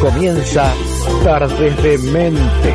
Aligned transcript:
Comienza 0.00 0.72
Tardes 1.24 1.82
de 1.82 1.98
Mentes. 1.98 2.74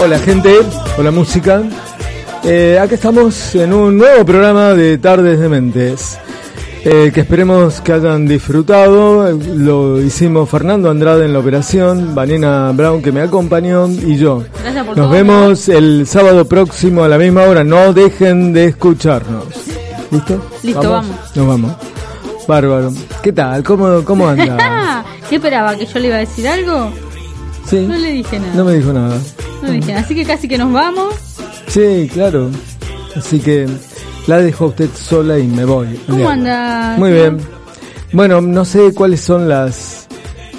Hola 0.00 0.18
gente, 0.18 0.50
hola 0.98 1.10
música. 1.10 1.62
Eh, 2.44 2.78
acá 2.78 2.94
estamos 2.94 3.54
en 3.54 3.72
un 3.72 3.96
nuevo 3.96 4.22
programa 4.26 4.74
de 4.74 4.98
Tardes 4.98 5.40
de 5.40 5.48
Mentes. 5.48 6.19
Eh, 6.82 7.10
que 7.12 7.20
esperemos 7.20 7.80
que 7.82 7.92
hayan 7.92 8.26
disfrutado. 8.26 9.30
Lo 9.32 10.00
hicimos 10.00 10.48
Fernando 10.48 10.90
Andrade 10.90 11.26
en 11.26 11.32
la 11.34 11.38
operación, 11.40 12.14
Vanina 12.14 12.72
Brown 12.72 13.02
que 13.02 13.12
me 13.12 13.20
acompañó 13.20 13.86
y 13.88 14.16
yo. 14.16 14.42
Nos 14.96 15.10
vemos 15.10 15.68
el 15.68 16.06
sábado 16.06 16.46
próximo 16.46 17.04
a 17.04 17.08
la 17.08 17.18
misma 17.18 17.42
hora. 17.42 17.64
No 17.64 17.92
dejen 17.92 18.52
de 18.54 18.66
escucharnos. 18.66 19.44
¿Listo? 20.10 20.42
Listo, 20.62 20.90
vamos. 20.90 21.16
Nos 21.34 21.46
vamos. 21.46 21.72
Bárbaro. 22.48 22.92
¿Qué 23.22 23.32
tal? 23.32 23.62
¿Cómo, 23.62 24.02
cómo 24.04 24.26
anda? 24.28 25.04
¿Qué 25.28 25.36
esperaba? 25.36 25.76
¿Que 25.76 25.84
yo 25.86 25.98
le 26.00 26.06
iba 26.08 26.16
a 26.16 26.20
decir 26.20 26.48
algo? 26.48 26.90
Sí. 27.66 27.86
No 27.86 27.96
le 27.96 28.10
dije 28.12 28.40
nada. 28.40 28.54
No 28.54 28.64
me 28.64 28.74
dijo 28.74 28.92
nada. 28.92 29.18
No 29.62 29.68
le 29.68 29.74
dije 29.74 29.88
nada. 29.92 30.00
Así 30.00 30.14
que 30.14 30.24
casi 30.24 30.48
que 30.48 30.56
nos 30.58 30.72
vamos. 30.72 31.14
Sí, 31.68 32.10
claro. 32.12 32.50
Así 33.14 33.38
que 33.38 33.68
la 34.30 34.38
dejo 34.38 34.66
a 34.66 34.68
usted 34.68 34.88
sola 34.94 35.40
y 35.40 35.46
me 35.48 35.64
voy. 35.64 36.00
¿Cómo 36.08 36.28
anda? 36.28 36.94
Muy 36.96 37.10
bien. 37.12 37.38
Bueno, 38.12 38.40
no 38.40 38.64
sé 38.64 38.94
cuáles 38.94 39.20
son 39.20 39.48
las 39.48 40.06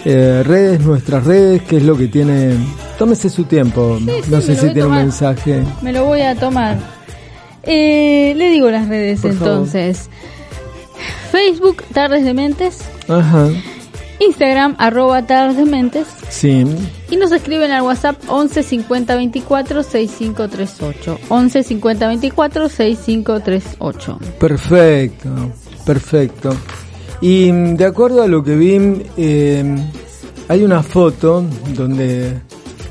eh, 0.04 0.44
redes, 0.46 0.82
nuestras 0.82 1.26
redes, 1.26 1.62
qué 1.62 1.78
es 1.78 1.84
lo 1.84 1.96
que 1.96 2.08
tiene. 2.08 2.58
Tómese 3.00 3.30
su 3.30 3.46
tiempo. 3.46 3.98
Sí, 4.00 4.12
sí, 4.24 4.30
no 4.32 4.42
sé 4.42 4.56
si 4.56 4.74
tiene 4.74 4.86
un 4.86 4.96
mensaje. 4.96 5.64
Me 5.82 5.94
lo 5.94 6.04
voy 6.04 6.20
a 6.20 6.36
tomar. 6.36 6.78
Eh, 7.64 8.34
le 8.36 8.50
digo 8.50 8.70
las 8.70 8.90
redes 8.90 9.22
Por 9.22 9.34
favor. 9.36 9.54
entonces. 9.54 10.10
Facebook, 11.32 11.82
Tardes 11.94 12.26
de 12.26 12.34
Mentes. 12.34 12.80
Ajá. 13.08 13.48
Instagram, 14.22 14.76
arroba 14.78 15.26
Tardes 15.26 15.58
de 15.58 15.66
Mentes. 15.66 16.08
Sí. 16.30 16.64
Y 17.10 17.16
nos 17.18 17.32
escriben 17.32 17.72
al 17.72 17.82
WhatsApp 17.82 18.22
11 18.28 18.62
50 18.62 19.16
24 19.16 19.84
6538. 19.84 21.20
11 21.30 21.64
50 21.64 22.08
24 22.08 22.70
6538. 22.70 24.20
Perfecto. 24.40 25.30
Perfecto. 25.86 26.56
Y 27.22 27.52
mm, 27.52 27.76
de 27.76 27.86
acuerdo 27.86 28.22
a 28.22 28.28
lo 28.28 28.44
que 28.44 28.56
vi, 28.56 29.04
eh, 29.18 29.76
hay 30.48 30.64
una 30.64 30.84
foto 30.84 31.44
donde 31.76 32.42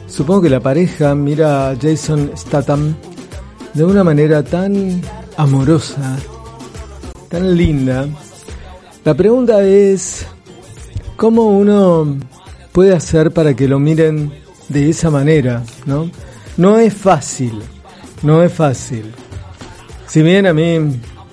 supongo 0.06 0.42
que 0.42 0.50
la 0.50 0.60
pareja 0.60 1.14
mira 1.14 1.70
a 1.70 1.76
Jason 1.76 2.32
Statham 2.36 2.96
de 3.74 3.84
una 3.84 4.02
manera 4.02 4.42
tan 4.42 5.00
amorosa, 5.36 6.16
tan 7.28 7.56
linda. 7.56 8.08
La 9.04 9.14
pregunta 9.14 9.62
es, 9.64 10.26
¿cómo 11.20 11.48
uno 11.48 12.16
puede 12.72 12.94
hacer 12.94 13.30
para 13.30 13.54
que 13.54 13.68
lo 13.68 13.78
miren 13.78 14.32
de 14.70 14.88
esa 14.88 15.10
manera? 15.10 15.62
¿no? 15.84 16.10
no 16.56 16.78
es 16.78 16.94
fácil, 16.94 17.60
no 18.22 18.42
es 18.42 18.50
fácil. 18.50 19.04
Si 20.06 20.22
bien 20.22 20.46
a 20.46 20.54
mí 20.54 20.78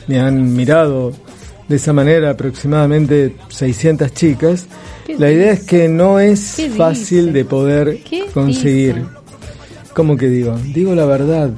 me 0.08 0.20
han 0.20 0.54
mirado 0.54 1.14
de 1.70 1.78
esa 1.78 1.94
manera 1.94 2.32
aproximadamente 2.32 3.38
600 3.48 4.14
chicas, 4.14 4.68
¿Qué 5.06 5.18
la 5.18 5.32
idea 5.32 5.54
es 5.54 5.64
que 5.64 5.88
no 5.88 6.20
es 6.20 6.56
¿Qué 6.58 6.70
fácil 6.70 7.28
dice? 7.28 7.32
de 7.32 7.46
poder 7.46 8.04
¿Qué 8.04 8.26
conseguir. 8.34 8.96
dice? 8.96 9.08
¿Cómo 9.94 10.18
que 10.18 10.28
digo? 10.28 10.60
Digo 10.74 10.96
la 10.96 11.06
verdad, 11.06 11.50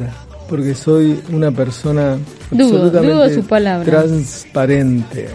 porque 0.48 0.76
soy 0.76 1.20
una 1.32 1.50
persona 1.50 2.20
Dudo, 2.52 2.76
absolutamente 2.76 3.42
dudo 3.42 3.84
transparente. 3.84 5.30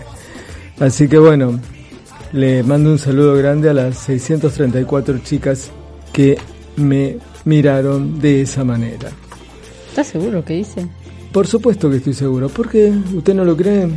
Así 0.79 1.09
que 1.09 1.19
bueno, 1.19 1.59
le 2.35 2.63
mando 2.63 2.91
un 2.91 2.99
saludo 2.99 3.35
grande 3.37 3.71
a 3.71 3.75
las 3.75 3.97
634 3.99 5.19
chicas 5.19 5.71
que 6.13 6.37
me 6.77 7.17
miraron 7.45 8.19
de 8.21 8.43
esa 8.43 8.65
manera. 8.65 9.11
¿Estás 9.89 10.09
seguro 10.09 10.45
que 10.45 10.55
dice? 10.55 10.87
Por 11.33 11.47
supuesto 11.47 11.89
que 11.91 11.97
estoy 11.97 12.15
seguro. 12.15 12.49
¿Por 12.49 12.69
qué? 12.69 12.93
¿Usted 13.15 13.35
no 13.35 13.45
lo 13.45 13.57
cree? 13.57 13.89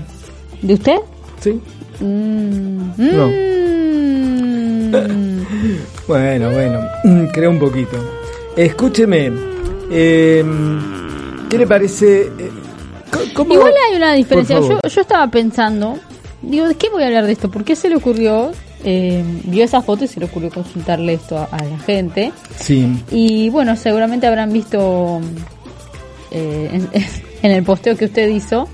¿De 0.62 0.74
usted? 0.76 0.98
¿Sí? 1.40 1.60
Mm, 2.00 2.92
No. 2.98 3.28
mm. 3.28 3.38
Bueno, 6.08 6.50
bueno, 6.52 6.80
creo 7.34 7.50
un 7.52 7.60
poquito. 7.60 7.98
Escúcheme, 8.56 9.30
eh, 9.92 10.44
¿qué 11.50 11.58
le 11.58 11.68
parece? 11.68 12.22
eh, 12.28 12.32
co- 13.12 13.20
¿cómo- 13.34 13.54
Igual 13.56 13.74
hay 13.90 13.98
una 13.98 14.14
diferencia. 14.14 14.60
Yo, 14.62 14.80
yo 14.88 15.02
estaba 15.02 15.28
pensando, 15.30 15.98
digo, 16.50 16.68
¿de 16.68 16.76
qué 16.76 16.90
voy 16.90 17.04
a 17.04 17.08
hablar 17.08 17.26
de 17.26 17.32
esto? 17.34 17.50
¿Por 17.52 17.64
qué 17.64 17.76
se 17.76 17.90
le 17.90 17.96
ocurrió? 17.96 18.52
eh, 18.84 19.24
vio 19.46 19.64
esa 19.66 19.82
foto 19.82 20.06
y 20.06 20.08
se 20.08 20.20
le 20.20 20.28
ocurrió 20.28 20.50
consultarle 20.52 21.14
esto 21.14 21.36
a, 21.38 21.46
a 21.46 21.64
la 21.64 21.80
gente. 21.80 22.32
Sí, 22.60 22.88
Y 23.12 23.50
bueno, 23.50 23.76
seguramente 23.76 24.28
habrán 24.28 24.54
visto 24.54 25.20
eh, 26.32 26.70
en, 26.72 26.90
en 27.42 27.52
el 27.52 27.64
posteo 27.64 27.98
que 27.98 28.06
usted 28.06 28.28
hizo 28.30 28.70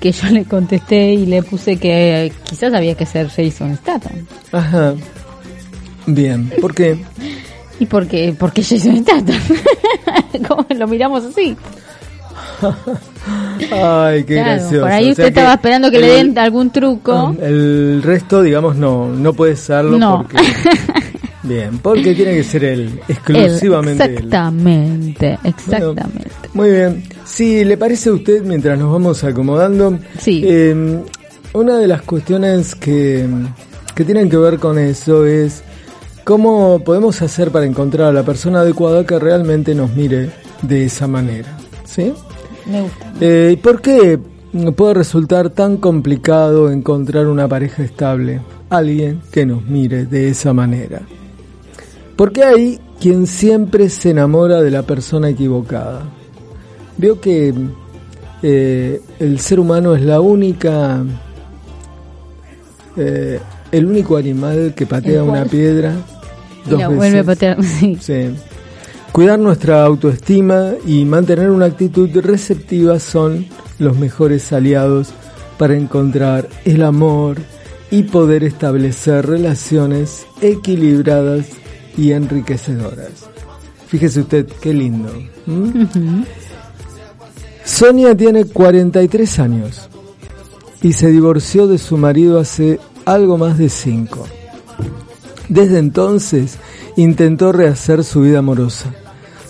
que 0.00 0.10
yo 0.12 0.28
le 0.30 0.44
contesté 0.44 1.12
y 1.14 1.26
le 1.26 1.42
puse 1.42 1.76
que 1.76 2.26
eh, 2.26 2.32
quizás 2.44 2.72
había 2.74 2.94
que 2.96 3.04
ser 3.06 3.28
Jason 3.28 3.76
Statham. 3.76 4.26
ajá. 4.52 4.94
Bien, 6.06 6.50
¿por 6.60 6.74
qué? 6.74 6.98
¿Y 7.80 7.86
por 7.86 8.06
qué? 8.06 8.34
Porque 8.38 8.62
Jason 8.62 8.98
Statham. 9.02 9.40
¿Cómo 10.48 10.66
lo 10.76 10.86
miramos 10.88 11.24
así? 11.24 11.56
Ay, 13.72 14.24
qué 14.24 14.34
Claro, 14.34 14.50
gracioso. 14.60 14.80
por 14.82 14.90
ahí 14.92 15.06
O 15.08 15.10
usted 15.10 15.22
sea 15.22 15.28
estaba 15.28 15.54
esperando 15.54 15.90
que 15.90 15.98
le 16.00 16.06
den 16.08 16.38
algún 16.38 16.70
truco. 16.70 17.34
El 17.40 18.02
resto, 18.02 18.42
digamos, 18.42 18.76
no, 18.76 19.08
no 19.08 19.32
puede 19.32 19.56
serlo 19.56 19.98
No. 19.98 20.22
porque... 20.30 20.36
Bien, 21.44 21.78
porque 21.78 22.14
tiene 22.14 22.34
que 22.36 22.44
ser 22.44 22.62
él, 22.62 23.00
exclusivamente 23.08 24.04
él. 24.04 24.10
exactamente, 24.12 25.38
exactamente. 25.42 26.28
Muy 26.54 26.70
bien. 26.70 27.02
Si 27.24 27.64
le 27.64 27.76
parece 27.76 28.10
a 28.10 28.12
usted, 28.12 28.44
mientras 28.44 28.78
nos 28.78 28.92
vamos 28.92 29.24
acomodando, 29.24 29.98
Sí. 30.20 30.44
eh, 30.46 31.00
una 31.52 31.78
de 31.78 31.88
las 31.88 32.02
cuestiones 32.02 32.76
que, 32.76 33.26
que 33.92 34.04
tienen 34.04 34.30
que 34.30 34.36
ver 34.36 34.60
con 34.60 34.78
eso 34.78 35.26
es 35.26 35.64
cómo 36.22 36.78
podemos 36.84 37.20
hacer 37.22 37.50
para 37.50 37.66
encontrar 37.66 38.10
a 38.10 38.12
la 38.12 38.22
persona 38.22 38.60
adecuada 38.60 39.04
que 39.04 39.18
realmente 39.18 39.74
nos 39.74 39.90
mire 39.96 40.30
de 40.62 40.84
esa 40.84 41.08
manera. 41.08 41.58
¿Sí? 41.84 42.12
Me 42.66 42.82
gusta. 42.82 43.12
Eh, 43.20 43.50
¿y 43.54 43.56
¿Por 43.56 43.80
qué 43.80 44.18
puede 44.76 44.94
resultar 44.94 45.50
tan 45.50 45.76
complicado 45.78 46.70
encontrar 46.70 47.26
una 47.26 47.48
pareja 47.48 47.82
estable? 47.82 48.40
Alguien 48.70 49.20
que 49.30 49.44
nos 49.46 49.64
mire 49.66 50.06
de 50.06 50.28
esa 50.30 50.52
manera. 50.52 51.02
Porque 52.16 52.42
hay 52.44 52.80
quien 53.00 53.26
siempre 53.26 53.88
se 53.88 54.10
enamora 54.10 54.60
de 54.62 54.70
la 54.70 54.82
persona 54.82 55.28
equivocada. 55.30 56.02
Veo 56.96 57.20
que 57.20 57.52
eh, 58.42 59.00
el 59.18 59.38
ser 59.40 59.58
humano 59.60 59.94
es 59.94 60.02
la 60.02 60.20
única, 60.20 61.02
eh, 62.96 63.40
el 63.72 63.86
único 63.86 64.16
animal 64.16 64.74
que 64.76 64.86
patea 64.86 65.22
¿El 65.22 65.28
una 65.28 65.44
piedra 65.44 65.94
Y 66.66 66.70
dos 66.70 66.78
la 66.80 66.88
veces. 66.88 66.96
vuelve 66.98 67.18
a 67.18 67.24
patear. 67.24 67.62
Sí. 67.64 67.96
Sí. 68.00 68.30
Cuidar 69.12 69.38
nuestra 69.38 69.84
autoestima 69.84 70.72
y 70.86 71.04
mantener 71.04 71.50
una 71.50 71.66
actitud 71.66 72.08
receptiva 72.20 72.98
son 72.98 73.46
los 73.78 73.98
mejores 73.98 74.52
aliados 74.54 75.12
para 75.58 75.76
encontrar 75.76 76.48
el 76.64 76.82
amor 76.82 77.36
y 77.90 78.04
poder 78.04 78.42
establecer 78.42 79.26
relaciones 79.26 80.26
equilibradas 80.40 81.46
y 81.96 82.12
enriquecedoras. 82.12 83.28
Fíjese 83.86 84.20
usted 84.20 84.46
qué 84.62 84.72
lindo. 84.72 85.12
¿m? 85.46 85.84
Ujú. 85.84 86.24
Sonia 87.64 88.16
tiene 88.16 88.46
43 88.46 89.38
años 89.40 89.90
y 90.80 90.94
se 90.94 91.08
divorció 91.08 91.66
de 91.66 91.76
su 91.76 91.98
marido 91.98 92.40
hace 92.40 92.80
algo 93.04 93.36
más 93.36 93.58
de 93.58 93.68
5. 93.68 94.26
Desde 95.50 95.78
entonces 95.78 96.56
intentó 96.96 97.52
rehacer 97.52 98.04
su 98.04 98.22
vida 98.22 98.38
amorosa, 98.38 98.94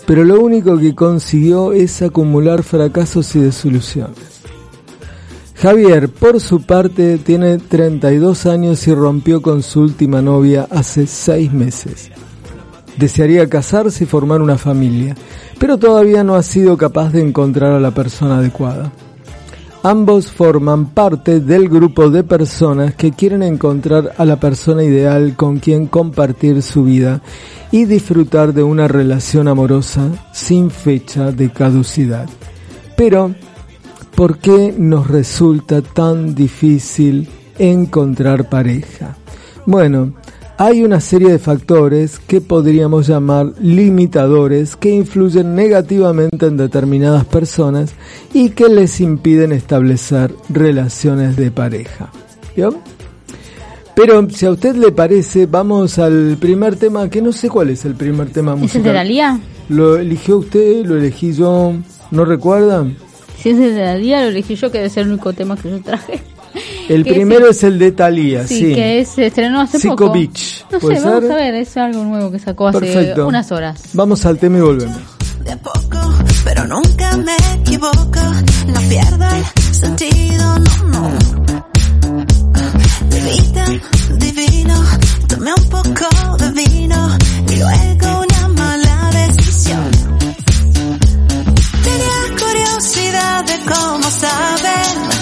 pero 0.05 0.23
lo 0.23 0.41
único 0.41 0.77
que 0.77 0.95
consiguió 0.95 1.71
es 1.71 2.01
acumular 2.01 2.63
fracasos 2.63 3.35
y 3.35 3.39
desilusiones. 3.39 4.41
Javier, 5.55 6.09
por 6.09 6.41
su 6.41 6.63
parte, 6.63 7.17
tiene 7.17 7.57
32 7.57 8.45
años 8.47 8.85
y 8.87 8.93
rompió 8.93 9.41
con 9.41 9.63
su 9.63 9.81
última 9.81 10.21
novia 10.21 10.67
hace 10.69 11.07
6 11.07 11.53
meses. 11.53 12.11
Desearía 12.97 13.47
casarse 13.47 14.03
y 14.03 14.07
formar 14.07 14.41
una 14.41 14.57
familia, 14.57 15.15
pero 15.59 15.77
todavía 15.77 16.23
no 16.23 16.35
ha 16.35 16.43
sido 16.43 16.75
capaz 16.77 17.13
de 17.13 17.21
encontrar 17.21 17.71
a 17.71 17.79
la 17.79 17.91
persona 17.91 18.39
adecuada. 18.39 18.91
Ambos 19.85 20.31
forman 20.31 20.91
parte 20.91 21.41
del 21.41 21.67
grupo 21.67 22.09
de 22.09 22.23
personas 22.23 22.95
que 22.95 23.11
quieren 23.11 23.43
encontrar 23.43 24.13
a 24.17 24.23
la 24.23 24.37
persona 24.39 24.81
ideal 24.81 25.35
con 25.35 25.59
quien 25.59 25.87
compartir 25.87 26.61
su 26.61 26.85
vida 26.85 27.21
y 27.69 27.83
disfrutar 27.83 28.53
de 28.53 28.63
una 28.63 28.87
relación 28.87 29.49
amorosa 29.49 30.07
sin 30.31 30.71
fecha 30.71 31.33
de 31.33 31.49
caducidad. 31.49 32.29
Pero, 32.95 33.35
¿por 34.15 34.37
qué 34.37 34.73
nos 34.77 35.09
resulta 35.09 35.81
tan 35.81 36.33
difícil 36.33 37.27
encontrar 37.59 38.47
pareja? 38.47 39.17
Bueno, 39.65 40.13
hay 40.57 40.83
una 40.83 40.99
serie 40.99 41.31
de 41.31 41.39
factores 41.39 42.19
que 42.19 42.41
podríamos 42.41 43.07
llamar 43.07 43.53
limitadores 43.59 44.75
que 44.75 44.89
influyen 44.89 45.55
negativamente 45.55 46.45
en 46.45 46.57
determinadas 46.57 47.25
personas 47.25 47.93
y 48.33 48.49
que 48.51 48.69
les 48.69 49.01
impiden 49.01 49.51
establecer 49.51 50.33
relaciones 50.49 51.35
de 51.35 51.51
pareja. 51.51 52.11
Pero 53.95 54.29
si 54.29 54.45
a 54.45 54.51
usted 54.51 54.75
le 54.75 54.91
parece, 54.91 55.45
vamos 55.45 55.99
al 55.99 56.37
primer 56.39 56.75
tema, 56.75 57.09
que 57.09 57.21
no 57.21 57.31
sé 57.31 57.49
cuál 57.49 57.69
es 57.69 57.85
el 57.85 57.95
primer 57.95 58.29
tema 58.29 58.55
musical. 58.55 58.69
¿Es 58.69 58.75
el 58.75 58.83
de 58.83 58.93
la 58.93 59.03
Lía? 59.03 59.39
¿Lo 59.69 59.97
eligió 59.97 60.39
usted? 60.39 60.85
¿Lo 60.85 60.97
elegí 60.97 61.33
yo? 61.33 61.73
¿No 62.11 62.25
recuerda? 62.25 62.85
Si 63.37 63.49
es 63.49 63.59
el 63.59 63.75
de 63.75 63.81
la 63.81 63.97
Lía, 63.97 64.21
lo 64.21 64.29
elegí 64.29 64.55
yo, 64.55 64.71
que 64.71 64.79
debe 64.79 64.89
ser 64.89 65.03
el 65.03 65.13
único 65.13 65.33
tema 65.33 65.55
que 65.57 65.69
yo 65.69 65.81
traje. 65.81 66.21
El 66.89 67.03
primero 67.03 67.49
es 67.49 67.63
el, 67.63 67.79
de 67.79 67.91
Thalía, 67.91 68.45
sí, 68.47 68.59
sí. 68.59 68.75
que 68.75 69.05
se 69.05 69.27
estrenó 69.27 69.61
hace 69.61 69.79
Psycho 69.79 69.95
poco. 69.95 70.13
Beach. 70.13 70.65
No 70.71 70.79
sé, 70.79 70.85
¿Puede 70.85 70.99
vamos 71.01 71.21
ser? 71.23 71.31
a 71.31 71.35
ver, 71.35 71.55
es 71.55 71.77
algo 71.77 72.03
nuevo 72.03 72.31
que 72.31 72.39
sacó 72.39 72.67
hace 72.67 72.79
Perfecto. 72.79 73.27
unas 73.27 73.51
horas. 73.51 73.81
Vamos 73.93 74.25
al 74.25 74.37
tema 74.37 74.57
y 74.57 74.61
volvemos. 74.61 74.97
de 75.43 75.51
a 75.51 75.57
poco, 75.57 76.13
pero 76.43 76.67
nunca 76.67 77.17
me 77.17 77.35
equivoco, 77.55 78.19
no 78.67 78.79
pierdo 78.89 79.25
el 79.25 79.73
sentido, 79.73 80.59
no, 80.59 80.83
no. 80.89 81.11
De 83.09 83.19
vida, 83.21 83.65
divino, 84.17 84.83
tomé 85.27 85.51
un 85.57 85.69
poco 85.69 86.37
de 86.37 86.51
vino 86.51 87.17
y 87.51 87.55
luego 87.57 88.21
una 88.27 88.47
mala 88.49 89.09
decisión. 89.11 89.91
Tenía 91.83 92.37
curiosidad 92.39 93.45
de 93.45 93.59
cómo 93.73 94.09
saben 94.09 95.12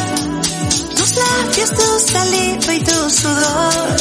tus 1.61 1.69
labios, 1.69 1.69
tu 1.69 1.99
saliva 1.99 2.73
y 2.73 2.79
tu 2.79 3.09
sudor. 3.09 3.95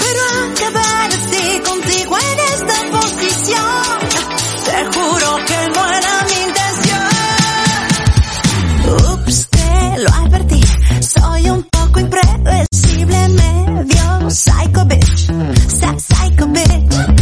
Pero 0.00 0.20
acabar 0.52 1.08
así 1.08 1.60
contigo 1.64 2.16
en 2.18 2.38
esta 2.54 2.76
posición, 2.90 3.82
te 4.64 4.78
juro 4.98 5.28
que 5.46 5.58
no 5.74 5.82
era 5.92 6.14
mi 6.28 6.38
intención. 6.48 7.08
Ups, 9.12 9.48
te 9.50 9.98
lo 9.98 10.10
advertí, 10.10 10.60
soy 11.00 11.50
un 11.50 11.62
poco 11.64 12.00
impredecible, 12.00 13.28
medio 13.28 14.30
psycho 14.30 14.84
bitch, 14.84 15.30
psycho 15.98 16.46
bitch. 16.46 17.17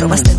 Probaste 0.00 0.34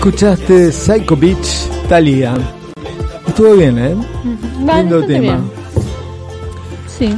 escuchaste 0.00 0.72
Psycho 0.72 1.14
Beach, 1.14 1.68
Thalía. 1.86 2.32
Estuvo 3.28 3.52
bien, 3.52 3.78
¿eh? 3.78 3.94
Va, 4.66 4.78
Lindo 4.80 5.04
tema. 5.04 5.20
bien. 5.20 5.40
Sí. 6.88 7.14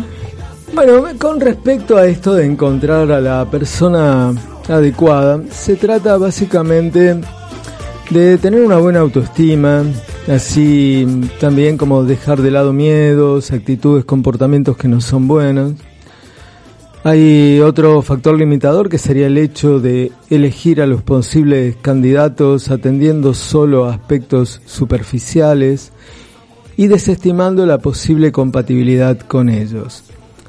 Bueno, 0.75 1.05
con 1.17 1.41
respecto 1.41 1.97
a 1.97 2.07
esto 2.07 2.35
de 2.35 2.45
encontrar 2.45 3.13
a 3.13 3.21
la 3.21 3.49
persona 3.49 4.35
adecuada, 4.69 5.41
se 5.49 5.77
trata 5.77 6.17
básicamente 6.17 7.21
de 8.11 8.39
tener 8.39 8.65
una 8.65 8.79
buena 8.79 8.99
autoestima, 8.99 9.85
así 10.27 11.07
también 11.39 11.77
como 11.77 12.03
dejar 12.03 12.43
de 12.43 12.51
lado 12.51 12.73
miedos, 12.73 13.53
actitudes, 13.53 14.05
comportamientos 14.05 14.77
que 14.77 14.89
no 14.89 15.01
son 15.01 15.29
buenos. 15.29 15.75
Hay 17.05 17.59
otro 17.59 18.01
factor 18.03 18.39
limitador 18.39 18.89
que 18.89 18.97
sería 18.97 19.27
el 19.27 19.37
hecho 19.37 19.81
de 19.81 20.13
elegir 20.31 20.81
a 20.81 20.87
los 20.87 21.03
posibles 21.03 21.75
candidatos 21.83 22.71
atendiendo 22.71 23.35
solo 23.35 23.87
a 23.87 23.95
aspectos 23.95 24.61
superficiales 24.67 25.91
y 26.77 26.87
desestimando 26.87 27.67
la 27.67 27.79
posible 27.79 28.31
compatibilidad 28.31 29.19
con 29.19 29.49
ellos. 29.49 30.05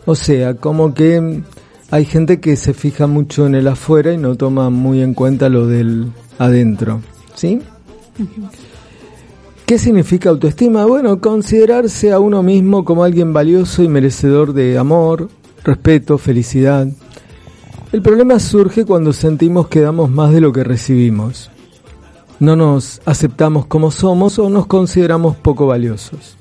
O 0.05 0.13
sea, 0.13 0.53
como 0.53 0.93
que 0.93 1.41
hay 1.89 2.05
gente 2.05 2.39
que 2.39 2.55
se 2.55 2.75
fija 2.75 3.07
mucho 3.07 3.48
en 3.48 3.55
el 3.55 3.67
afuera 3.67 4.13
y 4.13 4.17
no 4.17 4.36
toma 4.36 4.69
muy 4.69 5.01
en 5.01 5.15
cuenta 5.15 5.50
lo 5.50 5.65
del 5.65 6.12
adentro. 6.38 7.01
¿Sí? 7.33 7.62
¿Qué 9.65 9.79
significa 9.79 10.29
autoestima? 10.29 10.86
Bueno, 10.86 11.19
considerarse 11.19 12.12
a 12.12 12.19
uno 12.19 12.43
mismo 12.43 12.86
como 12.86 13.03
alguien 13.03 13.33
valioso 13.33 13.81
y 13.81 13.88
merecedor 13.88 14.53
de 14.53 14.77
amor, 14.77 15.29
respeto, 15.63 16.17
felicidad. 16.17 16.88
El 17.91 18.01
problema 18.01 18.39
surge 18.39 18.86
cuando 18.86 19.13
sentimos 19.13 19.67
que 19.67 19.82
damos 19.82 20.10
más 20.10 20.32
de 20.32 20.41
lo 20.41 20.51
que 20.51 20.63
recibimos. 20.63 21.51
No 22.39 22.55
nos 22.55 23.01
aceptamos 23.05 23.67
como 23.67 23.91
somos 23.91 24.39
o 24.39 24.50
nos 24.50 24.65
consideramos 24.65 25.36
poco 25.36 25.67
valiosos. 25.67 26.38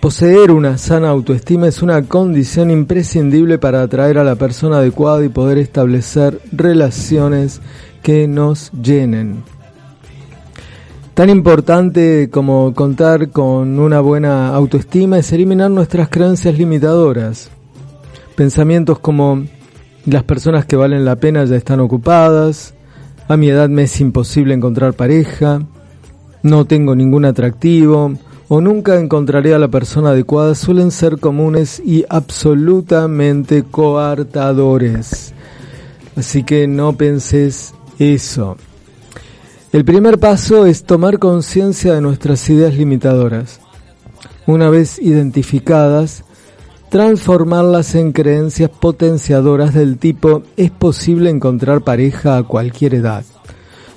Poseer 0.00 0.50
una 0.50 0.78
sana 0.78 1.10
autoestima 1.10 1.68
es 1.68 1.80
una 1.80 2.02
condición 2.02 2.70
imprescindible 2.70 3.58
para 3.58 3.82
atraer 3.82 4.18
a 4.18 4.24
la 4.24 4.34
persona 4.34 4.78
adecuada 4.78 5.24
y 5.24 5.28
poder 5.28 5.58
establecer 5.58 6.40
relaciones 6.50 7.60
que 8.02 8.26
nos 8.26 8.72
llenen. 8.72 9.44
Tan 11.14 11.30
importante 11.30 12.30
como 12.30 12.74
contar 12.74 13.30
con 13.30 13.78
una 13.78 14.00
buena 14.00 14.48
autoestima 14.54 15.18
es 15.18 15.32
eliminar 15.32 15.70
nuestras 15.70 16.08
creencias 16.08 16.58
limitadoras. 16.58 17.50
Pensamientos 18.34 18.98
como 18.98 19.44
las 20.06 20.24
personas 20.24 20.64
que 20.66 20.76
valen 20.76 21.04
la 21.04 21.16
pena 21.16 21.44
ya 21.44 21.56
están 21.56 21.80
ocupadas, 21.80 22.74
a 23.28 23.36
mi 23.36 23.48
edad 23.48 23.68
me 23.68 23.84
es 23.84 24.00
imposible 24.00 24.54
encontrar 24.54 24.94
pareja, 24.94 25.62
no 26.42 26.64
tengo 26.64 26.94
ningún 26.96 27.24
atractivo 27.24 28.14
o 28.48 28.60
nunca 28.60 28.98
encontraré 28.98 29.54
a 29.54 29.58
la 29.58 29.68
persona 29.68 30.10
adecuada 30.10 30.54
suelen 30.54 30.90
ser 30.90 31.18
comunes 31.18 31.80
y 31.84 32.04
absolutamente 32.08 33.62
coartadores. 33.62 35.32
Así 36.16 36.42
que 36.42 36.66
no 36.66 36.94
penses 36.94 37.74
eso. 37.98 38.56
El 39.72 39.84
primer 39.86 40.18
paso 40.18 40.66
es 40.66 40.84
tomar 40.84 41.18
conciencia 41.18 41.94
de 41.94 42.02
nuestras 42.02 42.48
ideas 42.50 42.74
limitadoras. 42.74 43.60
Una 44.46 44.68
vez 44.68 44.98
identificadas, 44.98 46.24
transformarlas 46.92 47.94
en 47.94 48.12
creencias 48.12 48.68
potenciadoras 48.68 49.72
del 49.72 49.96
tipo 49.96 50.42
es 50.58 50.70
posible 50.70 51.30
encontrar 51.30 51.80
pareja 51.80 52.36
a 52.36 52.42
cualquier 52.42 52.96
edad. 52.96 53.24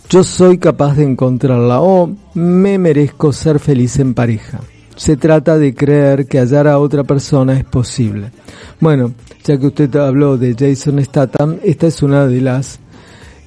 Yo 0.10 0.24
soy 0.24 0.60
capaz 0.60 0.96
de 0.96 1.04
encontrarla 1.04 1.82
o 1.82 2.10
me 2.36 2.78
merezco 2.78 3.34
ser 3.34 3.60
feliz 3.60 4.00
en 4.00 4.14
pareja. 4.14 4.62
Se 4.96 5.18
trata 5.18 5.58
de 5.58 5.76
creer 5.76 6.26
que 6.26 6.40
hallar 6.40 6.70
a 6.70 6.80
otra 6.80 7.04
persona 7.04 7.58
es 7.60 7.66
posible. 7.66 8.32
Bueno, 8.80 9.12
ya 9.44 9.58
que 9.58 9.68
usted 9.68 9.94
habló 9.98 10.38
de 10.38 10.56
Jason 10.58 11.04
Statham, 11.04 11.58
esta 11.66 11.88
es 11.88 12.02
una 12.02 12.26
de 12.28 12.40
las 12.40 12.80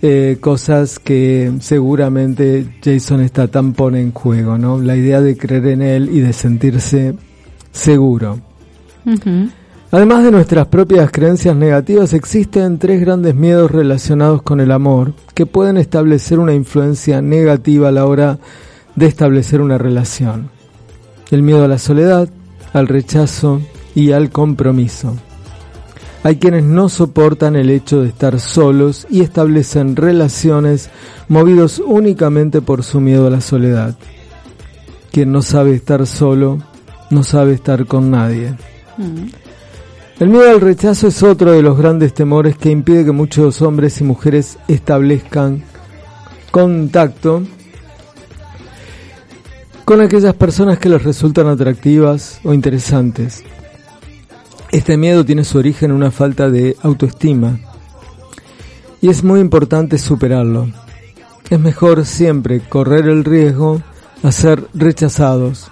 eh, 0.03 0.37
cosas 0.43 0.99
que 0.99 1.55
seguramente 1.61 2.67
Jason 2.85 3.27
Statham 3.27 3.73
pone 3.73 4.03
en 4.03 4.13
juego, 4.13 4.59
¿no? 4.59 4.79
La 4.79 4.95
idea 4.95 5.23
de 5.23 5.39
creer 5.39 5.69
en 5.69 5.81
él 5.81 6.11
y 6.13 6.21
de 6.21 6.35
sentirse 6.35 7.15
seguro. 7.73 8.48
Además 9.91 10.23
de 10.23 10.31
nuestras 10.31 10.67
propias 10.67 11.11
creencias 11.11 11.57
negativas, 11.57 12.13
existen 12.13 12.79
tres 12.79 13.01
grandes 13.01 13.35
miedos 13.35 13.71
relacionados 13.71 14.43
con 14.43 14.61
el 14.61 14.71
amor 14.71 15.15
que 15.35 15.47
pueden 15.47 15.79
establecer 15.79 16.39
una 16.39 16.53
influencia 16.53 17.23
negativa 17.23 17.89
a 17.89 17.93
la 17.93 18.05
hora 18.05 18.39
de 18.97 19.07
establecer 19.07 19.63
una 19.63 19.79
relación. 19.79 20.51
El 21.31 21.43
miedo 21.43 21.65
a 21.65 21.69
la 21.69 21.79
soledad, 21.79 22.29
al 22.75 22.87
rechazo 22.89 23.63
y 23.95 24.13
al 24.13 24.31
compromiso. 24.31 25.17
Hay 26.23 26.37
quienes 26.37 26.65
no 26.65 26.89
soportan 26.89 27.57
el 27.57 27.71
hecho 27.71 28.03
de 28.03 28.09
estar 28.09 28.41
solos 28.41 29.07
y 29.09 29.23
establecen 29.23 29.97
relaciones 29.97 30.91
movidos 31.29 31.81
únicamente 31.85 32.61
por 32.61 32.83
su 32.83 33.01
miedo 33.01 33.29
a 33.29 33.31
la 33.31 33.41
soledad. 33.41 33.97
Quien 35.13 35.33
no 35.33 35.41
sabe 35.41 35.75
estar 35.75 36.07
solo, 36.07 36.59
no 37.11 37.23
sabe 37.23 37.55
estar 37.55 37.87
con 37.87 38.11
nadie. 38.11 38.55
El 40.19 40.29
miedo 40.29 40.51
al 40.51 40.61
rechazo 40.61 41.07
es 41.07 41.23
otro 41.23 41.53
de 41.53 41.63
los 41.63 41.79
grandes 41.79 42.13
temores 42.13 42.57
que 42.57 42.71
impide 42.71 43.05
que 43.05 43.13
muchos 43.13 43.63
hombres 43.63 44.01
y 44.01 44.05
mujeres 44.05 44.59
establezcan 44.67 45.63
contacto 46.51 47.43
con 49.85 50.01
aquellas 50.01 50.35
personas 50.35 50.79
que 50.79 50.89
les 50.89 51.05
resultan 51.05 51.47
atractivas 51.47 52.41
o 52.43 52.53
interesantes. 52.53 53.45
Este 54.73 54.97
miedo 54.97 55.25
tiene 55.25 55.45
su 55.45 55.59
origen 55.59 55.91
en 55.91 55.97
una 55.97 56.11
falta 56.11 56.51
de 56.51 56.77
autoestima 56.83 57.61
y 59.01 59.11
es 59.11 59.23
muy 59.23 59.39
importante 59.39 59.97
superarlo. 59.97 60.69
Es 61.49 61.61
mejor 61.61 62.05
siempre 62.05 62.61
correr 62.61 63.07
el 63.07 63.25
riesgo 63.25 63.81
a 64.25 64.33
ser 64.33 64.67
rechazados 64.75 65.71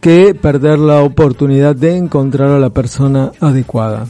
que 0.00 0.34
perder 0.34 0.78
la 0.78 1.02
oportunidad 1.02 1.74
de 1.76 1.96
encontrar 1.96 2.50
a 2.50 2.58
la 2.58 2.70
persona 2.70 3.32
adecuada. 3.40 4.06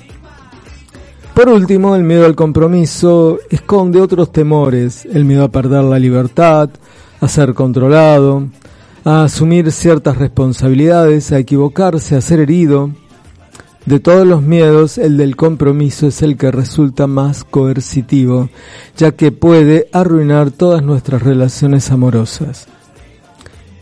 Por 1.34 1.48
último, 1.48 1.94
el 1.94 2.02
miedo 2.02 2.26
al 2.26 2.34
compromiso 2.34 3.38
esconde 3.48 4.00
otros 4.00 4.32
temores, 4.32 5.06
el 5.06 5.24
miedo 5.24 5.44
a 5.44 5.52
perder 5.52 5.84
la 5.84 5.98
libertad, 5.98 6.68
a 7.20 7.28
ser 7.28 7.54
controlado, 7.54 8.48
a 9.04 9.24
asumir 9.24 9.70
ciertas 9.70 10.18
responsabilidades, 10.18 11.30
a 11.32 11.38
equivocarse, 11.38 12.16
a 12.16 12.20
ser 12.20 12.40
herido. 12.40 12.90
De 13.86 14.00
todos 14.00 14.26
los 14.26 14.42
miedos, 14.42 14.98
el 14.98 15.16
del 15.16 15.36
compromiso 15.36 16.08
es 16.08 16.22
el 16.22 16.36
que 16.36 16.50
resulta 16.50 17.06
más 17.06 17.44
coercitivo, 17.44 18.50
ya 18.96 19.12
que 19.12 19.32
puede 19.32 19.88
arruinar 19.92 20.50
todas 20.50 20.82
nuestras 20.82 21.22
relaciones 21.22 21.90
amorosas. 21.90 22.66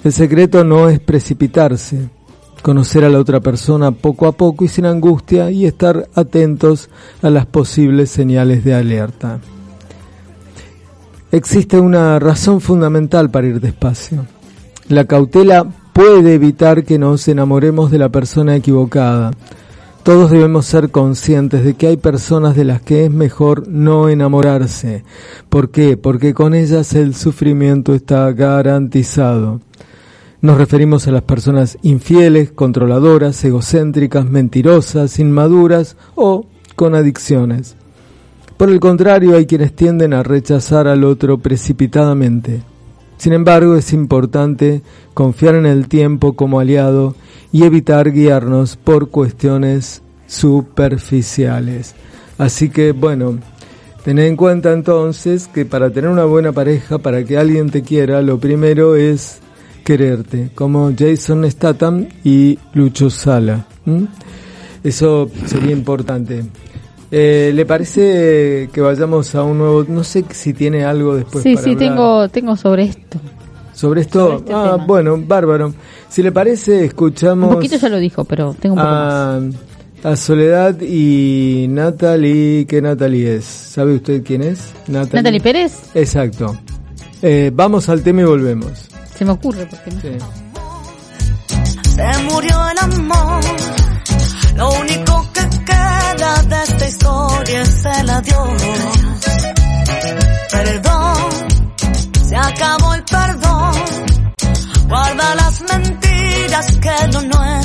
El 0.06 0.12
secreto 0.12 0.62
no 0.62 0.88
es 0.88 1.00
precipitarse, 1.00 2.08
conocer 2.62 3.04
a 3.04 3.08
la 3.08 3.18
otra 3.18 3.40
persona 3.40 3.90
poco 3.90 4.28
a 4.28 4.32
poco 4.36 4.64
y 4.64 4.68
sin 4.68 4.86
angustia 4.86 5.50
y 5.50 5.66
estar 5.66 6.08
atentos 6.14 6.88
a 7.22 7.28
las 7.28 7.46
posibles 7.46 8.08
señales 8.08 8.62
de 8.62 8.72
alerta. 8.72 9.40
Existe 11.32 11.80
una 11.80 12.20
razón 12.20 12.60
fundamental 12.60 13.32
para 13.32 13.48
ir 13.48 13.60
despacio. 13.60 14.26
La 14.88 15.06
cautela 15.06 15.66
puede 15.92 16.34
evitar 16.34 16.84
que 16.84 17.00
nos 17.00 17.26
enamoremos 17.26 17.90
de 17.90 17.98
la 17.98 18.08
persona 18.08 18.54
equivocada. 18.54 19.32
Todos 20.04 20.30
debemos 20.30 20.66
ser 20.66 20.92
conscientes 20.92 21.64
de 21.64 21.74
que 21.74 21.88
hay 21.88 21.96
personas 21.96 22.54
de 22.54 22.64
las 22.64 22.80
que 22.80 23.06
es 23.06 23.10
mejor 23.10 23.66
no 23.66 24.08
enamorarse. 24.08 25.02
¿Por 25.48 25.70
qué? 25.70 25.96
Porque 25.96 26.32
con 26.32 26.54
ellas 26.54 26.94
el 26.94 27.16
sufrimiento 27.16 27.92
está 27.92 28.30
garantizado. 28.30 29.62
Nos 30.42 30.58
referimos 30.58 31.08
a 31.08 31.12
las 31.12 31.22
personas 31.22 31.78
infieles, 31.82 32.52
controladoras, 32.52 33.42
egocéntricas, 33.44 34.28
mentirosas, 34.28 35.18
inmaduras 35.18 35.96
o 36.14 36.46
con 36.74 36.94
adicciones. 36.94 37.76
Por 38.56 38.70
el 38.70 38.80
contrario, 38.80 39.36
hay 39.36 39.46
quienes 39.46 39.74
tienden 39.74 40.14
a 40.14 40.22
rechazar 40.22 40.88
al 40.88 41.04
otro 41.04 41.38
precipitadamente. 41.38 42.62
Sin 43.16 43.32
embargo, 43.32 43.76
es 43.76 43.92
importante 43.92 44.82
confiar 45.14 45.54
en 45.54 45.66
el 45.66 45.88
tiempo 45.88 46.34
como 46.34 46.60
aliado 46.60 47.14
y 47.50 47.64
evitar 47.64 48.12
guiarnos 48.12 48.76
por 48.76 49.08
cuestiones 49.08 50.02
superficiales. 50.26 51.94
Así 52.36 52.68
que, 52.68 52.92
bueno, 52.92 53.38
tened 54.04 54.26
en 54.26 54.36
cuenta 54.36 54.72
entonces 54.72 55.48
que 55.48 55.64
para 55.64 55.90
tener 55.90 56.10
una 56.10 56.24
buena 56.24 56.52
pareja, 56.52 56.98
para 56.98 57.24
que 57.24 57.38
alguien 57.38 57.70
te 57.70 57.82
quiera, 57.82 58.20
lo 58.20 58.38
primero 58.38 58.96
es 58.96 59.40
quererte, 59.86 60.50
como 60.52 60.92
Jason 60.98 61.48
Statham 61.48 62.08
y 62.24 62.58
Lucho 62.74 63.08
Sala. 63.08 63.66
Eso 64.82 65.30
sería 65.46 65.70
importante. 65.70 66.44
Eh, 67.12 67.52
¿Le 67.54 67.64
parece 67.64 68.68
que 68.72 68.80
vayamos 68.80 69.32
a 69.36 69.44
un 69.44 69.58
nuevo? 69.58 69.84
No 69.88 70.02
sé 70.02 70.24
si 70.30 70.52
tiene 70.52 70.84
algo 70.84 71.14
después. 71.14 71.44
Sí, 71.44 71.56
sí, 71.56 71.76
tengo, 71.76 72.28
tengo 72.28 72.56
sobre 72.56 72.82
esto. 72.82 73.20
¿Sobre 73.74 74.00
esto? 74.00 74.38
Este 74.38 74.52
ah, 74.52 74.76
bueno, 74.84 75.22
bárbaro. 75.24 75.72
Si 76.08 76.20
le 76.20 76.32
parece, 76.32 76.84
escuchamos. 76.84 77.48
Un 77.48 77.54
poquito 77.54 77.76
ya 77.76 77.88
lo 77.88 77.98
dijo, 77.98 78.24
pero 78.24 78.56
tengo 78.58 78.74
un 78.74 78.80
poco 78.80 78.90
a, 78.90 79.40
más. 79.40 79.54
A 80.02 80.16
Soledad 80.16 80.80
y 80.80 81.66
Natalie. 81.68 82.66
¿Qué 82.66 82.82
Natalie 82.82 83.36
es? 83.36 83.44
¿Sabe 83.44 83.94
usted 83.94 84.24
quién 84.24 84.42
es? 84.42 84.72
Natalie, 84.88 85.22
¿Natalie 85.22 85.40
Pérez. 85.40 85.74
Exacto. 85.94 86.58
Eh, 87.22 87.52
vamos 87.54 87.88
al 87.88 88.02
tema 88.02 88.22
y 88.22 88.24
volvemos. 88.24 88.95
Se 89.16 89.24
me 89.24 89.32
ocurre 89.32 89.66
porque 89.66 89.90
no. 89.90 90.00
Sí. 90.00 90.18
Se 91.94 92.22
murió 92.24 92.68
el 92.68 92.78
amor. 92.78 93.40
Lo 94.56 94.70
único 94.72 95.32
que 95.32 95.48
queda 95.64 96.42
de 96.42 96.62
esta 96.64 96.86
historia 96.86 97.62
es 97.62 97.84
el 97.84 98.10
adiós. 98.10 98.62
Perdón, 100.50 101.16
se 102.28 102.36
acabó 102.36 102.94
el 102.94 103.04
perdón. 103.04 103.72
Guarda 104.88 105.34
las 105.34 105.62
mentiras 105.62 106.66
que 106.78 107.06
lo 107.12 107.22
nuestro 107.22 107.55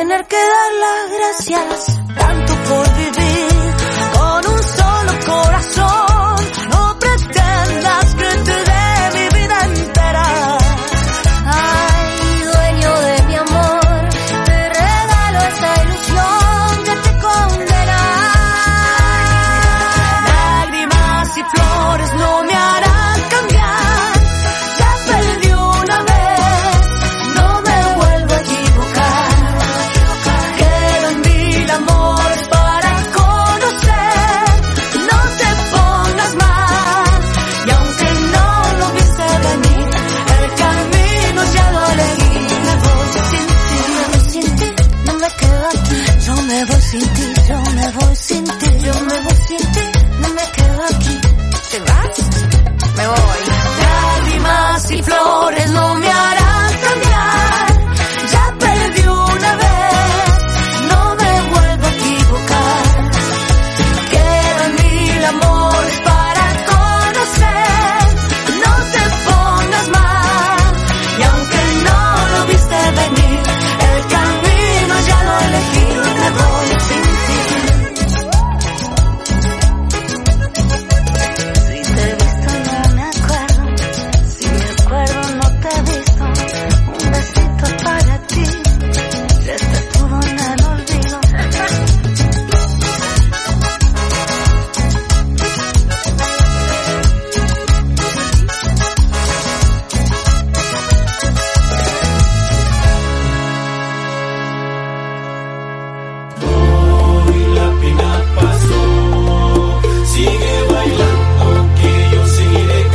tener 0.00 0.26
que 0.26 0.36
dar 0.36 0.72
las 0.80 1.10
gracias. 1.10 1.99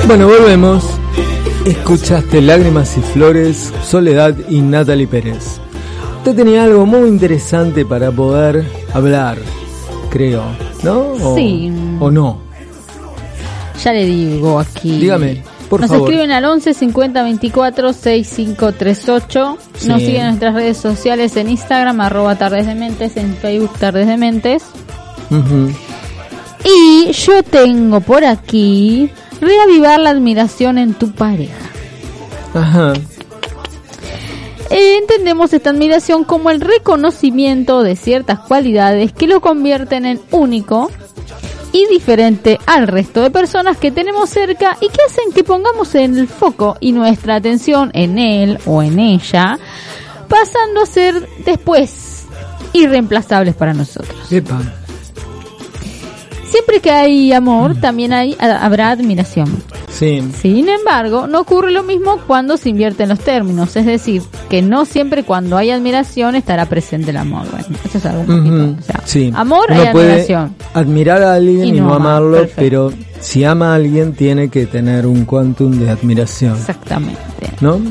Bueno, 0.07 0.27
volvemos. 0.27 0.83
Escuchaste 1.65 2.41
Lágrimas 2.41 2.95
y 2.97 3.01
Flores, 3.01 3.73
Soledad 3.83 4.35
y 4.49 4.61
Natalie 4.61 5.07
Pérez. 5.07 5.59
Usted 6.17 6.35
tenía 6.35 6.63
algo 6.63 6.85
muy 6.85 7.09
interesante 7.09 7.85
para 7.85 8.11
poder 8.11 8.65
hablar, 8.93 9.37
creo, 10.09 10.43
¿no? 10.83 10.99
O, 11.21 11.35
Sí. 11.35 11.71
¿O 11.99 12.11
no? 12.11 12.39
Ya 13.83 13.93
le 13.93 14.05
digo 14.05 14.59
aquí. 14.59 14.99
Dígame, 14.99 15.43
por 15.69 15.81
Nos 15.81 15.89
favor. 15.89 16.09
escriben 16.09 16.31
al 16.31 16.45
11 16.45 16.73
50 16.73 17.23
24 17.23 17.93
6538. 17.93 19.57
Sí. 19.77 19.87
Nos 19.87 19.99
siguen 20.01 20.21
en 20.21 20.27
nuestras 20.27 20.53
redes 20.53 20.77
sociales 20.77 21.35
en 21.37 21.49
Instagram, 21.49 21.99
arroba 22.01 22.35
Tardes 22.35 22.67
de 22.67 22.75
Mentes, 22.75 23.17
en 23.17 23.35
Facebook 23.35 23.71
Tardes 23.79 24.07
de 24.07 24.17
Mentes. 24.17 24.63
Y 26.63 27.11
yo 27.11 27.43
tengo 27.43 27.99
por 28.01 28.23
aquí 28.23 29.09
reavivar 29.45 29.99
la 29.99 30.09
admiración 30.09 30.77
en 30.77 30.93
tu 30.93 31.11
pareja. 31.11 31.69
Ajá. 32.53 32.93
Eh, 34.69 34.97
entendemos 34.97 35.53
esta 35.53 35.69
admiración 35.69 36.23
como 36.23 36.49
el 36.49 36.59
reconocimiento 36.59 37.83
de 37.83 37.95
ciertas 37.95 38.39
cualidades 38.39 39.13
que 39.13 39.27
lo 39.27 39.39
convierten 39.39 40.05
en 40.05 40.21
único 40.31 40.89
y 41.71 41.85
diferente 41.87 42.59
al 42.65 42.87
resto 42.87 43.21
de 43.21 43.29
personas 43.29 43.77
que 43.77 43.91
tenemos 43.91 44.29
cerca 44.29 44.77
y 44.81 44.89
que 44.89 45.01
hacen 45.05 45.31
que 45.33 45.43
pongamos 45.43 45.93
en 45.95 46.17
el 46.17 46.27
foco 46.27 46.77
y 46.79 46.93
nuestra 46.93 47.35
atención 47.35 47.91
en 47.93 48.17
él 48.17 48.59
o 48.65 48.81
en 48.81 48.97
ella, 48.97 49.59
pasando 50.29 50.81
a 50.81 50.85
ser 50.85 51.27
después 51.45 52.25
irreemplazables 52.73 53.55
para 53.55 53.73
nosotros. 53.73 54.31
Epa. 54.31 54.84
Siempre 56.55 56.79
que 56.79 56.89
hay 56.89 57.33
amor, 57.33 57.75
también 57.75 58.13
hay, 58.13 58.33
ha- 58.39 58.65
habrá 58.65 58.89
admiración. 58.91 59.47
Sí. 59.89 60.23
Sin 60.41 60.69
embargo, 60.69 61.27
no 61.27 61.41
ocurre 61.41 61.71
lo 61.71 61.83
mismo 61.83 62.17
cuando 62.25 62.55
se 62.55 62.69
invierten 62.69 63.09
los 63.09 63.19
términos, 63.19 63.75
es 63.75 63.85
decir, 63.85 64.21
que 64.49 64.61
no 64.61 64.85
siempre 64.85 65.23
cuando 65.23 65.57
hay 65.57 65.71
admiración 65.71 66.33
estará 66.35 66.65
presente 66.67 67.11
el 67.11 67.17
amor. 67.17 67.45
Bueno, 67.51 67.65
eso 67.83 67.97
es 67.97 68.05
algo 68.05 68.21
un 68.21 68.27
poquito. 68.27 68.55
Ujú, 68.55 68.75
o 68.79 68.81
sea, 68.83 69.01
sí. 69.03 69.31
Amor 69.35 69.65
Uno 69.69 69.83
y 69.83 69.87
admiración. 69.87 70.55
admirar 70.73 71.23
a 71.23 71.33
alguien 71.33 71.65
Y 71.65 71.69
y, 71.69 71.71
no 71.81 71.87
no 71.89 71.93
amar, 71.95 72.07
amarlo, 72.11 72.37
perfecto. 72.37 72.55
pero 72.61 72.93
si 73.19 73.43
ama 73.43 73.73
a 73.73 73.75
alguien 73.75 74.13
tiene 74.13 74.47
que 74.49 74.65
tener 74.65 75.05
un 75.05 75.25
quantum 75.25 75.71
de 75.77 75.89
admiración, 75.89 76.55
Exactamente. 76.55 77.19
¿no? 77.59 77.81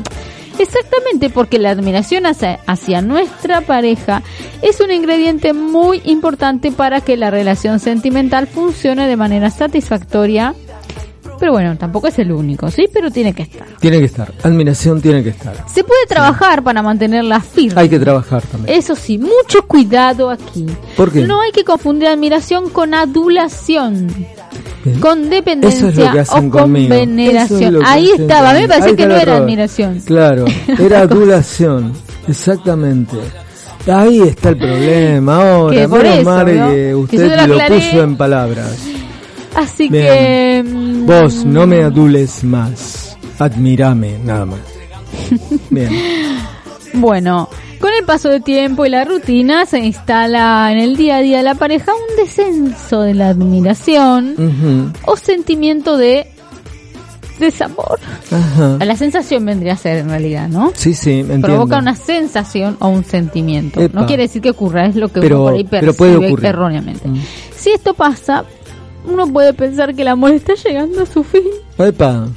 Exactamente, 0.57 1.29
porque 1.29 1.59
la 1.59 1.71
admiración 1.71 2.25
hacia, 2.25 3.01
nuestra 3.01 3.61
pareja 3.61 4.23
es 4.61 4.79
un 4.79 4.91
ingrediente 4.91 5.53
muy 5.53 6.01
importante 6.05 6.71
para 6.71 7.01
que 7.01 7.17
la 7.17 7.29
relación 7.29 7.79
sentimental 7.79 8.47
funcione 8.47 9.07
de 9.07 9.17
manera 9.17 9.49
satisfactoria. 9.49 10.55
Pero 11.39 11.51
bueno, 11.51 11.77
tampoco 11.77 12.07
es 12.07 12.17
el 12.19 12.31
único, 12.31 12.69
¿sí? 12.71 12.87
Pero 12.91 13.11
tiene 13.11 13.33
que 13.33 13.43
estar. 13.43 13.67
Tiene 13.79 13.99
que 13.99 14.05
estar, 14.05 14.31
admiración 14.43 15.01
tiene 15.01 15.23
que 15.23 15.29
estar. 15.29 15.55
Se 15.67 15.83
puede 15.83 16.05
trabajar 16.07 16.63
para 16.63 16.81
mantenerla 16.81 17.39
firme. 17.39 17.81
Hay 17.81 17.89
que 17.89 17.99
trabajar 17.99 18.41
también. 18.43 18.77
Eso 18.77 18.95
sí, 18.95 19.17
mucho 19.17 19.63
cuidado 19.67 20.29
aquí. 20.29 20.65
¿Por 20.95 21.11
qué? 21.11 21.21
No 21.21 21.41
hay 21.41 21.51
que 21.51 21.63
confundir 21.63 22.07
admiración 22.07 22.69
con 22.69 22.93
adulación, 22.93 24.07
Bien. 24.83 24.99
con 24.99 25.29
dependencia 25.29 25.79
Eso 25.79 25.89
es 25.89 25.97
lo 25.97 26.11
que 26.11 26.19
hacen 26.19 26.37
o 26.37 26.51
con 26.51 26.61
conmigo. 26.61 26.93
Es 26.93 26.99
veneración. 27.01 27.73
que 27.73 27.85
Ahí 27.85 28.11
estaba, 28.17 28.51
a 28.51 28.53
mí 28.53 28.67
me 28.67 28.73
Ahí 28.75 28.95
que 28.95 29.07
no 29.07 29.15
era 29.15 29.37
admiración. 29.37 29.99
Claro, 30.05 30.45
era 30.79 31.01
adulación, 31.01 31.93
exactamente. 32.27 33.17
Ahí 33.87 34.21
está 34.21 34.49
el 34.49 34.57
problema 34.57 35.35
ahora. 35.37 35.75
Que 35.75 35.87
por 35.87 36.03
Menos 36.03 36.17
eso, 36.17 36.45
que 36.45 36.95
usted 36.95 37.35
te 37.37 37.47
lo 37.47 37.57
puso 37.67 38.03
en 38.03 38.17
palabras. 38.17 38.77
Así 39.55 39.87
Bien. 39.89 40.03
que... 40.03 40.63
Vos 41.05 41.45
no 41.45 41.67
me 41.67 41.83
adules 41.83 42.43
más, 42.43 43.17
admirame 43.39 44.17
nada 44.23 44.45
más. 44.45 44.59
Bien. 45.69 45.89
Bueno, 46.93 47.47
con 47.79 47.91
el 47.93 48.05
paso 48.05 48.29
del 48.29 48.43
tiempo 48.43 48.85
y 48.85 48.89
la 48.89 49.03
rutina 49.05 49.65
se 49.65 49.79
instala 49.79 50.69
en 50.71 50.79
el 50.79 50.95
día 50.97 51.17
a 51.17 51.21
día 51.21 51.37
de 51.37 51.43
la 51.43 51.55
pareja 51.55 51.91
un 51.93 52.15
descenso 52.23 53.01
de 53.01 53.13
la 53.13 53.29
admiración 53.29 54.93
o 55.05 55.15
sentimiento 55.15 55.97
de 55.97 56.27
desamor. 57.39 57.99
Ajá. 58.31 58.77
La 58.83 58.95
sensación 58.95 59.45
vendría 59.45 59.73
a 59.73 59.77
ser 59.77 59.97
en 59.97 60.09
realidad, 60.09 60.47
¿no? 60.47 60.71
Sí, 60.73 60.93
sí, 60.93 61.19
entiendo. 61.19 61.47
provoca 61.47 61.77
una 61.79 61.95
sensación 61.95 62.77
o 62.79 62.87
un 62.87 63.03
sentimiento. 63.03 63.81
Epa. 63.81 63.99
No 64.01 64.07
quiere 64.07 64.23
decir 64.23 64.41
que 64.41 64.51
ocurra, 64.51 64.85
es 64.87 64.95
lo 64.95 65.09
que 65.09 65.19
Pero- 65.19 65.37
uno 65.41 65.45
por 65.45 65.53
ahí 65.55 65.63
pero 65.69 65.87
percibe 65.93 65.97
puede 66.15 66.27
ocurrir. 66.27 66.45
erróneamente. 66.45 67.07
Mm. 67.09 67.21
Si 67.57 67.71
esto 67.71 67.93
pasa, 67.93 68.45
uno 69.07 69.27
puede 69.31 69.53
pensar 69.53 69.93
que 69.95 70.01
el 70.03 70.07
amor 70.09 70.31
está 70.31 70.53
llegando 70.55 71.01
a 71.01 71.05
su 71.05 71.23
fin 71.23 71.43
Epa, 71.77 72.27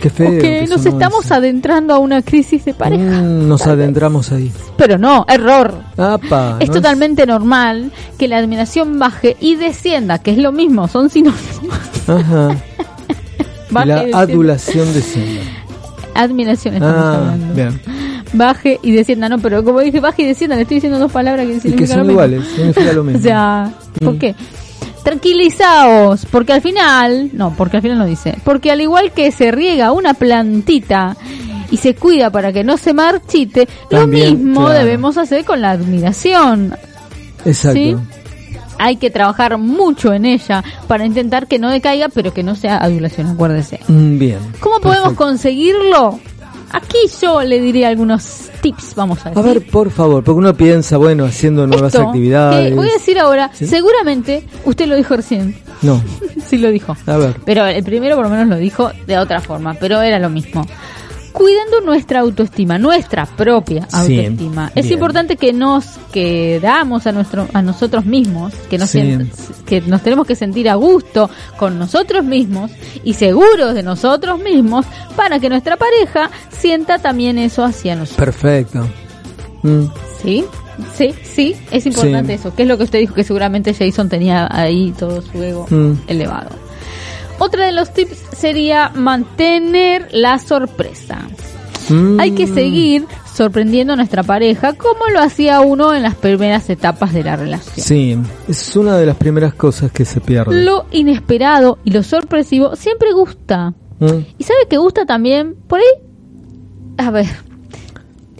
qué 0.00 0.10
feo. 0.10 0.28
o 0.28 0.38
que 0.38 0.66
nos 0.68 0.84
estamos 0.86 1.24
eso. 1.26 1.34
adentrando 1.34 1.94
a 1.94 1.98
una 1.98 2.22
crisis 2.22 2.64
de 2.64 2.74
pareja. 2.74 3.02
Mm, 3.22 3.48
nos 3.48 3.66
adentramos 3.66 4.32
ahí. 4.32 4.50
Pero 4.76 4.98
no, 4.98 5.24
error. 5.28 5.74
Apa, 5.96 6.56
es 6.60 6.68
¿no 6.68 6.74
totalmente 6.74 7.26
normal 7.26 7.90
que 8.18 8.26
la 8.28 8.38
admiración 8.38 8.98
baje 8.98 9.36
y 9.40 9.56
descienda, 9.56 10.18
que 10.18 10.32
es 10.32 10.38
lo 10.38 10.52
mismo, 10.52 10.88
son 10.88 11.10
sinónimos. 11.10 11.60
Ajá. 12.08 12.56
La 13.72 13.84
descienda. 13.84 14.18
adulación 14.18 14.92
desciende. 14.94 15.40
Admiración 16.14 16.74
estamos 16.74 16.96
Ah, 17.04 17.18
hablando. 17.18 17.54
bien. 17.54 17.80
baje 18.32 18.80
y 18.82 18.90
descienda. 18.90 19.28
No, 19.28 19.38
pero 19.38 19.62
como 19.64 19.78
dije 19.80 20.00
baje 20.00 20.22
y 20.22 20.26
descienda, 20.26 20.56
le 20.56 20.62
estoy 20.62 20.76
diciendo 20.78 20.98
dos 20.98 21.12
palabras 21.12 21.46
que 21.46 21.52
Y 21.52 21.54
que 21.56 21.60
significan 21.60 21.98
son 21.98 22.06
lo 22.08 22.12
iguales, 22.14 22.44
significa 22.56 22.92
lo 22.92 23.04
mismo. 23.04 23.18
O 23.20 23.22
sea, 23.22 23.72
¿por 24.00 24.14
Mm. 24.14 24.18
qué? 24.18 24.34
Tranquilizaos, 25.02 26.26
porque 26.26 26.52
al 26.52 26.60
final, 26.62 27.30
no, 27.32 27.54
porque 27.56 27.76
al 27.78 27.82
final 27.82 27.98
no 27.98 28.06
dice, 28.06 28.36
porque 28.44 28.70
al 28.70 28.80
igual 28.80 29.12
que 29.12 29.30
se 29.32 29.50
riega 29.50 29.92
una 29.92 30.14
plantita 30.14 31.16
y 31.70 31.76
se 31.76 31.94
cuida 31.94 32.30
para 32.30 32.52
que 32.52 32.64
no 32.64 32.76
se 32.76 32.92
marchite, 32.92 33.68
También, 33.88 34.24
lo 34.32 34.38
mismo 34.38 34.60
claro. 34.66 34.78
debemos 34.78 35.16
hacer 35.18 35.44
con 35.44 35.60
la 35.60 35.70
admiración. 35.70 36.74
Exacto. 37.44 37.74
¿sí? 37.78 37.96
Hay 38.78 38.96
que 38.96 39.10
trabajar 39.10 39.58
mucho 39.58 40.12
en 40.12 40.24
ella 40.24 40.64
para 40.88 41.04
intentar 41.04 41.46
que 41.46 41.58
no 41.58 41.70
decaiga, 41.70 42.08
pero 42.08 42.32
que 42.32 42.42
no 42.42 42.54
sea 42.54 42.78
adulación, 42.78 43.26
acuérdese. 43.28 43.78
Mm, 43.88 44.18
Bien. 44.18 44.38
¿Cómo 44.60 44.80
podemos 44.80 45.12
conseguirlo? 45.12 46.18
Aquí 46.72 46.98
yo 47.20 47.42
le 47.42 47.60
diría 47.60 47.88
algunos 47.88 48.48
tips, 48.60 48.94
vamos 48.94 49.18
a 49.26 49.30
A 49.30 49.32
decir. 49.32 49.44
ver, 49.44 49.66
por 49.70 49.90
favor, 49.90 50.22
porque 50.22 50.38
uno 50.38 50.54
piensa, 50.54 50.96
bueno, 50.98 51.24
haciendo 51.24 51.66
nuevas 51.66 51.94
Esto, 51.94 52.06
actividades. 52.08 52.74
voy 52.76 52.88
a 52.88 52.92
decir 52.92 53.18
ahora, 53.18 53.50
¿Sí? 53.52 53.66
seguramente 53.66 54.44
usted 54.64 54.86
lo 54.86 54.94
dijo 54.96 55.16
recién. 55.16 55.56
No, 55.82 56.00
sí 56.46 56.58
lo 56.58 56.70
dijo. 56.70 56.96
a 57.06 57.16
ver. 57.16 57.36
Pero 57.44 57.66
el 57.66 57.82
primero 57.82 58.14
por 58.16 58.24
lo 58.26 58.30
menos 58.30 58.48
lo 58.48 58.56
dijo 58.56 58.90
de 59.06 59.18
otra 59.18 59.40
forma, 59.40 59.74
pero 59.74 60.00
era 60.00 60.18
lo 60.18 60.30
mismo. 60.30 60.64
Cuidando 61.32 61.80
nuestra 61.80 62.20
autoestima, 62.20 62.78
nuestra 62.78 63.24
propia 63.26 63.86
Sí, 63.88 64.18
autoestima. 64.18 64.72
es 64.74 64.84
bien. 64.84 64.94
importante 64.94 65.36
que 65.36 65.52
nos 65.52 65.84
quedamos 66.12 67.06
a 67.06 67.12
nuestro 67.12 67.46
a 67.52 67.62
nosotros 67.62 68.04
mismos, 68.04 68.52
que 68.68 68.78
nos 68.78 68.90
Sí. 68.90 69.18
que 69.66 69.80
nos 69.82 70.02
tenemos 70.02 70.26
que 70.26 70.34
sentir 70.34 70.68
a 70.68 70.74
gusto 70.74 71.30
con 71.56 71.78
nosotros 71.78 72.24
mismos 72.24 72.70
y 73.04 73.14
seguros 73.14 73.74
de 73.74 73.82
nosotros 73.82 74.40
mismos 74.40 74.86
para 75.16 75.38
que 75.38 75.48
nuestra 75.48 75.76
pareja 75.76 76.30
sienta 76.50 76.98
también 76.98 77.38
eso 77.38 77.64
hacia 77.64 77.94
nosotros. 77.94 78.16
Perfecto. 78.26 78.88
Mm, 79.62 79.84
¿Sí? 80.22 80.44
Sí, 80.94 81.14
sí, 81.22 81.56
es 81.70 81.84
importante 81.86 82.32
Sí. 82.34 82.40
eso. 82.40 82.54
¿Qué 82.54 82.62
es 82.62 82.68
lo 82.68 82.76
que 82.78 82.84
usted 82.84 82.98
dijo 82.98 83.14
que 83.14 83.22
seguramente 83.24 83.74
Jason 83.74 84.08
tenía 84.08 84.48
ahí 84.50 84.92
todo 84.98 85.20
su 85.22 85.42
ego 85.42 85.66
Mm. 85.70 85.92
elevado? 86.08 86.50
Otra 87.40 87.64
de 87.64 87.72
los 87.72 87.92
tips 87.92 88.18
sería 88.36 88.90
mantener 88.90 90.08
la 90.12 90.38
sorpresa. 90.38 91.26
mm. 91.88 92.20
Hay 92.20 92.32
que 92.32 92.46
seguir 92.46 93.06
sorprendiendo 93.32 93.94
a 93.94 93.96
nuestra 93.96 94.22
pareja 94.22 94.74
como 94.74 95.06
lo 95.10 95.20
hacía 95.20 95.62
uno 95.62 95.94
en 95.94 96.02
las 96.02 96.14
primeras 96.14 96.68
etapas 96.68 97.14
de 97.14 97.24
la 97.24 97.36
relación. 97.36 97.86
Sí, 97.86 98.18
es 98.46 98.76
una 98.76 98.98
de 98.98 99.06
las 99.06 99.16
primeras 99.16 99.54
cosas 99.54 99.90
que 99.90 100.04
se 100.04 100.20
pierde. 100.20 100.62
Lo 100.62 100.84
inesperado 100.90 101.78
y 101.82 101.92
lo 101.92 102.02
sorpresivo 102.02 102.76
siempre 102.76 103.12
gusta. 103.12 103.70
Mm. 103.98 104.18
¿Y 104.36 104.44
sabe 104.44 104.60
que 104.68 104.76
gusta 104.76 105.06
también? 105.06 105.56
Por 105.66 105.78
ahí. 105.80 105.86
A 106.98 107.10
ver. 107.10 107.49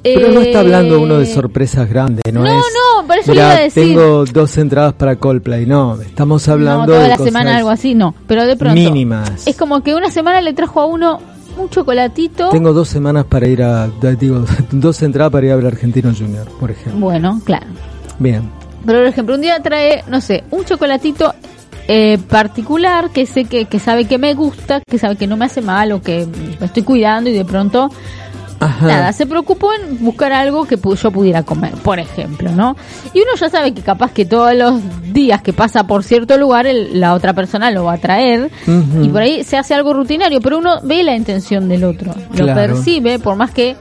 Pero 0.02 0.32
no 0.32 0.40
está 0.40 0.60
hablando 0.60 0.96
Eh, 0.96 0.98
uno 0.98 1.18
de 1.18 1.26
sorpresas 1.26 1.88
grandes, 1.88 2.22
¿no? 2.32 2.40
No, 2.42 2.46
es, 2.46 2.54
no, 2.56 3.06
por 3.06 3.18
eso 3.18 3.32
le 3.32 3.40
"Mirá, 3.40 3.46
iba 3.46 3.54
a 3.54 3.60
decir". 3.60 3.82
tengo 3.84 4.24
dos 4.24 4.56
entradas 4.58 4.94
para 4.94 5.16
Coldplay. 5.16 5.66
No, 5.66 6.00
estamos 6.00 6.48
hablando 6.48 6.80
no, 6.82 6.86
toda 6.86 7.02
de 7.02 7.08
la 7.08 7.16
cosas 7.16 7.32
semana 7.32 7.56
algo 7.56 7.70
así, 7.70 7.94
no. 7.94 8.14
Pero 8.26 8.46
de 8.46 8.56
pronto. 8.56 8.74
mínimas. 8.74 9.46
Es 9.46 9.56
como 9.56 9.82
que 9.82 9.94
una 9.94 10.10
semana 10.10 10.40
le 10.40 10.52
trajo 10.54 10.80
a 10.80 10.86
uno 10.86 11.20
un 11.58 11.68
chocolatito. 11.68 12.48
Tengo 12.50 12.72
dos 12.72 12.88
semanas 12.88 13.26
para 13.26 13.46
ir 13.46 13.62
a, 13.62 13.88
digo, 14.18 14.44
dos 14.70 15.02
entradas 15.02 15.32
para 15.32 15.46
ir 15.46 15.52
a 15.52 15.56
ver 15.56 15.66
Argentino 15.66 16.12
Junior, 16.16 16.46
por 16.58 16.70
ejemplo. 16.70 16.98
Bueno, 17.00 17.40
claro. 17.44 17.66
Bien. 18.18 18.50
Pero 18.86 19.00
por 19.00 19.06
ejemplo, 19.08 19.34
un 19.34 19.42
día 19.42 19.60
trae, 19.62 20.02
no 20.08 20.20
sé, 20.22 20.44
un 20.50 20.64
chocolatito 20.64 21.34
eh, 21.88 22.18
particular 22.28 23.10
que 23.10 23.26
sé 23.26 23.44
que, 23.44 23.66
que 23.66 23.78
sabe 23.78 24.06
que 24.06 24.16
me 24.16 24.32
gusta, 24.34 24.80
que 24.88 24.96
sabe 24.98 25.16
que 25.16 25.26
no 25.26 25.36
me 25.36 25.44
hace 25.44 25.60
mal 25.60 25.92
o 25.92 26.00
que 26.00 26.26
me 26.58 26.66
estoy 26.66 26.82
cuidando 26.84 27.28
y 27.28 27.32
de 27.34 27.44
pronto 27.44 27.90
Ajá. 28.61 28.87
nada, 28.87 29.12
se 29.12 29.27
preocupó 29.27 29.70
en 29.73 30.05
buscar 30.05 30.33
algo 30.33 30.66
que 30.66 30.77
yo 30.77 31.11
pudiera 31.11 31.42
comer, 31.42 31.73
por 31.83 31.99
ejemplo, 31.99 32.51
¿no? 32.53 32.77
Y 33.14 33.18
uno 33.20 33.31
ya 33.38 33.49
sabe 33.49 33.73
que 33.73 33.81
capaz 33.83 34.12
que 34.12 34.25
todos 34.27 34.55
los 34.55 34.81
días 35.12 35.42
que 35.42 35.53
pasa 35.53 35.85
por 35.85 36.05
cierto 36.05 36.37
lugar 36.37 36.66
el- 36.66 37.01
la 37.01 37.14
otra 37.14 37.33
persona 37.33 37.70
lo 37.70 37.85
va 37.85 37.94
a 37.94 37.99
traer 37.99 38.51
y 39.03 39.09
por 39.09 39.23
ahí 39.23 39.44
se 39.44 39.57
hace 39.57 39.75
algo 39.75 39.92
rutinario, 39.94 40.40
pero 40.40 40.59
uno 40.59 40.81
ve 40.83 41.03
la 41.03 41.16
intención 41.16 41.68
del 41.68 41.85
otro, 41.85 42.12
lo 42.35 42.46
percibe 42.55 43.18
por 43.18 43.37
más 43.37 43.51
que 43.51 43.77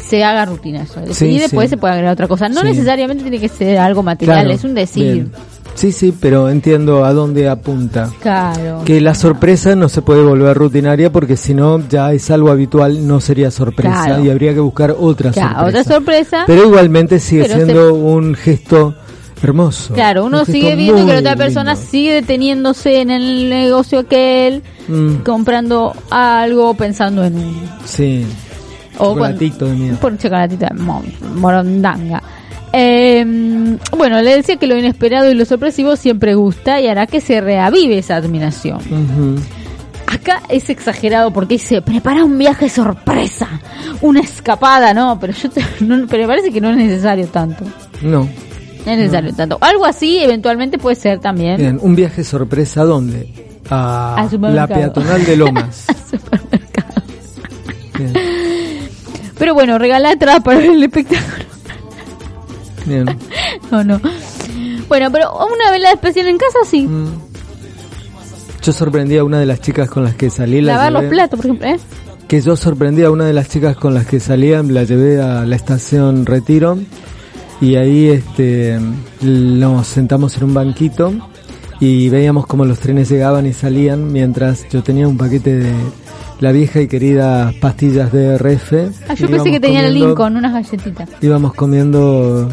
se 0.00 0.24
haga 0.24 0.44
rutina 0.46 0.82
eso. 0.82 1.00
Sí, 1.10 1.26
y 1.26 1.38
después 1.38 1.66
sí. 1.68 1.70
se 1.70 1.76
puede 1.76 1.94
agregar 1.94 2.12
otra 2.14 2.28
cosa. 2.28 2.48
No 2.48 2.60
Sí. 2.62 2.68
necesariamente 2.68 3.22
tiene 3.22 3.38
que 3.40 3.48
ser 3.48 3.78
algo 3.78 4.02
material, 4.02 4.40
Claro, 4.40 4.50
es 4.54 4.64
un 4.64 4.74
decir. 4.74 5.12
bien. 5.12 5.32
Sí, 5.74 5.90
sí, 5.90 6.12
pero 6.18 6.50
entiendo 6.50 7.02
a 7.04 7.14
dónde 7.14 7.48
apunta. 7.48 8.10
Claro. 8.20 8.82
Que 8.84 9.00
la 9.00 9.14
sorpresa 9.14 9.74
no 9.74 9.88
se 9.88 10.02
puede 10.02 10.22
volver 10.22 10.54
rutinaria 10.56 11.10
porque 11.10 11.36
si 11.38 11.54
no 11.54 11.80
ya 11.88 12.12
es 12.12 12.30
algo 12.30 12.50
habitual, 12.50 13.06
no 13.06 13.20
sería 13.20 13.50
sorpresa 13.50 14.04
Claro. 14.04 14.24
y 14.24 14.28
habría 14.30 14.52
que 14.52 14.60
buscar 14.60 14.94
otra 14.98 15.30
Claro, 15.30 15.54
sorpresa. 15.60 15.80
otra 15.80 15.94
sorpresa. 15.94 16.44
Pero 16.46 16.66
igualmente 16.66 17.18
sigue 17.18 17.42
Pero 17.44 17.54
se- 17.54 17.64
siendo 17.64 17.94
un 17.94 18.34
gesto 18.34 18.94
hermoso. 19.42 19.94
Claro, 19.94 20.26
uno 20.26 20.44
sigue 20.44 20.76
viendo 20.76 21.06
que 21.06 21.14
la 21.14 21.18
otra 21.20 21.36
persona 21.36 21.72
lindo. 21.74 21.88
sigue 21.90 22.14
deteniéndose 22.14 23.00
en 23.00 23.10
el 23.10 23.48
negocio 23.48 24.00
aquel, 24.00 24.62
Mm, 24.88 25.16
comprando 25.24 25.94
algo, 26.10 26.74
pensando 26.74 27.24
en 27.24 27.34
sí, 27.86 28.26
O 28.98 29.14
chocolatito 29.14 29.66
de 29.66 29.74
mierda. 29.74 29.98
Por 30.00 30.16
chocolatito 30.18 30.66
de 30.66 30.74
mo- 30.82 31.02
morondanga. 31.36 32.22
Eh, 32.74 33.76
bueno, 33.96 34.22
le 34.22 34.36
decía 34.36 34.56
que 34.56 34.66
lo 34.66 34.76
inesperado 34.78 35.30
y 35.30 35.34
lo 35.34 35.44
sorpresivo 35.44 35.94
siempre 35.96 36.34
gusta 36.34 36.80
y 36.80 36.86
hará 36.88 37.06
que 37.06 37.20
se 37.20 37.40
reavive 37.40 37.98
esa 37.98 38.16
admiración. 38.16 38.78
Acá 40.06 40.42
es 40.48 40.68
exagerado 40.70 41.30
porque 41.32 41.54
dice, 41.54 41.80
prepara 41.82 42.24
un 42.24 42.36
viaje 42.38 42.68
sorpresa, 42.68 43.48
una 44.02 44.20
escapada, 44.20 44.92
no, 44.94 45.18
pero 45.20 45.32
yo 45.32 45.50
te- 45.50 45.64
no- 45.80 46.06
pero 46.08 46.22
me 46.22 46.28
parece 46.28 46.50
que 46.52 46.60
no 46.60 46.70
es 46.70 46.76
necesario 46.76 47.26
tanto. 47.28 47.64
No. 48.02 48.28
No 48.84 48.90
es 48.92 48.98
necesario 48.98 49.32
tanto. 49.34 49.58
Algo 49.60 49.84
así 49.86 50.18
eventualmente 50.18 50.76
puede 50.78 50.96
ser 50.96 51.18
también. 51.20 51.56
Bien, 51.58 51.78
un 51.80 51.94
viaje 51.94 52.24
sorpresa 52.24 52.80
¿a 52.82 52.84
dónde? 52.84 53.28
A 53.70 54.16
Al 54.16 54.54
la 54.54 54.66
peatonal 54.66 55.24
de 55.24 55.36
Lomas. 55.36 55.86
Bien, 57.98 58.12
Pero 59.42 59.54
bueno, 59.54 59.76
regalar 59.76 60.14
atrás 60.14 60.40
para 60.44 60.58
ver 60.58 60.70
el 60.70 60.84
espectáculo. 60.84 61.44
bien. 62.86 63.06
No, 63.72 63.82
no. 63.82 64.00
Bueno, 64.86 65.10
pero 65.10 65.32
una 65.34 65.72
velada 65.72 65.94
especial 65.94 66.28
en 66.28 66.38
casa 66.38 66.58
sí. 66.64 66.82
Mm. 66.82 67.08
Yo 68.62 68.72
sorprendí 68.72 69.16
a 69.16 69.24
una 69.24 69.40
de 69.40 69.46
las 69.46 69.60
chicas 69.60 69.90
con 69.90 70.04
las 70.04 70.14
que 70.14 70.30
salí. 70.30 70.60
la 70.60 70.74
Lavar 70.74 70.92
los 70.92 71.04
platos, 71.06 71.40
por 71.40 71.46
ejemplo, 71.46 71.66
¿eh? 71.66 71.80
que 72.28 72.40
yo 72.40 72.54
sorprendí 72.54 73.02
a 73.02 73.10
una 73.10 73.24
de 73.24 73.32
las 73.32 73.48
chicas 73.48 73.76
con 73.76 73.94
las 73.94 74.06
que 74.06 74.20
salía, 74.20 74.62
la 74.62 74.84
llevé 74.84 75.20
a 75.20 75.44
la 75.44 75.56
estación 75.56 76.24
Retiro 76.24 76.78
y 77.60 77.74
ahí 77.74 78.10
este 78.10 78.78
nos 79.22 79.88
sentamos 79.88 80.36
en 80.36 80.44
un 80.44 80.54
banquito 80.54 81.12
y 81.80 82.10
veíamos 82.10 82.46
cómo 82.46 82.64
los 82.64 82.78
trenes 82.78 83.08
llegaban 83.08 83.44
y 83.46 83.52
salían 83.52 84.12
mientras 84.12 84.68
yo 84.68 84.84
tenía 84.84 85.08
un 85.08 85.16
paquete 85.16 85.58
de 85.58 85.72
la 86.42 86.52
vieja 86.52 86.80
y 86.80 86.88
querida 86.88 87.52
pastillas 87.60 88.12
de 88.12 88.36
RF. 88.36 88.72
Ah, 89.08 89.14
yo 89.14 89.28
pensé 89.28 89.50
que 89.50 89.60
tenía 89.60 89.86
el 89.86 89.94
Lincoln, 89.94 90.36
unas 90.36 90.52
galletitas. 90.52 91.08
Íbamos 91.20 91.54
comiendo 91.54 92.48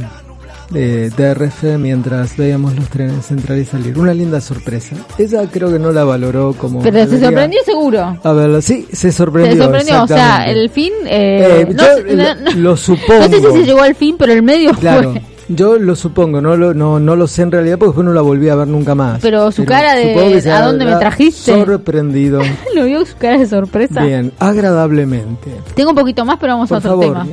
eh, 0.76 1.10
DRF 1.18 1.64
mientras 1.80 2.38
veíamos 2.38 2.76
los 2.76 2.88
trenes 2.90 3.32
entrar 3.32 3.58
y 3.58 3.66
salir. 3.66 3.98
Una 3.98 4.14
linda 4.14 4.40
sorpresa. 4.40 4.96
Ella 5.18 5.42
creo 5.52 5.72
que 5.72 5.80
no 5.80 5.92
la 5.92 6.04
valoró 6.04 6.54
como... 6.54 6.82
Pero 6.84 7.08
se 7.08 7.20
sorprendió 7.20 7.60
seguro. 7.66 8.20
A 8.24 8.34
ver, 8.34 8.62
sí, 8.62 8.88
se 8.94 9.12
sorprendió. 9.12 9.54
Se 9.56 9.64
sorprendió, 9.64 10.04
o 10.04 10.08
sea, 10.08 10.48
el 10.48 10.70
fin... 10.70 10.94
Eh, 11.08 11.66
Eh, 11.68 11.74
no, 11.74 11.84
yo 11.98 12.04
lo- 12.16 12.24
no- 12.24 12.36
no- 12.42 12.52
lo 12.58 12.78
supongo. 12.78 13.28
No 13.28 13.30
sé 13.30 13.40
si 13.42 13.52
se 13.60 13.64
llegó 13.66 13.82
al 13.82 13.96
fin, 13.96 14.16
pero 14.20 14.34
el 14.34 14.44
medio 14.44 14.72
Claro, 14.76 15.14
fue... 15.14 15.22
yo 15.50 15.78
lo 15.78 15.96
supongo, 15.96 16.40
no 16.42 16.56
lo, 16.56 16.74
no, 16.74 17.00
no 17.00 17.16
lo 17.16 17.28
sé 17.28 17.42
en 17.42 17.52
realidad 17.52 17.78
porque 17.78 17.90
después 17.90 18.06
no 18.06 18.14
la 18.14 18.22
volví 18.22 18.48
a 18.50 18.56
ver 18.56 18.68
nunca 18.68 18.96
más. 18.96 19.20
Pero 19.22 19.52
su 19.52 19.66
cara 19.66 19.96
de, 19.96 20.14
que 20.42 20.50
¿a 20.52 20.62
dónde 20.66 20.86
me 20.86 20.96
trajiste? 20.96 21.52
Sorprendido. 21.54 22.42
Lo 22.76 22.86
vio 22.86 23.06
su 23.06 23.18
cara 23.18 23.38
de 23.40 23.46
sorpresa. 23.48 24.04
Bien, 24.04 24.32
agradablemente. 24.40 25.52
Tengo 25.76 25.90
un 25.92 25.96
poquito 25.96 26.24
más, 26.26 26.38
pero 26.40 26.54
vamos 26.54 26.72
a 26.72 26.78
otro 26.78 26.92
favor. 26.92 27.06
tema. 27.06 27.28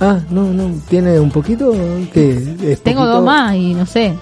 Ah, 0.00 0.18
no, 0.30 0.42
no, 0.52 0.70
tiene 0.88 1.18
un 1.18 1.30
poquito. 1.30 1.72
¿Qué? 2.12 2.30
¿Es 2.62 2.82
Tengo 2.82 3.00
poquito? 3.00 3.14
dos 3.16 3.24
más 3.24 3.54
y 3.56 3.72
no 3.74 3.86
sé. 3.86 4.12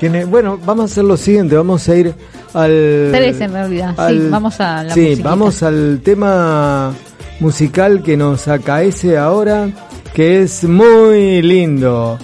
Tiene, 0.00 0.24
bueno, 0.24 0.58
vamos 0.66 0.82
a 0.82 0.92
hacer 0.92 1.04
lo 1.04 1.16
siguiente, 1.16 1.54
vamos 1.56 1.88
a 1.88 1.94
ir 1.96 2.12
al... 2.52 3.08
Tres 3.12 3.40
en 3.40 3.52
realidad, 3.52 3.94
sí, 4.08 4.26
vamos 4.28 4.60
a 4.60 4.82
la 4.82 4.92
Sí, 4.92 5.00
musiquita. 5.00 5.28
vamos 5.30 5.62
al 5.62 6.00
tema 6.02 6.92
musical 7.38 8.02
que 8.02 8.16
nos 8.16 8.48
acaece 8.48 9.16
ahora, 9.16 9.68
que 10.12 10.42
es 10.42 10.64
muy 10.64 11.40
lindo. 11.42 12.18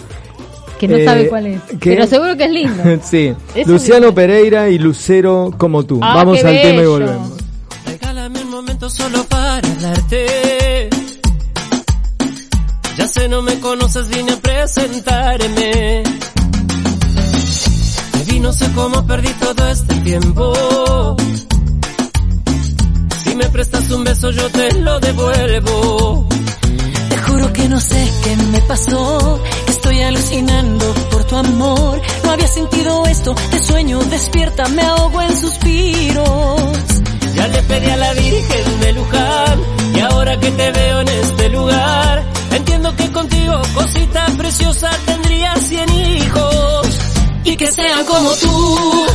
Que 0.80 0.88
no 0.88 0.96
Eh, 0.96 1.04
sabe 1.04 1.28
cuál 1.28 1.46
es. 1.46 1.60
¿qué? 1.78 1.90
Pero 1.90 2.06
seguro 2.06 2.36
que 2.38 2.44
es 2.44 2.50
lindo. 2.50 2.82
sí, 3.04 3.34
Eso 3.54 3.70
Luciano 3.70 4.00
digo. 4.06 4.14
Pereira 4.14 4.70
y 4.70 4.78
Lucero 4.78 5.52
como 5.58 5.84
tú. 5.84 6.00
Ah, 6.02 6.14
vamos 6.16 6.38
al 6.42 6.58
tema 6.62 6.74
y 6.74 6.76
bello. 6.78 6.90
volvemos. 6.92 7.30
Regálame 7.86 8.40
un 8.42 8.50
momento 8.50 8.88
solo 8.88 9.22
para 9.24 9.56
hablarte. 9.68 10.88
Ya 12.96 13.06
sé, 13.08 13.28
no 13.28 13.42
me 13.42 13.58
conoces, 13.60 14.08
vine 14.08 14.32
a 14.32 14.36
presentarme. 14.36 16.02
Me 18.14 18.24
vi, 18.32 18.40
no 18.40 18.52
sé 18.52 18.66
cómo 18.74 19.06
perdí 19.06 19.28
todo 19.34 19.68
este 19.68 19.94
tiempo. 19.96 21.16
Si 23.24 23.34
me 23.34 23.44
prestas 23.50 23.90
un 23.90 24.04
beso, 24.04 24.30
yo 24.30 24.48
te 24.48 24.74
lo 24.80 24.98
devuelvo. 25.00 26.26
Te 27.10 27.16
juro 27.18 27.52
que 27.52 27.68
no 27.68 27.80
sé 27.80 28.08
qué 28.24 28.36
me 28.52 28.60
pasó, 28.62 29.40
que 29.66 29.69
estoy 29.80 30.02
alucinando 30.02 30.94
por 31.10 31.24
tu 31.24 31.36
amor. 31.36 32.00
No 32.24 32.30
había 32.32 32.46
sentido 32.46 33.06
esto, 33.06 33.34
te 33.50 33.58
sueño, 33.60 33.98
despierta, 34.10 34.68
me 34.68 34.82
ahogo 34.82 35.22
en 35.22 35.36
suspiros. 35.40 36.60
Ya 37.34 37.48
le 37.48 37.62
pedí 37.62 37.90
a 37.90 37.96
la 37.96 38.12
Virgen 38.12 38.80
de 38.80 38.92
Luján 38.92 39.60
y 39.94 40.00
ahora 40.00 40.38
que 40.38 40.50
te 40.50 40.70
veo 40.72 41.00
en 41.00 41.08
este 41.08 41.48
lugar, 41.48 42.24
entiendo 42.50 42.94
que 42.94 43.10
contigo, 43.10 43.62
cosita 43.74 44.26
preciosa, 44.36 44.90
tendría 45.06 45.56
cien 45.56 45.88
hijos 45.88 46.86
y 47.44 47.56
que 47.56 47.72
sean 47.72 48.04
como 48.04 48.30
tú, 48.32 49.06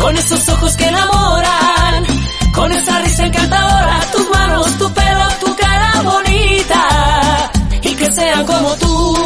con 0.00 0.16
esos 0.16 0.48
ojos 0.48 0.74
que 0.78 0.86
enamoran, 0.88 2.06
con 2.54 2.72
esa 2.72 2.98
risa 3.00 3.26
encantadora, 3.26 4.00
tus 4.12 4.30
manos, 4.30 4.78
tu 4.78 4.90
pelo, 4.94 5.28
tu 5.44 5.56
cara 5.56 6.02
bonita 6.02 7.50
y 7.82 7.94
que 7.94 8.10
sean 8.10 8.46
como 8.46 8.74
tú, 8.76 9.16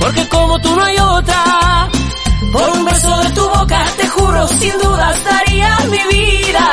porque 0.00 0.28
como 0.28 0.58
tú 0.60 0.74
no 0.74 0.82
hay 0.82 0.96
otra. 0.98 1.88
Por 2.52 2.68
un 2.70 2.84
beso 2.84 3.16
de 3.22 3.30
tu 3.30 3.48
boca, 3.48 3.84
te 3.96 4.08
juro, 4.08 4.48
sin 4.48 4.72
dudas 4.82 5.24
daría 5.24 5.78
mi 5.92 6.16
vida. 6.16 6.66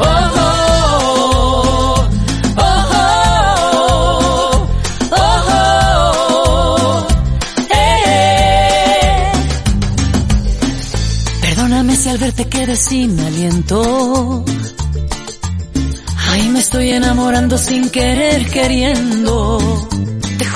Oh, 0.00 0.06
oh, 0.36 2.08
oh, 2.56 2.82
oh, 5.12 5.46
oh. 6.72 7.06
Perdóname 11.42 11.94
si 11.96 12.08
al 12.08 12.18
verte 12.18 12.48
quedé 12.48 12.76
sin 12.76 13.20
aliento. 13.20 14.44
Ay, 16.30 16.48
me 16.48 16.58
estoy 16.60 16.90
enamorando 16.90 17.56
sin 17.58 17.88
querer 17.90 18.50
queriendo. 18.50 19.58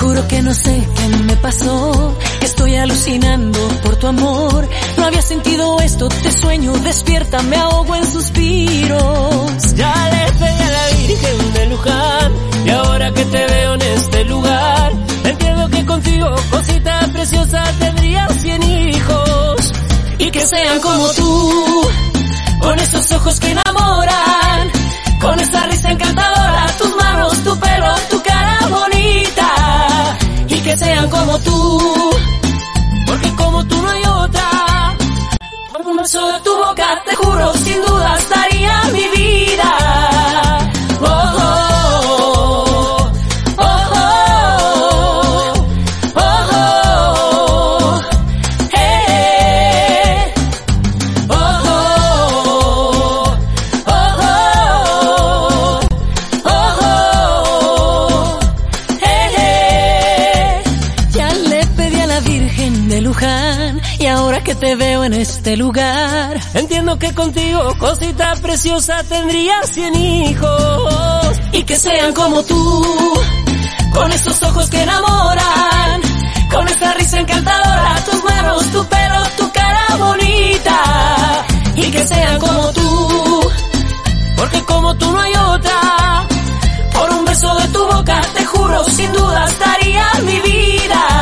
Juro 0.05 0.27
que 0.27 0.39
no 0.43 0.53
sé 0.53 0.87
qué 0.95 1.17
me 1.23 1.35
pasó, 1.37 2.15
estoy 2.41 2.75
alucinando 2.75 3.59
por 3.81 3.95
tu 3.95 4.05
amor. 4.05 4.69
No 4.97 5.05
había 5.05 5.21
sentido 5.23 5.79
esto, 5.79 6.07
te 6.09 6.31
sueño, 6.31 6.73
despierta, 6.73 7.41
me 7.41 7.55
ahogo 7.55 7.95
en 7.95 8.05
suspiros. 8.05 9.73
Ya 9.73 10.09
le 10.11 10.31
pedí 10.33 10.61
a 10.61 10.69
la 10.69 10.87
Virgen 10.95 11.53
de 11.55 11.65
Luján, 11.65 12.33
y 12.67 12.69
ahora 12.69 13.11
que 13.13 13.25
te 13.25 13.45
veo 13.47 13.73
en 13.73 13.81
este 13.81 14.25
lugar, 14.25 14.91
entiendo 15.23 15.69
que 15.69 15.85
contigo, 15.87 16.35
cosita 16.51 17.09
preciosa, 17.11 17.63
tendría 17.79 18.27
cien 18.29 18.61
hijos. 18.61 19.73
Y 20.19 20.29
que 20.29 20.45
sean 20.45 20.81
como 20.81 21.07
tú, 21.13 21.81
con 22.59 22.79
esos 22.79 23.11
ojos 23.11 23.39
que 23.39 23.49
enamoran, 23.49 24.71
con 25.19 25.39
esa 25.39 25.65
risa 25.65 25.89
encantadora, 25.89 26.67
sean 30.77 31.09
como 31.09 31.39
tú, 31.39 31.79
porque 33.07 33.35
como 33.35 33.65
tú 33.65 33.81
no 33.81 33.89
hay 33.89 34.03
otra. 34.05 34.97
Por 35.71 35.87
un 35.87 35.97
beso 35.97 36.31
de 36.31 36.39
tu 36.41 36.55
boca, 36.55 37.03
te 37.05 37.15
juro, 37.15 37.53
sin 37.53 37.81
dudas 37.81 38.29
daría 38.29 38.83
mi 38.91 38.99
vida. 38.99 39.14
Lugar, 65.57 66.39
entiendo 66.53 66.97
que 66.97 67.13
contigo, 67.13 67.61
cosita 67.77 68.33
preciosa, 68.41 69.03
tendría 69.03 69.61
cien 69.63 69.95
hijos 69.95 71.41
y 71.51 71.63
que 71.63 71.77
sean 71.77 72.13
como 72.13 72.43
tú, 72.43 72.83
con 73.93 74.11
esos 74.11 74.41
ojos 74.43 74.69
que 74.69 74.81
enamoran, 74.81 76.01
con 76.51 76.67
esta 76.67 76.93
risa 76.93 77.19
encantadora, 77.19 77.95
tus 78.09 78.23
manos, 78.23 78.65
tu 78.71 78.85
pelo, 78.85 79.23
tu 79.37 79.51
cara 79.51 79.95
bonita 79.97 81.45
y 81.75 81.91
que 81.91 82.07
sean 82.07 82.39
como 82.39 82.71
tú, 82.73 83.51
porque 84.37 84.63
como 84.63 84.95
tú 84.95 85.11
no 85.11 85.19
hay 85.19 85.33
otra. 85.35 86.27
Por 86.93 87.09
un 87.11 87.25
beso 87.25 87.53
de 87.55 87.67
tu 87.69 87.85
boca, 87.87 88.21
te 88.35 88.45
juro, 88.45 88.83
sin 88.85 89.11
dudas 89.11 89.59
daría 89.59 90.05
mi 90.23 90.39
vida. 90.39 91.14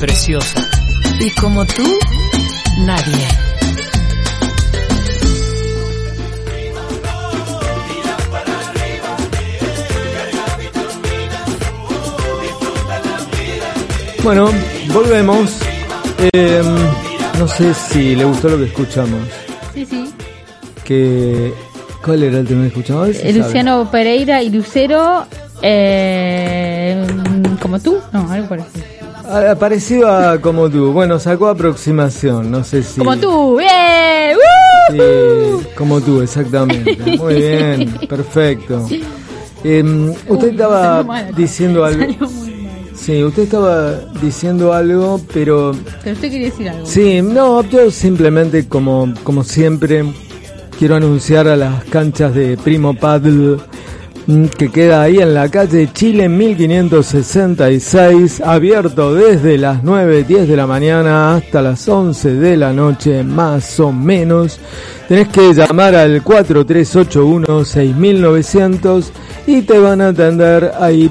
Preciosa. 0.00 0.60
Y 1.20 1.30
como 1.40 1.64
tú, 1.66 1.84
nadie. 2.80 3.28
Bueno, 14.22 14.50
volvemos. 14.92 15.58
Eh, 16.32 16.62
no 17.38 17.48
sé 17.48 17.72
si 17.74 18.14
le 18.14 18.24
gustó 18.24 18.48
lo 18.48 18.58
que 18.58 18.64
escuchamos. 18.64 19.20
Sí, 19.74 19.86
sí. 19.86 20.12
Que, 20.84 21.52
¿Cuál 22.04 22.22
era 22.22 22.38
el 22.38 22.46
tema 22.46 22.62
que 22.62 22.68
escuchamos? 22.68 23.08
Eh, 23.22 23.32
Luciano 23.32 23.90
Pereira 23.90 24.42
y 24.42 24.50
Lucero, 24.50 25.26
eh, 25.62 27.06
como 27.60 27.78
tú, 27.80 27.98
no, 28.12 28.30
algo 28.30 28.48
parecido. 28.48 28.77
Ah, 28.77 28.77
Parecido 29.58 30.08
a 30.08 30.40
Como 30.40 30.70
tú. 30.70 30.92
Bueno, 30.92 31.18
sacó 31.18 31.48
aproximación. 31.48 32.50
No 32.50 32.64
sé 32.64 32.82
si. 32.82 32.98
Como 32.98 33.16
tú, 33.18 33.58
como 35.76 36.00
tú, 36.00 36.22
exactamente. 36.22 36.96
Muy 37.18 37.34
bien, 37.34 37.94
perfecto. 38.08 38.86
Eh, 39.64 39.82
usted 40.28 40.46
Uy, 40.48 40.50
estaba 40.52 41.02
mal. 41.02 41.34
diciendo 41.34 41.84
algo. 41.84 42.04
Sí, 42.94 43.22
usted 43.22 43.42
estaba 43.44 43.92
diciendo 44.20 44.72
algo, 44.72 45.20
pero 45.32 45.72
Pero 46.02 46.14
usted 46.14 46.30
quería 46.30 46.46
decir 46.50 46.68
algo. 46.68 46.86
sí, 46.86 47.22
no, 47.22 47.62
yo 47.64 47.90
simplemente 47.90 48.66
como 48.68 49.12
como 49.24 49.44
siempre 49.44 50.04
quiero 50.78 50.96
anunciar 50.96 51.48
a 51.48 51.56
las 51.56 51.84
canchas 51.84 52.34
de 52.34 52.56
Primo 52.56 52.94
Paddle 52.94 53.58
que 54.58 54.68
queda 54.68 55.00
ahí 55.02 55.20
en 55.20 55.32
la 55.32 55.48
calle 55.48 55.88
Chile 55.94 56.28
1566, 56.28 58.42
abierto 58.42 59.14
desde 59.14 59.56
las 59.56 59.82
9, 59.82 60.24
10 60.24 60.48
de 60.48 60.56
la 60.56 60.66
mañana 60.66 61.34
hasta 61.34 61.62
las 61.62 61.88
11 61.88 62.34
de 62.34 62.58
la 62.58 62.74
noche, 62.74 63.24
más 63.24 63.80
o 63.80 63.90
menos. 63.90 64.60
Tenés 65.08 65.28
que 65.28 65.54
llamar 65.54 65.94
al 65.94 66.22
4381-6900 66.22 69.04
y 69.46 69.62
te 69.62 69.78
van 69.78 70.02
a 70.02 70.08
atender 70.08 70.72
ahí 70.78 71.10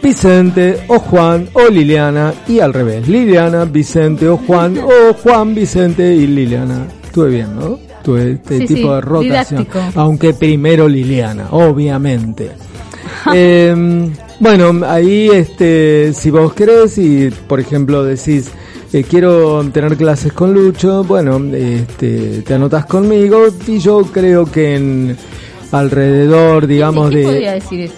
Vicente 0.00 0.84
o 0.86 1.00
Juan 1.00 1.48
o 1.52 1.66
Liliana 1.68 2.32
y 2.46 2.60
al 2.60 2.72
revés, 2.72 3.08
Liliana, 3.08 3.64
Vicente 3.64 4.28
o 4.28 4.36
Juan 4.36 4.78
o 4.78 5.14
Juan, 5.14 5.52
Vicente 5.52 6.14
y 6.14 6.28
Liliana. 6.28 6.86
Estuve 7.02 7.30
bien, 7.30 7.56
¿no? 7.56 7.89
Tuve 8.02 8.32
este 8.32 8.58
Sí, 8.58 8.66
tipo 8.66 8.88
sí, 8.88 8.94
de 8.94 9.00
rotación. 9.00 9.60
didáctico. 9.64 10.00
Aunque 10.00 10.34
primero 10.34 10.88
Liliana, 10.88 11.48
obviamente. 11.50 12.50
Eh, 13.34 14.08
bueno, 14.38 14.80
ahí 14.86 15.28
este, 15.30 16.12
si 16.14 16.30
vos 16.30 16.54
querés 16.54 16.96
y 16.96 17.28
por 17.46 17.60
ejemplo 17.60 18.02
decís, 18.02 18.50
eh, 18.94 19.04
quiero 19.04 19.62
tener 19.72 19.96
clases 19.96 20.32
con 20.32 20.54
Lucho, 20.54 21.04
bueno, 21.04 21.38
este, 21.54 22.40
te 22.42 22.54
anotas 22.54 22.86
conmigo 22.86 23.48
y 23.66 23.78
yo 23.78 24.02
creo 24.10 24.46
que 24.50 24.76
en 24.76 25.16
alrededor, 25.72 26.66
digamos, 26.66 27.10
¿Quién 27.10 27.20
de... 27.22 27.26
podría 27.28 27.52
decir 27.52 27.80
eso? 27.80 27.94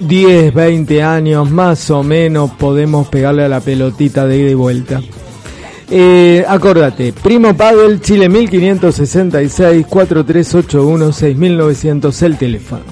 10, 0.00 0.52
20 0.52 1.02
años 1.02 1.50
más 1.50 1.90
o 1.90 2.02
menos 2.02 2.50
podemos 2.52 3.08
pegarle 3.08 3.44
a 3.44 3.48
la 3.48 3.60
pelotita 3.60 4.26
de 4.26 4.38
ida 4.38 4.50
y 4.50 4.54
vuelta. 4.54 5.00
Eh, 5.88 6.44
acordate, 6.46 7.12
Primo 7.12 7.56
Padel, 7.56 8.00
Chile 8.00 8.28
1566, 8.28 9.86
4381, 9.86 11.12
6900, 11.12 12.22
el 12.22 12.36
teléfono. 12.38 12.84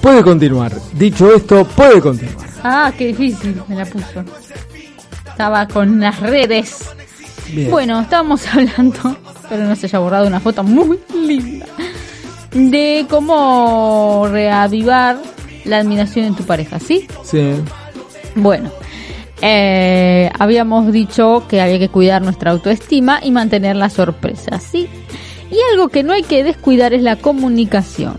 Puede 0.00 0.22
continuar. 0.22 0.72
Dicho 0.92 1.34
esto, 1.34 1.64
puede 1.64 2.00
continuar. 2.00 2.46
Ah, 2.62 2.92
qué 2.96 3.08
difícil 3.08 3.60
me 3.66 3.74
la 3.74 3.86
puso. 3.86 4.24
Estaba 5.26 5.66
con 5.66 6.00
las 6.00 6.20
redes. 6.20 6.84
Bien. 7.52 7.70
Bueno, 7.70 8.00
estábamos 8.00 8.46
hablando 8.52 9.16
espero 9.48 9.64
no 9.64 9.76
se 9.76 9.86
haya 9.86 9.98
borrado 9.98 10.26
una 10.26 10.40
foto 10.40 10.62
muy 10.62 11.00
linda, 11.14 11.64
de 12.52 13.06
cómo 13.08 14.28
reavivar 14.30 15.18
la 15.64 15.78
admiración 15.78 16.26
en 16.26 16.34
tu 16.34 16.44
pareja, 16.44 16.78
¿sí? 16.78 17.08
Sí. 17.24 17.54
Bueno, 18.34 18.70
eh, 19.42 20.30
habíamos 20.38 20.92
dicho 20.92 21.44
que 21.48 21.60
había 21.60 21.78
que 21.78 21.88
cuidar 21.88 22.22
nuestra 22.22 22.50
autoestima 22.50 23.20
y 23.22 23.30
mantener 23.30 23.76
la 23.76 23.90
sorpresa, 23.90 24.58
¿sí? 24.60 24.88
Y 25.50 25.56
algo 25.72 25.88
que 25.88 26.02
no 26.02 26.12
hay 26.12 26.22
que 26.22 26.44
descuidar 26.44 26.92
es 26.92 27.02
la 27.02 27.16
comunicación, 27.16 28.16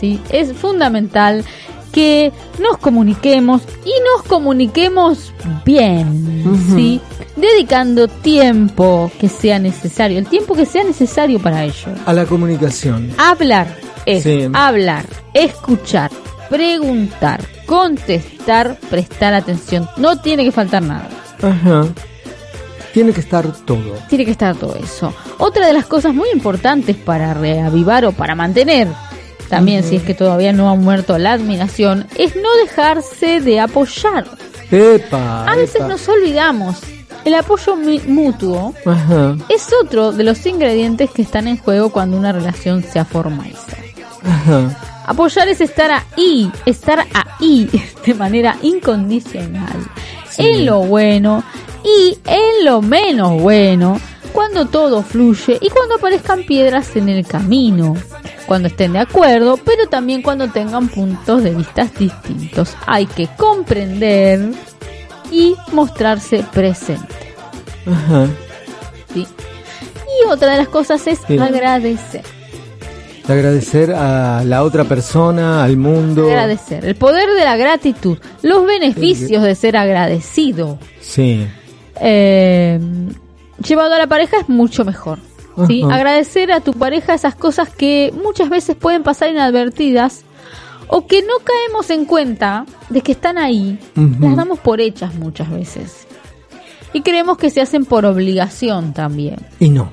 ¿sí? 0.00 0.20
Es 0.30 0.52
fundamental 0.52 1.44
que 1.92 2.32
nos 2.60 2.78
comuniquemos 2.78 3.62
y 3.84 3.92
nos 4.14 4.22
comuniquemos 4.26 5.32
bien, 5.64 6.44
¿sí? 6.74 7.00
Dedicando 7.36 8.08
tiempo 8.08 9.10
que 9.20 9.28
sea 9.28 9.58
necesario, 9.58 10.18
el 10.18 10.26
tiempo 10.26 10.54
que 10.54 10.66
sea 10.66 10.84
necesario 10.84 11.38
para 11.40 11.64
ello. 11.64 11.88
A 12.06 12.12
la 12.12 12.26
comunicación. 12.26 13.10
Hablar 13.18 13.66
es 14.06 14.22
Sí. 14.24 14.48
hablar, 14.52 15.04
escuchar, 15.34 16.10
preguntar, 16.50 17.40
contestar, 17.66 18.78
prestar 18.90 19.34
atención. 19.34 19.88
No 19.96 20.20
tiene 20.20 20.44
que 20.44 20.52
faltar 20.52 20.82
nada. 20.82 21.08
Ajá. 21.42 21.86
Tiene 22.92 23.12
que 23.12 23.20
estar 23.20 23.46
todo. 23.64 23.94
Tiene 24.08 24.24
que 24.24 24.30
estar 24.30 24.54
todo 24.54 24.76
eso. 24.76 25.12
Otra 25.38 25.66
de 25.66 25.72
las 25.72 25.86
cosas 25.86 26.14
muy 26.14 26.28
importantes 26.32 26.96
para 26.96 27.34
reavivar 27.34 28.04
o 28.04 28.12
para 28.12 28.34
mantener, 28.36 28.88
también 29.48 29.82
si 29.82 29.96
es 29.96 30.02
que 30.02 30.14
todavía 30.14 30.52
no 30.52 30.70
ha 30.70 30.76
muerto 30.76 31.18
la 31.18 31.32
admiración, 31.32 32.06
es 32.16 32.36
no 32.36 32.54
dejarse 32.64 33.40
de 33.40 33.60
apoyar. 33.60 34.26
Epa. 34.70 35.44
A 35.44 35.56
veces 35.56 35.76
epa. 35.76 35.88
nos 35.88 36.08
olvidamos. 36.08 36.76
El 37.24 37.34
apoyo 37.34 37.74
mutuo 38.06 38.74
Ajá. 38.84 39.36
es 39.48 39.68
otro 39.82 40.12
de 40.12 40.24
los 40.24 40.44
ingredientes 40.46 41.10
que 41.10 41.22
están 41.22 41.48
en 41.48 41.56
juego 41.56 41.90
cuando 41.90 42.16
una 42.16 42.32
relación 42.32 42.82
se 42.82 43.04
formaliza. 43.04 43.76
Ajá. 44.22 44.93
Apoyar 45.04 45.48
es 45.48 45.60
estar 45.60 45.90
ahí, 46.16 46.50
estar 46.66 47.06
ahí 47.14 47.68
de 48.06 48.14
manera 48.14 48.56
incondicional, 48.62 49.76
Sí. 50.30 50.42
en 50.46 50.66
lo 50.66 50.80
bueno 50.80 51.44
y 51.84 52.18
en 52.26 52.64
lo 52.64 52.82
menos 52.82 53.40
bueno, 53.40 54.00
cuando 54.32 54.66
todo 54.66 55.02
fluye 55.02 55.58
y 55.60 55.68
cuando 55.70 55.94
aparezcan 55.96 56.42
piedras 56.44 56.96
en 56.96 57.08
el 57.08 57.24
camino, 57.26 57.94
cuando 58.46 58.68
estén 58.68 58.94
de 58.94 58.98
acuerdo, 58.98 59.56
pero 59.58 59.86
también 59.88 60.22
cuando 60.22 60.48
tengan 60.48 60.88
puntos 60.88 61.42
de 61.44 61.54
vista 61.54 61.88
distintos. 61.98 62.74
Hay 62.86 63.06
que 63.06 63.28
comprender 63.38 64.50
y 65.30 65.54
mostrarse 65.72 66.44
presente. 66.52 67.14
Ajá. 67.86 68.26
¿sí? 69.12 69.26
Y 69.26 70.28
otra 70.30 70.52
de 70.52 70.58
las 70.58 70.68
cosas 70.68 71.06
es 71.06 71.20
Sí. 71.26 71.38
agradecer. 71.38 72.22
Agradecer 73.26 73.92
a 73.92 74.44
la 74.44 74.62
otra 74.62 74.84
persona, 74.84 75.64
al 75.64 75.76
mundo. 75.76 76.26
Agradecer. 76.26 76.84
El 76.84 76.94
poder 76.94 77.28
de 77.30 77.44
la 77.44 77.56
gratitud. 77.56 78.18
Los 78.42 78.66
beneficios 78.66 79.42
de 79.42 79.54
ser 79.54 79.76
agradecido. 79.76 80.78
Sí. 81.00 81.46
eh, 82.00 82.78
llevado 83.66 83.94
a 83.94 83.98
la 83.98 84.06
pareja 84.06 84.36
es 84.38 84.48
mucho 84.48 84.84
mejor. 84.84 85.18
¿sí? 85.66 85.82
Agradecer 85.90 86.52
a 86.52 86.60
tu 86.60 86.72
pareja 86.74 87.14
esas 87.14 87.34
cosas 87.34 87.70
que 87.70 88.12
muchas 88.22 88.50
veces 88.50 88.76
pueden 88.76 89.02
pasar 89.02 89.30
inadvertidas 89.30 90.24
o 90.88 91.06
que 91.06 91.22
no 91.22 91.34
caemos 91.42 91.88
en 91.90 92.04
cuenta 92.04 92.66
de 92.90 93.00
que 93.00 93.12
están 93.12 93.38
ahí. 93.38 93.78
Las 94.20 94.36
damos 94.36 94.58
por 94.58 94.80
hechas 94.80 95.14
muchas 95.14 95.50
veces. 95.50 96.06
Y 96.92 97.00
creemos 97.00 97.38
que 97.38 97.50
se 97.50 97.60
hacen 97.60 97.84
por 97.86 98.04
obligación 98.04 98.92
también. 98.92 99.36
Y 99.58 99.70
no. 99.70 99.90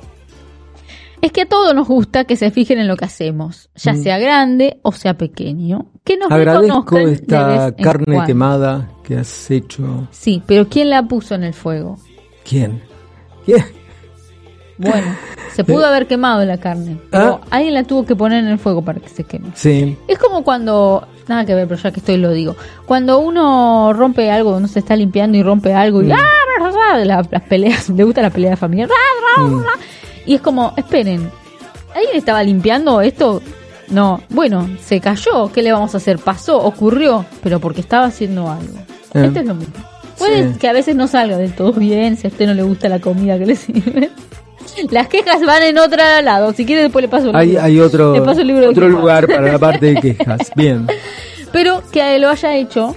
Es 1.22 1.32
que 1.32 1.42
a 1.42 1.46
todos 1.48 1.76
nos 1.76 1.88
gusta 1.88 2.24
que 2.26 2.36
se 2.36 2.50
fijen 2.52 2.80
en 2.80 2.88
lo 2.88 2.98
que 2.98 3.06
hacemos, 3.06 3.70
ya 3.76 3.94
Mm. 3.94 4.04
sea 4.04 4.18
grande 4.20 4.80
o 4.82 4.92
sea 4.92 5.14
pequeño. 5.16 5.86
Que 6.04 6.18
nos 6.18 6.32
Agradezco 6.32 6.98
esta 6.98 7.74
carne 7.76 8.06
cuando. 8.06 8.26
quemada 8.26 8.90
que 9.04 9.18
has 9.18 9.52
hecho. 9.52 10.08
Sí, 10.12 10.42
pero 10.48 10.68
¿quién 10.68 10.90
la 10.90 11.04
puso 11.04 11.36
en 11.36 11.44
el 11.44 11.54
fuego? 11.54 11.98
¿Quién? 12.44 12.82
¿Quién? 13.46 13.64
Bueno, 14.78 15.16
se 15.54 15.64
pudo 15.64 15.86
haber 15.86 16.08
quemado 16.08 16.44
la 16.44 16.58
carne, 16.58 16.98
pero 17.12 17.40
Ah. 17.44 17.48
alguien 17.52 17.76
la 17.76 17.84
tuvo 17.84 18.04
que 18.04 18.16
poner 18.16 18.40
en 18.40 18.48
el 18.50 18.58
fuego 18.58 18.82
para 18.84 19.00
que 19.00 19.10
se 19.10 19.24
queme. 19.26 19.50
Sí. 19.54 19.96
Es 20.08 20.18
como 20.18 20.44
cuando, 20.44 21.08
nada 21.28 21.46
que 21.46 21.54
ver, 21.54 21.68
pero 21.68 21.80
ya 21.80 21.92
que 21.92 22.00
estoy 22.00 22.18
lo 22.18 22.32
digo, 22.32 22.56
cuando 22.88 23.20
uno 23.20 23.94
rompe 23.94 24.32
algo, 24.32 24.60
no 24.60 24.68
se 24.68 24.80
está 24.80 24.96
limpiando 24.96 25.38
y 25.38 25.44
rompe 25.44 25.72
algo 25.76 26.02
y 26.02 26.08
Mm. 26.08 26.14
¡ah! 26.14 26.98
las 27.06 27.28
peleas, 27.48 27.90
le 27.90 28.04
gusta 28.04 28.24
la 28.24 28.32
pelea 28.32 28.58
familiar, 28.58 28.90
¡ra, 28.90 28.96
ra, 29.38 29.44
Mm. 29.50 29.64
Y 30.26 30.36
es 30.36 30.42
como, 30.42 30.74
esperen, 30.78 31.30
¿alguien 31.96 32.16
estaba 32.16 32.44
limpiando 32.44 33.02
esto? 33.02 33.42
No, 33.90 34.22
bueno, 34.30 34.70
se 34.84 35.00
cayó, 35.02 35.52
¿qué 35.52 35.62
le 35.62 35.72
vamos 35.72 35.94
a 35.94 35.98
hacer? 35.98 36.18
Pasó, 36.20 36.58
ocurrió, 36.58 37.26
pero 37.44 37.60
porque 37.60 37.82
estaba 37.82 38.06
haciendo 38.06 38.50
algo. 38.50 38.78
Eh. 39.14 39.26
Esto 39.26 39.40
es 39.42 39.46
lo 39.46 39.56
mismo. 39.56 39.74
Puede 40.18 40.54
Sí. 40.54 40.60
que 40.60 40.68
a 40.70 40.74
veces 40.74 40.96
no 40.96 41.08
salga 41.08 41.38
del 41.38 41.54
todo 41.54 41.74
bien, 41.74 42.16
si 42.16 42.28
a 42.28 42.30
usted 42.30 42.46
no 42.48 42.54
le 42.54 42.64
gusta 42.64 42.88
la 42.88 43.00
comida 43.00 43.38
que 43.38 43.46
le 43.46 43.56
sirve. 43.58 44.10
Las 44.92 45.08
quejas 45.08 45.42
van 45.46 45.64
en 45.64 45.78
otro 45.78 45.98
lado. 46.24 46.54
Si 46.54 46.66
quiere, 46.66 46.84
después 46.84 47.02
le 47.04 47.10
paso 47.10 47.30
el 47.32 47.36
Hay, 47.36 47.48
libro. 47.50 47.64
hay 47.64 47.80
otro, 47.80 48.14
Le 48.14 48.22
paso 48.22 48.42
el 48.42 48.48
libro 48.48 48.70
otro 48.70 48.88
lugar 48.88 49.28
para 49.28 49.52
la 49.52 49.60
parte 49.60 49.88
de 49.94 49.96
quejas. 50.16 50.52
Bien. 50.56 50.88
Pero 51.52 51.82
que 51.92 52.18
lo 52.20 52.30
haya 52.30 52.56
hecho 52.56 52.96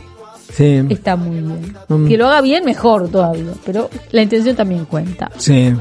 Sí. 0.52 0.82
está 0.90 1.16
muy 1.16 1.40
bien. 1.40 1.74
Mm. 1.88 2.06
Que 2.06 2.16
lo 2.16 2.28
haga 2.28 2.40
bien, 2.42 2.64
mejor 2.64 3.08
todavía. 3.08 3.52
Pero 3.64 3.90
la 4.12 4.22
intención 4.22 4.54
también 4.54 4.84
cuenta. 4.84 5.30
Sí. 5.38 5.74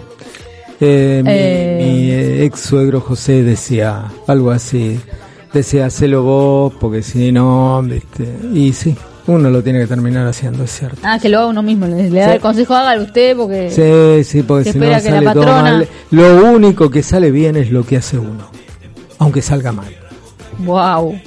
Eh, 0.80 1.22
mi, 1.24 1.32
Eh. 1.32 2.38
mi, 2.40 2.44
ex 2.46 2.60
suegro 2.60 3.00
José 3.02 3.44
decía 3.44 4.06
algo 4.28 4.52
así. 4.52 5.00
Decía, 5.54 5.86
hacelo 5.86 6.24
vos, 6.24 6.74
porque 6.80 7.04
si 7.04 7.32
no, 7.32 7.82
viste. 7.84 8.28
Y 8.54 8.74
sí, 8.74 8.96
uno 9.28 9.50
lo 9.52 9.62
tiene 9.62 9.80
que 9.80 9.88
terminar 9.88 10.26
haciendo, 10.28 10.64
es 10.64 10.72
cierto. 10.72 10.98
Ah, 11.04 11.20
que 11.22 11.30
lo 11.30 11.38
haga 11.40 11.48
uno 11.50 11.62
mismo. 11.62 11.86
Le, 11.86 12.10
da 12.10 12.26
Sí. 12.30 12.32
el 12.36 12.42
consejo, 12.42 12.74
hágalo 12.74 13.04
usted 13.04 13.38
porque... 13.38 13.70
Sí, 13.70 14.24
sí, 14.24 14.42
porque 14.44 14.72
si 14.72 14.80
no 14.80 14.86
que 14.86 14.92
la 14.92 15.00
sale 15.00 15.20
todo 15.32 15.44
patrona- 15.44 15.62
mal. 15.62 15.88
Lo 16.10 16.44
único 16.52 16.90
que 16.90 17.04
sale 17.04 17.30
bien 17.30 17.56
es 17.56 17.70
lo 17.72 17.86
que 17.86 17.98
hace 17.98 18.18
uno. 18.18 18.50
Aunque 19.20 19.42
salga 19.44 19.72
mal. 19.72 19.96
Wow. 20.60 21.20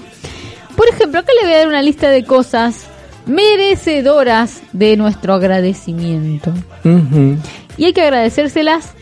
Por 0.76 0.88
ejemplo, 0.88 1.20
acá 1.20 1.30
le 1.40 1.46
voy 1.46 1.54
a 1.54 1.59
dar 1.59 1.68
una 1.68 1.82
lista 1.82 2.11
de 2.11 2.24
cosas 2.24 2.87
merecedoras 3.26 4.61
de 4.72 4.96
nuestro 4.96 5.35
agradecimiento. 5.35 6.52
Y 7.76 7.85
hay 7.85 7.92
que 7.92 8.02
agradecérselas 8.02 8.94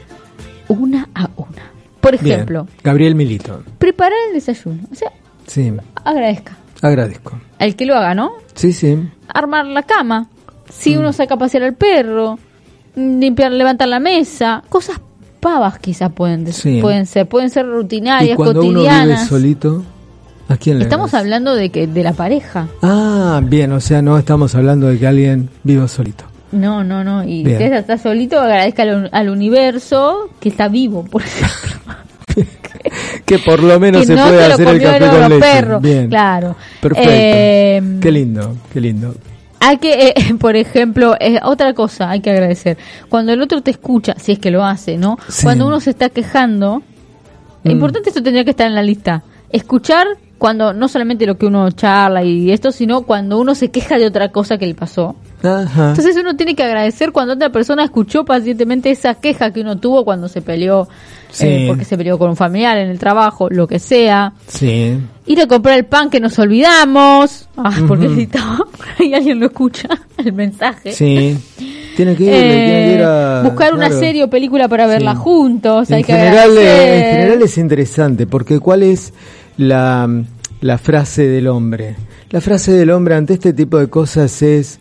una 0.68 1.08
a 1.14 1.28
una. 1.36 1.70
Por 2.00 2.18
Bien. 2.20 2.34
ejemplo, 2.34 2.66
Gabriel 2.82 3.14
Milito. 3.14 3.62
preparar 3.78 4.18
el 4.28 4.34
desayuno. 4.34 4.82
O 4.92 4.94
sea, 4.94 5.10
Sí, 5.46 5.72
agradezca. 6.04 6.56
agradezco. 6.82 7.38
Al 7.58 7.76
que 7.76 7.86
lo 7.86 7.94
haga, 7.96 8.14
¿no? 8.14 8.32
Sí, 8.54 8.72
sí. 8.72 8.98
Armar 9.28 9.64
la 9.66 9.82
cama. 9.84 10.28
Si 10.70 10.94
Mm. 10.96 10.98
uno 11.00 11.12
saca 11.12 11.34
a 11.34 11.38
pasear 11.38 11.62
al 11.64 11.74
perro. 11.74 12.38
Limpiar, 12.96 13.52
levantar 13.52 13.88
la 13.88 13.98
mesa. 14.00 14.62
Cosas 14.68 15.00
pavas 15.40 15.78
quizás 15.78 16.12
pueden, 16.12 16.50
Sí. 16.52 16.78
pueden 16.80 17.06
ser. 17.06 17.26
Pueden 17.28 17.50
ser 17.50 17.66
Y 17.66 17.68
rutinarias, 17.70 18.36
cuando 18.36 18.62
uno 18.64 18.80
vive 18.82 19.16
solito, 19.26 19.82
¿a 20.48 20.56
quién 20.56 20.78
le 20.78 20.84
Estamos 20.84 21.12
hablando 21.14 21.54
de 21.54 21.70
que 21.70 21.86
de 21.86 22.02
la 22.02 22.12
pareja. 22.12 22.68
Ah, 22.82 23.40
bien, 23.44 23.72
o 23.72 23.80
sea, 23.80 24.00
no 24.02 24.16
estamos 24.18 24.54
hablando 24.54 24.86
de 24.88 24.98
que 24.98 25.06
alguien 25.06 25.48
viva 25.64 25.88
solito. 25.88 26.24
No, 26.52 26.84
no, 26.84 27.02
no. 27.02 27.24
Y 27.24 27.42
Bien. 27.42 27.56
usted 27.62 27.72
está 27.74 27.98
solito, 27.98 28.38
agradezca 28.40 28.82
al, 28.84 29.08
al 29.12 29.28
universo 29.28 30.30
que 30.40 30.48
está 30.50 30.68
vivo, 30.68 31.04
por 31.04 31.22
ejemplo. 31.22 31.94
Que 33.24 33.38
por 33.38 33.62
lo 33.62 33.80
menos 33.80 34.02
que 34.02 34.06
se 34.08 34.14
no 34.14 34.26
puede 34.26 34.44
hacer 34.44 34.68
el 34.68 34.82
café 34.82 35.08
con 35.08 35.28
leche. 35.30 35.40
perros. 35.40 35.82
Bien. 35.82 36.08
Claro. 36.08 36.54
Perfecto. 36.80 37.10
Eh, 37.12 37.82
qué 38.00 38.12
lindo, 38.12 38.56
qué 38.72 38.80
lindo. 38.80 39.14
Hay 39.60 39.78
que, 39.78 40.08
eh, 40.08 40.14
por 40.38 40.54
ejemplo, 40.54 41.16
eh, 41.18 41.40
otra 41.42 41.72
cosa 41.72 42.10
hay 42.10 42.20
que 42.20 42.30
agradecer. 42.30 42.76
Cuando 43.08 43.32
el 43.32 43.40
otro 43.40 43.62
te 43.62 43.70
escucha, 43.70 44.14
si 44.18 44.32
es 44.32 44.38
que 44.38 44.50
lo 44.50 44.64
hace, 44.64 44.98
¿no? 44.98 45.18
Sí. 45.28 45.44
Cuando 45.44 45.66
uno 45.66 45.80
se 45.80 45.90
está 45.90 46.08
quejando, 46.10 46.82
Mm. 47.62 47.70
importante 47.70 48.10
esto 48.10 48.22
tendría 48.22 48.44
que 48.44 48.50
estar 48.50 48.66
en 48.66 48.74
la 48.74 48.82
lista. 48.82 49.22
Escuchar 49.50 50.06
cuando 50.36 50.74
no 50.74 50.86
solamente 50.88 51.24
lo 51.26 51.38
que 51.38 51.46
uno 51.46 51.70
charla 51.70 52.22
y 52.22 52.50
esto, 52.52 52.70
sino 52.72 53.02
cuando 53.02 53.38
uno 53.40 53.54
se 53.54 53.70
queja 53.70 53.96
de 53.96 54.06
otra 54.06 54.28
cosa 54.30 54.58
que 54.58 54.66
le 54.66 54.74
pasó. 54.74 55.16
Ajá. 55.44 55.90
Entonces 55.90 56.16
uno 56.18 56.34
tiene 56.36 56.54
que 56.54 56.62
agradecer 56.62 57.12
cuando 57.12 57.34
otra 57.34 57.50
persona 57.50 57.84
escuchó 57.84 58.24
pacientemente 58.24 58.90
esa 58.90 59.14
queja 59.14 59.52
que 59.52 59.60
uno 59.60 59.78
tuvo 59.78 60.04
cuando 60.04 60.28
se 60.28 60.40
peleó, 60.42 60.88
Sí. 61.30 61.46
eh, 61.46 61.64
porque 61.68 61.84
se 61.84 61.96
peleó 61.96 62.18
con 62.18 62.30
un 62.30 62.36
familiar 62.36 62.78
en 62.78 62.88
el 62.88 62.98
trabajo, 62.98 63.48
lo 63.50 63.66
que 63.66 63.78
sea. 63.78 64.32
Sí. 64.46 64.98
Ir 65.26 65.40
a 65.40 65.46
comprar 65.46 65.76
el 65.78 65.84
pan 65.84 66.08
que 66.10 66.20
nos 66.20 66.38
olvidamos. 66.38 67.48
Ah, 67.56 67.72
porque 67.88 68.06
Ujú. 68.06 68.14
gritaba, 68.16 68.56
por 68.58 68.86
ahí 68.98 69.14
alguien 69.14 69.40
lo 69.40 69.46
escucha, 69.46 69.88
el 70.18 70.32
mensaje. 70.32 70.92
Sí. 70.92 71.36
Tiene 71.96 72.16
que 72.16 72.24
ir, 72.24 72.30
Eh, 72.32 72.40
tiene 72.40 72.84
que 72.86 72.94
ir 72.94 73.02
a... 73.04 73.42
buscar 73.44 73.72
una 73.74 73.88
serie 73.90 74.24
o 74.24 74.28
película 74.30 74.68
para 74.68 74.86
verla 74.86 75.12
Sí. 75.12 75.18
juntos. 75.22 75.90
hay 75.90 76.00
En 76.00 76.06
que 76.06 76.12
general, 76.12 76.50
eh, 76.58 76.68
agradecer. 76.68 77.04
en 77.04 77.16
general 77.20 77.42
es 77.42 77.58
interesante, 77.58 78.26
porque 78.26 78.58
¿cuál 78.58 78.82
es 78.82 79.12
la, 79.56 80.08
la 80.60 80.78
frase 80.78 81.28
del 81.28 81.46
hombre? 81.48 81.94
La 82.30 82.40
frase 82.40 82.72
del 82.72 82.90
hombre 82.90 83.14
ante 83.14 83.34
este 83.34 83.52
tipo 83.52 83.78
de 83.78 83.88
cosas 83.88 84.42
es, 84.42 84.80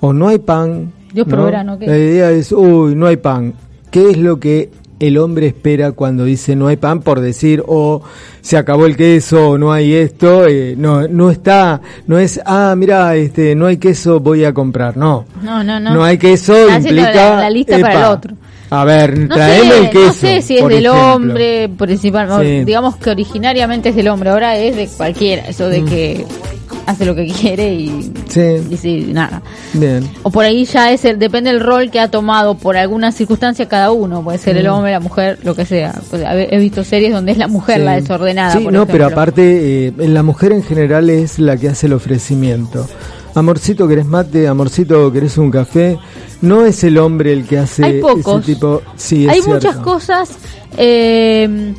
o 0.00 0.12
no 0.12 0.28
hay 0.28 0.38
pan... 0.38 0.92
Dios 1.12 1.26
¿no? 1.26 1.34
proveerá, 1.34 1.64
¿no? 1.64 1.78
¿Qué? 1.78 1.86
La 1.86 1.96
idea 1.96 2.30
es, 2.30 2.52
uy, 2.52 2.94
no 2.94 3.06
hay 3.06 3.16
pan. 3.16 3.54
¿Qué 3.90 4.10
es 4.10 4.18
lo 4.18 4.38
que 4.38 4.70
el 4.98 5.18
hombre 5.18 5.48
espera 5.48 5.92
cuando 5.92 6.24
dice 6.24 6.56
no 6.56 6.68
hay 6.68 6.76
pan 6.76 7.00
por 7.00 7.20
decir 7.20 7.62
o 7.66 8.02
se 8.40 8.56
acabó 8.56 8.86
el 8.86 8.96
queso 8.96 9.50
o 9.50 9.58
no 9.58 9.72
hay 9.72 9.92
esto, 9.92 10.46
eh, 10.46 10.74
no 10.76 11.06
no 11.08 11.30
está, 11.30 11.80
no 12.06 12.18
es 12.18 12.40
ah 12.44 12.74
mira 12.76 13.14
este 13.16 13.54
no 13.54 13.66
hay 13.66 13.76
queso 13.76 14.20
voy 14.20 14.44
a 14.44 14.54
comprar, 14.54 14.96
no. 14.96 15.26
No, 15.42 15.62
no, 15.62 15.78
no. 15.78 15.94
No 15.94 16.04
hay 16.04 16.16
queso 16.18 16.54
implica 16.70 17.12
la, 17.12 17.40
la 17.40 17.50
lista 17.50 17.78
para 17.78 17.98
el 17.98 18.04
otro. 18.12 18.34
A 18.70 18.84
ver, 18.84 19.16
No 19.18 19.34
traeme 19.34 19.70
sé, 19.70 19.78
el 19.78 19.90
queso. 19.90 20.06
no 20.06 20.12
sé 20.12 20.42
si 20.42 20.58
es 20.58 20.62
del 20.66 20.86
ejemplo. 20.86 21.14
hombre 21.14 21.68
principalmente, 21.76 22.58
Sí. 22.60 22.64
digamos 22.64 22.96
que 22.96 23.10
originariamente 23.10 23.90
es 23.90 23.96
del 23.96 24.08
hombre, 24.08 24.30
ahora 24.30 24.56
es 24.56 24.74
de 24.76 24.88
cualquiera, 24.88 25.46
eso 25.48 25.68
de 25.68 25.82
Mm. 25.82 25.86
que 25.86 26.26
hace 26.86 27.04
lo 27.04 27.14
que 27.14 27.26
quiere 27.26 27.74
y, 27.74 28.12
Sí. 28.28 28.56
y 28.70 28.76
sí, 28.76 29.08
nada. 29.12 29.42
Bien. 29.72 30.08
O 30.22 30.30
por 30.30 30.44
ahí 30.44 30.64
ya 30.64 30.92
es 30.92 31.04
el, 31.04 31.18
depende 31.18 31.50
del 31.50 31.60
rol 31.60 31.90
que 31.90 31.98
ha 32.00 32.10
tomado 32.10 32.56
por 32.56 32.76
alguna 32.76 33.10
circunstancia 33.12 33.66
cada 33.66 33.90
uno, 33.92 34.22
puede 34.22 34.38
ser 34.38 34.54
Mm. 34.54 34.58
el 34.58 34.66
hombre, 34.68 34.92
la 34.92 35.00
mujer, 35.00 35.38
lo 35.42 35.54
que 35.54 35.64
sea. 35.64 35.94
Pues, 36.10 36.22
he 36.26 36.58
visto 36.58 36.84
series 36.84 37.12
donde 37.12 37.32
es 37.32 37.38
la 37.38 37.48
mujer 37.48 37.78
Sí. 37.78 37.84
la 37.84 37.92
desordenada. 37.96 38.52
Sí, 38.52 38.58
por 38.64 38.72
no, 38.72 38.86
pero 38.86 39.06
aparte, 39.06 39.88
eh, 39.88 39.92
la 39.98 40.22
mujer 40.22 40.52
en 40.52 40.62
general 40.62 41.08
es 41.10 41.38
la 41.38 41.56
que 41.56 41.68
hace 41.68 41.86
el 41.86 41.92
ofrecimiento. 41.92 42.88
Amorcito, 43.36 43.86
¿querés 43.86 44.06
mate? 44.06 44.48
Amorcito, 44.48 45.12
¿querés 45.12 45.36
un 45.38 45.50
café? 45.50 45.98
No 46.42 46.64
es 46.64 46.82
el 46.84 46.98
hombre 46.98 47.32
el 47.32 47.46
que 47.46 47.58
hace 47.58 47.84
Hay 47.84 48.00
pocos. 48.00 48.42
ese 48.44 48.54
tipo. 48.54 48.82
Sí, 48.96 49.24
es 49.26 49.32
Hay 49.32 49.42
cierto. 49.42 49.68
muchas 49.68 49.76
cosas. 49.82 50.30
eh, 50.76 51.74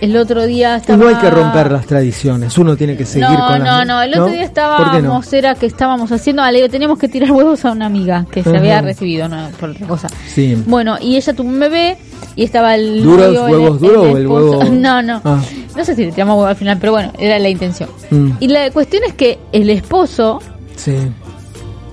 el 0.00 0.16
otro 0.18 0.44
día 0.44 0.74
Y 0.76 0.80
estaba... 0.80 0.98
no 0.98 1.08
hay 1.08 1.14
que 1.14 1.30
romper 1.30 1.72
las 1.72 1.86
tradiciones. 1.86 2.58
Uno 2.58 2.76
tiene 2.76 2.94
que 2.96 3.06
seguir 3.06 3.28
no, 3.28 3.46
con 3.46 3.60
las. 3.60 3.60
no, 3.60 3.84
no. 3.86 4.02
El 4.02 4.10
otro 4.10 4.26
día 4.26 4.42
¿Por 4.52 4.90
qué 4.90 5.00
no? 5.02 5.18
estábamos, 5.22 5.32
era 5.32 5.54
que 5.54 5.66
estábamos 5.66 6.12
haciendo, 6.12 6.44
le 6.50 6.68
teníamos 6.68 6.98
que 6.98 7.08
tirar 7.08 7.30
huevos 7.32 7.64
a 7.64 7.72
una 7.72 7.86
amiga 7.86 8.26
que 8.30 8.42
se 8.42 8.54
había 8.54 8.82
recibido, 8.82 9.28
no 9.28 9.48
por 9.58 9.70
otra 9.70 9.86
cosa. 9.86 10.08
Sí. 10.26 10.62
Bueno, 10.66 10.96
y 11.00 11.16
ella 11.16 11.32
tuvo 11.32 11.48
un 11.48 11.58
bebé 11.60 11.96
y 12.36 12.44
estaba 12.44 12.74
el 12.74 13.02
¿Duros, 13.02 13.34
huevos 13.50 13.80
duros 13.80 14.06
o 14.12 14.16
el 14.18 14.26
huevo? 14.26 14.64
No, 14.72 15.00
no. 15.00 15.22
Ah. 15.24 15.40
No 15.74 15.84
sé 15.84 15.94
si 15.94 16.04
le 16.04 16.12
tiramos 16.12 16.34
huevo 16.36 16.46
al 16.48 16.56
final, 16.56 16.76
pero 16.78 16.92
bueno, 16.92 17.10
era 17.18 17.38
la 17.38 17.48
intención. 17.48 17.88
Mm, 18.10 18.30
Y 18.40 18.48
la 18.48 18.70
cuestión 18.72 19.04
es 19.06 19.14
que 19.14 19.38
el 19.52 19.70
esposo, 19.70 20.40
sí. 20.76 20.96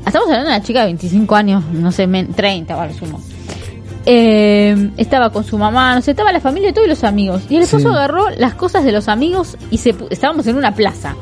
estamos 0.05 0.27
hablando 0.27 0.49
de 0.49 0.55
una 0.57 0.63
chica 0.63 0.79
de 0.81 0.85
25 0.87 1.35
años, 1.35 1.63
no 1.71 1.91
sé, 1.91 2.07
men- 2.07 2.33
30 2.33 2.75
o 2.75 2.79
a 2.81 2.87
lo 2.87 2.93
sumo. 2.93 3.21
Eh, 4.05 4.89
estaba 4.97 5.29
con 5.29 5.43
su 5.43 5.57
mamá, 5.59 5.93
no 5.95 6.01
sé, 6.01 6.11
estaba 6.11 6.31
la 6.31 6.39
familia 6.39 6.69
y 6.69 6.73
todos 6.73 6.87
los 6.87 7.03
amigos. 7.03 7.43
Y 7.49 7.57
el 7.57 7.63
esposo 7.63 7.89
Sí. 7.89 7.95
agarró 7.95 8.29
las 8.31 8.55
cosas 8.55 8.83
de 8.83 8.91
los 8.91 9.07
amigos 9.07 9.57
y 9.69 9.77
se 9.77 9.93
estábamos 10.09 10.47
en 10.47 10.57
una 10.57 10.73
plaza. 10.73 11.15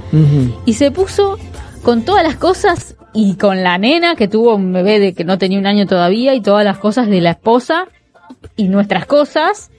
Y 0.65 0.73
se 0.73 0.89
puso 0.91 1.37
con 1.83 2.03
todas 2.03 2.23
las 2.23 2.35
cosas 2.35 2.95
y 3.13 3.35
con 3.35 3.63
la 3.63 3.77
nena 3.77 4.15
que 4.15 4.27
tuvo 4.29 4.55
un 4.55 4.71
bebé 4.71 4.99
de 4.99 5.13
que 5.13 5.25
no 5.25 5.37
tenía 5.37 5.59
un 5.59 5.65
año 5.67 5.87
todavía 5.87 6.33
y 6.35 6.41
todas 6.41 6.63
las 6.63 6.77
cosas 6.77 7.07
de 7.07 7.19
la 7.19 7.31
esposa 7.31 7.87
y 8.55 8.69
nuestras 8.69 9.05
cosas, 9.05 9.71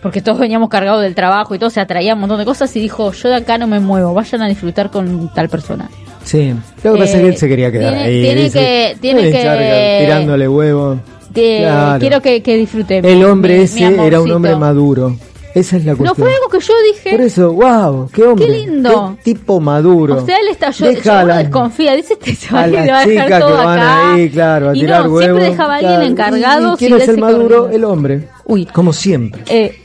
porque 0.00 0.22
todos 0.22 0.38
veníamos 0.38 0.70
cargados 0.70 1.02
del 1.02 1.14
trabajo 1.14 1.54
y 1.54 1.58
todo 1.58 1.68
se 1.68 1.80
atraía 1.80 2.14
un 2.14 2.20
montón 2.20 2.38
de 2.38 2.44
cosas 2.46 2.74
y 2.74 2.80
dijo, 2.80 3.12
yo 3.12 3.28
de 3.28 3.34
acá 3.36 3.58
no 3.58 3.66
me 3.66 3.80
muevo, 3.80 4.14
vayan 4.14 4.40
a 4.40 4.48
disfrutar 4.48 4.90
con 4.90 5.28
tal 5.34 5.48
persona. 5.50 5.90
Sí. 6.26 6.52
Lo 6.82 6.92
que 6.94 6.98
pasa 6.98 7.16
es 7.16 7.22
que 7.22 7.28
él 7.28 7.36
se 7.36 7.48
quería 7.48 7.70
quedar 7.72 7.92
tiene- 7.94 8.04
ahí. 8.04 8.22
tiene 8.22 8.42
dice, 8.42 8.58
que- 8.58 8.96
tiene 9.00 9.22
"Me 9.22 9.30
que- 9.30 9.98
tirándole 10.04 10.48
huevo. 10.48 11.00
Te- 11.32 11.58
Claro. 11.60 12.00
Quiero 12.00 12.20
que, 12.20 12.42
que 12.42 12.56
disfrute. 12.56 12.98
El 12.98 13.04
mi- 13.18 13.24
hombre 13.24 13.52
mi- 13.54 13.58
mi 13.60 13.64
ese 13.64 14.06
era 14.06 14.20
un 14.20 14.30
hombre 14.32 14.56
maduro. 14.56 15.16
Esa 15.54 15.76
es 15.78 15.84
la 15.86 15.92
No 15.92 15.98
cuestión. 15.98 16.26
fue 16.26 16.34
algo 16.34 16.48
que 16.50 16.60
yo 16.60 16.74
dije. 16.92 17.10
Por 17.12 17.20
eso, 17.22 17.52
wow, 17.52 18.10
qué 18.12 18.22
hombre. 18.24 18.46
Qué 18.46 18.52
lindo. 18.52 19.16
Qué 19.24 19.32
tipo 19.32 19.58
maduro. 19.60 20.16
O 20.22 20.26
sea, 20.26 20.36
él 20.36 20.48
está, 20.50 20.70
yo, 20.70 20.90
yo 20.90 21.12
uno 21.22 21.36
desconfía, 21.36 21.94
dice 21.94 22.12
este 22.14 22.34
se 22.34 22.52
va 22.54 22.62
a 22.64 22.68
ir, 22.68 22.74
las 22.74 22.84
le 22.86 22.92
va 22.92 22.98
a 23.00 23.06
dejar 23.06 23.40
todo 23.40 23.58
acá. 23.60 24.12
ahí, 24.14 24.28
claro, 24.30 24.70
a 24.70 24.76
y 24.76 24.80
tirar 24.80 25.04
no, 25.06 25.12
huevos. 25.12 25.22
siempre 25.22 25.44
dejaba 25.50 25.74
a 25.74 25.76
alguien 25.78 26.14
claro. 26.14 26.36
encargado. 26.36 26.74
¿Y 26.74 26.76
quién 26.76 26.94
es 26.96 27.08
el 27.08 27.18
maduro? 27.18 27.62
corriendo. 27.62 27.76
El 27.76 27.84
hombre. 27.84 28.28
Uy. 28.44 28.66
Como 28.66 28.92
siempre. 28.92 29.42
Eh, 29.48 29.78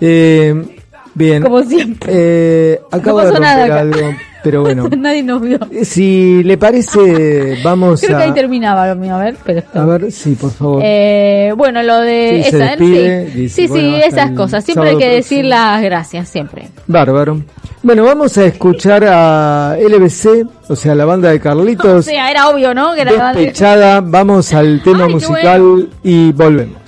Eh, 0.00 0.54
bien. 1.14 1.42
Como 1.42 1.62
siempre. 1.62 2.12
Eh, 2.14 2.80
acabo 2.90 3.18
No 3.20 3.24
de 3.26 3.32
pasó 3.32 3.42
romper 3.42 3.56
nada 3.56 3.64
acá. 3.64 3.80
algo, 3.80 4.00
pero 4.42 4.62
bueno. 4.62 4.88
nadie 4.98 5.22
nos 5.22 5.40
vio. 5.40 5.58
Eh, 5.70 5.84
Si 5.84 6.42
le 6.42 6.56
parece, 6.58 7.58
vamos 7.64 8.00
Creo 8.00 8.16
que 8.18 8.24
ahí 8.24 8.30
a... 8.30 8.34
terminaba 8.34 8.86
lo 8.88 8.96
mío, 8.96 9.14
a 9.16 9.24
ver, 9.24 9.36
pero 9.44 9.62
A 9.74 9.84
ver, 9.84 10.10
sí, 10.12 10.34
por 10.34 10.50
favor. 10.50 10.82
Eh, 10.84 11.52
bueno, 11.56 11.82
lo 11.82 12.00
de 12.00 12.42
Sí, 12.44 12.48
esa, 12.56 12.64
despide, 12.70 13.30
sí, 13.32 13.38
dice, 13.40 13.62
sí, 13.62 13.68
bueno, 13.68 13.96
sí, 13.96 14.02
esas 14.06 14.30
cosas. 14.32 14.64
Siempre 14.64 14.90
hay 14.90 14.96
que 14.98 15.08
decir 15.08 15.38
próximo. 15.40 15.48
las 15.50 15.82
gracias, 15.82 16.28
siempre. 16.28 16.68
Bárbaro. 16.86 17.40
Bueno, 17.82 18.04
vamos 18.04 18.36
a 18.38 18.44
escuchar 18.44 19.04
a 19.06 19.76
LBC, 19.80 20.46
o 20.68 20.74
sea, 20.76 20.94
la 20.94 21.04
banda 21.04 21.30
de 21.30 21.36
O 21.38 21.40
Carlitos. 21.40 22.04
sea, 22.04 22.30
era 22.30 22.48
obvio, 22.48 22.74
¿no? 22.74 22.92
Que 22.94 23.02
era 23.02 23.32
Despechada, 23.32 24.00
vamos 24.00 24.52
al 24.52 24.82
tema 24.82 25.04
Ay, 25.04 25.12
musical 25.14 25.60
bueno. 25.62 25.86
y 26.02 26.32
volvemos. 26.32 26.78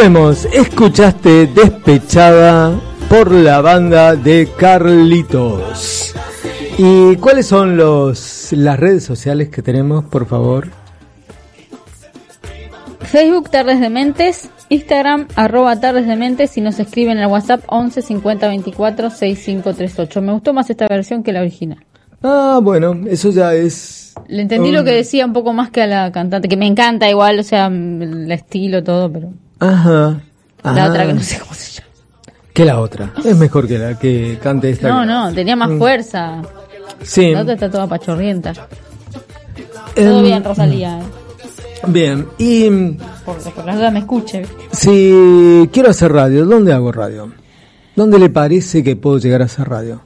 Volvemos. 0.00 0.46
Escuchaste 0.46 1.46
Despechada 1.48 2.80
por 3.10 3.30
la 3.32 3.60
banda 3.60 4.16
de 4.16 4.48
Carlitos. 4.56 6.14
¿Y 6.78 7.16
cuáles 7.16 7.46
son 7.46 7.76
los 7.76 8.50
las 8.52 8.80
redes 8.80 9.04
sociales 9.04 9.50
que 9.50 9.60
tenemos, 9.60 10.04
por 10.06 10.26
favor? 10.26 10.68
Facebook 13.00 13.50
Tardes 13.50 13.78
de 13.78 13.90
Mentes, 13.90 14.48
Instagram 14.70 15.28
arroba 15.36 15.78
Tardes 15.78 16.06
de 16.06 16.16
Mentes 16.16 16.56
y 16.56 16.62
nos 16.62 16.78
escriben 16.78 17.18
al 17.18 17.30
WhatsApp 17.30 17.62
11 17.66 18.00
50 18.00 18.48
24 18.48 19.10
6538. 19.10 20.22
Me 20.22 20.32
gustó 20.32 20.54
más 20.54 20.70
esta 20.70 20.86
versión 20.88 21.22
que 21.22 21.32
la 21.32 21.40
original. 21.42 21.84
Ah, 22.22 22.60
bueno, 22.62 22.98
eso 23.06 23.30
ya 23.30 23.52
es... 23.52 24.14
Le 24.28 24.40
entendí 24.40 24.70
lo 24.70 24.82
que 24.82 24.92
decía 24.92 25.26
un 25.26 25.34
poco 25.34 25.52
más 25.52 25.70
que 25.70 25.82
a 25.82 25.86
la 25.86 26.10
cantante, 26.10 26.48
que 26.48 26.56
me 26.56 26.66
encanta 26.66 27.10
igual, 27.10 27.38
o 27.38 27.42
sea, 27.42 27.66
el 27.66 28.30
estilo, 28.32 28.82
todo, 28.82 29.12
pero 29.12 29.30
Ajá. 29.60 30.20
la 30.64 30.84
Ah, 30.84 30.88
otra 30.88 31.06
que 31.06 31.12
no 31.14 31.22
sé 31.22 31.38
cómo 31.38 31.54
se 31.54 31.72
llama. 31.80 31.86
Que 32.52 32.64
la 32.64 32.80
otra. 32.80 33.12
Es 33.24 33.36
mejor 33.36 33.68
que 33.68 33.78
la 33.78 33.98
que 33.98 34.38
cante 34.42 34.70
esta. 34.70 34.88
No, 34.88 35.04
no, 35.06 35.32
tenía 35.32 35.54
más 35.56 35.70
fuerza. 35.78 36.42
Sí. 37.02 37.30
La 37.32 37.42
otra 37.42 37.54
está 37.54 37.70
toda 37.70 37.86
pachorrienta. 37.86 38.52
Todo 38.52 40.18
Em, 40.18 40.24
bien, 40.24 40.44
Rosalía, 40.44 40.98
eh. 41.00 41.02
Bien. 41.86 42.26
Y 42.38 42.68
mm, 42.68 42.96
por, 43.24 43.38
por 43.52 43.64
las 43.64 43.76
dudas 43.76 43.92
me 43.92 44.00
escuche. 44.00 44.42
si 44.72 45.68
quiero 45.72 45.90
hacer 45.90 46.12
radio, 46.12 46.44
¿dónde 46.44 46.72
hago 46.72 46.92
radio? 46.92 47.32
¿Dónde 47.96 48.18
le 48.18 48.30
parece 48.30 48.84
que 48.84 48.96
puedo 48.96 49.18
llegar 49.18 49.42
a 49.42 49.46
hacer 49.46 49.68
radio? 49.68 50.02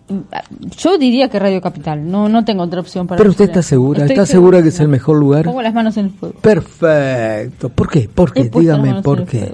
Yo 0.79 0.97
diría 0.99 1.29
que 1.29 1.39
Radio 1.39 1.61
Capital, 1.61 2.11
no 2.11 2.29
no 2.29 2.45
tengo 2.45 2.63
otra 2.63 2.81
opción 2.81 3.07
para 3.07 3.19
Pero 3.19 3.31
usted 3.31 3.45
está 3.45 3.63
segura, 3.63 4.01
Estoy 4.01 4.15
¿está 4.15 4.27
segura 4.27 4.63
que 4.63 4.69
es 4.69 4.81
el 4.81 4.89
mejor 4.89 5.19
lugar? 5.19 5.45
Pongo 5.45 5.63
las 5.63 5.75
manos 5.75 5.97
en 5.97 6.07
el 6.07 6.11
fuego. 6.13 6.35
Perfecto. 6.41 7.69
¿Por 7.69 7.91
qué? 7.91 8.09
¿Por 8.13 8.33
qué? 8.33 8.49
Dígame 8.49 9.03
por 9.03 9.27
qué. 9.27 9.53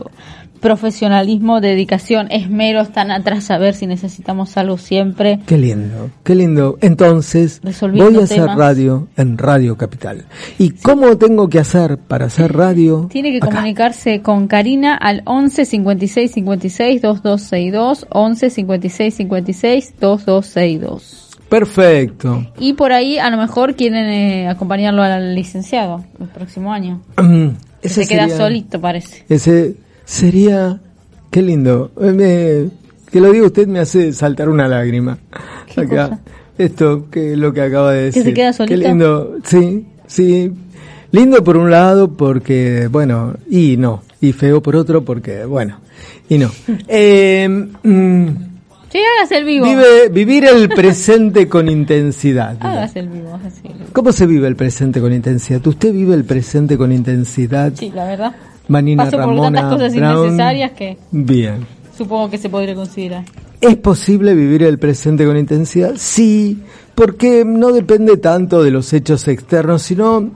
Profesionalismo, 0.60 1.60
dedicación, 1.60 2.28
esmero, 2.30 2.80
están 2.82 3.10
atrás 3.10 3.50
a 3.50 3.58
ver 3.58 3.74
si 3.74 3.86
necesitamos 3.86 4.56
algo 4.56 4.78
siempre. 4.78 5.40
Qué 5.46 5.56
lindo, 5.58 6.10
qué 6.22 6.34
lindo. 6.34 6.78
Entonces, 6.80 7.60
Resolviendo 7.62 8.10
voy 8.10 8.20
a 8.20 8.24
hacer 8.24 8.44
radio 8.46 9.08
en 9.16 9.38
Radio 9.38 9.76
Capital. 9.76 10.24
¿Y 10.58 10.70
cómo 10.70 11.16
tengo 11.18 11.48
que 11.48 11.58
hacer 11.58 11.98
para 11.98 12.26
hacer 12.26 12.52
radio? 12.54 13.08
Tiene 13.10 13.30
que 13.32 13.38
acá? 13.38 13.46
comunicarse 13.48 14.22
con 14.22 14.46
Karina 14.48 14.94
al 14.96 15.22
11 15.24 15.64
56 15.64 16.30
56 16.32 17.02
2262, 17.02 18.06
11 18.10 18.50
56 18.50 19.14
56 19.14 19.94
2262. 19.98 21.26
Perfecto. 21.48 22.46
Y 22.58 22.74
por 22.74 22.92
ahí 22.92 23.18
a 23.18 23.28
lo 23.30 23.36
mejor 23.36 23.74
quieren 23.74 24.04
eh, 24.08 24.48
acompañarlo 24.48 25.02
al 25.02 25.34
licenciado 25.34 26.04
el 26.20 26.28
próximo 26.28 26.72
año. 26.72 27.00
Mm, 27.16 27.48
Que 27.82 27.88
se 27.88 28.06
queda 28.06 28.28
sería- 28.28 28.36
solito, 28.36 28.80
parece. 28.80 29.24
Ese 29.28 29.74
sería, 30.10 30.80
qué 31.30 31.42
lindo. 31.42 31.90
Eh, 32.00 32.12
me- 32.12 32.80
que 33.10 33.20
lo 33.20 33.32
diga 33.32 33.46
usted 33.46 33.66
me 33.66 33.80
hace 33.80 34.12
saltar 34.12 34.48
una 34.48 34.68
lágrima. 34.68 35.18
¿Qué 35.74 35.80
Acá. 35.82 36.08
cosa? 36.08 36.20
Esto, 36.58 37.06
que 37.10 37.36
lo 37.36 37.52
que 37.52 37.62
acaba 37.62 37.92
de 37.92 38.04
decir. 38.04 38.22
se 38.24 38.34
queda 38.34 38.52
solito? 38.52 38.80
Qué 38.80 38.88
lindo, 38.88 39.36
sí, 39.44 39.86
sí. 40.06 40.52
Lindo 41.12 41.42
por 41.42 41.56
un 41.56 41.70
lado 41.70 42.12
porque, 42.12 42.88
bueno, 42.90 43.34
y 43.48 43.76
no. 43.76 44.02
Y 44.20 44.32
feo 44.32 44.62
por 44.62 44.76
otro 44.76 45.02
porque, 45.04 45.44
bueno, 45.44 45.78
y 46.28 46.38
no. 46.38 46.50
Eh, 46.88 47.48
mm, 47.82 48.26
Sí, 48.92 48.98
hágase 49.18 49.38
el 49.38 49.44
vivo. 49.44 49.64
vive, 49.66 50.08
vivir 50.10 50.44
el 50.46 50.68
presente 50.68 51.48
con 51.48 51.68
intensidad. 51.68 52.56
Hágase 52.60 52.98
el 53.00 53.08
vivo, 53.08 53.38
vivo. 53.62 53.74
¿Cómo 53.92 54.10
se 54.12 54.26
vive 54.26 54.48
el 54.48 54.56
presente 54.56 55.00
con 55.00 55.12
intensidad? 55.12 55.64
¿Usted 55.66 55.92
vive 55.92 56.14
el 56.14 56.24
presente 56.24 56.76
con 56.76 56.90
intensidad? 56.92 57.72
Sí, 57.76 57.92
la 57.94 58.04
verdad. 58.06 58.34
Manina 58.70 59.04
Paso 59.04 59.18
por 59.18 59.40
tantas 59.40 59.64
cosas 59.64 59.94
Brown. 59.94 60.24
innecesarias 60.26 60.70
que 60.72 60.96
Bien. 61.10 61.66
supongo 61.98 62.30
que 62.30 62.38
se 62.38 62.48
podría 62.48 62.74
considerar. 62.76 63.24
¿Es 63.60 63.76
posible 63.76 64.32
vivir 64.34 64.62
el 64.62 64.78
presente 64.78 65.26
con 65.26 65.36
intensidad? 65.36 65.94
Sí, 65.96 66.62
porque 66.94 67.44
no 67.44 67.72
depende 67.72 68.16
tanto 68.16 68.62
de 68.62 68.70
los 68.70 68.92
hechos 68.92 69.26
externos, 69.26 69.82
sino 69.82 70.30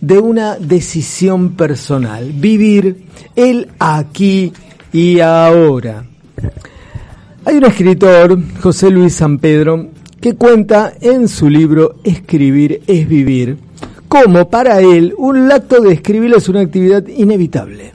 de 0.00 0.18
una 0.20 0.56
decisión 0.56 1.50
personal. 1.50 2.32
Vivir 2.32 3.04
el 3.34 3.68
aquí 3.80 4.52
y 4.92 5.18
ahora. 5.20 6.04
Hay 7.44 7.56
un 7.56 7.64
escritor, 7.64 8.38
José 8.60 8.90
Luis 8.90 9.14
San 9.14 9.38
Pedro, 9.38 9.88
que 10.20 10.36
cuenta 10.36 10.92
en 11.00 11.26
su 11.26 11.50
libro 11.50 11.96
Escribir 12.04 12.80
es 12.86 13.08
vivir, 13.08 13.58
como 14.12 14.50
para 14.50 14.82
él 14.82 15.14
un 15.16 15.50
acto 15.50 15.80
de 15.80 15.94
escribir 15.94 16.34
es 16.34 16.46
una 16.50 16.60
actividad 16.60 17.06
inevitable. 17.06 17.92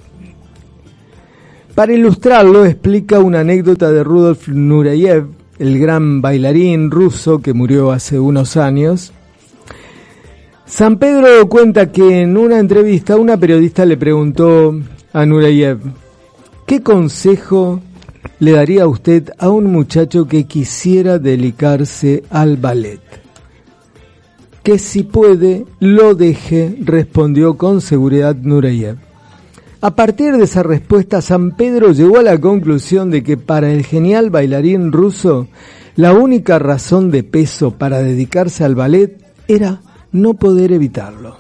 Para 1.76 1.94
ilustrarlo 1.94 2.66
explica 2.66 3.20
una 3.20 3.42
anécdota 3.42 3.92
de 3.92 4.04
Rudolf 4.04 4.48
Nureyev, 4.48 5.28
el 5.60 5.78
gran 5.78 6.20
bailarín 6.20 6.90
ruso 6.90 7.38
que 7.38 7.54
murió 7.54 7.92
hace 7.92 8.18
unos 8.20 8.58
años. 8.58 9.14
San 10.66 10.98
Pedro 10.98 11.48
cuenta 11.50 11.92
que 11.92 12.24
en 12.24 12.36
una 12.36 12.58
entrevista 12.58 13.16
una 13.16 13.38
periodista 13.38 13.86
le 13.86 13.96
preguntó 13.96 14.76
a 15.14 15.24
Nureyev, 15.24 15.78
¿qué 16.66 16.82
consejo 16.82 17.80
le 18.40 18.54
daría 18.54 18.86
a 18.86 18.88
usted 18.88 19.30
a 19.38 19.50
un 19.50 19.72
muchacho 19.72 20.28
que 20.28 20.46
quisiera 20.46 21.20
dedicarse 21.20 22.24
al 22.32 22.58
ballet? 22.58 23.27
Que 24.68 24.80
si 24.80 25.04
puede, 25.04 25.66
lo 25.80 26.14
deje, 26.14 26.76
respondió 26.82 27.56
con 27.56 27.80
seguridad 27.80 28.36
Nureyev. 28.36 28.98
A 29.80 29.96
partir 29.96 30.36
de 30.36 30.44
esa 30.44 30.62
respuesta, 30.62 31.22
San 31.22 31.56
Pedro 31.56 31.94
llegó 31.94 32.18
a 32.18 32.22
la 32.22 32.38
conclusión 32.38 33.10
de 33.10 33.24
que 33.24 33.38
para 33.38 33.72
el 33.72 33.86
genial 33.86 34.30
bailarín 34.30 34.92
ruso, 34.92 35.48
la 35.96 36.12
única 36.12 36.60
razón 36.60 37.12
de 37.12 37.24
peso 37.24 37.76
para 37.76 38.00
dedicarse 38.00 38.66
al 38.66 38.76
ballet 38.76 39.18
era 39.48 39.80
no 40.12 40.34
poder 40.34 40.74
evitarlo. 40.74 41.38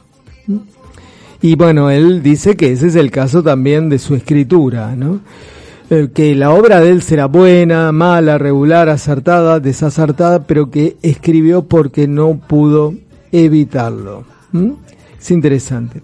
Y 1.41 1.55
bueno, 1.55 1.89
él 1.89 2.23
dice 2.23 2.55
que 2.55 2.71
ese 2.71 2.87
es 2.87 2.95
el 2.95 3.11
caso 3.11 3.43
también 3.43 3.89
de 3.89 3.99
su 3.99 4.15
escritura, 4.15 4.95
¿no? 4.95 5.19
Eh, 5.89 6.11
que 6.13 6.33
la 6.33 6.53
obra 6.53 6.79
de 6.79 6.91
él 6.91 7.01
será 7.01 7.25
buena, 7.25 7.91
mala, 7.91 8.37
regular, 8.37 8.87
acertada, 8.87 9.59
desacertada, 9.59 10.43
pero 10.43 10.71
que 10.71 10.95
escribió 11.01 11.63
porque 11.63 12.07
no 12.07 12.37
pudo 12.37 12.93
evitarlo. 13.31 14.23
¿Mm? 14.51 14.71
Es 15.19 15.31
interesante. 15.31 16.01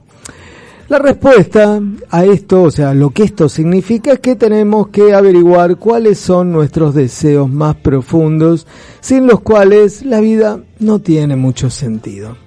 La 0.90 1.00
respuesta 1.00 1.82
a 2.10 2.26
esto, 2.26 2.64
o 2.64 2.72
sea, 2.72 2.94
lo 2.94 3.10
que 3.10 3.24
esto 3.24 3.48
significa 3.48 4.14
es 4.14 4.20
que 4.20 4.36
tenemos 4.36 4.90
que 4.90 5.14
averiguar 5.14 5.78
cuáles 5.78 6.20
son 6.20 6.52
nuestros 6.52 6.94
deseos 6.94 7.50
más 7.50 7.76
profundos, 7.78 8.68
sin 9.00 9.26
los 9.26 9.40
cuales 9.40 10.06
la 10.06 10.20
vida 10.20 10.60
no 10.80 11.00
tiene 11.00 11.36
mucho 11.36 11.70
sentido. 11.70 12.38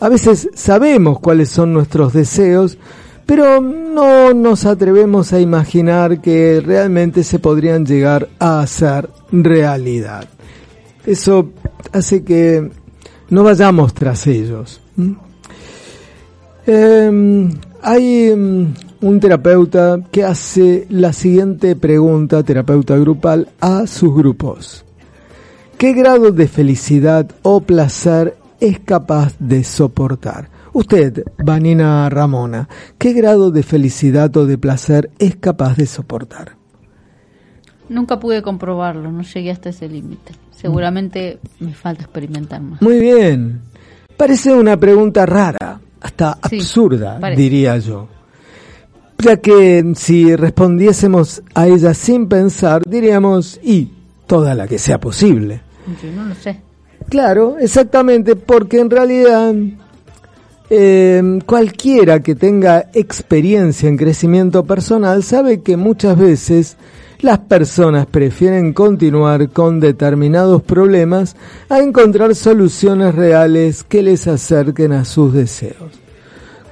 A 0.00 0.08
veces 0.08 0.48
sabemos 0.54 1.20
cuáles 1.20 1.50
son 1.50 1.74
nuestros 1.74 2.14
deseos, 2.14 2.78
pero 3.26 3.60
no 3.60 4.32
nos 4.32 4.64
atrevemos 4.64 5.32
a 5.32 5.40
imaginar 5.40 6.20
que 6.20 6.60
realmente 6.64 7.22
se 7.22 7.38
podrían 7.38 7.84
llegar 7.84 8.28
a 8.38 8.60
hacer 8.60 9.10
realidad. 9.30 10.26
Eso 11.06 11.50
hace 11.92 12.24
que 12.24 12.70
no 13.30 13.44
vayamos 13.44 13.94
tras 13.94 14.26
ellos. 14.26 14.80
¿m? 14.98 15.16
Eh, 16.66 17.48
hay 17.82 18.34
mm, 18.36 18.74
un 19.00 19.20
terapeuta 19.20 19.98
que 20.10 20.24
hace 20.24 20.86
la 20.90 21.12
siguiente 21.12 21.74
pregunta, 21.76 22.42
terapeuta 22.42 22.96
grupal, 22.98 23.48
a 23.60 23.86
sus 23.86 24.14
grupos. 24.14 24.84
¿Qué 25.78 25.94
grado 25.94 26.30
de 26.30 26.46
felicidad 26.46 27.30
o 27.42 27.62
placer 27.62 28.36
es 28.60 28.80
capaz 28.80 29.34
de 29.38 29.64
soportar? 29.64 30.50
Usted, 30.72 31.24
Vanina 31.38 32.08
Ramona, 32.10 32.68
¿qué 32.98 33.12
grado 33.12 33.50
de 33.50 33.62
felicidad 33.62 34.36
o 34.36 34.46
de 34.46 34.58
placer 34.58 35.10
es 35.18 35.36
capaz 35.36 35.76
de 35.76 35.86
soportar? 35.86 36.59
Nunca 37.90 38.20
pude 38.20 38.40
comprobarlo, 38.40 39.10
no 39.10 39.22
llegué 39.22 39.50
hasta 39.50 39.70
ese 39.70 39.88
límite. 39.88 40.32
Seguramente 40.52 41.40
me 41.58 41.74
falta 41.74 42.04
experimentar 42.04 42.62
más. 42.62 42.80
Muy 42.80 43.00
bien. 43.00 43.60
Parece 44.16 44.54
una 44.54 44.76
pregunta 44.76 45.26
rara, 45.26 45.80
hasta 46.00 46.38
Sí, 46.48 46.56
absurda, 46.58 47.18
parece. 47.18 47.42
diría 47.42 47.76
yo. 47.78 48.06
Ya 49.18 49.38
que 49.38 49.92
si 49.96 50.36
respondiésemos 50.36 51.42
a 51.52 51.66
ella 51.66 51.92
sin 51.92 52.28
pensar, 52.28 52.82
diríamos, 52.86 53.58
y 53.60 53.90
toda 54.28 54.54
la 54.54 54.68
que 54.68 54.78
sea 54.78 55.00
posible. 55.00 55.60
Yo 56.00 56.12
no 56.12 56.26
lo 56.26 56.34
sé. 56.36 56.60
Claro, 57.08 57.56
exactamente, 57.58 58.36
porque 58.36 58.78
en 58.78 58.88
realidad 58.90 59.52
eh, 60.70 61.40
cualquiera 61.44 62.20
que 62.20 62.36
tenga 62.36 62.86
experiencia 62.94 63.88
en 63.88 63.96
crecimiento 63.96 64.64
personal 64.64 65.24
sabe 65.24 65.60
que 65.62 65.76
muchas 65.76 66.16
veces 66.16 66.76
las 67.22 67.40
personas 67.40 68.06
prefieren 68.06 68.72
continuar 68.72 69.50
con 69.50 69.80
determinados 69.80 70.62
problemas 70.62 71.36
a 71.68 71.80
encontrar 71.80 72.34
soluciones 72.34 73.14
reales 73.14 73.84
que 73.84 74.02
les 74.02 74.26
acerquen 74.26 74.92
a 74.92 75.04
sus 75.04 75.32
deseos. 75.32 75.92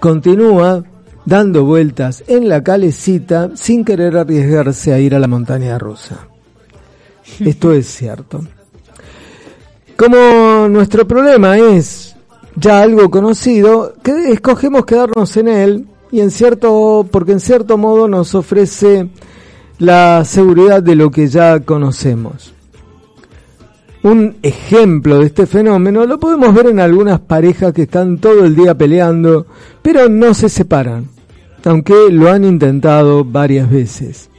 Continúa 0.01 0.84
dando 1.24 1.64
vueltas 1.64 2.24
en 2.26 2.49
la 2.49 2.62
calecita 2.62 3.51
sin 3.55 3.84
querer 3.84 4.16
arriesgarse 4.16 4.92
a 4.92 4.99
ir 4.99 5.14
a 5.14 5.18
la 5.18 5.28
montaña 5.28 5.78
rusa. 5.78 6.28
Esto 7.40 7.72
es 7.72 7.86
cierto. 7.86 8.40
Como 9.96 10.68
nuestro 10.68 11.07
problema 11.07 11.59
es 11.59 12.16
ya 12.57 12.80
algo 12.80 13.11
conocido, 13.11 13.94
que 14.03 14.32
escogemos 14.32 14.86
quedarnos 14.86 15.36
en 15.36 15.49
él 15.49 15.86
y 16.11 16.20
en 16.20 16.30
cierto, 16.30 17.07
porque 17.11 17.32
en 17.32 17.40
cierto 17.40 17.76
modo 17.76 18.09
nos 18.09 18.34
ofrece 18.34 19.11
la 19.79 20.24
seguridad 20.24 20.83
de 20.83 20.97
lo 20.97 21.11
que 21.11 21.29
ya 21.29 21.61
conocemos. 21.61 22.53
Un 24.03 24.37
ejemplo 24.43 25.18
de 25.18 25.26
este 25.26 25.47
fenómeno 25.47 26.07
lo 26.07 26.18
podemos 26.18 26.55
ver 26.55 26.66
en 26.66 26.81
algunas 26.81 27.20
parejas 27.20 27.72
que 27.72 27.83
están 27.83 28.18
todo 28.18 28.45
el 28.45 28.55
día 28.55 28.76
peleando, 28.76 29.47
pero 29.83 30.09
no 30.09 30.35
se 30.35 30.49
separan, 30.49 31.09
aunque 31.64 31.95
lo 32.11 32.31
han 32.31 32.45
intentado 32.45 33.24
varias 33.24 33.70
veces. 33.70 34.31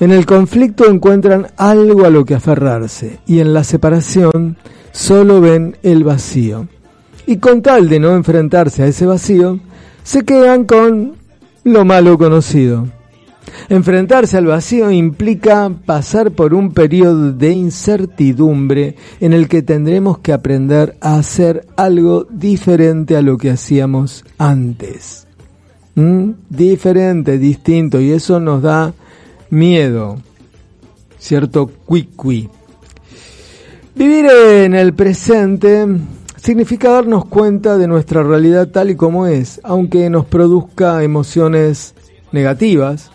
En 0.00 0.10
el 0.10 0.26
conflicto 0.26 0.88
encuentran 0.88 1.48
algo 1.56 2.04
a 2.04 2.10
lo 2.10 2.24
que 2.24 2.34
aferrarse 2.34 3.20
y 3.26 3.40
en 3.40 3.54
la 3.54 3.64
separación 3.64 4.56
solo 4.92 5.40
ven 5.40 5.76
el 5.82 6.04
vacío. 6.04 6.68
Y 7.26 7.38
con 7.38 7.62
tal 7.62 7.88
de 7.88 8.00
no 8.00 8.14
enfrentarse 8.14 8.82
a 8.82 8.86
ese 8.86 9.06
vacío, 9.06 9.58
se 10.02 10.24
quedan 10.24 10.64
con 10.64 11.14
lo 11.64 11.84
malo 11.84 12.18
conocido. 12.18 12.86
Enfrentarse 13.68 14.36
al 14.36 14.46
vacío 14.46 14.90
implica 14.90 15.70
pasar 15.86 16.32
por 16.32 16.54
un 16.54 16.72
periodo 16.72 17.32
de 17.32 17.50
incertidumbre 17.50 18.96
en 19.20 19.32
el 19.32 19.48
que 19.48 19.62
tendremos 19.62 20.18
que 20.18 20.32
aprender 20.32 20.96
a 21.00 21.16
hacer 21.16 21.66
algo 21.76 22.26
diferente 22.30 23.16
a 23.16 23.22
lo 23.22 23.38
que 23.38 23.50
hacíamos 23.50 24.24
antes. 24.38 25.26
¿Mm? 25.94 26.30
Diferente, 26.48 27.38
distinto, 27.38 28.00
y 28.00 28.12
eso 28.12 28.40
nos 28.40 28.62
da 28.62 28.92
miedo, 29.50 30.18
cierto 31.18 31.70
cuicui. 31.86 32.48
Vivir 33.94 34.26
en 34.26 34.74
el 34.74 34.92
presente 34.92 35.86
significa 36.36 36.90
darnos 36.90 37.26
cuenta 37.26 37.78
de 37.78 37.86
nuestra 37.86 38.22
realidad 38.22 38.68
tal 38.68 38.90
y 38.90 38.96
como 38.96 39.26
es, 39.26 39.60
aunque 39.62 40.10
nos 40.10 40.26
produzca 40.26 41.02
emociones 41.04 41.94
negativas, 42.32 43.12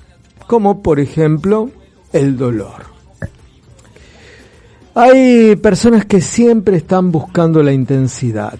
como 0.50 0.82
por 0.82 1.00
ejemplo 1.00 1.70
el 2.12 2.36
dolor. 2.36 2.88
Hay 4.96 5.56
personas 5.58 6.06
que 6.06 6.22
siempre 6.22 6.78
están 6.78 7.12
buscando 7.12 7.62
la 7.62 7.72
intensidad, 7.72 8.58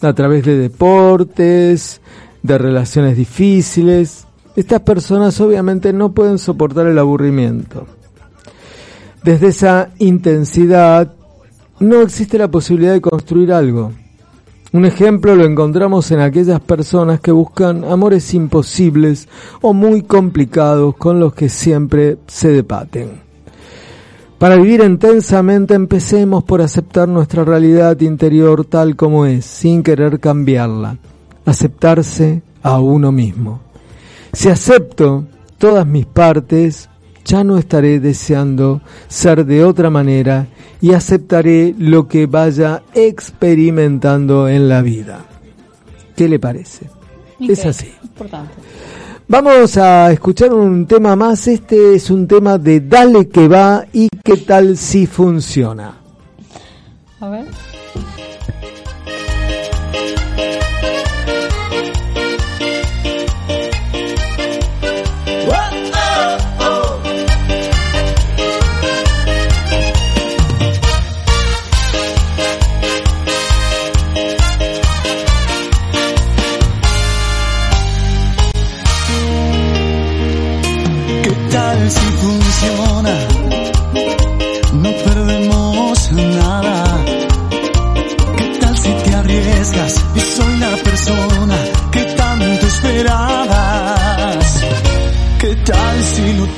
a 0.00 0.12
través 0.12 0.44
de 0.44 0.58
deportes, 0.58 2.00
de 2.42 2.58
relaciones 2.58 3.16
difíciles. 3.16 4.26
Estas 4.56 4.80
personas 4.80 5.40
obviamente 5.40 5.92
no 5.92 6.10
pueden 6.10 6.36
soportar 6.36 6.88
el 6.88 6.98
aburrimiento. 6.98 7.86
Desde 9.22 9.46
esa 9.48 9.90
intensidad 10.00 11.14
no 11.78 12.02
existe 12.02 12.38
la 12.38 12.48
posibilidad 12.48 12.94
de 12.94 13.00
construir 13.00 13.52
algo. 13.52 13.92
Un 14.70 14.84
ejemplo 14.84 15.34
lo 15.34 15.46
encontramos 15.46 16.10
en 16.10 16.20
aquellas 16.20 16.60
personas 16.60 17.20
que 17.20 17.32
buscan 17.32 17.84
amores 17.84 18.34
imposibles 18.34 19.26
o 19.62 19.72
muy 19.72 20.02
complicados 20.02 20.94
con 20.96 21.18
los 21.20 21.32
que 21.32 21.48
siempre 21.48 22.18
se 22.26 22.48
debaten. 22.48 23.22
Para 24.38 24.56
vivir 24.56 24.82
intensamente 24.84 25.72
empecemos 25.72 26.44
por 26.44 26.60
aceptar 26.60 27.08
nuestra 27.08 27.44
realidad 27.44 27.98
interior 28.02 28.66
tal 28.66 28.94
como 28.94 29.24
es, 29.24 29.46
sin 29.46 29.82
querer 29.82 30.20
cambiarla. 30.20 30.98
Aceptarse 31.46 32.42
a 32.62 32.78
uno 32.78 33.10
mismo. 33.10 33.60
Si 34.34 34.50
acepto 34.50 35.24
todas 35.56 35.86
mis 35.86 36.04
partes, 36.04 36.90
ya 37.28 37.44
no 37.44 37.58
estaré 37.58 38.00
deseando 38.00 38.80
ser 39.06 39.44
de 39.44 39.62
otra 39.62 39.90
manera 39.90 40.46
y 40.80 40.94
aceptaré 40.94 41.74
lo 41.78 42.08
que 42.08 42.26
vaya 42.26 42.82
experimentando 42.94 44.48
en 44.48 44.68
la 44.68 44.80
vida. 44.80 45.26
¿Qué 46.16 46.26
le 46.26 46.38
parece? 46.38 46.88
Es 47.38 47.66
así. 47.66 47.92
Importante. 48.02 48.54
Vamos 49.28 49.76
a 49.76 50.10
escuchar 50.10 50.54
un 50.54 50.86
tema 50.86 51.14
más. 51.16 51.46
Este 51.48 51.94
es 51.94 52.10
un 52.10 52.26
tema 52.26 52.56
de 52.56 52.80
Dale 52.80 53.28
que 53.28 53.46
va 53.46 53.84
y 53.92 54.08
qué 54.24 54.38
tal 54.38 54.78
si 54.78 55.06
funciona. 55.06 55.98
A 57.20 57.28
ver. 57.28 57.67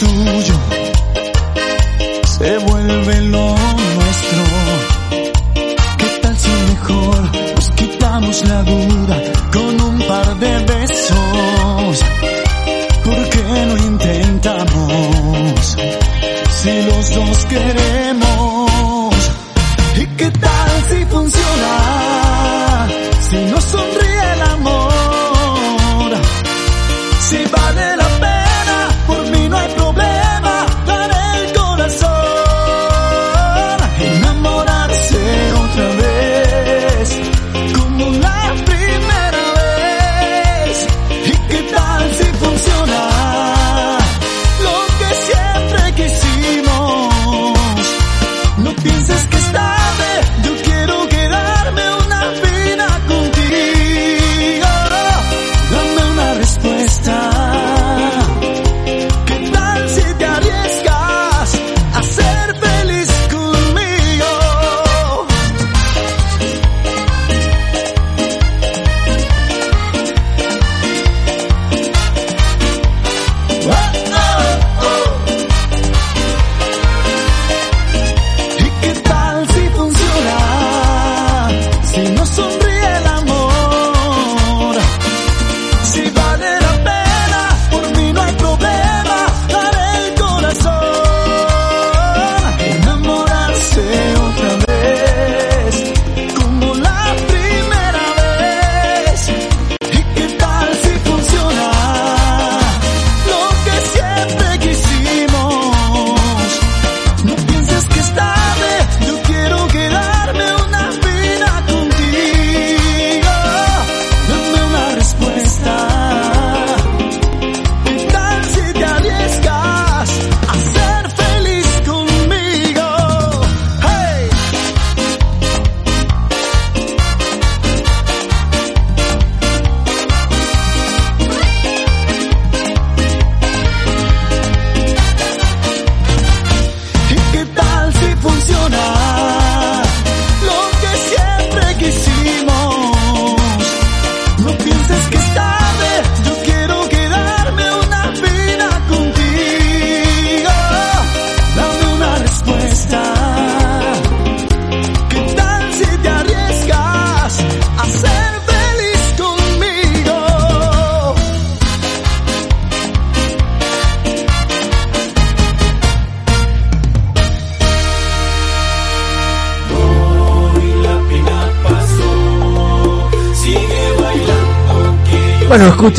Tuyo 0.00 0.54
se 2.24 2.58
vuelve 2.58 3.20
lo 3.34 3.54
nuestro? 3.96 4.42
¿Qué 5.98 6.08
tal 6.22 6.36
si 6.38 6.50
mejor 6.72 7.20
nos 7.54 7.70
quitamos 7.72 8.48
la 8.48 8.62
duda 8.62 9.16
con 9.52 9.80
un 9.88 9.98
par 10.08 10.28
de 10.38 10.52
besos? 10.72 11.94
¿Por 13.04 13.28
qué 13.28 13.44
no 13.68 13.76
intentamos? 13.90 15.76
Si 16.60 16.82
los 16.88 17.14
dos 17.14 17.44
queremos. 17.52 19.12
¿Y 19.96 20.06
qué 20.16 20.30
tal 20.30 20.70
si 20.88 21.04
funciona? 21.06 21.89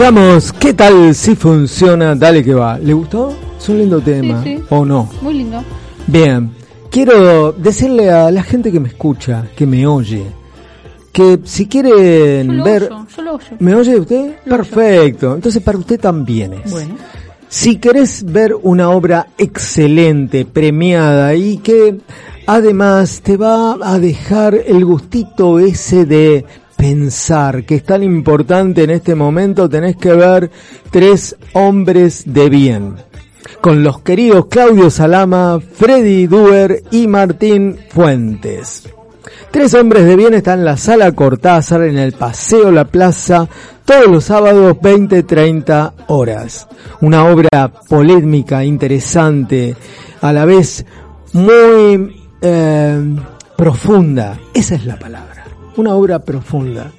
Escuchamos 0.02 0.54
¿Qué 0.54 0.74
tal 0.74 1.14
si 1.14 1.36
funciona? 1.36 2.16
Dale 2.16 2.44
que 2.44 2.56
va. 2.56 2.80
¿Le 2.80 2.92
gustó? 2.92 3.36
Es 3.60 3.70
un 3.70 3.78
lindo 3.78 4.02
tema. 4.02 4.42
sí. 4.44 4.60
¿O 4.70 4.84
no? 4.84 5.08
Muy 5.22 5.36
lindo. 5.36 5.64
Bien. 6.08 6.50
Quiero 6.90 7.52
decirle 7.52 8.10
a 8.10 8.32
la 8.32 8.42
gente 8.42 8.72
que 8.72 8.80
me 8.80 8.90
escucha, 8.90 9.46
que 9.56 9.68
me 9.68 9.86
oye, 9.86 10.26
que 11.14 11.40
si 11.44 11.66
Yo 11.66 11.70
quieren 11.70 12.58
lo 12.58 12.64
ver... 12.64 12.84
oyo, 12.86 13.06
yo 13.16 13.22
lo 13.22 13.36
oyo. 13.36 13.46
¿Me 13.60 13.76
oye 13.76 14.00
usted? 14.00 14.38
Perfecto. 14.44 15.36
Entonces 15.36 15.62
para 15.62 15.78
usted 15.78 16.00
también 16.00 16.54
es. 16.54 16.72
Bueno. 16.72 16.96
Si 17.48 17.78
querés 17.78 18.24
ver 18.26 18.56
una 18.60 18.90
obra 18.90 19.28
excelente, 19.38 20.46
premiada 20.46 21.36
y 21.36 21.58
que 21.58 22.00
además 22.48 23.22
te 23.22 23.38
va 23.38 23.78
a 23.80 24.00
dejar 24.00 24.56
el 24.56 24.84
gustito 24.84 25.60
ese 25.60 26.06
de 26.06 26.46
pensar, 26.82 27.64
que 27.64 27.76
es 27.76 27.84
tan 27.84 28.02
importante 28.02 28.84
en 28.84 28.90
este 28.90 29.14
momento, 29.14 29.70
tenés 29.70 29.98
que 29.98 30.14
ver 30.14 30.50
Tres 30.90 31.36
Hombres 31.54 32.24
de 32.26 32.50
Bien. 32.50 32.96
Con 33.62 33.84
los 33.84 34.02
queridos 34.02 34.48
Claudio 34.48 34.90
Salama, 34.90 35.60
Freddy 35.60 36.26
Duer 36.26 36.82
y 36.90 37.06
Martín 37.06 37.78
Fuentes. 37.92 38.90
Tres 39.52 39.76
hombres 39.76 40.06
de 40.06 40.16
bien 40.16 40.34
están 40.34 40.60
en 40.60 40.66
la 40.66 40.76
sala 40.76 41.12
Cortázar 41.12 41.84
en 41.84 42.00
el 42.00 42.14
Paseo 42.14 42.72
La 42.72 42.86
Plaza 42.86 43.48
todos 43.86 44.08
los 44.08 44.24
sábados 44.24 44.76
20-30 44.78 45.94
horas. 46.08 46.68
Una 47.02 47.26
obra 47.26 47.72
polémica, 47.88 48.64
interesante, 48.64 49.76
a 50.22 50.34
la 50.34 50.46
vez 50.46 50.84
muy 51.34 52.26
eh, 52.42 53.16
profunda. 53.56 54.40
Esa 54.52 54.74
es 54.74 54.86
la 54.88 54.98
palabra. 54.98 55.31
Una 55.78 55.96
obra 55.96 56.20
profunda. 56.20 56.92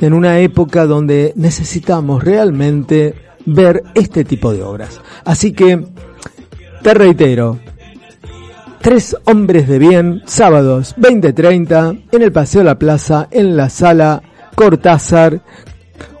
En 0.00 0.12
una 0.12 0.38
época 0.40 0.86
donde 0.86 1.32
necesitamos 1.36 2.22
realmente 2.22 3.14
ver 3.46 3.82
este 3.94 4.24
tipo 4.24 4.52
de 4.52 4.62
obras. 4.62 5.00
Así 5.24 5.52
que, 5.52 5.84
te 6.82 6.94
reitero, 6.94 7.58
Tres 8.82 9.16
hombres 9.26 9.68
de 9.68 9.78
bien, 9.78 10.22
sábados 10.26 10.96
20:30 10.96 12.02
en 12.10 12.22
el 12.22 12.32
Paseo 12.32 12.64
La 12.64 12.80
Plaza, 12.80 13.28
en 13.30 13.56
la 13.56 13.70
sala 13.70 14.20
Cortázar, 14.56 15.40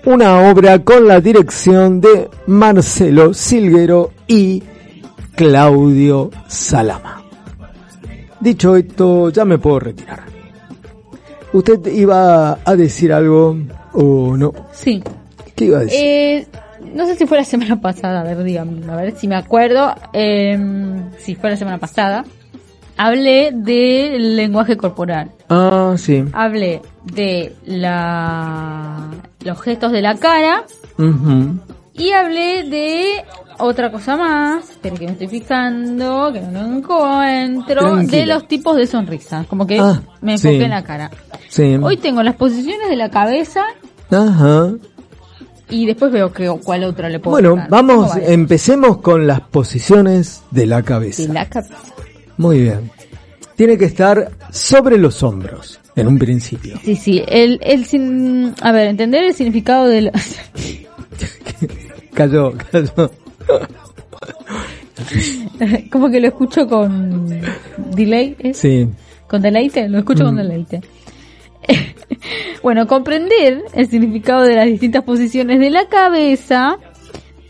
una 0.04 0.48
obra 0.48 0.78
con 0.78 1.08
la 1.08 1.20
dirección 1.20 2.00
de 2.00 2.30
Marcelo 2.46 3.34
Silguero 3.34 4.12
y 4.28 4.62
Claudio 5.34 6.30
Salama. 6.46 7.24
Dicho 8.38 8.76
esto, 8.76 9.30
ya 9.30 9.44
me 9.44 9.58
puedo 9.58 9.80
retirar. 9.80 10.31
¿Usted 11.52 11.86
iba 11.92 12.58
a 12.64 12.76
decir 12.76 13.12
algo 13.12 13.56
o 13.92 14.36
no? 14.36 14.52
Sí. 14.72 15.02
¿Qué 15.54 15.66
iba 15.66 15.78
a 15.78 15.80
decir? 15.82 15.98
Eh, 16.00 16.46
no 16.94 17.06
sé 17.06 17.14
si 17.16 17.26
fue 17.26 17.36
la 17.38 17.44
semana 17.44 17.80
pasada, 17.80 18.20
a 18.20 18.24
ver, 18.24 18.42
dígame, 18.42 18.90
a 18.90 18.96
ver 18.96 19.16
si 19.16 19.28
me 19.28 19.36
acuerdo. 19.36 19.94
Eh, 20.12 20.58
si 21.18 21.34
fue 21.34 21.50
la 21.50 21.56
semana 21.56 21.78
pasada. 21.78 22.24
Hablé 22.96 23.50
del 23.54 24.36
lenguaje 24.36 24.76
corporal. 24.76 25.30
ah, 25.48 25.94
sí. 25.96 26.24
Hablé 26.32 26.82
de 27.04 27.54
la 27.64 29.08
los 29.44 29.60
gestos 29.62 29.92
de 29.92 30.02
la 30.02 30.14
cara 30.16 30.64
Ujú. 30.98 31.58
Y 31.94 32.10
hablé 32.12 32.64
de 32.64 33.04
otra 33.58 33.90
cosa 33.92 34.16
más, 34.16 34.72
pero 34.80 34.96
que 34.96 35.04
me 35.06 35.12
estoy 35.12 35.28
fijando, 35.28 36.30
que 36.32 36.40
no 36.40 36.62
lo 36.62 36.76
encuentro, 36.78 37.80
Tranquila. 37.80 38.18
de 38.18 38.26
los 38.26 38.48
tipos 38.48 38.76
de 38.76 38.86
sonrisa. 38.86 39.44
Como 39.48 39.66
que 39.66 39.78
Ah, 39.78 40.00
me 40.20 40.32
enfoqué 40.32 40.58
sí. 40.58 40.64
en 40.64 40.70
la 40.70 40.82
cara. 40.84 41.10
Sí. 41.48 41.76
Hoy 41.82 41.96
tengo 41.98 42.22
las 42.22 42.36
posiciones 42.36 42.88
de 42.88 42.96
la 42.96 43.10
cabeza 43.10 43.64
Ajá. 44.10 44.72
y 45.68 45.86
después 45.86 46.10
veo 46.12 46.32
que, 46.32 46.48
cuál 46.64 46.84
otra 46.84 47.08
le 47.08 47.18
puedo 47.20 47.32
Bueno, 47.32 47.66
vamos, 47.68 48.12
empecemos 48.16 48.98
con 48.98 49.26
las 49.26 49.40
posiciones 49.42 50.42
de 50.50 50.66
la 50.66 50.82
cabeza. 50.82 51.22
de 51.22 51.32
la 51.34 51.46
cabeza. 51.48 51.76
Muy 52.38 52.60
bien. 52.62 52.90
Tiene 53.54 53.76
que 53.76 53.84
estar 53.84 54.32
sobre 54.50 54.96
los 54.96 55.22
hombros, 55.22 55.78
en 55.94 56.08
un 56.08 56.18
principio. 56.18 56.80
Sí, 56.82 56.96
sí, 56.96 57.22
el, 57.28 57.60
el 57.62 57.84
sin, 57.84 58.54
a 58.62 58.72
ver, 58.72 58.88
entender 58.88 59.24
el 59.24 59.34
significado 59.34 59.86
del, 59.86 60.10
Cayó, 62.14 62.52
cayó. 62.70 62.92
como 65.90 66.10
que 66.10 66.20
lo 66.20 66.28
escucho 66.28 66.66
con 66.66 67.28
delay, 67.94 68.36
¿es? 68.38 68.58
Sí. 68.58 68.88
Con 69.26 69.42
deleite, 69.42 69.88
lo 69.88 69.98
escucho 69.98 70.24
con 70.24 70.34
Mm. 70.34 70.38
deleite. 70.38 70.80
bueno, 72.62 72.86
comprender 72.86 73.62
el 73.74 73.88
significado 73.88 74.42
de 74.42 74.56
las 74.56 74.66
distintas 74.66 75.04
posiciones 75.04 75.58
de 75.60 75.70
la 75.70 75.86
cabeza, 75.88 76.76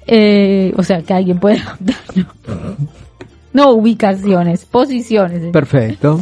eh, 0.07 0.73
o 0.77 0.83
sea, 0.83 1.03
que 1.03 1.15
alguien 1.15 1.39
puede 1.39 1.61
adoptar. 1.61 2.27
No 3.53 3.73
ubicaciones, 3.73 4.65
posiciones. 4.65 5.53
Perfecto. 5.53 6.19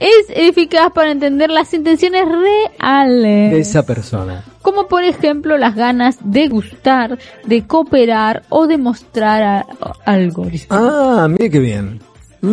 Es 0.00 0.26
eficaz 0.28 0.92
para 0.92 1.10
entender 1.10 1.50
las 1.50 1.72
intenciones 1.74 2.24
reales. 2.28 3.50
De 3.52 3.60
esa 3.60 3.84
persona. 3.84 4.44
Como 4.68 4.86
por 4.86 5.02
ejemplo 5.02 5.56
las 5.56 5.74
ganas 5.74 6.18
de 6.22 6.46
gustar, 6.48 7.18
de 7.46 7.66
cooperar 7.66 8.42
o 8.50 8.66
de 8.66 8.76
mostrar 8.76 9.64
algo. 10.04 10.46
Ah, 10.68 11.26
mire 11.30 11.48
qué 11.48 11.58
bien. 11.58 12.00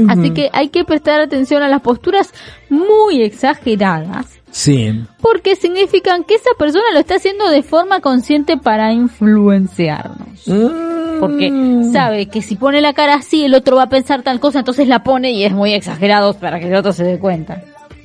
Así 0.07 0.31
que 0.31 0.49
hay 0.53 0.69
que 0.69 0.85
prestar 0.85 1.19
atención 1.19 1.61
a 1.61 1.67
las 1.67 1.81
posturas 1.81 2.33
muy 2.69 3.21
exageradas 3.21 4.27
Sí. 4.49 5.03
porque 5.21 5.57
significan 5.57 6.23
que 6.23 6.35
esa 6.35 6.51
persona 6.57 6.85
lo 6.93 6.99
está 6.99 7.15
haciendo 7.15 7.49
de 7.49 7.61
forma 7.63 7.99
consciente 7.99 8.55
para 8.55 8.93
influenciarnos. 8.93 10.47
Mm. 10.47 11.19
Porque 11.19 11.51
sabe 11.91 12.27
que 12.27 12.41
si 12.41 12.55
pone 12.55 12.79
la 12.79 12.93
cara 12.93 13.15
así, 13.15 13.43
el 13.43 13.53
otro 13.55 13.75
va 13.75 13.83
a 13.83 13.89
pensar 13.89 14.21
tal 14.23 14.39
cosa, 14.39 14.59
entonces 14.59 14.87
la 14.87 15.03
pone 15.03 15.31
y 15.33 15.43
es 15.43 15.51
muy 15.51 15.73
exagerado 15.73 16.33
para 16.33 16.59
que 16.59 16.67
el 16.67 16.75
otro 16.75 16.93
se 16.93 17.03
dé 17.03 17.19
cuenta. 17.19 17.61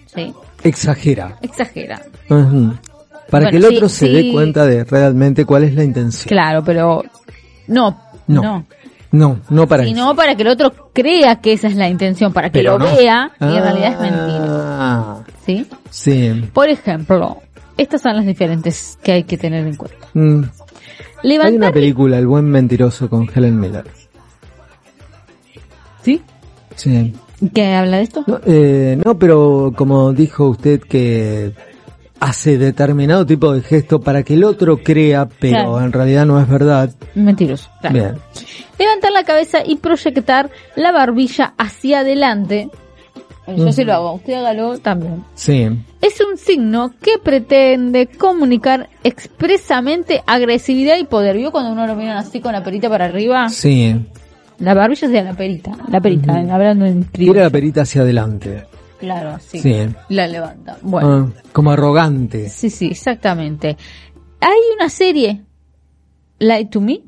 ¿Sí? 0.06 0.32
Exagera. 0.64 1.38
Exagera. 1.42 2.02
Ujú. 2.28 2.74
Para 3.30 3.44
Bueno, 3.44 3.50
que 3.50 3.56
el 3.58 3.70
sí, 3.70 3.76
otro 3.76 3.88
se 3.88 4.06
sí. 4.06 4.12
dé 4.12 4.32
cuenta 4.32 4.66
de 4.66 4.84
realmente 4.84 5.44
cuál 5.44 5.64
es 5.64 5.74
la 5.74 5.84
intención. 5.84 6.28
Claro, 6.28 6.62
pero 6.64 7.02
no, 7.68 8.00
No. 8.26 8.42
no. 8.42 8.66
No, 9.12 9.40
no 9.50 9.66
para 9.66 9.82
eso. 9.82 9.92
sino 9.92 10.14
para 10.14 10.36
que 10.36 10.42
el 10.42 10.48
otro 10.48 10.72
crea 10.92 11.40
que 11.40 11.52
esa 11.52 11.66
es 11.66 11.74
la 11.74 11.88
intención, 11.88 12.32
para 12.32 12.50
que 12.50 12.60
Pero 12.60 12.78
lo 12.78 12.86
no. 12.90 12.96
vea 12.96 13.32
y 13.40 13.44
en 13.44 13.50
Ah, 13.50 13.60
realidad 13.60 13.92
es 13.92 14.00
mentira. 14.00 15.16
¿Sí? 15.44 15.66
Sí. 15.90 16.48
Por 16.52 16.68
ejemplo, 16.68 17.38
estas 17.76 18.02
son 18.02 18.14
las 18.14 18.24
diferentes 18.24 18.98
que 19.02 19.10
hay 19.12 19.24
que 19.24 19.36
tener 19.36 19.66
en 19.66 19.74
cuenta. 19.74 20.06
Mm. 20.14 20.42
Hay 21.24 21.54
una 21.56 21.72
película, 21.72 22.18
El 22.18 22.28
buen 22.28 22.44
mentiroso, 22.44 23.10
con 23.10 23.28
Helen 23.34 23.58
Miller. 23.58 23.84
¿sí? 26.02 26.22
Sí. 26.76 27.12
¿Qué 27.54 27.72
habla 27.74 27.96
de 27.98 28.02
esto? 28.04 28.24
No, 28.26 28.40
eh, 28.46 28.98
no, 29.04 29.18
pero 29.18 29.72
como 29.76 30.12
dijo 30.12 30.48
usted 30.48 30.80
que 30.80 31.52
hace 32.20 32.58
determinado 32.58 33.24
tipo 33.26 33.52
de 33.52 33.62
gesto 33.62 34.00
para 34.00 34.22
que 34.22 34.34
el 34.34 34.44
otro 34.44 34.76
crea, 34.78 35.26
pero 35.40 35.52
Claro. 35.54 35.80
en 35.80 35.92
realidad 35.92 36.26
no 36.26 36.40
es 36.40 36.48
verdad. 36.48 36.90
Mentiroso. 37.14 37.68
claro. 37.80 37.94
Bien. 37.94 38.14
Levantar 38.78 39.12
la 39.12 39.24
cabeza 39.24 39.58
y 39.64 39.76
proyectar 39.76 40.50
la 40.76 40.92
barbilla 40.92 41.54
hacia 41.58 42.00
adelante. 42.00 42.70
Yo 43.56 43.72
sí 43.72 43.84
lo 43.84 43.94
hago, 43.94 44.12
usted 44.12 44.34
hágalo 44.34 44.78
también. 44.78 45.24
Sí. 45.34 45.68
Es 46.00 46.20
un 46.20 46.36
signo 46.38 46.94
que 47.02 47.12
pretende 47.22 48.06
comunicar 48.06 48.88
expresamente 49.02 50.22
agresividad 50.26 50.98
y 50.98 51.04
poder. 51.04 51.36
¿Vio 51.36 51.50
cuando 51.50 51.72
uno 51.72 51.86
lo 51.86 51.96
miran 51.96 52.16
así 52.18 52.40
con 52.40 52.52
la 52.52 52.62
perita 52.62 52.88
para 52.88 53.06
arriba? 53.06 53.48
Sí. 53.48 53.96
La 54.60 54.74
barbilla 54.74 55.08
de 55.08 55.22
la 55.24 55.32
perita. 55.32 55.72
La 55.90 56.00
perita, 56.00 56.32
hablando 56.38 56.84
en 56.84 57.04
Tira 57.04 57.42
la 57.42 57.50
perita 57.50 57.82
hacia 57.82 58.02
adelante. 58.02 58.64
Claro, 59.00 59.38
sí. 59.40 59.58
Sí. 59.60 59.74
La 60.10 60.26
levanta. 60.28 60.76
Bueno. 60.82 61.32
Ah, 61.34 61.42
como 61.52 61.70
arrogante. 61.72 62.48
Sí, 62.48 62.70
sí, 62.70 62.88
exactamente. 62.88 63.76
Hay 64.40 64.58
una 64.76 64.88
serie, 64.88 65.42
Light 66.38 66.70
to 66.70 66.80
Me, 66.80 67.00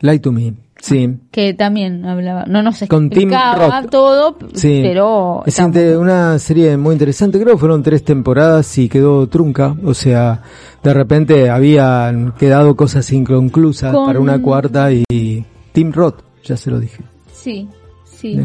Lie 0.00 0.18
to 0.18 0.32
me. 0.32 0.54
Sí. 0.80 1.08
que 1.30 1.54
también 1.54 2.04
hablaba, 2.04 2.44
no 2.46 2.60
nos 2.62 2.80
Con 2.88 3.08
Tim 3.08 3.32
explicaba 3.32 3.84
todo, 3.84 4.36
Sí. 4.52 4.80
pero 4.82 5.42
Es 5.46 5.58
una 5.58 6.38
serie 6.38 6.76
muy 6.76 6.92
interesante. 6.92 7.40
Creo 7.40 7.54
que 7.54 7.60
fueron 7.60 7.82
tres 7.82 8.04
temporadas 8.04 8.76
y 8.76 8.90
quedó 8.90 9.26
trunca. 9.28 9.74
O 9.82 9.94
sea, 9.94 10.42
de 10.82 10.92
repente 10.92 11.48
habían 11.48 12.32
quedado 12.32 12.76
cosas 12.76 13.10
inconclusas 13.12 13.94
Con- 13.94 14.04
para 14.06 14.20
una 14.20 14.42
cuarta 14.42 14.92
y 14.92 15.46
Tim 15.72 15.90
Roth, 15.90 16.20
ya 16.44 16.56
se 16.58 16.70
lo 16.70 16.78
dije. 16.78 17.02
Sí, 17.32 17.66
sí. 18.04 18.38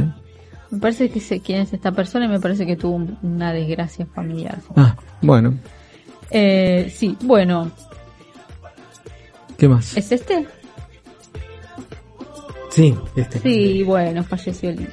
Me 0.71 0.79
parece 0.79 1.09
que 1.09 1.19
sé 1.19 1.39
quién 1.39 1.61
es 1.61 1.73
esta 1.73 1.91
persona 1.91 2.25
y 2.25 2.27
me 2.29 2.39
parece 2.39 2.65
que 2.65 2.75
tuvo 2.75 2.95
un- 2.95 3.17
una 3.23 3.51
desgracia 3.53 4.05
familiar. 4.05 4.59
Ah, 4.75 4.95
bueno. 5.21 5.55
Eh, 6.31 6.93
sí, 6.95 7.17
bueno, 7.21 7.71
¿Qué 9.57 9.67
más? 9.67 9.97
¿es 9.97 10.11
este? 10.11 10.47
Sí, 12.69 12.95
este. 13.15 13.39
Sí, 13.39 13.83
bueno, 13.83 14.23
falleció 14.23 14.69
el 14.69 14.87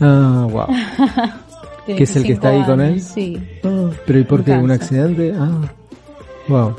Ah, 0.00 0.46
wow. 0.50 0.66
¿Que 1.86 2.02
es 2.02 2.16
el 2.16 2.24
que 2.24 2.32
está 2.32 2.48
ahí 2.50 2.62
con 2.64 2.80
él? 2.80 3.00
Sí. 3.00 3.38
Pero 3.62 4.18
¿y 4.18 4.24
por 4.24 4.42
qué? 4.44 4.52
¿Un 4.52 4.70
accidente? 4.70 5.32
Ah, 5.38 5.60
wow. 6.48 6.74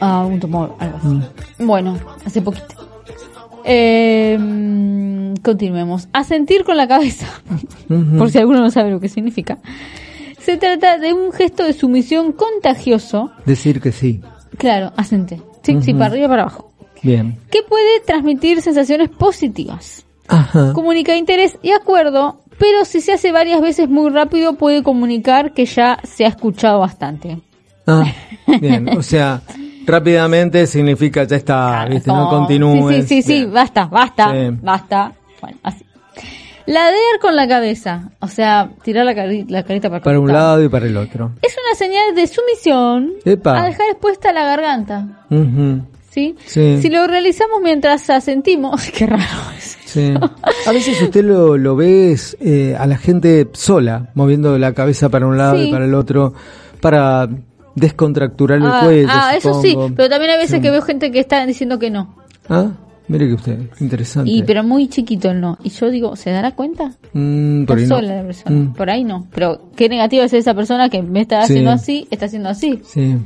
a 0.00 0.24
un 0.24 0.38
tumor, 0.40 0.74
algo 0.78 0.96
así. 0.98 1.06
Mm. 1.62 1.66
Bueno, 1.66 1.98
hace 2.24 2.40
poquito. 2.40 2.66
Eh, 3.70 5.34
continuemos. 5.42 6.08
Asentir 6.12 6.64
con 6.64 6.76
la 6.76 6.88
cabeza, 6.88 7.26
por 8.18 8.30
si 8.30 8.38
alguno 8.38 8.60
no 8.60 8.70
sabe 8.70 8.90
lo 8.90 9.00
que 9.00 9.08
significa. 9.08 9.58
Se 10.38 10.56
trata 10.56 10.96
de 10.96 11.12
un 11.12 11.32
gesto 11.32 11.64
de 11.64 11.74
sumisión 11.74 12.32
contagioso. 12.32 13.30
Decir 13.44 13.80
que 13.80 13.92
sí. 13.92 14.22
Claro, 14.56 14.92
asente. 14.96 15.42
Sí, 15.62 15.76
sí, 15.82 15.92
para 15.92 16.06
arriba 16.06 16.26
y 16.26 16.28
para 16.30 16.42
abajo. 16.42 16.72
Bien. 17.02 17.38
Que 17.50 17.62
puede 17.62 18.00
transmitir 18.06 18.62
sensaciones 18.62 19.10
positivas. 19.10 20.06
Ajá. 20.26 20.72
Comunica 20.72 21.16
interés 21.16 21.58
y 21.62 21.72
acuerdo, 21.72 22.40
pero 22.58 22.86
si 22.86 23.02
se 23.02 23.12
hace 23.12 23.32
varias 23.32 23.60
veces 23.60 23.88
muy 23.88 24.10
rápido 24.10 24.54
puede 24.54 24.82
comunicar 24.82 25.52
que 25.52 25.66
ya 25.66 25.98
se 26.04 26.24
ha 26.24 26.28
escuchado 26.28 26.80
bastante. 26.80 27.38
Ah, 27.86 28.04
bien. 28.60 28.88
O 28.96 29.02
sea, 29.02 29.42
rápidamente 29.92 30.66
significa 30.66 31.24
ya 31.24 31.36
está, 31.36 31.86
¿viste? 31.86 32.10
No 32.10 32.28
continúes. 32.28 33.06
Sí, 33.08 33.22
sí, 33.22 33.22
sí, 33.22 33.38
sí, 33.40 33.44
basta, 33.46 33.86
basta, 33.86 34.32
Sí. 34.32 34.56
basta. 34.62 35.12
Bueno, 35.40 35.58
así. 35.62 35.84
Ladear 36.66 37.18
con 37.22 37.34
la 37.34 37.48
cabeza, 37.48 38.10
o 38.20 38.28
sea, 38.28 38.70
tirar 38.82 39.06
la, 39.06 39.14
cari- 39.14 39.46
la 39.48 39.62
carita 39.62 39.88
para, 39.88 40.02
Para 40.02 40.20
un 40.20 40.30
lado 40.30 40.62
y 40.62 40.68
para 40.68 40.84
el 40.86 40.96
otro. 40.98 41.32
Es 41.40 41.56
una 41.66 41.74
señal 41.78 42.14
de 42.14 42.26
sumisión 42.26 43.12
Epa. 43.24 43.58
a 43.62 43.64
dejar 43.64 43.88
expuesta 43.90 44.32
la 44.34 44.44
garganta. 44.44 45.24
¿sí? 46.10 46.36
Sí. 46.44 46.78
Si 46.82 46.90
lo 46.90 47.06
realizamos 47.06 47.60
mientras 47.62 48.10
asentimos, 48.10 48.90
qué 48.96 49.06
raro 49.06 49.22
es. 49.56 49.78
Sí. 49.86 50.12
A 50.66 50.72
veces 50.72 51.00
usted 51.00 51.24
lo, 51.24 51.56
lo 51.56 51.74
ve 51.74 52.12
es, 52.12 52.36
eh, 52.40 52.76
a 52.78 52.86
la 52.86 52.98
gente 52.98 53.48
sola, 53.54 54.10
moviendo 54.14 54.58
la 54.58 54.74
cabeza 54.74 55.08
para 55.08 55.26
un 55.26 55.38
lado 55.38 55.56
Sí. 55.56 55.68
y 55.68 55.72
para 55.72 55.86
el 55.86 55.94
otro, 55.94 56.34
para 56.82 57.26
descontracturar 57.78 58.58
el 58.58 58.66
Ah, 58.66 58.80
cuello. 58.84 59.08
ah, 59.10 59.34
eso 59.36 59.60
sí, 59.62 59.70
supongo. 59.70 59.94
pero 59.96 60.08
también 60.08 60.30
hay 60.32 60.38
veces 60.38 60.56
Sí. 60.56 60.62
que 60.62 60.70
veo 60.70 60.82
gente 60.82 61.10
que 61.10 61.20
está 61.20 61.44
diciendo 61.46 61.78
que 61.78 61.90
no. 61.90 62.14
Ah, 62.48 62.70
mire 63.08 63.26
que 63.28 63.34
usted, 63.34 63.58
interesante. 63.80 64.30
Y 64.30 64.42
pero 64.42 64.62
muy 64.64 64.88
chiquito 64.88 65.30
el 65.30 65.40
no. 65.40 65.58
Y 65.62 65.70
yo 65.70 65.90
digo, 65.90 66.16
¿se 66.16 66.30
dará 66.30 66.52
cuenta? 66.54 66.92
Mm, 67.12 67.64
por 67.64 67.76
ahí 67.78 67.84
Está 67.84 67.94
no. 67.96 68.00
sola 68.02 68.16
la 68.16 68.22
persona. 68.22 68.56
Mm, 68.56 68.72
Por 68.74 68.90
ahí 68.90 69.04
no. 69.04 69.26
Pero 69.34 69.70
qué 69.76 69.88
negativa 69.88 70.24
es 70.24 70.32
esa 70.32 70.54
persona 70.54 70.88
que 70.88 71.02
me 71.02 71.20
está 71.22 71.40
Sí. 71.42 71.52
haciendo 71.52 71.70
así, 71.70 72.08
está 72.10 72.26
haciendo 72.26 72.48
así. 72.48 72.80
sí. 72.84 73.16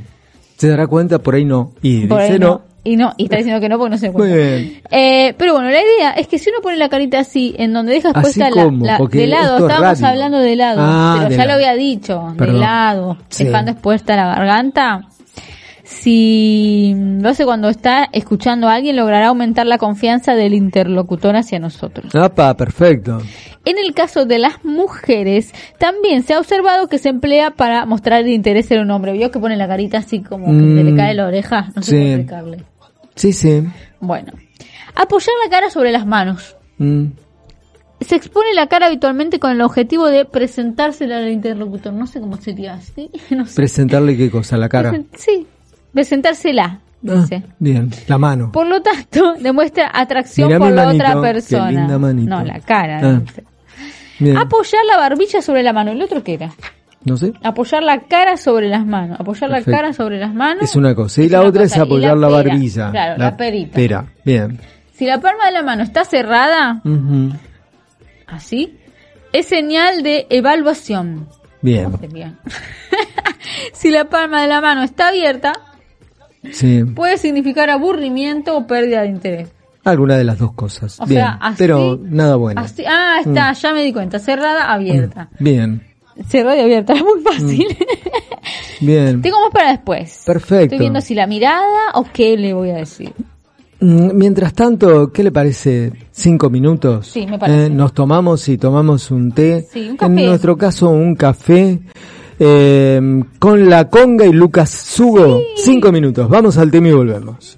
Se 0.57 0.69
dará 0.69 0.87
cuenta, 0.87 1.19
por 1.19 1.35
ahí 1.35 1.43
no. 1.43 1.73
Y 1.81 2.05
Por 2.05 2.21
dice 2.21 2.33
ahí 2.33 2.39
no. 2.39 2.61
Y 2.85 2.97
no, 2.97 3.13
y 3.17 3.23
está 3.23 3.37
diciendo 3.37 3.61
que 3.61 3.69
no 3.69 3.77
porque 3.77 3.91
no 3.91 3.97
se 3.97 4.07
da 4.07 4.11
Muy 4.11 4.27
bien. 4.27 4.81
Eh, 4.91 5.33
pero 5.37 5.53
bueno, 5.53 5.69
la 5.69 5.79
idea 5.81 6.11
es 6.17 6.27
que 6.27 6.37
si 6.37 6.49
uno 6.49 6.59
pone 6.61 6.75
la 6.77 6.89
carita 6.89 7.19
así, 7.19 7.55
en 7.57 7.71
donde 7.71 7.93
deja 7.93 8.09
Así 8.09 8.19
expuesta 8.41 8.49
la, 8.49 8.63
como, 8.65 8.85
la- 8.85 8.97
de 8.97 9.27
lado, 9.27 9.55
es 9.57 9.61
estábamos 9.63 9.99
radio. 10.01 10.07
hablando 10.07 10.39
de 10.39 10.55
lado, 10.57 10.81
Ah, 10.83 11.15
pero 11.19 11.29
de 11.29 11.37
ya 11.37 11.45
lo 11.45 11.53
había 11.53 11.73
dicho, 11.75 12.33
de 12.37 12.47
lado, 12.51 13.17
Sí. 13.29 13.45
dejando 13.45 13.71
expuesta 13.71 14.15
la 14.17 14.35
garganta. 14.35 15.01
Si 15.85 16.93
lo 17.21 17.29
hace 17.29 17.45
cuando 17.45 17.69
está 17.69 18.07
escuchando 18.11 18.67
a 18.67 18.75
alguien, 18.75 18.95
logrará 18.95 19.27
aumentar 19.27 19.65
la 19.65 19.77
confianza 19.77 20.33
del 20.35 20.53
interlocutor 20.53 21.35
hacia 21.35 21.59
nosotros. 21.59 22.13
Apa, 22.15 22.55
perfecto. 22.55 23.19
En 23.65 23.77
el 23.77 23.93
caso 23.93 24.25
de 24.25 24.39
las 24.39 24.63
mujeres, 24.65 25.53
también 25.79 26.23
se 26.23 26.33
ha 26.33 26.39
observado 26.39 26.87
que 26.87 26.97
se 26.97 27.09
emplea 27.09 27.51
para 27.51 27.85
mostrar 27.85 28.21
el 28.21 28.29
interés 28.29 28.69
en 28.71 28.79
un 28.81 28.91
hombre. 28.91 29.13
¿Vio 29.13 29.31
que 29.31 29.39
pone 29.39 29.55
la 29.55 29.67
carita 29.67 29.99
así 29.99 30.21
como 30.21 30.47
que 30.47 30.51
se 30.59 30.83
le 30.83 30.91
Mm. 30.91 30.97
cae 30.97 31.13
la 31.13 31.25
oreja? 31.27 31.69
No 31.75 31.81
sé 31.81 31.91
cómo 31.97 32.03
explicarle. 32.07 32.57
Sí, 33.15 33.33
sí. 33.33 33.63
Bueno, 33.99 34.33
apoyar 34.95 35.35
la 35.43 35.49
cara 35.49 35.69
sobre 35.69 35.91
las 35.91 36.05
manos. 36.05 36.55
Mm, 36.77 37.05
Se 38.01 38.15
expone 38.15 38.53
la 38.53 38.67
cara 38.67 38.87
habitualmente 38.87 39.39
con 39.39 39.51
el 39.51 39.61
objetivo 39.61 40.07
de 40.07 40.25
presentársela 40.25 41.17
al 41.17 41.29
interlocutor. 41.31 41.93
No 41.93 42.05
sé 42.07 42.19
cómo 42.19 42.37
sería 42.37 42.73
así. 42.73 43.09
No 43.29 43.45
sé. 43.45 43.55
Presentarle 43.55 44.17
qué 44.17 44.29
cosa, 44.29 44.57
la 44.57 44.67
cara. 44.69 44.91
Presen- 44.91 45.07
sí, 45.15 45.47
presentársela, 45.93 46.79
Ah, 47.07 47.15
dice. 47.21 47.43
bien, 47.59 47.91
la 48.07 48.17
mano. 48.17 48.51
Por 48.51 48.65
lo 48.67 48.81
tanto, 48.81 49.33
demuestra 49.39 49.89
atracción 49.93 50.47
Mirá 50.47 50.59
por 50.59 50.71
la 50.71 50.85
manito, 50.85 51.03
otra 51.05 51.15
qué 51.15 51.21
persona. 51.21 51.71
linda. 51.71 51.97
No, 52.37 52.43
la 52.43 52.59
cara. 52.61 52.99
Ah. 53.03 53.21
Apoyar 54.41 54.85
la 54.85 54.97
barbilla 54.97 55.41
sobre 55.41 55.63
la 55.63 55.73
mano. 55.73 55.91
¿El 55.91 56.01
otro 56.01 56.23
qué 56.23 56.35
era? 56.35 56.51
No 57.05 57.17
sé. 57.17 57.33
Apoyar 57.43 57.83
la 57.83 58.01
cara 58.01 58.37
sobre 58.37 58.69
las 58.69 58.85
manos. 58.85 59.19
Apoyar 59.19 59.49
Perfecto. 59.49 59.71
la 59.71 59.77
cara 59.77 59.93
sobre 59.93 60.19
las 60.19 60.33
manos. 60.33 60.63
Es 60.63 60.75
una 60.75 60.95
cosa. 60.95 61.21
Y 61.21 61.29
la 61.29 61.41
otra 61.41 61.63
es 61.63 61.71
cosa. 61.71 61.83
Apoyar 61.83 62.17
la, 62.17 62.29
barbilla. 62.29 62.91
Claro, 62.91 63.17
la, 63.17 63.35
perita. 63.37 63.75
Pera. 63.75 64.05
Bien. 64.23 64.59
Si 64.93 65.05
la 65.05 65.19
palma 65.19 65.47
de 65.47 65.51
la 65.51 65.63
mano 65.63 65.83
está 65.83 66.05
cerrada, 66.05 66.81
así, 68.27 68.77
es 69.31 69.47
señal 69.47 70.03
de 70.03 70.27
evaluación. 70.29 71.27
Bien. 71.61 71.97
Sería. 71.99 72.35
si 73.73 73.89
la 73.89 74.05
palma 74.05 74.41
de 74.41 74.47
la 74.47 74.61
mano 74.61 74.83
está 74.83 75.09
abierta, 75.09 75.53
Sí. 76.51 76.83
puede 76.83 77.17
significar 77.17 77.69
aburrimiento 77.69 78.55
o 78.57 78.67
pérdida 78.67 79.01
de 79.01 79.07
interés. 79.07 79.51
Alguna 79.85 80.15
de 80.17 80.23
las 80.25 80.37
dos 80.37 80.53
cosas. 80.53 80.99
O 80.99 81.05
Bien. 81.05 81.21
sea, 81.21 81.37
así- 81.41 81.55
Pero 81.57 81.99
nada 82.01 82.35
bueno. 82.35 82.61
Así- 82.61 82.83
ah, 82.87 83.17
está, 83.25 83.51
ya 83.53 83.73
me 83.73 83.83
di 83.83 83.91
cuenta. 83.93 84.19
Cerrada, 84.19 84.71
abierta. 84.71 85.29
Bien. 85.39 85.83
Cerrada 86.27 86.57
y 86.57 86.61
abierta, 86.61 86.93
es 86.93 87.01
muy 87.03 87.21
fácil. 87.21 87.65
Bien. 88.81 89.21
Tengo 89.21 89.39
más 89.41 89.51
para 89.51 89.71
después. 89.71 90.23
Perfecto. 90.25 90.63
Estoy 90.75 90.79
viendo 90.79 91.01
si 91.01 91.15
la 91.15 91.27
mirada 91.27 91.91
o 91.95 92.05
qué 92.11 92.37
le 92.37 92.53
voy 92.53 92.69
a 92.71 92.75
decir. 92.75 93.13
Mm, 93.79 94.11
Mientras 94.13 94.53
tanto, 94.53 95.11
¿qué 95.11 95.23
le 95.23 95.31
parece? 95.31 95.91
¿Cinco 96.11 96.49
minutos? 96.49 97.07
Sí, 97.07 97.25
me 97.25 97.37
parece. 97.39 97.65
Eh, 97.65 97.69
nos 97.69 97.93
tomamos 97.93 98.47
y 98.49 98.57
tomamos 98.57 99.11
un 99.11 99.31
té. 99.31 99.65
Sí, 99.71 99.89
un 99.89 99.97
café. 99.97 100.11
En 100.13 100.25
nuestro 100.27 100.57
caso, 100.57 100.89
un 100.89 101.15
café. 101.15 101.79
eh, 102.39 103.23
con 103.39 103.69
la 103.69 103.89
conga 103.89 104.25
y 104.25 104.33
Lucas 104.33 104.69
Sugo. 104.69 105.39
Cinco 105.55 105.91
minutos. 105.91 106.27
Vamos 106.29 106.57
al 106.57 106.69
tema 106.71 106.89
y 106.89 106.93
volvemos. 106.93 107.57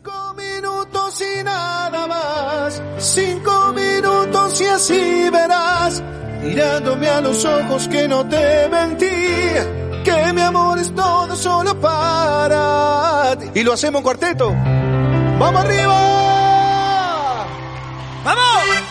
Mirándome 6.56 7.10
a 7.10 7.20
los 7.20 7.44
ojos 7.44 7.86
que 7.90 8.08
no 8.08 8.26
te 8.30 8.70
mentí. 8.70 9.06
Que 10.06 10.32
mi 10.34 10.40
amor 10.40 10.80
es 10.80 10.90
todo 10.96 11.36
solo 11.36 11.78
para 11.82 13.36
ti. 13.38 13.60
Y 13.60 13.64
lo 13.64 13.74
hacemos 13.74 14.00
en 14.00 14.04
cuarteto. 14.04 14.54
¡Vamos 15.38 15.66
arriba! 15.66 17.46
¡Vamos! 18.24 18.85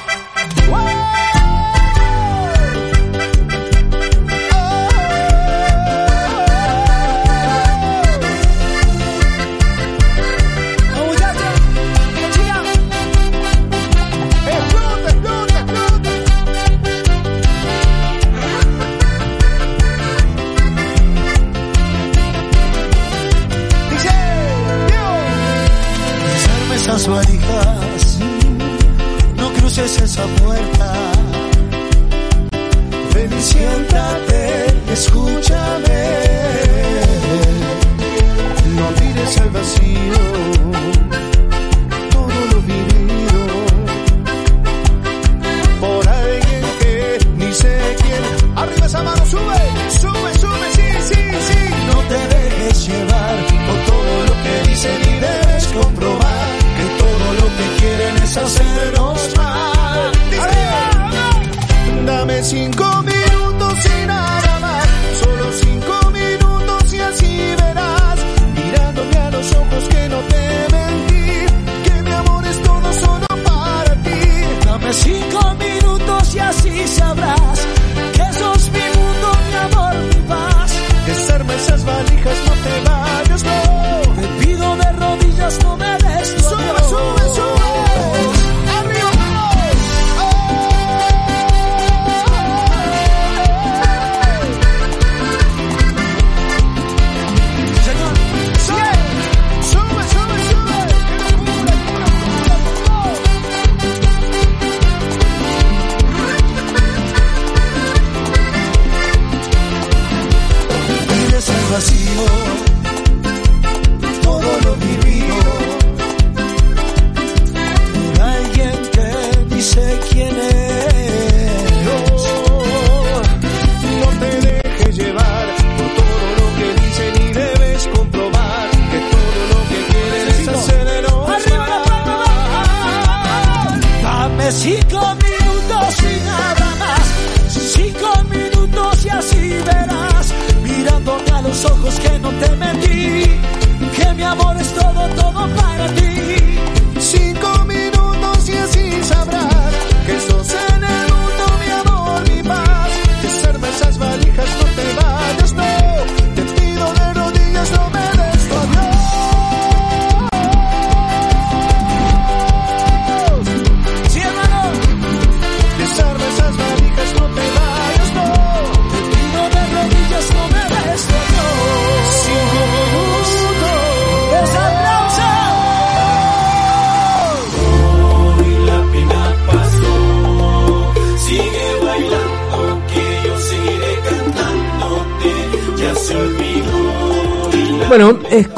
Esas 26.95 27.09
valijas, 27.09 28.19
no 29.37 29.53
cruces 29.55 30.01
esa 30.01 30.25
puerta. 30.45 30.93
Ven 33.13 33.33
siéntate, 33.43 34.93
escúchame. 34.93 36.05
No 38.77 38.87
mires 39.01 39.39
al 39.39 39.51
vacío, 39.51 40.21
todo 42.13 42.47
lo 42.53 42.61
vivido 42.63 43.05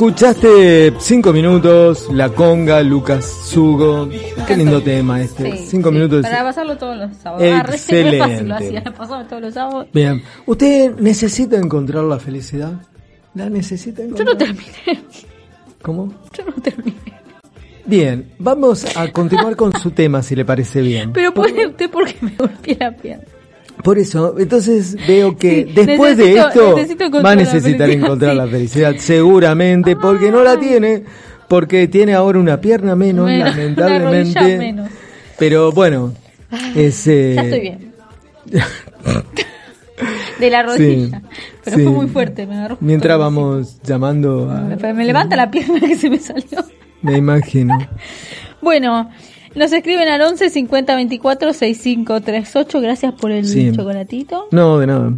escuchaste 0.00 0.92
cinco 0.98 1.32
minutos, 1.32 2.08
La 2.12 2.28
Conga, 2.28 2.82
Lucas 2.82 3.24
Sugo. 3.46 4.06
Qué 4.46 4.54
lindo 4.54 4.82
tema 4.82 5.22
este. 5.22 5.52
Sí, 5.52 5.66
cinco 5.68 5.88
sí, 5.88 5.94
minutos. 5.94 6.20
Para 6.20 6.42
pasarlo 6.44 6.76
todos 6.76 6.98
los 6.98 7.16
sábados. 7.16 7.48
Ah, 7.50 7.62
re- 7.62 7.72
re 7.72 7.78
fácil, 7.78 8.18
lo 8.18 8.24
Excelente. 8.26 8.54
hacía, 8.54 8.82
lo 8.84 8.92
pasaba 8.92 9.24
todos 9.26 9.40
los 9.42 9.54
sábados. 9.54 9.86
Bien. 9.94 10.22
¿Usted 10.44 10.96
necesita 10.96 11.56
encontrar 11.56 12.04
la 12.04 12.18
felicidad? 12.18 12.74
¿La 13.34 13.48
necesita 13.48 14.02
Yo 14.02 14.08
encontrar? 14.08 14.28
no 14.28 14.36
terminé. 14.36 15.02
¿Cómo? 15.80 16.12
Yo 16.36 16.44
no 16.44 16.52
terminé. 16.62 16.96
Bien, 17.86 18.32
vamos 18.38 18.84
a 18.98 19.10
continuar 19.12 19.56
con 19.56 19.72
su 19.78 19.92
tema 19.92 20.22
si 20.22 20.36
le 20.36 20.44
parece 20.44 20.82
bien. 20.82 21.10
Pero 21.14 21.32
puede 21.32 21.68
usted 21.68 21.88
porque 21.90 22.16
me 22.20 22.32
golpeé 22.38 22.76
la 22.78 22.90
pierna. 22.94 23.24
Por 23.82 23.98
eso, 23.98 24.34
entonces 24.38 24.96
veo 25.06 25.36
que 25.36 25.64
Sí, 25.66 25.72
después 25.74 26.16
de 26.16 26.34
esto 26.38 26.74
va 27.24 27.32
a 27.32 27.36
necesitar 27.36 27.88
encontrar 27.90 28.32
sí. 28.32 28.36
la 28.38 28.46
felicidad, 28.46 28.94
seguramente, 28.98 29.96
porque 29.96 30.30
no 30.30 30.42
la 30.42 30.58
tiene, 30.58 31.04
porque 31.48 31.86
tiene 31.86 32.14
ahora 32.14 32.38
una 32.38 32.60
pierna 32.60 32.96
menos, 32.96 33.26
Menos, 33.26 33.50
lamentablemente. 33.56 34.30
una 34.30 34.40
rodilla 34.40 34.58
menos. 34.58 34.90
Pero 35.38 35.72
bueno, 35.72 36.12
es, 36.74 37.06
eh, 37.06 37.32
Ya 37.36 37.42
estoy 37.42 37.60
bien. 37.60 37.92
De 40.38 40.50
la 40.50 40.62
rodilla. 40.64 41.22
Pero 41.64 41.76
sí. 41.76 41.82
fue 41.82 41.92
muy 41.92 42.06
fuerte, 42.08 42.46
me 42.46 42.56
agarró. 42.56 42.78
Mientras 42.80 43.18
vamos 43.18 43.80
llamando 43.82 44.50
a... 44.50 44.92
me 44.92 45.04
levanta 45.04 45.36
la 45.36 45.50
pierna 45.50 45.80
que 45.80 45.96
se 45.96 46.10
me 46.10 46.18
salió. 46.18 46.64
Me 47.02 47.16
imagino. 47.18 47.76
Bueno, 48.62 49.10
nos 49.56 49.72
escriben 49.72 50.08
al 50.08 50.20
11 50.22 50.50
50 50.50 50.94
24 50.94 51.52
65 51.52 52.20
38. 52.20 52.80
Gracias 52.80 53.12
por 53.14 53.30
el 53.30 53.44
Sí. 53.44 53.72
chocolatito. 53.72 54.48
No, 54.52 54.78
de 54.78 54.86
nada. 54.86 55.12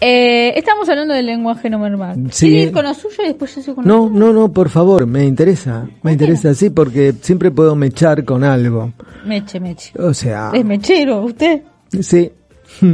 Eh, 0.00 0.52
estamos 0.56 0.88
hablando 0.88 1.14
del 1.14 1.26
lenguaje 1.26 1.70
no 1.70 1.80
verbal. 1.80 2.28
Sí. 2.30 2.48
¿Quiere 2.48 2.62
ir 2.64 2.72
con 2.72 2.84
lo 2.84 2.92
suyo 2.94 3.16
y 3.24 3.28
después 3.28 3.54
yo 3.54 3.62
sigo 3.62 3.76
con 3.76 3.86
lo 3.88 3.94
No, 3.94 4.10
no, 4.10 4.32
no, 4.32 4.52
por 4.52 4.68
favor, 4.68 5.06
me 5.06 5.24
interesa. 5.24 5.88
Me 6.02 6.12
interesa, 6.12 6.54
sí, 6.54 6.68
porque 6.70 7.14
siempre 7.22 7.50
puedo 7.50 7.74
mechar 7.76 8.24
con 8.24 8.44
algo. 8.44 8.92
Meche, 9.24 9.58
meche. 9.58 9.92
O 9.98 10.12
sea, 10.12 10.50
Es 10.52 10.64
mechero, 10.64 11.20
usted. 11.22 11.62
sí. 12.00 12.30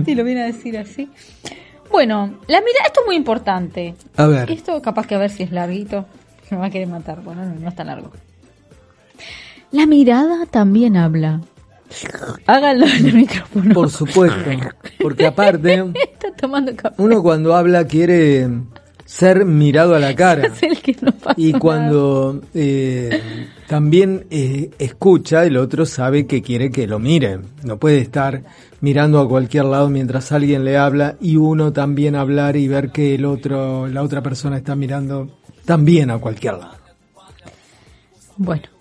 Si 0.04 0.14
lo 0.14 0.22
viene 0.22 0.42
a 0.42 0.46
decir 0.46 0.78
así. 0.78 1.08
Bueno, 1.90 2.38
la 2.46 2.60
mirada, 2.60 2.86
esto 2.86 3.00
es 3.00 3.06
muy 3.06 3.16
importante. 3.16 3.94
A 4.16 4.26
ver. 4.26 4.50
Esto 4.50 4.80
capaz 4.80 5.06
que 5.06 5.14
a 5.14 5.18
ver 5.18 5.30
si 5.30 5.42
es 5.42 5.50
larguito. 5.50 6.06
Me 6.50 6.58
va 6.58 6.66
a 6.66 6.70
querer 6.70 6.86
matar. 6.88 7.20
Bueno, 7.22 7.44
no, 7.44 7.54
no 7.58 7.68
es 7.68 7.74
tan 7.74 7.86
largo. 7.88 8.10
La 9.72 9.86
mirada 9.86 10.46
también 10.46 10.96
habla. 10.96 11.40
Háganlo 12.46 12.86
en 12.86 13.06
el 13.06 13.14
micrófono. 13.14 13.74
Por 13.74 13.90
supuesto, 13.90 14.50
porque 15.00 15.26
aparte, 15.26 15.84
Está 15.94 16.32
tomando 16.32 16.74
café. 16.74 16.94
uno 17.02 17.22
cuando 17.22 17.54
habla 17.54 17.86
quiere 17.86 18.48
ser 19.04 19.44
mirado 19.44 19.94
a 19.94 19.98
la 19.98 20.14
cara. 20.14 20.46
Es 20.54 20.62
el 20.62 20.80
que 20.80 20.96
no 21.02 21.12
pasa 21.12 21.34
Y 21.36 21.52
cuando 21.52 22.40
eh, 22.54 23.20
también 23.66 24.26
eh, 24.30 24.70
escucha, 24.78 25.44
el 25.44 25.56
otro 25.56 25.84
sabe 25.84 26.26
que 26.26 26.40
quiere 26.42 26.70
que 26.70 26.86
lo 26.86 26.98
miren. 26.98 27.42
No 27.62 27.78
puede 27.78 27.98
estar 27.98 28.42
mirando 28.80 29.20
a 29.20 29.28
cualquier 29.28 29.66
lado 29.66 29.88
mientras 29.90 30.32
alguien 30.32 30.64
le 30.64 30.76
habla 30.78 31.16
y 31.20 31.36
uno 31.36 31.72
también 31.72 32.16
hablar 32.16 32.56
y 32.56 32.68
ver 32.68 32.90
que 32.90 33.14
el 33.14 33.24
otro, 33.26 33.86
la 33.86 34.02
otra 34.02 34.22
persona 34.22 34.56
está 34.56 34.74
mirando 34.76 35.28
también 35.66 36.10
a 36.10 36.18
cualquier 36.18 36.54
lado. 36.54 36.76
Bueno. 38.38 38.71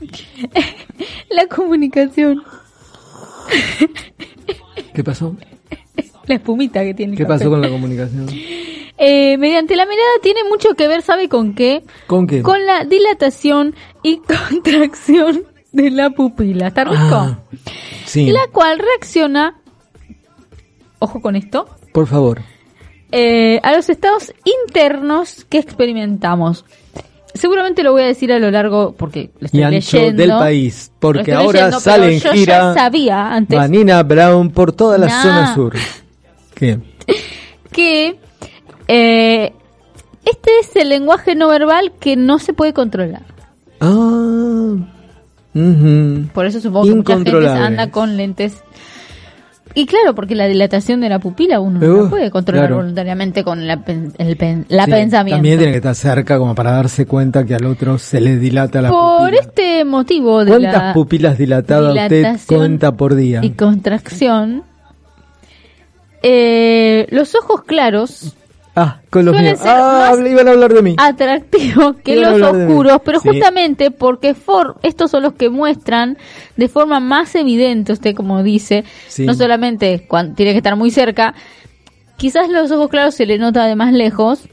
la 1.30 1.46
comunicación. 1.46 2.42
¿Qué 4.94 5.04
pasó? 5.04 5.36
La 6.26 6.34
espumita 6.36 6.82
que 6.82 6.94
tiene 6.94 7.16
¿Qué 7.16 7.26
pasó 7.26 7.50
con 7.50 7.60
la 7.60 7.68
comunicación? 7.68 8.26
Eh, 9.04 9.36
mediante 9.36 9.74
la 9.74 9.84
mirada 9.84 10.10
tiene 10.22 10.44
mucho 10.44 10.74
que 10.74 10.86
ver, 10.86 11.02
¿sabe 11.02 11.28
con 11.28 11.54
qué? 11.54 11.82
¿Con 12.06 12.28
qué? 12.28 12.40
Con 12.42 12.64
la 12.66 12.84
dilatación 12.84 13.74
y 14.04 14.18
contracción 14.50 15.42
de 15.72 15.90
la 15.90 16.10
pupila. 16.10 16.68
¿Está 16.68 16.84
rico? 16.84 16.96
Ah, 17.00 17.40
sí, 18.04 18.30
La 18.30 18.46
cual 18.52 18.78
reacciona, 18.78 19.60
ojo 21.00 21.20
con 21.20 21.34
esto, 21.34 21.66
por 21.92 22.06
favor. 22.06 22.42
eh, 23.10 23.58
a 23.64 23.72
los 23.72 23.88
estados 23.88 24.32
internos 24.68 25.46
que 25.46 25.58
experimentamos. 25.58 26.64
Seguramente 27.34 27.82
lo 27.82 27.92
voy 27.92 28.02
a 28.02 28.06
decir 28.06 28.32
a 28.32 28.38
lo 28.38 28.50
largo 28.50 28.94
porque 28.96 29.30
lo 29.40 29.46
estoy 29.46 29.60
Y 29.60 29.62
ancho 29.62 29.96
leyendo. 29.96 30.22
del 30.22 30.30
país, 30.32 30.92
porque 30.98 31.32
ahora 31.32 31.52
leyendo, 31.60 31.80
sale 31.80 32.14
en 32.14 32.20
yo 32.20 32.32
gira 32.32 32.58
ya 32.58 32.74
sabía 32.74 33.32
antes 33.34 33.58
Vanina 33.58 34.02
Brown 34.02 34.50
por 34.50 34.72
toda 34.72 34.98
la 34.98 35.06
Nah. 35.06 35.22
zona 35.22 35.54
sur. 35.54 35.72
¿Qué? 36.54 36.78
que 37.72 38.18
eh, 38.88 39.52
este 40.24 40.50
es 40.60 40.76
el 40.76 40.90
lenguaje 40.90 41.34
no 41.34 41.48
verbal 41.48 41.92
que 41.98 42.16
no 42.16 42.38
se 42.38 42.52
puede 42.52 42.72
controlar. 42.74 43.22
Ah. 43.80 44.74
Por 46.32 46.46
eso 46.46 46.60
supongo 46.60 46.86
que 46.86 46.94
mucha 46.94 47.14
gente 47.16 47.48
anda 47.48 47.90
con 47.90 48.16
lentes. 48.16 48.62
Y 49.74 49.86
claro, 49.86 50.14
porque 50.14 50.34
la 50.34 50.46
dilatación 50.46 51.00
de 51.00 51.08
la 51.08 51.18
pupila 51.18 51.58
uno 51.60 51.78
no 51.80 52.02
la 52.04 52.10
puede 52.10 52.30
controlar 52.30 52.64
claro. 52.66 52.76
voluntariamente 52.76 53.42
con 53.42 53.66
la, 53.66 53.82
pen- 53.84 54.12
el 54.18 54.36
pen- 54.36 54.66
la 54.68 54.84
Sí, 54.84 54.90
pensamiento. 54.90 55.36
También 55.38 55.56
tiene 55.58 55.72
que 55.72 55.78
estar 55.78 55.94
cerca 55.94 56.36
como 56.38 56.54
para 56.54 56.72
darse 56.72 57.06
cuenta 57.06 57.44
que 57.44 57.54
al 57.54 57.64
otro 57.64 57.96
se 57.98 58.20
le 58.20 58.36
dilata 58.36 58.82
la 58.82 58.90
Por 58.90 59.20
pupila. 59.30 59.40
este 59.40 59.84
motivo 59.84 60.44
de 60.44 60.50
¿Cuántas 60.50 60.82
la 60.82 60.92
pupilas 60.92 61.38
dilatadas 61.38 61.96
usted 61.96 62.36
cuenta 62.46 62.92
por 62.92 63.14
día? 63.14 63.40
y 63.42 63.50
contracción, 63.50 64.62
eh, 66.22 67.06
los 67.10 67.34
ojos 67.34 67.62
claros 67.64 68.34
Ah, 68.74 69.00
con 69.10 69.24
los 69.26 69.38
míos. 69.38 69.58
Ah, 69.64 70.14
iban 70.26 70.48
a 70.48 70.52
hablar 70.52 70.72
de 70.72 70.80
mí. 70.82 70.94
atractivos 70.98 71.96
que 72.02 72.16
Iban 72.16 72.40
los 72.40 72.52
oscuros, 72.54 73.00
pero 73.04 73.20
Sí. 73.20 73.28
justamente 73.28 73.90
porque 73.90 74.34
for- 74.34 74.76
estos 74.82 75.10
son 75.10 75.22
los 75.24 75.34
que 75.34 75.50
muestran 75.50 76.16
de 76.56 76.68
forma 76.68 76.98
más 76.98 77.34
evidente, 77.34 77.92
usted 77.92 78.14
como 78.14 78.42
dice, 78.42 78.84
Sí. 79.08 79.26
no 79.26 79.34
solamente 79.34 80.06
cuando 80.08 80.34
tiene 80.34 80.52
que 80.52 80.58
estar 80.58 80.74
muy 80.76 80.90
cerca, 80.90 81.34
quizás 82.16 82.48
los 82.48 82.70
ojos 82.70 82.88
claros 82.88 83.14
se 83.14 83.26
le 83.26 83.36
nota 83.36 83.66
de 83.66 83.76
más 83.76 83.92
lejos 83.92 84.48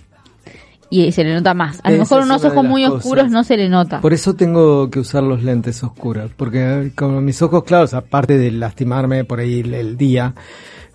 y 0.90 1.12
se 1.14 1.24
le 1.24 1.34
nota 1.34 1.54
más. 1.54 1.80
A 1.84 1.92
lo 1.92 2.00
mejor 2.00 2.24
unos 2.24 2.44
ojos 2.44 2.66
muy 2.66 2.84
cosas. 2.84 2.98
oscuros 3.06 3.30
no 3.32 3.44
se 3.46 3.56
le 3.56 3.70
nota. 3.70 4.02
Por 4.02 4.12
eso 4.12 4.34
tengo 4.36 4.90
que 4.90 5.00
usar 5.00 5.24
los 5.24 5.44
lentes 5.44 5.82
oscuros, 5.84 6.32
porque 6.36 6.60
eh, 6.88 6.92
como 6.94 7.22
mis 7.22 7.42
ojos 7.42 7.64
claros, 7.64 7.94
aparte 7.94 8.38
de 8.38 8.52
lastimarme 8.52 9.24
por 9.24 9.40
ahí 9.40 9.62
el, 9.62 9.74
el 9.76 9.96
día 9.98 10.34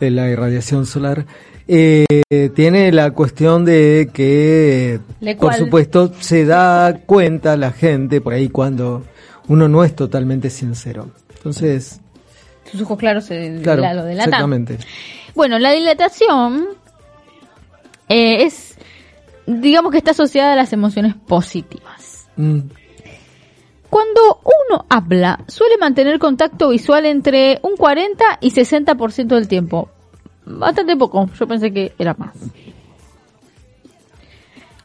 de 0.01 0.11
la 0.11 0.29
irradiación 0.29 0.85
solar, 0.85 1.25
eh, 1.67 2.05
tiene 2.55 2.93
la 2.93 3.11
cuestión 3.13 3.65
de 3.65 4.11
que, 4.13 5.01
¿Le 5.21 5.37
por 5.37 5.55
supuesto, 5.55 6.13
se 6.21 6.45
da 6.45 6.99
cuenta 7.07 7.57
la 7.57 7.73
gente 7.73 8.21
por 8.21 8.33
ahí 8.35 8.49
cuando 8.49 9.03
uno 9.49 9.69
no 9.69 9.85
es 9.85 9.95
totalmente 9.97 10.51
sincero. 10.51 11.09
Entonces, 11.37 12.01
Sus 12.71 12.83
ojos 12.83 12.99
claros 12.99 13.25
se 13.25 13.61
claro, 13.63 13.83
la- 13.83 13.95
lo 13.95 14.05
delatan. 14.05 14.29
exactamente. 14.31 14.79
Bueno, 15.35 15.59
la 15.59 15.73
dilatación 15.73 16.67
eh, 18.09 18.45
es, 18.45 18.77
digamos 19.47 19.91
que 19.93 19.99
está 19.99 20.11
asociada 20.13 20.53
a 20.53 20.57
las 20.57 20.73
emociones 20.73 21.15
positivas. 21.15 22.27
Mm, 22.37 22.61
Cuando 23.91 24.41
uno 24.45 24.87
habla, 24.89 25.45
suele 25.47 25.77
mantener 25.79 26.19
contacto 26.19 26.71
visual 26.71 27.07
entre 27.07 27.61
un 27.63 27.77
40 27.77 28.25
y 28.41 28.51
60% 28.51 29.27
del 29.37 29.47
tiempo. 29.49 29.89
Bastante 30.47 30.97
poco, 30.97 31.29
yo 31.39 31.47
pensé 31.47 31.73
que 31.73 31.93
era 31.99 32.15
más. 32.19 32.35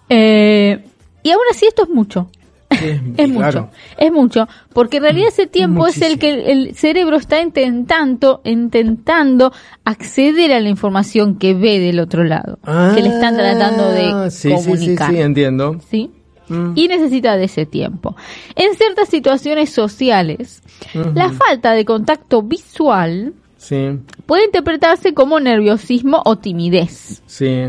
Eh, 0.09 0.83
y 1.21 1.31
aún 1.31 1.43
así 1.51 1.65
esto 1.67 1.83
es 1.83 1.89
mucho. 1.89 2.29
sí, 2.71 3.01
Es 3.17 3.29
mucho, 3.29 3.69
es 3.97 4.11
mucho, 4.11 4.47
porque 4.73 4.97
en 4.97 5.03
realidad 5.03 5.29
ese 5.29 5.47
tiempo 5.47 5.87
es 5.87 6.01
el 6.01 6.19
que 6.19 6.51
el, 6.51 6.75
cerebro 6.75 7.17
está 7.17 7.41
intentando, 7.41 8.41
intentando 8.43 9.51
acceder 9.83 10.53
a 10.53 10.59
la 10.59 10.69
información 10.69 11.35
que 11.37 11.53
ve 11.53 11.79
del 11.79 11.99
otro 11.99 12.23
lado, 12.23 12.59
que 12.95 13.01
le 13.01 13.09
están 13.09 13.35
tratando 13.35 13.91
de 13.91 14.05
Ah, 14.05 14.29
sí, 14.29 14.49
sí, 14.49 14.57
sí, 14.57 14.63
comunicar. 14.63 15.11
sí, 15.11 15.19
entiendo. 15.19 15.79
¿sí? 15.89 16.11
Mm. 16.47 16.73
Y 16.75 16.87
necesita 16.87 17.37
de 17.37 17.45
ese 17.45 17.65
tiempo. 17.65 18.15
En 18.55 18.75
ciertas 18.75 19.09
situaciones 19.09 19.69
sociales, 19.69 20.61
la 20.93 21.31
falta 21.31 21.73
de 21.73 21.85
contacto 21.85 22.41
visual 22.41 23.33
Sí, 23.59 23.99
puede 24.25 24.45
interpretarse 24.45 25.13
como 25.13 25.39
nerviosismo 25.39 26.21
o 26.25 26.37
timidez. 26.37 27.21
sí. 27.27 27.67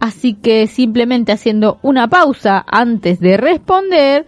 Así 0.00 0.34
que 0.34 0.68
simplemente 0.68 1.32
haciendo 1.32 1.80
una 1.82 2.06
pausa 2.06 2.64
antes 2.68 3.18
de 3.18 3.36
responder, 3.36 4.26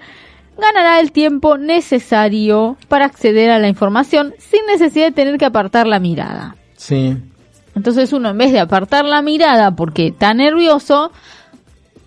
ganará 0.58 0.98
el 0.98 1.12
tiempo 1.12 1.58
necesario 1.58 2.76
para 2.88 3.04
acceder 3.06 3.50
a 3.50 3.60
la 3.60 3.68
información 3.68 4.34
sin 4.38 4.66
necesidad 4.66 5.06
de 5.06 5.12
tener 5.12 5.38
que 5.38 5.44
apartar 5.44 5.86
la 5.86 6.00
mirada. 6.00 6.56
Sí, 6.76 7.16
Entonces 7.76 8.12
uno 8.12 8.30
en 8.30 8.38
vez 8.38 8.50
de 8.52 8.58
apartar 8.58 9.04
la 9.04 9.22
mirada 9.22 9.76
porque 9.76 10.08
está 10.08 10.34
nervioso, 10.34 11.12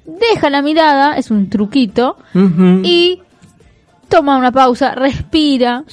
deja 0.06 0.50
la 0.50 0.62
mirada, 0.62 1.16
es 1.16 1.32
un 1.32 1.50
truquito, 1.50 2.18
y 2.84 3.22
toma 4.10 4.38
una 4.38 4.52
pausa, 4.52 4.94
respira, 4.94 5.86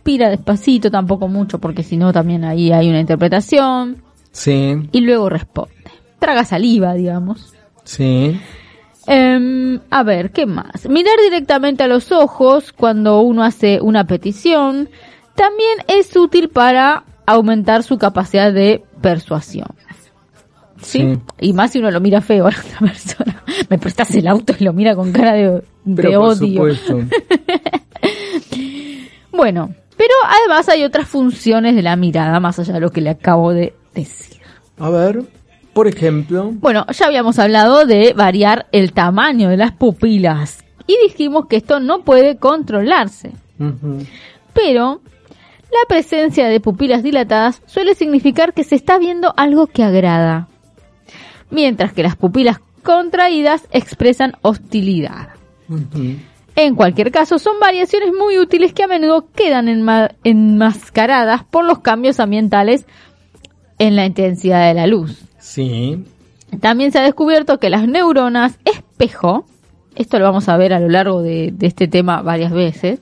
suspira 0.00 0.30
despacito, 0.30 0.90
tampoco 0.90 1.28
mucho 1.28 1.58
porque 1.58 1.82
si 1.82 1.96
no 1.98 2.12
también 2.12 2.44
ahí 2.44 2.72
hay 2.72 2.88
una 2.88 3.00
interpretación, 3.00 4.02
sí, 4.32 4.76
y 4.92 5.00
luego 5.00 5.28
responde. 5.28 5.74
Traga 6.18 6.44
saliva, 6.44 6.94
digamos. 6.94 7.54
Sí. 7.84 8.38
Em, 9.06 9.80
a 9.90 10.02
ver, 10.02 10.30
¿qué 10.30 10.46
más? 10.46 10.88
Mirar 10.88 11.16
directamente 11.22 11.82
a 11.82 11.86
los 11.86 12.12
ojos 12.12 12.72
cuando 12.72 13.20
uno 13.20 13.42
hace 13.42 13.80
una 13.80 14.06
petición 14.06 14.88
también 15.34 15.78
es 15.88 16.14
útil 16.16 16.48
para 16.48 17.04
aumentar 17.26 17.82
su 17.82 17.98
capacidad 17.98 18.52
de 18.52 18.82
persuasión. 19.02 19.68
¿Sí? 20.80 21.00
Sí. 21.00 21.18
Y 21.40 21.52
más 21.52 21.72
si 21.72 21.78
uno 21.78 21.90
lo 21.90 22.00
mira 22.00 22.22
feo 22.22 22.46
a 22.46 22.50
la 22.52 22.58
otra 22.58 22.78
persona. 22.78 23.42
Me 23.68 23.78
prestas 23.78 24.14
el 24.14 24.26
auto 24.26 24.54
y 24.58 24.64
lo 24.64 24.72
mira 24.72 24.94
con 24.94 25.12
cara 25.12 25.32
de, 25.34 25.62
de 25.84 26.02
Pero 26.02 26.20
por 26.20 26.30
odio. 26.30 26.74
supuesto. 26.74 27.00
Bueno, 29.32 29.74
pero 30.00 30.14
además 30.26 30.66
hay 30.70 30.84
otras 30.84 31.06
funciones 31.08 31.76
de 31.76 31.82
la 31.82 31.94
mirada 31.94 32.40
más 32.40 32.58
allá 32.58 32.72
de 32.72 32.80
lo 32.80 32.90
que 32.90 33.02
le 33.02 33.10
acabo 33.10 33.52
de 33.52 33.74
decir. 33.94 34.40
A 34.78 34.88
ver, 34.88 35.24
por 35.74 35.88
ejemplo. 35.88 36.52
Bueno, 36.54 36.86
ya 36.90 37.04
habíamos 37.04 37.38
hablado 37.38 37.84
de 37.84 38.14
variar 38.14 38.66
el 38.72 38.94
tamaño 38.94 39.50
de 39.50 39.58
las 39.58 39.72
pupilas 39.72 40.64
y 40.86 40.96
dijimos 41.06 41.48
que 41.48 41.56
esto 41.56 41.80
no 41.80 42.02
puede 42.02 42.38
controlarse. 42.38 43.32
Pero 44.54 45.02
la 45.70 45.86
presencia 45.86 46.48
de 46.48 46.60
pupilas 46.60 47.02
dilatadas 47.02 47.60
suele 47.66 47.94
significar 47.94 48.54
que 48.54 48.64
se 48.64 48.76
está 48.76 48.96
viendo 48.96 49.34
algo 49.36 49.66
que 49.66 49.84
agrada, 49.84 50.48
mientras 51.50 51.92
que 51.92 52.04
las 52.04 52.16
pupilas 52.16 52.58
contraídas 52.82 53.68
expresan 53.70 54.32
hostilidad. 54.40 55.28
ujú. 55.68 56.16
En 56.62 56.74
cualquier 56.74 57.10
caso, 57.10 57.38
son 57.38 57.58
variaciones 57.58 58.10
muy 58.12 58.38
útiles 58.38 58.74
que 58.74 58.82
a 58.82 58.86
menudo 58.86 59.26
quedan 59.34 59.66
enma- 59.68 60.14
enmascaradas 60.24 61.42
por 61.44 61.64
los 61.64 61.78
cambios 61.78 62.20
ambientales 62.20 62.84
en 63.78 63.96
la 63.96 64.04
intensidad 64.04 64.68
de 64.68 64.74
la 64.74 64.86
luz. 64.86 65.22
Sí. 65.38 66.04
También 66.60 66.92
se 66.92 66.98
ha 66.98 67.02
descubierto 67.02 67.58
que 67.58 67.70
las 67.70 67.88
neuronas 67.88 68.58
espejo, 68.66 69.46
esto 69.94 70.18
lo 70.18 70.26
vamos 70.26 70.50
a 70.50 70.56
ver 70.58 70.74
a 70.74 70.80
lo 70.80 70.88
largo 70.90 71.22
de, 71.22 71.50
de 71.52 71.66
este 71.66 71.88
tema 71.88 72.20
varias 72.20 72.52
veces, 72.52 73.00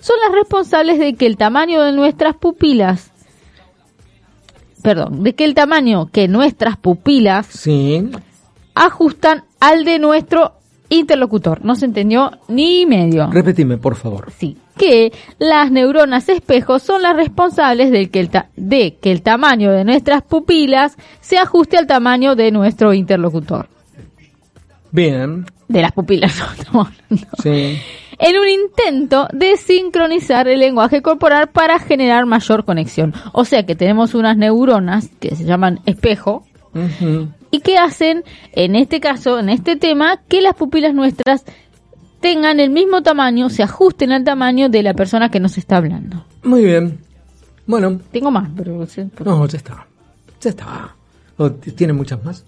son 0.00 0.16
las 0.24 0.32
responsables 0.32 0.98
de 0.98 1.14
que 1.14 1.26
el 1.26 1.36
tamaño 1.36 1.82
de 1.82 1.92
nuestras 1.92 2.34
pupilas, 2.36 3.10
perdón, 4.82 5.22
de 5.22 5.34
que 5.34 5.44
el 5.44 5.54
tamaño 5.54 6.06
que 6.06 6.28
nuestras 6.28 6.76
pupilas 6.76 7.46
Sí. 7.46 8.08
ajustan 8.74 9.44
al 9.60 9.84
de 9.84 9.98
nuestro 9.98 10.52
interlocutor. 10.88 11.64
No 11.64 11.74
se 11.74 11.86
entendió 11.86 12.30
ni 12.48 12.86
medio. 12.86 13.28
Repetime, 13.30 13.78
por 13.78 13.96
favor. 13.96 14.30
Sí, 14.38 14.56
que 14.76 15.12
las 15.38 15.70
neuronas 15.70 16.28
espejo 16.28 16.78
son 16.78 17.02
las 17.02 17.16
responsables 17.16 17.90
del 17.90 18.10
que 18.10 18.20
el 18.20 18.28
ta- 18.30 18.48
de 18.56 18.96
que 19.00 19.10
el 19.12 19.22
tamaño 19.22 19.72
de 19.72 19.84
nuestras 19.84 20.22
pupilas 20.22 20.96
se 21.20 21.38
ajuste 21.38 21.76
al 21.78 21.86
tamaño 21.86 22.34
de 22.36 22.50
nuestro 22.52 22.92
interlocutor. 22.94 23.68
Bien. 24.92 25.46
De 25.68 25.82
las 25.82 25.92
pupilas, 25.92 26.36
no 26.38 26.52
estamos 26.52 26.88
hablando. 26.88 27.28
Sí. 27.42 27.78
En 28.18 28.38
un 28.38 28.48
intento 28.48 29.28
de 29.32 29.56
sincronizar 29.58 30.48
el 30.48 30.60
lenguaje 30.60 31.02
corporal 31.02 31.48
para 31.48 31.78
generar 31.78 32.24
mayor 32.24 32.64
conexión. 32.64 33.12
O 33.32 33.44
sea 33.44 33.66
que 33.66 33.74
tenemos 33.74 34.14
unas 34.14 34.38
neuronas 34.38 35.10
que 35.20 35.34
se 35.36 35.44
llaman 35.44 35.80
espejo. 35.84 36.46
Y 37.50 37.60
que 37.60 37.78
hacen, 37.78 38.24
en 38.52 38.76
este 38.76 39.00
caso, 39.00 39.38
en 39.38 39.48
este 39.48 39.76
tema, 39.76 40.20
que 40.28 40.40
las 40.42 40.54
pupilas 40.54 40.94
nuestras 40.94 41.44
tengan 42.20 42.60
el 42.60 42.70
mismo 42.70 43.02
tamaño, 43.02 43.50
se 43.50 43.62
ajusten 43.62 44.12
al 44.12 44.24
tamaño 44.24 44.68
de 44.68 44.82
la 44.82 44.94
persona 44.94 45.30
que 45.30 45.38
nos 45.40 45.58
está 45.58 45.76
hablando. 45.76 46.24
Muy 46.42 46.64
bien. 46.64 46.98
Bueno, 47.66 48.00
Tengo 48.12 48.30
más, 48.30 48.48
pero 48.56 48.84
no, 49.24 49.46
ya 49.46 49.58
está. 49.58 49.86
Ya 50.40 50.50
está. 50.50 50.94
¿O 51.36 51.50
t- 51.52 51.72
¿Tiene 51.72 51.92
muchas 51.92 52.24
más? 52.24 52.44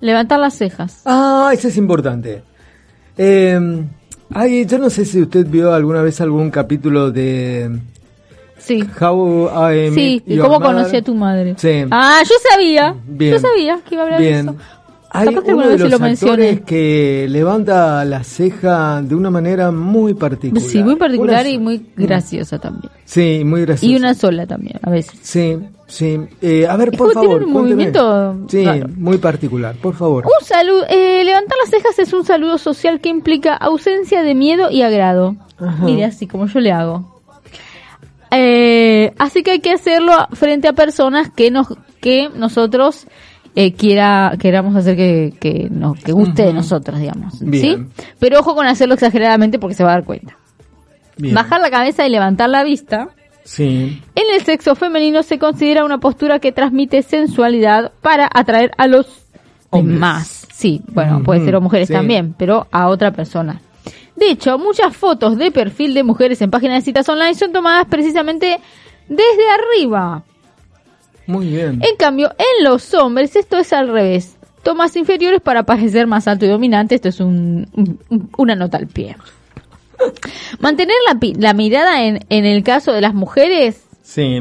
levantar 0.00 0.38
las 0.38 0.54
cejas. 0.54 1.02
Ah, 1.06 1.50
eso 1.52 1.66
es 1.68 1.76
importante. 1.76 2.42
Eh, 3.16 3.58
ay, 4.32 4.64
yo 4.64 4.78
no 4.78 4.90
sé 4.90 5.04
si 5.04 5.20
usted 5.22 5.44
vio 5.48 5.72
alguna 5.74 6.02
vez 6.02 6.20
algún 6.20 6.50
capítulo 6.52 7.10
de 7.10 7.80
Sí. 8.58 8.84
How 9.00 9.48
I 9.72 9.90
Sí, 9.94 10.22
¿y 10.26 10.36
cómo 10.38 10.58
Mother. 10.60 10.74
conocí 10.76 10.96
a 10.96 11.02
tu 11.02 11.14
madre? 11.14 11.54
Sí. 11.56 11.84
Ah, 11.90 12.20
yo 12.28 12.34
sabía. 12.50 12.94
Bien. 13.06 13.32
Yo 13.32 13.38
sabía 13.38 13.78
que 13.88 13.94
iba 13.94 14.02
a 14.02 14.04
hablar 14.06 14.20
de 14.20 14.26
Bien. 14.28 14.48
eso. 14.48 14.56
Hay 15.10 15.34
Capaz 15.34 15.50
uno 15.54 15.66
de 15.68 15.78
los 15.78 15.90
lo 16.00 16.04
actores 16.06 16.60
que 16.60 17.26
levanta 17.30 18.04
la 18.04 18.22
ceja 18.24 19.00
de 19.00 19.14
una 19.14 19.30
manera 19.30 19.70
muy 19.70 20.12
particular. 20.12 20.62
Sí, 20.62 20.82
muy 20.82 20.96
particular 20.96 21.40
Una 21.40 21.48
y 21.48 21.58
muy 21.58 21.86
graciosa 21.96 22.58
también. 22.58 22.92
Sí, 23.06 23.40
muy 23.42 23.62
gracioso. 23.62 23.90
Y 23.90 23.96
una 23.96 24.12
sola 24.12 24.46
también, 24.46 24.78
a 24.82 24.90
veces. 24.90 25.18
Sí, 25.22 25.56
sí. 25.86 26.20
Eh, 26.42 26.66
a 26.68 26.76
ver, 26.76 26.90
Es 26.92 26.98
por 26.98 27.08
como 27.14 27.20
tiene 27.22 27.34
favor, 27.36 27.42
un 27.48 27.52
cuénteme. 27.54 27.74
movimiento 27.76 28.36
Sí, 28.48 28.64
raro. 28.66 28.86
muy 28.98 29.16
particular, 29.16 29.76
por 29.76 29.94
favor. 29.94 30.26
Un 30.26 30.46
saludo, 30.46 30.84
eh, 30.90 31.24
levantar 31.24 31.56
las 31.64 31.70
cejas 31.70 31.98
es 31.98 32.12
un 32.12 32.26
saludo 32.26 32.58
social 32.58 33.00
que 33.00 33.08
implica 33.08 33.54
ausencia 33.54 34.22
de 34.22 34.34
miedo 34.34 34.70
y 34.70 34.82
agrado. 34.82 35.36
Ajá. 35.58 35.84
Mire, 35.86 36.04
así 36.04 36.26
como 36.26 36.46
yo 36.48 36.60
le 36.60 36.70
hago. 36.70 37.17
Eh, 38.30 39.12
así 39.18 39.42
que 39.42 39.52
hay 39.52 39.60
que 39.60 39.72
hacerlo 39.72 40.12
frente 40.32 40.68
a 40.68 40.72
personas 40.72 41.30
que 41.30 41.50
nos, 41.50 41.68
que 42.00 42.28
nosotros 42.34 43.06
eh, 43.54 43.72
quiera, 43.72 44.34
queramos 44.38 44.76
hacer 44.76 44.96
que, 44.96 45.34
que 45.40 45.68
nos, 45.70 45.98
que 45.98 46.12
guste 46.12 46.44
de 46.44 46.52
nosotros, 46.52 46.98
digamos. 46.98 47.40
Bien. 47.40 47.90
¿Sí? 47.96 48.04
Pero 48.18 48.40
ojo 48.40 48.54
con 48.54 48.66
hacerlo 48.66 48.94
exageradamente 48.94 49.58
porque 49.58 49.74
se 49.74 49.84
va 49.84 49.90
a 49.90 49.94
dar 49.94 50.04
cuenta. 50.04 50.36
Bien. 51.16 51.34
Bajar 51.34 51.60
la 51.60 51.70
cabeza 51.70 52.06
y 52.06 52.10
levantar 52.10 52.50
la 52.50 52.62
vista. 52.62 53.08
Sí. 53.44 54.02
En 54.14 54.34
el 54.34 54.42
sexo 54.42 54.74
femenino 54.74 55.22
se 55.22 55.38
considera 55.38 55.84
una 55.84 55.98
postura 55.98 56.38
que 56.38 56.52
transmite 56.52 57.02
sensualidad 57.02 57.92
para 58.02 58.28
atraer 58.32 58.72
a 58.76 58.86
los 58.86 59.06
Hombres. 59.70 59.94
demás. 59.94 60.46
Sí, 60.52 60.82
bueno, 60.88 61.22
puede 61.22 61.44
ser 61.44 61.56
o 61.56 61.60
mujeres 61.60 61.88
sí. 61.88 61.94
también, 61.94 62.34
pero 62.36 62.66
a 62.70 62.88
otra 62.88 63.12
persona. 63.12 63.60
De 64.18 64.30
hecho, 64.30 64.58
muchas 64.58 64.96
fotos 64.96 65.36
de 65.38 65.50
perfil 65.50 65.94
de 65.94 66.02
mujeres 66.02 66.40
en 66.42 66.50
páginas 66.50 66.78
de 66.78 66.84
citas 66.86 67.08
online 67.08 67.34
son 67.34 67.52
tomadas 67.52 67.86
precisamente 67.88 68.58
desde 69.08 69.50
arriba. 69.50 70.24
Muy 71.26 71.46
bien. 71.46 71.80
En 71.84 71.96
cambio, 71.96 72.32
en 72.38 72.64
los 72.64 72.94
hombres 72.94 73.36
esto 73.36 73.58
es 73.58 73.72
al 73.72 73.88
revés. 73.88 74.36
Tomas 74.62 74.96
inferiores 74.96 75.40
para 75.40 75.62
parecer 75.62 76.06
más 76.06 76.26
alto 76.26 76.44
y 76.46 76.48
dominante. 76.48 76.94
Esto 76.96 77.08
es 77.10 77.20
un, 77.20 77.68
un- 77.74 78.30
una 78.36 78.54
nota 78.56 78.78
al 78.78 78.86
pie. 78.88 79.16
Mantener 80.60 80.96
la, 81.06 81.18
la 81.38 81.52
mirada 81.54 82.02
en, 82.04 82.24
en 82.28 82.44
el 82.44 82.62
caso 82.62 82.92
de 82.92 83.00
las 83.00 83.14
mujeres 83.14 83.84
Sí. 84.02 84.40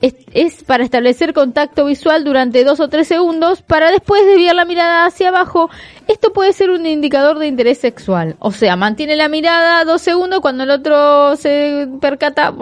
Es, 0.00 0.14
es 0.32 0.62
para 0.64 0.84
establecer 0.84 1.32
contacto 1.32 1.84
visual 1.84 2.22
durante 2.24 2.62
dos 2.64 2.80
o 2.80 2.88
tres 2.88 3.08
segundos 3.08 3.62
para 3.62 3.90
después 3.90 4.24
desviar 4.26 4.54
la 4.56 4.64
mirada 4.64 5.06
hacia 5.06 5.28
abajo. 5.30 5.70
Esto 6.06 6.32
puede 6.32 6.52
ser 6.52 6.70
un 6.70 6.86
indicador 6.86 7.38
de 7.38 7.46
interés 7.48 7.78
sexual. 7.78 8.36
O 8.38 8.52
sea, 8.52 8.76
mantiene 8.76 9.16
la 9.16 9.28
mirada 9.28 9.84
dos 9.84 10.00
segundos 10.02 10.40
cuando 10.40 10.64
el 10.64 10.70
otro 10.70 11.34
se 11.36 11.88
percata, 12.00 12.54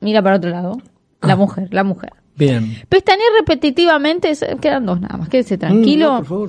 mira 0.00 0.22
para 0.22 0.36
otro 0.36 0.50
lado. 0.50 0.78
La 1.22 1.34
Ah. 1.34 1.36
mujer, 1.36 1.68
la 1.72 1.84
mujer. 1.84 2.12
Bien. 2.36 2.76
Pestañear 2.88 3.30
repetitivamente, 3.40 4.32
quedan 4.60 4.86
dos 4.86 5.00
nada 5.00 5.16
más, 5.18 5.28
quédese 5.28 5.58
tranquilo. 5.58 6.06
Mm, 6.06 6.12
no, 6.12 6.18
por 6.18 6.26
favor. 6.26 6.48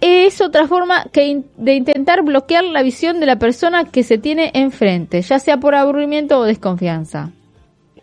es 0.00 0.40
otra 0.40 0.66
forma 0.68 1.04
que 1.12 1.42
de 1.56 1.74
intentar 1.74 2.22
bloquear 2.22 2.64
la 2.64 2.82
visión 2.82 3.20
de 3.20 3.26
la 3.26 3.36
persona 3.38 3.84
que 3.84 4.02
se 4.04 4.16
tiene 4.18 4.50
enfrente, 4.54 5.20
ya 5.20 5.38
sea 5.40 5.58
por 5.58 5.74
aburrimiento 5.74 6.38
o 6.38 6.44
desconfianza. 6.44 7.30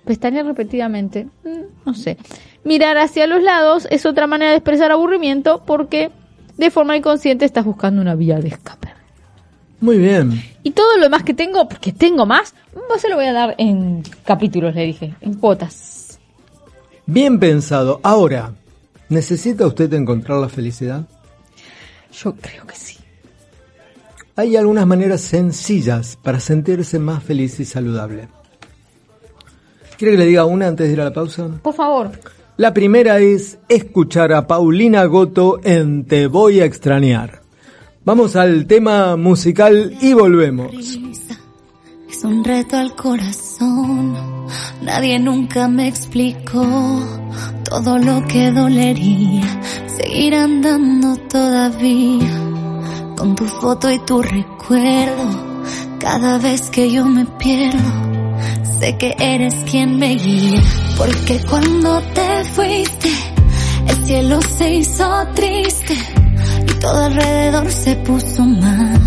Pestañear 0.07 0.45
repetidamente, 0.45 1.27
mm, 1.43 1.85
no 1.85 1.93
sé. 1.93 2.17
Mirar 2.63 2.97
hacia 2.97 3.27
los 3.27 3.43
lados 3.43 3.87
es 3.91 4.05
otra 4.05 4.25
manera 4.25 4.51
de 4.51 4.57
expresar 4.57 4.89
aburrimiento 4.91 5.63
porque 5.65 6.11
de 6.57 6.71
forma 6.71 6.95
inconsciente 6.95 7.43
estás 7.43 7.65
buscando 7.65 8.01
una 8.01 8.15
vía 8.15 8.39
de 8.39 8.47
escape. 8.47 8.87
Muy 9.81 9.97
bien. 9.97 10.41
Y 10.63 10.71
todo 10.71 10.95
lo 10.95 11.03
demás 11.03 11.23
que 11.23 11.33
tengo, 11.33 11.67
porque 11.67 11.91
tengo 11.91 12.25
más, 12.25 12.55
no 12.73 12.97
se 12.97 13.09
lo 13.09 13.15
voy 13.15 13.25
a 13.25 13.33
dar 13.33 13.55
en 13.57 14.01
capítulos, 14.23 14.73
le 14.73 14.85
dije, 14.85 15.13
en 15.21 15.33
cuotas. 15.35 16.19
Bien 17.05 17.37
pensado. 17.37 17.99
Ahora, 18.01 18.53
¿necesita 19.09 19.67
usted 19.67 19.93
encontrar 19.93 20.39
la 20.39 20.49
felicidad? 20.49 21.05
Yo 22.13 22.33
creo 22.33 22.65
que 22.65 22.75
sí. 22.75 22.97
Hay 24.37 24.55
algunas 24.55 24.87
maneras 24.87 25.19
sencillas 25.19 26.17
para 26.21 26.39
sentirse 26.39 26.97
más 26.97 27.23
feliz 27.23 27.59
y 27.59 27.65
saludable. 27.65 28.29
¿Quiere 29.97 30.13
que 30.13 30.17
le 30.19 30.25
diga 30.25 30.45
una 30.45 30.67
antes 30.67 30.87
de 30.87 30.93
ir 30.93 31.01
a 31.01 31.05
la 31.05 31.13
pausa? 31.13 31.47
Por 31.61 31.73
favor. 31.73 32.11
La 32.57 32.73
primera 32.73 33.19
es 33.19 33.59
escuchar 33.67 34.31
a 34.33 34.47
Paulina 34.47 35.05
Goto 35.05 35.59
en 35.63 36.05
Te 36.05 36.27
voy 36.27 36.59
a 36.59 36.65
extrañar. 36.65 37.41
Vamos 38.03 38.35
al 38.35 38.67
tema 38.67 39.15
musical 39.15 39.95
y 40.01 40.13
volvemos. 40.13 40.71
Es 42.09 42.23
un 42.23 42.43
reto 42.43 42.77
al 42.77 42.95
corazón. 42.95 44.15
Nadie 44.81 45.19
nunca 45.19 45.67
me 45.67 45.87
explicó 45.87 46.99
todo 47.69 47.97
lo 47.97 48.25
que 48.27 48.51
dolería. 48.51 49.61
Seguir 49.97 50.35
andando 50.35 51.17
todavía 51.27 52.31
con 53.17 53.35
tu 53.35 53.45
foto 53.45 53.91
y 53.91 53.99
tu 53.99 54.21
recuerdo. 54.21 55.47
Cada 55.99 56.37
vez 56.37 56.69
que 56.69 56.89
yo 56.89 57.05
me 57.05 57.25
pierdo, 57.37 58.16
sé 58.79 58.97
que 58.97 59.15
eres 59.19 59.55
quien 59.69 59.97
me 59.97 60.15
guía. 60.15 60.61
Porque 60.97 61.39
cuando 61.49 62.01
te 62.13 62.43
fuiste, 62.53 63.11
el 63.87 64.05
cielo 64.05 64.39
se 64.41 64.75
hizo 64.75 65.27
triste. 65.35 65.95
Y 66.67 66.79
todo 66.79 67.05
alrededor 67.05 67.71
se 67.71 67.95
puso 67.97 68.43
mal. 68.45 68.99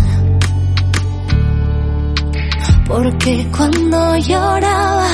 Porque 2.87 3.47
cuando 3.55 4.17
lloraba, 4.17 5.07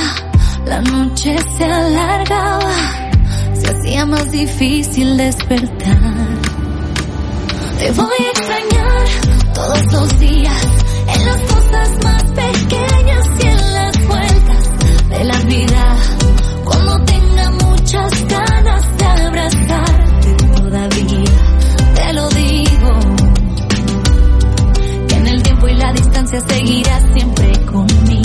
la 0.65 0.81
noche 0.81 1.35
se 1.57 1.63
alargaba, 1.63 2.73
se 3.53 3.67
hacía 3.69 4.05
más 4.05 4.31
difícil 4.31 5.15
despertar. 5.15 6.27
Te 7.77 7.91
voy 7.91 8.17
a 8.25 8.29
extrañar 8.31 9.07
todos 9.53 9.93
los 9.93 10.19
días, 10.19 10.65
en 11.07 11.25
las 11.25 11.41
cosas 11.41 11.89
más 12.03 12.23
pequeñas 12.23 13.26
de 15.09 15.23
la 15.23 15.39
vida. 15.41 15.95
Cuando 16.63 17.05
tenga 17.05 17.51
muchas 17.51 18.27
ganas 18.27 18.97
de 18.97 19.05
abrazarte 19.05 20.33
todavía, 20.55 21.31
te 21.95 22.13
lo 22.13 22.29
digo. 22.29 22.99
Que 25.07 25.15
en 25.15 25.27
el 25.27 25.43
tiempo 25.43 25.67
y 25.67 25.73
la 25.75 25.93
distancia 25.93 26.41
seguirás 26.41 27.03
siempre 27.13 27.65
conmigo. 27.65 28.16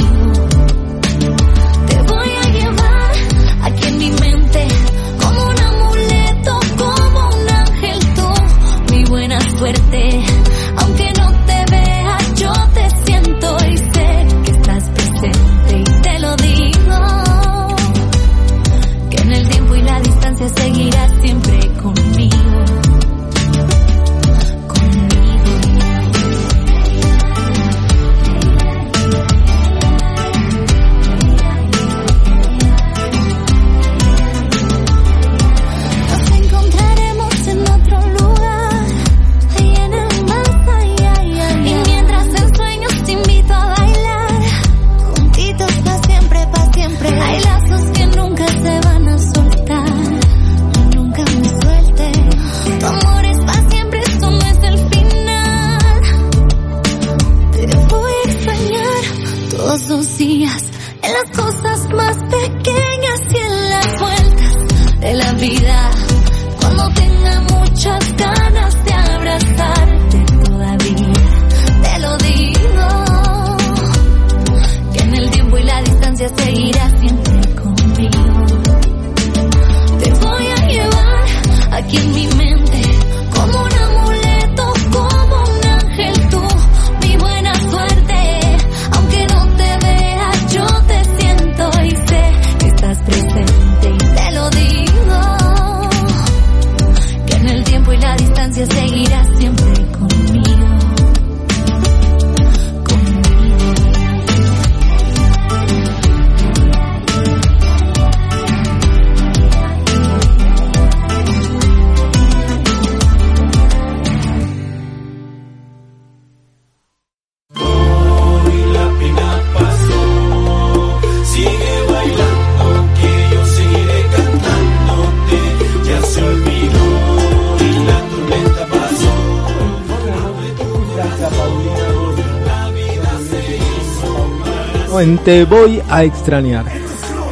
Te 135.25 135.45
voy 135.45 135.81
a 135.89 136.05
extrañar. 136.05 136.65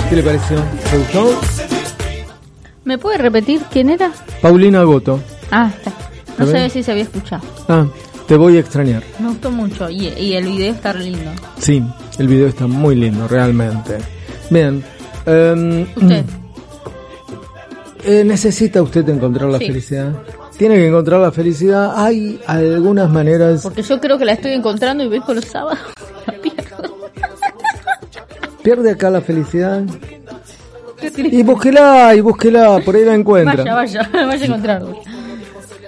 ¿Qué 0.09 0.17
le 0.17 0.23
pareció? 0.23 0.59
¿Te 0.91 0.99
gustó? 0.99 1.41
¿Me 2.85 2.99
puede 2.99 3.19
repetir 3.19 3.63
quién 3.71 3.91
era? 3.91 4.13
Paulina 4.41 4.83
Goto. 4.85 5.21
Ah, 5.51 5.71
está. 5.77 5.93
No 6.39 6.47
sabía 6.47 6.69
si 6.71 6.83
se 6.83 6.93
había 6.93 7.03
escuchado. 7.05 7.43
Ah, 7.69 7.87
Te 8.27 8.37
voy 8.37 8.57
a 8.57 8.61
extrañar. 8.61 9.03
Me 9.19 9.29
gustó 9.29 9.51
mucho 9.51 9.91
y, 9.91 10.09
y 10.09 10.35
el 10.35 10.47
video 10.47 10.73
está 10.73 10.93
re 10.93 11.01
lindo. 11.05 11.31
Sí, 11.59 11.83
el 12.19 12.29
video 12.29 12.47
está 12.47 12.67
muy 12.67 12.95
lindo, 12.95 13.27
realmente. 13.29 13.99
Bien. 14.51 14.83
em, 15.27 15.83
Usted. 15.97 16.25
eh, 18.05 18.23
¿Necesita 18.25 18.81
usted 18.83 19.09
encontrar 19.09 19.51
la 19.51 19.59
Sí. 19.59 19.67
felicidad? 19.67 20.13
Tiene 20.57 20.77
que 20.77 20.89
encontrar 20.89 21.21
la 21.21 21.33
felicidad. 21.33 21.93
Hay 21.97 22.41
algunas 22.47 23.11
maneras. 23.11 23.63
Porque 23.63 23.83
yo 23.83 23.99
creo 24.01 24.17
que 24.19 24.25
la 24.25 24.33
estoy 24.33 24.53
encontrando 24.53 25.03
y 25.03 25.09
vengo 25.09 25.35
los 25.35 25.45
sábados. 25.45 25.79
Pierde 28.63 28.91
acá 28.91 29.11
la 29.11 29.21
felicidad. 29.21 29.83
Y 31.17 31.43
búsquela, 31.43 32.15
y 32.15 32.21
búsquela, 32.21 32.81
por 32.85 32.95
ahí 32.95 33.05
la 33.05 33.15
encuentra. 33.15 33.75
Vaya, 33.75 33.75
vaya, 33.75 34.11
vaya 34.27 34.43
a 34.43 34.47
encontrarlo. 34.47 35.01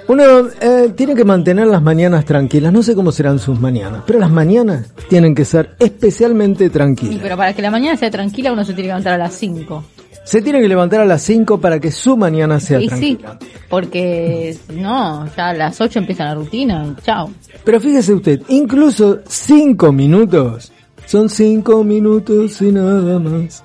Uno 0.09 0.23
eh, 0.61 0.93
tiene 0.97 1.15
que 1.15 1.25
mantener 1.25 1.67
las 1.67 1.83
mañanas 1.83 2.25
tranquilas. 2.25 2.73
No 2.73 2.83
sé 2.83 2.95
cómo 2.95 3.13
serán 3.13 3.39
sus 3.39 3.61
mañanas, 3.61 4.03
pero 4.07 4.19
las 4.19 4.31
mañanas 4.31 4.93
tienen 5.09 5.35
que 5.35 5.45
ser 5.45 5.77
especialmente 5.79 6.71
tranquilas. 6.71 7.19
pero 7.23 7.37
para 7.37 7.53
que 7.55 7.63
la 7.63 7.71
mañana 7.71 7.97
sea 7.97 8.11
tranquila 8.11 8.53
uno 8.53 8.65
se 8.65 8.73
tiene 8.73 8.83
que 8.83 8.89
levantar 8.89 9.15
a 9.15 9.19
las 9.19 9.35
5. 9.35 9.85
Se 10.25 10.41
tiene 10.41 10.61
que 10.61 10.69
levantar 10.69 11.01
a 11.01 11.05
las 11.05 11.23
5 11.23 11.61
para 11.61 11.81
que 11.81 11.91
su 11.91 12.17
mañana 12.17 12.61
sea 12.61 12.81
Y 12.81 12.89
sí, 12.89 13.17
tranquila. 13.17 13.39
porque 13.69 14.57
no, 14.75 15.27
ya 15.37 15.49
a 15.49 15.55
las 15.55 15.81
8 15.81 15.99
empieza 16.01 16.25
la 16.25 16.35
rutina. 16.35 16.95
Chao. 17.05 17.31
Pero 17.65 17.81
fíjese 17.81 18.15
usted, 18.15 18.41
incluso 18.49 19.21
5 19.27 19.93
minutos 19.93 20.73
son 21.07 21.29
5 21.29 21.85
minutos 21.85 22.61
y 22.63 22.73
nada 22.73 23.19
más. 23.19 23.65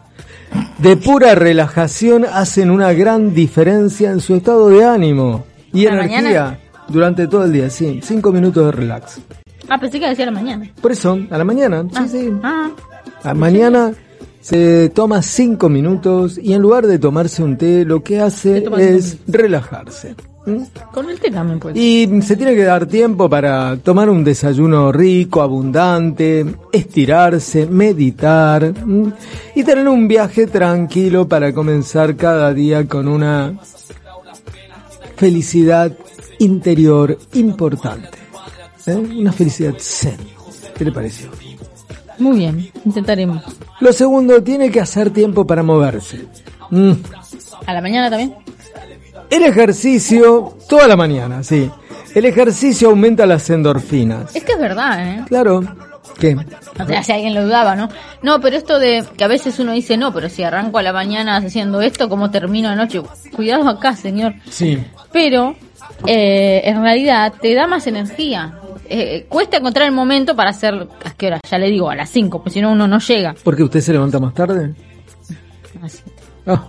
De 0.80 0.96
pura 0.98 1.36
relajación 1.36 2.26
hacen 2.26 2.72
una 2.72 2.94
gran 2.94 3.34
diferencia 3.34 4.12
en 4.12 4.20
su 4.20 4.36
estado 4.36 4.70
de 4.70 4.84
ánimo 4.86 5.46
y 5.74 5.86
¿A 5.86 5.92
la 5.94 6.06
energía 6.06 6.22
mañana? 6.22 6.60
durante 6.88 7.28
todo 7.28 7.44
el 7.46 7.52
día. 7.54 7.70
Sí, 7.70 8.00
5 8.04 8.32
minutos 8.32 8.66
de 8.66 8.72
relax. 8.72 9.20
Ah, 9.70 9.78
pensé 9.80 10.00
que 10.00 10.08
decía 10.08 10.24
a 10.26 10.32
la 10.32 10.40
mañana. 10.40 10.70
Por 10.82 10.92
eso, 10.94 11.20
a 11.30 11.38
la 11.38 11.44
mañana, 11.44 11.84
sí, 11.84 11.98
Ah, 11.98 12.08
sí. 12.08 12.32
ah, 12.44 12.70
A 13.24 13.34
mañana 13.34 13.92
se 14.40 14.90
toma 14.90 15.22
5 15.22 15.68
minutos 15.68 16.38
y 16.42 16.54
en 16.54 16.62
lugar 16.62 16.88
de 16.88 17.00
tomarse 17.00 17.44
un 17.44 17.58
té, 17.58 17.84
lo 17.84 18.02
que 18.04 18.22
hace 18.22 18.62
cinco 18.62 18.78
es 18.78 19.18
relajarse. 19.28 20.16
¿Mm? 20.48 20.64
con 20.94 21.10
el 21.10 21.20
té 21.20 21.30
también 21.30 21.60
puede. 21.60 21.78
Y 21.78 22.22
se 22.22 22.38
tiene 22.38 22.56
que 22.56 22.64
dar 22.64 22.86
tiempo 22.86 23.30
para 23.30 23.76
tomar 23.78 24.10
un 24.10 24.24
desayuno 24.24 24.94
rico, 24.94 25.42
abundante, 25.42 26.46
estirarse, 26.72 27.66
meditar 27.66 28.64
¿m? 28.64 29.12
y 29.56 29.64
tener 29.66 29.90
un 29.90 30.08
viaje 30.08 30.48
tranquilo 30.48 31.28
para 31.28 31.52
comenzar 31.52 32.16
cada 32.16 32.54
día 32.54 32.88
con 32.88 33.10
una 33.10 33.60
felicidad 35.18 35.92
interior 36.40 37.18
importante. 37.34 38.18
¿Eh? 38.86 38.96
Una 38.96 39.34
felicidad 39.34 39.76
zen. 39.78 40.18
¿Qué 40.78 40.86
le 40.86 40.94
pareció? 40.94 41.30
Muy 42.20 42.38
bien, 42.38 42.72
intentaremos. 42.86 43.44
Lo 43.82 43.92
segundo, 43.92 44.42
tiene 44.42 44.72
que 44.72 44.80
hacer 44.80 45.10
tiempo 45.10 45.46
para 45.46 45.62
moverse. 45.62 46.26
Mm. 46.72 46.94
¿A 47.66 47.74
la 47.74 47.82
mañana 47.82 48.10
también? 48.10 48.47
El 49.30 49.44
ejercicio, 49.44 50.54
toda 50.70 50.88
la 50.88 50.96
mañana, 50.96 51.44
sí. 51.44 51.70
El 52.16 52.26
ejercicio 52.26 52.90
aumenta 52.90 53.26
las 53.26 53.50
endorfinas. 53.50 54.36
Es 54.36 54.44
que 54.44 54.54
es 54.54 54.60
verdad, 54.60 55.08
¿eh? 55.08 55.24
Claro. 55.28 55.62
¿Qué? 56.20 56.36
O 56.80 56.86
sea, 56.88 57.04
si 57.04 57.12
alguien 57.12 57.36
lo 57.36 57.44
dudaba, 57.44 57.76
¿no? 57.76 57.90
No, 58.24 58.40
pero 58.40 58.58
esto 58.58 58.80
de 58.80 59.04
que 59.18 59.24
a 59.24 59.28
veces 59.28 59.60
uno 59.60 59.74
dice, 59.74 59.98
no, 59.98 60.14
pero 60.14 60.30
si 60.30 60.42
arranco 60.44 60.80
a 60.80 60.82
la 60.82 60.94
mañana 60.94 61.36
haciendo 61.38 61.82
esto, 61.82 62.10
¿cómo 62.10 62.32
termino 62.32 62.70
anoche? 62.70 63.02
Cuidado 63.36 63.70
acá, 63.70 63.96
señor. 63.96 64.34
Sí. 64.50 64.84
Pero 65.12 65.56
eh, 66.06 66.62
en 66.64 66.82
realidad 66.82 67.34
te 67.40 67.54
da 67.54 67.68
más 67.68 67.86
energía. 67.88 68.58
Eh, 68.90 69.26
cuesta 69.30 69.58
encontrar 69.58 69.88
el 69.88 69.94
momento 69.94 70.36
para 70.36 70.52
hacer, 70.52 70.88
¿a 71.04 71.14
qué 71.14 71.28
hora? 71.28 71.40
Ya 71.48 71.58
le 71.58 71.70
digo, 71.70 71.90
a 71.90 71.96
las 71.96 72.10
5, 72.10 72.42
pues 72.42 72.54
si 72.54 72.62
no 72.62 72.72
uno 72.72 72.88
no 72.88 73.00
llega. 73.00 73.36
¿Porque 73.44 73.64
usted 73.64 73.82
se 73.82 73.94
levanta 73.94 74.20
más 74.20 74.34
tarde? 74.34 74.74
Así. 75.84 76.02
Ah, 76.48 76.68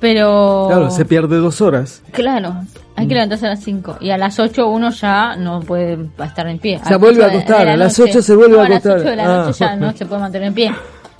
Pero... 0.00 0.66
claro, 0.68 0.90
se 0.90 1.04
pierde 1.04 1.36
dos 1.38 1.60
horas. 1.60 2.02
Claro, 2.12 2.54
hay 2.96 3.06
que 3.08 3.14
levantarse 3.14 3.46
a 3.46 3.50
las 3.50 3.62
5 3.64 3.98
y 4.00 4.10
a 4.10 4.18
las 4.18 4.38
8 4.38 4.66
uno 4.68 4.90
ya 4.90 5.36
no 5.36 5.60
puede 5.60 5.98
estar 6.24 6.46
en 6.48 6.58
pie. 6.58 6.80
Se 6.86 6.96
vuelve 6.96 7.24
a 7.24 7.28
acostar, 7.28 7.66
a 7.68 7.76
las 7.76 7.98
noche. 7.98 8.10
8 8.12 8.22
se 8.22 8.34
vuelve 8.36 8.56
No, 8.56 8.62
a 8.62 8.66
A 8.66 8.68
las 8.68 8.84
acostar. 8.86 9.00
8 9.00 9.10
de 9.10 9.16
la 9.16 9.24
noche 9.46 9.64
Ah. 9.64 9.68
ya 9.70 9.76
no 9.86 9.92
se 9.96 10.06
puede 10.06 10.20
mantener 10.20 10.48
en 10.48 10.54
pie. 10.54 10.72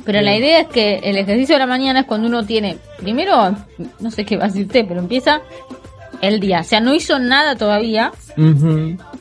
Pero 0.05 0.21
la 0.21 0.37
idea 0.37 0.61
es 0.61 0.69
que 0.69 0.97
el 1.03 1.17
ejercicio 1.17 1.57
de 1.57 1.59
la 1.59 1.67
mañana 1.67 2.01
es 2.01 2.07
cuando 2.07 2.29
uno 2.29 2.45
tiene, 2.45 2.79
primero, 2.99 3.57
no 3.99 4.11
sé 4.11 4.25
qué 4.25 4.37
va 4.37 4.45
a 4.45 4.47
decir 4.49 4.67
usted, 4.67 4.85
pero 4.87 5.01
empieza 5.01 5.41
el 6.21 6.39
día. 6.39 6.61
O 6.61 6.65
sea, 6.65 6.81
no 6.81 6.95
hizo 6.95 7.19
nada 7.19 7.57
todavía, 7.57 8.13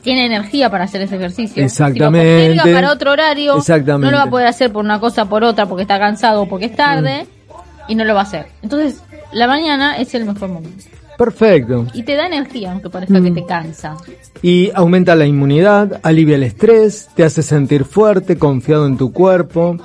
tiene 0.02 0.26
energía 0.26 0.70
para 0.70 0.84
hacer 0.84 1.00
ese 1.02 1.16
ejercicio. 1.16 1.64
Exactamente. 1.64 2.50
Si 2.52 2.54
lo 2.56 2.72
para 2.72 2.92
otro 2.92 3.10
horario, 3.10 3.56
Exactamente. 3.56 4.04
no 4.06 4.10
lo 4.12 4.18
va 4.18 4.24
a 4.24 4.30
poder 4.30 4.46
hacer 4.46 4.70
por 4.72 4.84
una 4.84 5.00
cosa, 5.00 5.24
por 5.24 5.42
otra, 5.42 5.66
porque 5.66 5.82
está 5.82 5.98
cansado 5.98 6.42
o 6.42 6.48
porque 6.48 6.66
es 6.66 6.76
tarde, 6.76 7.24
Mm. 7.26 7.90
y 7.90 7.94
no 7.96 8.04
lo 8.04 8.14
va 8.14 8.20
a 8.20 8.24
hacer. 8.24 8.46
Entonces, 8.62 9.02
la 9.36 9.46
mañana 9.46 9.96
es 9.98 10.14
el 10.14 10.24
mejor 10.24 10.48
momento. 10.48 10.84
Perfecto. 11.18 11.86
Y 11.94 12.02
te 12.02 12.14
da 12.14 12.26
energía, 12.26 12.72
aunque 12.72 12.90
parezca 12.90 13.18
Mm. 13.20 13.24
que 13.24 13.30
te 13.30 13.46
cansa. 13.46 13.96
Y 14.42 14.70
aumenta 14.74 15.14
la 15.14 15.24
inmunidad, 15.26 16.00
alivia 16.02 16.36
el 16.36 16.42
estrés, 16.42 17.08
te 17.14 17.24
hace 17.24 17.42
sentir 17.42 17.84
fuerte, 17.84 18.36
confiado 18.38 18.86
en 18.86 18.96
tu 18.96 19.12
cuerpo. 19.12 19.76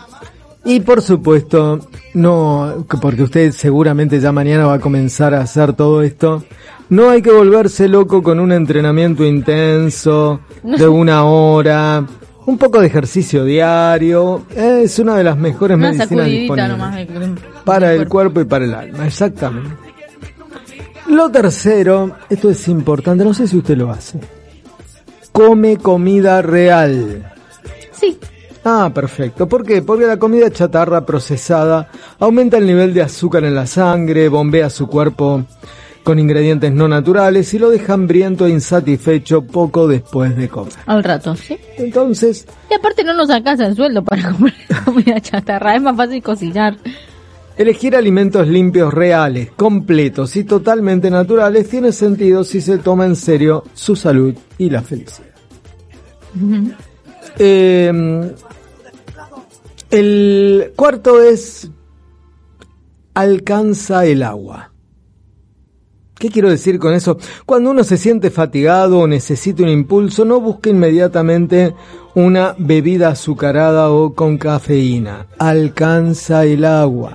Y 0.65 0.81
por 0.81 1.01
supuesto, 1.01 1.79
no, 2.13 2.85
porque 3.01 3.23
usted 3.23 3.51
seguramente 3.51 4.19
ya 4.19 4.31
mañana 4.31 4.67
va 4.67 4.75
a 4.75 4.79
comenzar 4.79 5.33
a 5.33 5.41
hacer 5.41 5.73
todo 5.73 6.01
esto. 6.01 6.43
No 6.89 7.09
hay 7.09 7.21
que 7.21 7.31
volverse 7.31 7.87
loco 7.87 8.21
con 8.21 8.39
un 8.39 8.51
entrenamiento 8.51 9.23
intenso 9.25 10.41
de 10.63 10.87
una 10.87 11.23
hora, 11.23 12.05
un 12.45 12.57
poco 12.57 12.79
de 12.81 12.87
ejercicio 12.87 13.43
diario. 13.45 14.43
Es 14.55 14.99
una 14.99 15.15
de 15.15 15.23
las 15.23 15.37
mejores 15.37 15.77
Una 15.77 15.91
medicinas 15.91 16.25
disponibles 16.27 16.69
nomás. 16.69 16.97
para 17.63 17.89
del 17.89 18.01
el 18.01 18.07
cuerpo 18.07 18.41
y 18.41 18.45
para 18.45 18.65
el 18.65 18.73
alma, 18.73 19.07
exactamente. 19.07 19.75
Lo 21.07 21.29
tercero, 21.29 22.15
esto 22.29 22.49
es 22.49 22.67
importante, 22.67 23.23
no 23.23 23.33
sé 23.33 23.47
si 23.47 23.57
usted 23.57 23.77
lo 23.77 23.89
hace. 23.91 24.19
Come 25.31 25.77
comida 25.77 26.41
real. 26.41 27.31
Sí, 27.91 28.17
Ah, 28.63 28.91
perfecto. 28.93 29.47
¿Por 29.49 29.65
qué? 29.65 29.81
Porque 29.81 30.05
la 30.05 30.17
comida 30.17 30.51
chatarra 30.51 31.03
procesada 31.03 31.89
aumenta 32.19 32.57
el 32.59 32.67
nivel 32.67 32.93
de 32.93 33.01
azúcar 33.01 33.43
en 33.43 33.55
la 33.55 33.65
sangre, 33.65 34.29
bombea 34.29 34.69
su 34.69 34.85
cuerpo 34.85 35.43
con 36.03 36.19
ingredientes 36.19 36.71
no 36.71 36.87
naturales 36.87 37.53
y 37.53 37.59
lo 37.59 37.69
deja 37.69 37.93
hambriento 37.93 38.45
e 38.45 38.49
insatisfecho 38.49 39.43
poco 39.43 39.87
después 39.87 40.35
de 40.35 40.49
comer. 40.49 40.73
al 40.85 41.03
rato, 41.03 41.35
¿sí? 41.35 41.57
Entonces, 41.77 42.47
Y 42.69 42.73
aparte 42.73 43.03
no 43.03 43.13
nos 43.13 43.29
alcanza 43.29 43.67
el 43.67 43.75
sueldo 43.75 44.03
para 44.03 44.31
comer 44.33 44.53
comida 44.85 45.19
chatarra, 45.19 45.75
es 45.75 45.81
más 45.81 45.95
fácil 45.95 46.21
cocinar. 46.21 46.77
Elegir 47.57 47.95
alimentos 47.95 48.47
limpios, 48.47 48.93
reales, 48.93 49.51
completos 49.51 50.35
y 50.35 50.43
totalmente 50.45 51.11
naturales 51.11 51.69
tiene 51.69 51.91
sentido 51.91 52.43
si 52.43 52.61
se 52.61 52.77
toma 52.77 53.05
en 53.05 53.15
serio 53.15 53.63
su 53.73 53.95
salud 53.95 54.33
y 54.57 54.69
la 54.69 54.81
felicidad. 54.81 55.27
Eh, 57.37 58.31
el 59.91 60.71
cuarto 60.75 61.21
es 61.21 61.69
alcanza 63.13 64.05
el 64.05 64.23
agua. 64.23 64.70
¿Qué 66.21 66.29
quiero 66.29 66.51
decir 66.51 66.77
con 66.77 66.93
eso? 66.93 67.17
Cuando 67.47 67.71
uno 67.71 67.83
se 67.83 67.97
siente 67.97 68.29
fatigado 68.29 68.99
o 68.99 69.07
necesita 69.07 69.63
un 69.63 69.69
impulso, 69.69 70.23
no 70.23 70.39
busque 70.39 70.69
inmediatamente 70.69 71.73
una 72.13 72.53
bebida 72.59 73.07
azucarada 73.09 73.89
o 73.89 74.13
con 74.13 74.37
cafeína. 74.37 75.25
Alcanza 75.39 76.45
el 76.45 76.63
agua. 76.63 77.13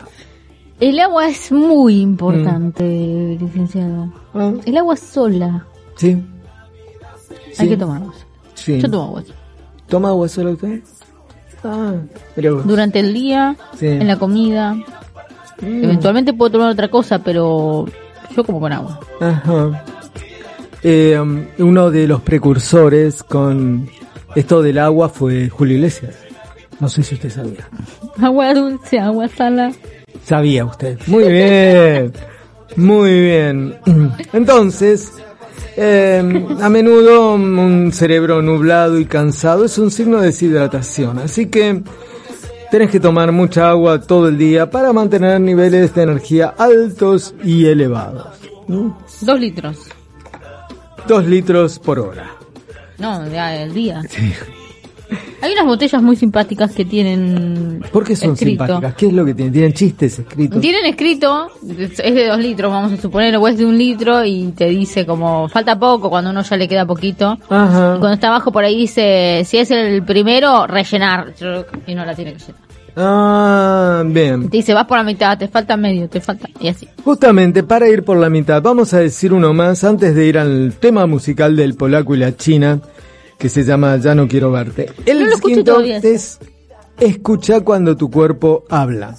El 0.80 0.98
agua 0.98 1.28
es 1.28 1.52
muy 1.52 2.00
importante, 2.00 3.36
licenciado. 3.40 4.12
Ah, 4.34 4.52
El 4.64 4.76
agua 4.76 4.96
sola, 4.96 5.64
Sí. 5.94 6.20
hay 7.50 7.52
Sí. 7.52 7.68
que 7.68 7.76
tomar 7.76 8.02
agua. 8.02 8.14
Sí. 8.54 8.80
Yo 8.80 8.90
tomo 8.90 9.04
agua. 9.04 9.22
¿Toma 9.88 10.08
agua 10.08 10.28
sola 10.28 10.50
usted? 10.50 10.80
Ah, 11.62 11.92
vos. 12.36 12.66
Durante 12.66 12.98
el 12.98 13.14
día, 13.14 13.56
Sí. 13.78 13.86
en 13.86 14.08
la 14.08 14.18
comida. 14.18 14.74
Mm. 15.62 15.84
Eventualmente 15.84 16.32
puedo 16.32 16.50
tomar 16.50 16.70
otra 16.72 16.88
cosa, 16.90 17.20
pero 17.20 17.86
como 18.44 18.60
con 18.60 18.72
agua. 18.72 19.00
Ajá. 19.20 19.84
Eh, 20.82 21.18
um, 21.18 21.46
uno 21.58 21.90
de 21.90 22.06
los 22.06 22.20
precursores 22.20 23.22
con 23.22 23.88
esto 24.34 24.62
del 24.62 24.78
agua 24.78 25.08
fue 25.08 25.48
Julio 25.48 25.76
Iglesias. 25.76 26.14
No 26.78 26.88
sé 26.88 27.02
si 27.02 27.14
usted 27.14 27.30
sabía. 27.30 27.68
Agua 28.20 28.52
dulce, 28.54 28.98
agua 28.98 29.28
salada. 29.28 29.72
Sabía 30.24 30.64
usted. 30.64 30.98
Muy 31.06 31.24
bien. 31.32 32.12
Muy 32.76 33.20
bien. 33.20 33.76
Entonces, 34.32 35.12
eh, 35.76 36.46
a 36.60 36.68
menudo 36.68 37.34
un 37.34 37.90
cerebro 37.92 38.42
nublado 38.42 38.98
y 38.98 39.06
cansado 39.06 39.64
es 39.64 39.78
un 39.78 39.90
signo 39.90 40.18
de 40.18 40.26
deshidratación. 40.26 41.18
Así 41.18 41.46
que 41.46 41.82
tenés 42.70 42.90
que 42.90 43.00
tomar 43.00 43.32
mucha 43.32 43.70
agua 43.70 44.00
todo 44.00 44.28
el 44.28 44.38
día 44.38 44.70
para 44.70 44.92
mantener 44.92 45.40
niveles 45.40 45.94
de 45.94 46.02
energía 46.02 46.54
altos 46.58 47.34
y 47.42 47.66
elevados. 47.66 48.28
¿Mm? 48.68 48.90
Dos 49.22 49.40
litros. 49.40 49.78
Dos 51.06 51.24
litros 51.24 51.78
por 51.78 51.98
hora. 51.98 52.30
No, 52.98 53.28
ya 53.28 53.62
el 53.62 53.74
día. 53.74 54.02
Hay 55.40 55.52
unas 55.52 55.66
botellas 55.66 56.02
muy 56.02 56.16
simpáticas 56.16 56.72
que 56.72 56.84
tienen. 56.84 57.84
¿Por 57.92 58.04
qué 58.04 58.16
son 58.16 58.32
escrito. 58.32 58.64
simpáticas? 58.64 58.94
¿Qué 58.94 59.06
es 59.06 59.12
lo 59.12 59.24
que 59.24 59.34
tienen? 59.34 59.52
¿Tienen 59.52 59.72
chistes 59.72 60.18
escritos? 60.18 60.60
Tienen 60.60 60.86
escrito, 60.86 61.48
es 61.68 62.14
de 62.14 62.26
dos 62.26 62.38
litros, 62.38 62.72
vamos 62.72 62.92
a 62.92 62.96
suponer, 62.96 63.36
o 63.36 63.46
es 63.46 63.58
de 63.58 63.64
un 63.64 63.76
litro 63.78 64.24
y 64.24 64.52
te 64.56 64.66
dice 64.66 65.06
como 65.06 65.48
falta 65.48 65.78
poco 65.78 66.10
cuando 66.10 66.30
uno 66.30 66.42
ya 66.42 66.56
le 66.56 66.66
queda 66.66 66.84
poquito. 66.86 67.38
Y 67.50 67.54
Ajá. 67.54 67.96
cuando 67.98 68.14
está 68.14 68.28
abajo 68.28 68.50
por 68.50 68.64
ahí 68.64 68.76
dice, 68.76 69.42
si 69.44 69.58
es 69.58 69.70
el 69.70 70.02
primero, 70.04 70.66
rellenar. 70.66 71.34
Y 71.86 71.94
no 71.94 72.04
la 72.04 72.14
tiene 72.14 72.32
que 72.32 72.38
llenar. 72.38 72.66
Ah, 72.98 74.02
bien. 74.06 74.48
Te 74.48 74.56
dice, 74.56 74.72
vas 74.72 74.86
por 74.86 74.96
la 74.96 75.04
mitad, 75.04 75.36
te 75.36 75.48
falta 75.48 75.76
medio, 75.76 76.08
te 76.08 76.20
falta. 76.20 76.48
Y 76.58 76.68
así. 76.68 76.88
Justamente 77.04 77.62
para 77.62 77.88
ir 77.88 78.02
por 78.02 78.16
la 78.16 78.30
mitad, 78.30 78.62
vamos 78.62 78.94
a 78.94 79.00
decir 79.00 79.34
uno 79.34 79.52
más 79.52 79.84
antes 79.84 80.14
de 80.14 80.26
ir 80.26 80.38
al 80.38 80.72
tema 80.80 81.06
musical 81.06 81.56
del 81.56 81.74
polaco 81.74 82.14
y 82.14 82.18
la 82.18 82.34
china, 82.36 82.80
que 83.38 83.48
se 83.48 83.64
llama 83.64 83.96
Ya 83.96 84.14
no 84.14 84.28
quiero 84.28 84.50
verte. 84.50 84.90
El 85.04 85.20
No 85.20 85.26
lo 85.26 85.38
quinto 85.38 85.80
es 85.80 86.38
escucha 86.98 87.60
cuando 87.60 87.96
tu 87.96 88.10
cuerpo 88.10 88.64
habla. 88.68 89.16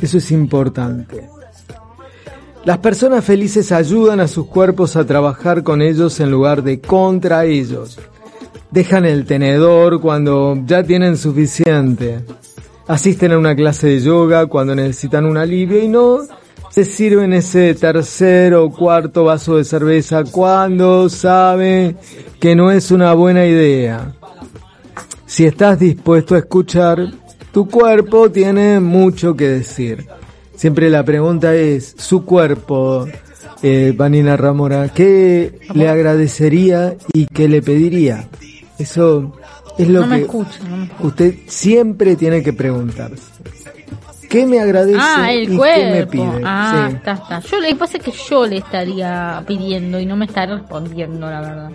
Eso 0.00 0.18
es 0.18 0.30
importante. 0.30 1.28
Las 2.64 2.78
personas 2.78 3.24
felices 3.24 3.72
ayudan 3.72 4.20
a 4.20 4.28
sus 4.28 4.46
cuerpos 4.46 4.96
a 4.96 5.06
trabajar 5.06 5.62
con 5.62 5.80
ellos 5.80 6.20
en 6.20 6.30
lugar 6.30 6.62
de 6.62 6.80
contra 6.80 7.44
ellos. 7.44 7.98
Dejan 8.70 9.04
el 9.06 9.24
tenedor 9.24 10.00
cuando 10.00 10.56
ya 10.66 10.82
tienen 10.84 11.16
suficiente. 11.16 12.20
Asisten 12.86 13.32
a 13.32 13.38
una 13.38 13.56
clase 13.56 13.88
de 13.88 14.00
yoga 14.00 14.46
cuando 14.46 14.74
necesitan 14.74 15.24
un 15.24 15.36
alivio 15.36 15.82
y 15.82 15.88
no 15.88 16.20
se 16.70 16.84
sirven 16.84 17.32
ese 17.32 17.74
tercer 17.74 18.54
o 18.54 18.70
cuarto 18.70 19.24
vaso 19.24 19.56
de 19.56 19.64
cerveza 19.64 20.24
cuando 20.24 21.08
saben 21.08 21.96
que 22.38 22.54
no 22.54 22.70
es 22.70 22.90
una 22.90 23.12
buena 23.12 23.44
idea. 23.44 24.14
Si 25.26 25.44
estás 25.44 25.78
dispuesto 25.78 26.34
a 26.34 26.38
escuchar, 26.38 27.12
tu 27.52 27.68
cuerpo 27.68 28.30
tiene 28.30 28.80
mucho 28.80 29.36
que 29.36 29.48
decir. 29.48 30.06
Siempre 30.54 30.90
la 30.90 31.04
pregunta 31.04 31.54
es, 31.54 31.94
su 31.98 32.24
cuerpo, 32.24 33.06
eh, 33.62 33.92
Vanina 33.96 34.36
Ramora, 34.36 34.88
¿qué 34.90 35.58
le 35.74 35.88
agradecería 35.88 36.96
y 37.12 37.26
qué 37.26 37.48
le 37.48 37.62
pediría? 37.62 38.28
Eso 38.78 39.36
es 39.76 39.88
lo 39.88 40.02
No 40.02 40.06
me 40.06 40.22
que 40.22 40.26
no 40.68 40.76
me 40.76 40.90
usted 41.00 41.34
siempre 41.46 42.14
tiene 42.14 42.42
que 42.42 42.52
preguntarse. 42.52 43.24
¿Qué 44.30 44.46
me 44.46 44.60
agradece 44.60 44.96
Ah, 44.98 45.30
y 45.34 45.38
el 45.42 45.48
qué 45.48 45.90
me 45.92 46.06
pide? 46.06 46.40
Ah, 46.44 46.86
Sí. 46.88 46.96
está, 46.96 47.12
está. 47.12 47.40
Yo 47.40 47.60
le 47.60 47.74
pasa 47.74 47.98
que 47.98 48.12
yo 48.12 48.46
le 48.46 48.58
estaría 48.58 49.42
pidiendo 49.46 49.98
y 50.00 50.06
no 50.06 50.16
me 50.16 50.24
está 50.26 50.46
respondiendo, 50.46 51.28
la 51.28 51.40
verdad. 51.40 51.70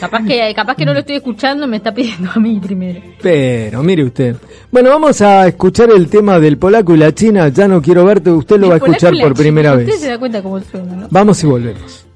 Capaz 0.00 0.24
que, 0.26 0.52
capaz 0.56 0.74
que 0.76 0.84
no 0.86 0.94
lo 0.94 1.00
estoy 1.00 1.16
escuchando, 1.16 1.66
me 1.68 1.76
está 1.76 1.92
pidiendo 1.92 2.30
a 2.34 2.40
mí 2.40 2.58
primero. 2.58 3.00
Pero, 3.22 3.82
mire 3.82 4.02
usted. 4.04 4.34
Bueno, 4.70 4.88
vamos 4.90 5.20
a 5.20 5.46
escuchar 5.46 5.90
el 5.90 6.08
tema 6.08 6.40
del 6.40 6.56
polaco 6.58 6.94
y 6.94 6.98
la 6.98 7.12
china. 7.14 7.48
Ya 7.48 7.68
no 7.68 7.80
quiero 7.82 8.04
verte, 8.04 8.30
usted 8.30 8.58
lo 8.58 8.68
va 8.68 8.74
a 8.74 8.76
escuchar 8.78 9.14
y 9.14 9.20
por 9.20 9.34
primera 9.34 9.72
Usted 9.74 9.86
se 9.92 9.92
vez. 9.92 10.08
da 10.08 10.18
cuenta 10.18 10.42
cómo 10.42 10.58
suena, 10.60 10.96
¿no? 10.96 11.06
Vamos 11.10 11.42
y 11.44 11.46
volvemos. 11.46 12.06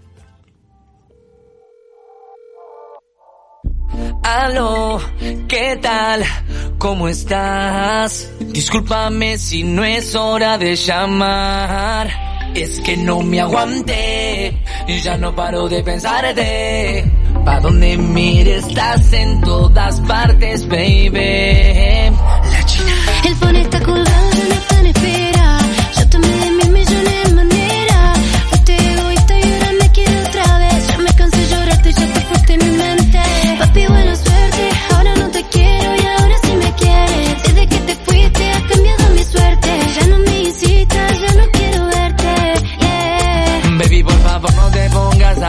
Aló, 4.26 5.00
¿qué 5.46 5.78
tal? 5.80 6.24
¿Cómo 6.78 7.06
estás? 7.06 8.28
Discúlpame 8.40 9.38
si 9.38 9.62
no 9.62 9.84
es 9.84 10.16
hora 10.16 10.58
de 10.58 10.74
llamar. 10.74 12.10
Es 12.52 12.80
que 12.80 12.96
no 12.96 13.20
me 13.20 13.40
aguanté, 13.40 14.60
y 14.88 14.98
ya 14.98 15.16
no 15.16 15.32
paro 15.32 15.68
de 15.68 15.80
pensarte. 15.84 17.04
Pa' 17.44 17.60
donde 17.60 17.96
mires 17.96 18.66
estás 18.66 19.12
en 19.12 19.40
todas 19.42 20.00
partes, 20.00 20.66
baby. 20.66 22.10
La 22.50 22.66
china. 22.66 22.94
El 23.24 23.34
phone 23.36 23.56
está 23.56 23.80
colgado, 23.80 24.30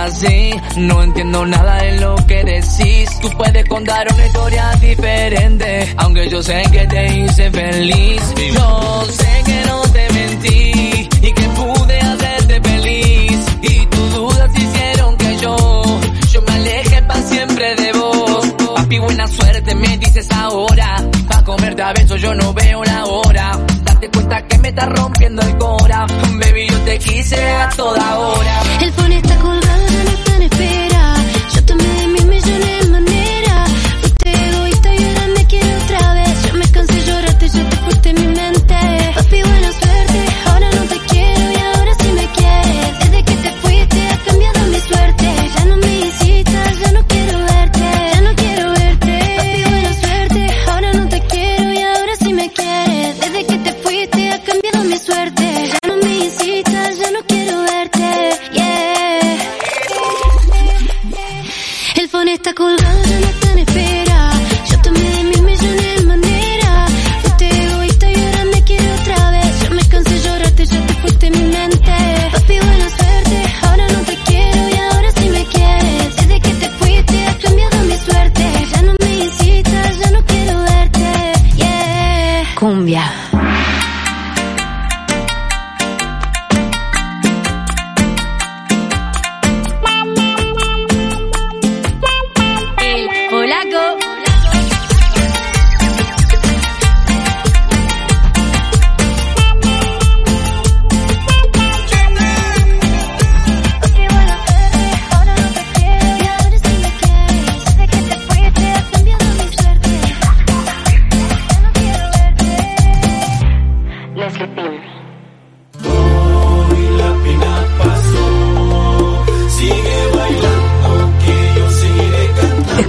así. 0.07 0.51
No 0.77 1.03
entiendo 1.03 1.45
nada 1.45 1.77
de 1.77 1.99
lo 1.99 2.15
que 2.27 2.43
decís. 2.43 3.09
Tú 3.21 3.29
puedes 3.37 3.67
contar 3.67 4.07
una 4.13 4.25
historia 4.25 4.71
diferente. 4.79 5.93
Aunque 5.97 6.29
yo 6.29 6.41
sé 6.41 6.63
que 6.71 6.87
te 6.87 7.17
hice 7.17 7.51
feliz. 7.51 8.21
Yo 8.53 9.05
sé 9.11 9.43
que 9.45 9.63
no 9.67 9.81
te 9.81 10.13
mentí. 10.13 11.09
Y 11.21 11.31
que 11.33 11.43
pude 11.59 11.99
hacerte 11.99 12.61
feliz. 12.61 13.45
Y 13.61 13.85
tus 13.87 14.13
dudas 14.13 14.49
hicieron 14.55 15.17
que 15.17 15.37
yo. 15.37 15.83
Yo 16.31 16.41
me 16.41 16.51
aleje 16.53 17.01
para 17.03 17.21
siempre 17.21 17.75
de 17.75 17.91
vos. 17.93 18.47
Papi, 18.75 18.99
buena 18.99 19.27
suerte 19.27 19.75
me 19.75 19.97
dices 19.97 20.27
ahora. 20.31 20.95
Pa' 21.27 21.43
comerte 21.43 21.81
a 21.81 21.93
besos 21.93 22.21
yo 22.21 22.33
no 22.33 22.53
veo 22.53 22.83
la 22.83 23.05
hora. 23.05 23.51
Date 23.83 24.09
cuenta 24.09 24.41
que 24.47 24.57
me 24.59 24.69
está 24.69 24.85
rompiendo 24.85 25.41
el 25.41 25.57
cora. 25.57 26.05
Baby, 26.39 26.67
yo 26.69 26.79
te 26.81 26.99
quise 26.99 27.41
a 27.51 27.69
toda 27.69 28.19
hora. 28.19 28.61
El 28.81 28.93
está 62.37 62.53
colgado, 62.53 62.96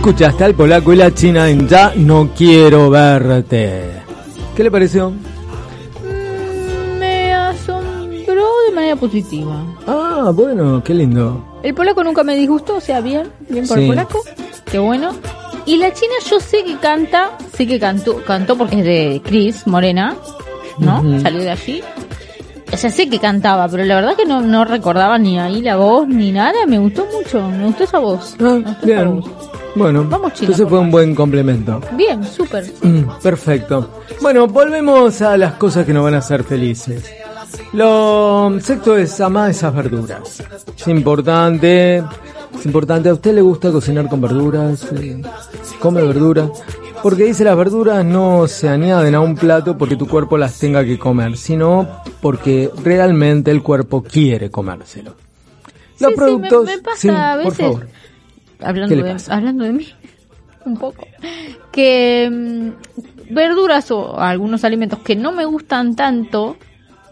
Escuchaste 0.08 0.42
al 0.42 0.54
polaco 0.54 0.94
y 0.94 0.96
la 0.96 1.12
china 1.12 1.50
en 1.50 1.68
Ya 1.68 1.92
no 1.94 2.30
quiero 2.34 2.88
verte. 2.88 3.90
¿Qué 4.56 4.62
le 4.64 4.70
pareció? 4.70 5.10
Mm, 5.10 6.98
Me 6.98 7.34
asombró 7.34 8.46
de 8.66 8.74
manera 8.74 8.96
positiva. 8.96 9.62
Ah, 9.86 10.32
bueno, 10.34 10.82
qué 10.82 10.94
lindo. 10.94 11.60
El 11.62 11.74
polaco 11.74 12.02
nunca 12.02 12.24
me 12.24 12.34
disgustó, 12.36 12.76
o 12.76 12.80
sea, 12.80 13.02
bien, 13.02 13.28
bien 13.50 13.68
por 13.68 13.76
Sí. 13.76 13.82
el 13.82 13.88
polaco, 13.90 14.20
qué 14.64 14.78
bueno. 14.78 15.10
Y 15.66 15.76
la 15.76 15.92
china 15.92 16.14
yo 16.30 16.40
sé 16.40 16.64
que 16.64 16.78
canta, 16.78 17.32
sé 17.54 17.66
que 17.66 17.78
cantó, 17.78 18.24
cantó 18.24 18.56
porque 18.56 18.78
es 18.78 18.84
de 18.86 19.20
Chris 19.22 19.66
Morena, 19.66 20.16
¿no? 20.78 21.20
Salió 21.20 21.40
de 21.42 21.50
allí. 21.50 21.82
O 22.72 22.76
sea, 22.78 22.88
sé 22.88 23.10
que 23.10 23.18
cantaba, 23.18 23.68
pero 23.68 23.84
la 23.84 23.94
verdad 23.96 24.16
que 24.16 24.24
no, 24.24 24.40
no 24.40 24.64
recordaba 24.64 25.18
ni 25.18 25.38
ahí 25.38 25.60
la 25.60 25.76
voz 25.76 26.08
ni 26.08 26.32
nada. 26.32 26.64
Me 26.66 26.78
gustó 26.78 27.06
mucho, 27.14 27.46
me 27.50 27.66
gustó 27.66 27.84
esa 27.84 27.98
voz. 27.98 28.36
Ah, 28.40 28.58
gustó 28.64 28.86
esa 28.86 29.04
voz. 29.04 29.24
Bueno, 29.78 30.04
Vamos, 30.08 30.32
China, 30.34 30.46
entonces 30.52 30.68
fue 30.68 30.78
un 30.78 30.90
buen 30.90 31.14
complemento. 31.14 31.80
Bien, 31.96 32.24
súper. 32.24 32.64
Mm, 32.82 33.04
Perfecto. 33.22 34.02
Bueno, 34.20 34.46
volvemos 34.46 35.22
a 35.22 35.36
las 35.36 35.54
cosas 35.54 35.86
que 35.86 35.92
nos 35.92 36.04
van 36.04 36.14
a 36.14 36.18
hacer 36.18 36.42
felices. 36.44 37.04
Lo 37.72 38.52
sexto 38.60 38.96
es 38.96 39.20
amar 39.20 39.50
esas 39.50 39.74
verduras. 39.74 40.42
Es 40.76 40.88
importante. 40.88 41.98
Es 42.58 42.66
importante. 42.66 43.08
¿A 43.08 43.14
usted 43.14 43.34
le 43.34 43.40
gusta 43.42 43.70
cocinar 43.70 44.08
con 44.08 44.20
verduras? 44.20 44.86
Eh, 44.96 45.22
¿Come 45.80 46.02
verduras? 46.02 46.50
Porque 47.02 47.24
dice 47.24 47.44
las 47.44 47.56
verduras 47.56 48.04
no 48.04 48.48
se 48.48 48.68
añaden 48.68 49.14
a 49.14 49.20
un 49.20 49.36
plato 49.36 49.78
porque 49.78 49.94
tu 49.96 50.08
cuerpo 50.08 50.36
las 50.36 50.58
tenga 50.58 50.84
que 50.84 50.98
comer, 50.98 51.36
sino 51.36 51.86
porque 52.20 52.70
realmente 52.82 53.52
el 53.52 53.62
cuerpo 53.62 54.02
quiere 54.02 54.50
comérselo. 54.50 55.12
Los 55.12 55.98
Sí, 55.98 56.06
sí, 56.08 56.14
productos. 56.16 56.64
me, 56.64 56.76
me 56.76 56.82
pasa 56.82 56.96
sí, 56.98 57.08
a 57.08 57.38
por 57.42 57.54
favor. 57.54 57.86
Hablando 58.60 58.94
¿Qué 58.94 59.02
le 59.02 59.14
de, 59.14 59.22
hablando 59.28 59.64
de 59.64 59.72
mí, 59.72 59.86
un 60.64 60.76
poco, 60.76 61.06
que 61.72 62.28
mm, 62.30 63.34
verduras 63.34 63.90
o 63.90 64.18
algunos 64.18 64.64
alimentos 64.64 65.00
que 65.00 65.16
no 65.16 65.32
me 65.32 65.44
gustan 65.44 65.94
tanto, 65.96 66.56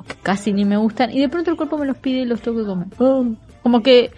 que 0.07 0.15
casi 0.23 0.53
ni 0.53 0.65
me 0.65 0.77
gustan, 0.77 1.11
y 1.11 1.21
de 1.21 1.29
pronto 1.29 1.51
el 1.51 1.57
cuerpo 1.57 1.79
me 1.79 1.87
los 1.87 1.97
pide 1.99 2.21
y 2.21 2.25
los 2.25 2.41
tengo 2.41 2.59
que 2.59 2.67
comer. 2.67 2.89
Ah, 2.99 3.23
Como 3.63 3.83
que 3.83 4.11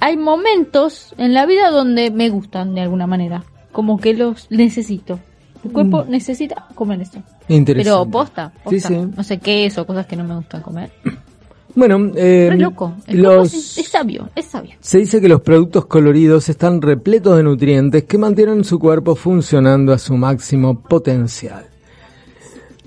hay 0.00 0.16
momentos 0.16 1.14
en 1.18 1.34
la 1.34 1.46
vida 1.46 1.70
donde 1.70 2.10
me 2.10 2.28
gustan 2.28 2.74
de 2.74 2.82
alguna 2.82 3.06
manera, 3.06 3.44
como 3.72 3.98
que 3.98 4.14
los 4.14 4.50
necesito. 4.50 5.18
El 5.64 5.72
cuerpo 5.72 6.04
necesita 6.06 6.66
comer 6.74 7.00
esto. 7.00 7.22
interesante. 7.48 7.84
Pero 7.84 8.10
posta, 8.10 8.52
posta. 8.62 8.88
sí. 8.88 8.96
no 9.16 9.22
sé 9.22 9.38
qué 9.38 9.64
es 9.64 9.78
o 9.78 9.86
cosas 9.86 10.04
que 10.06 10.14
no 10.14 10.24
me 10.24 10.34
gustan 10.36 10.60
comer. 10.60 10.90
Bueno, 11.76 12.12
eh, 12.14 12.48
Re 12.50 12.58
loco. 12.58 12.94
El 13.06 13.22
los, 13.22 13.52
es, 13.52 13.78
es 13.78 13.88
sabio, 13.88 14.28
es 14.36 14.44
sabio. 14.44 14.72
se 14.80 14.98
dice 14.98 15.20
que 15.20 15.28
los 15.28 15.40
productos 15.40 15.86
coloridos 15.86 16.48
están 16.48 16.80
repletos 16.80 17.36
de 17.36 17.42
nutrientes 17.42 18.04
que 18.04 18.16
mantienen 18.16 18.62
su 18.64 18.78
cuerpo 18.78 19.16
funcionando 19.16 19.92
a 19.92 19.98
su 19.98 20.16
máximo 20.16 20.80
potencial. 20.80 21.64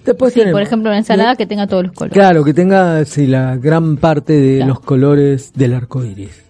Después 0.05 0.31
Sí, 0.33 0.39
tenemos- 0.39 0.59
por 0.59 0.61
ejemplo, 0.61 0.89
una 0.89 0.97
ensalada 0.99 1.35
que 1.35 1.45
tenga 1.45 1.67
todos 1.67 1.83
los 1.83 1.91
colores. 1.91 2.13
Claro, 2.13 2.43
que 2.45 2.53
tenga 2.53 3.03
sí, 3.03 3.27
la 3.27 3.57
gran 3.57 3.97
parte 3.97 4.33
de 4.39 4.55
Claro. 4.57 4.69
los 4.73 4.79
colores 4.79 5.51
del 5.53 5.73
arco 5.73 6.05
iris. 6.05 6.43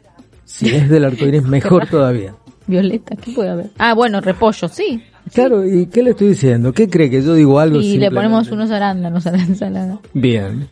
Si 0.45 0.69
es 0.69 0.89
del 0.89 1.05
arco 1.05 1.25
iris, 1.25 1.41
mejor 1.47 1.87
todavía. 1.87 2.35
Violeta, 2.67 3.15
¿qué 3.15 3.31
puede 3.31 3.49
haber? 3.49 3.69
Ah, 3.79 3.95
bueno, 3.95 4.21
repollo, 4.21 4.67
sí. 4.67 5.01
Claro, 5.33 5.65
¿y 5.65 5.87
qué 5.87 6.03
le 6.03 6.11
estoy 6.11 6.29
diciendo? 6.29 6.71
¿Qué 6.71 6.87
cree 6.87 7.09
que 7.09 7.21
yo 7.23 7.33
digo 7.33 7.59
algo? 7.59 7.79
Y 7.81 7.97
le 7.97 8.11
ponemos 8.11 8.51
unos 8.51 8.69
arándanos 8.69 9.25
a 9.25 9.31
la 9.31 9.39
ensalada. 9.39 9.99
Bien. 10.13 10.69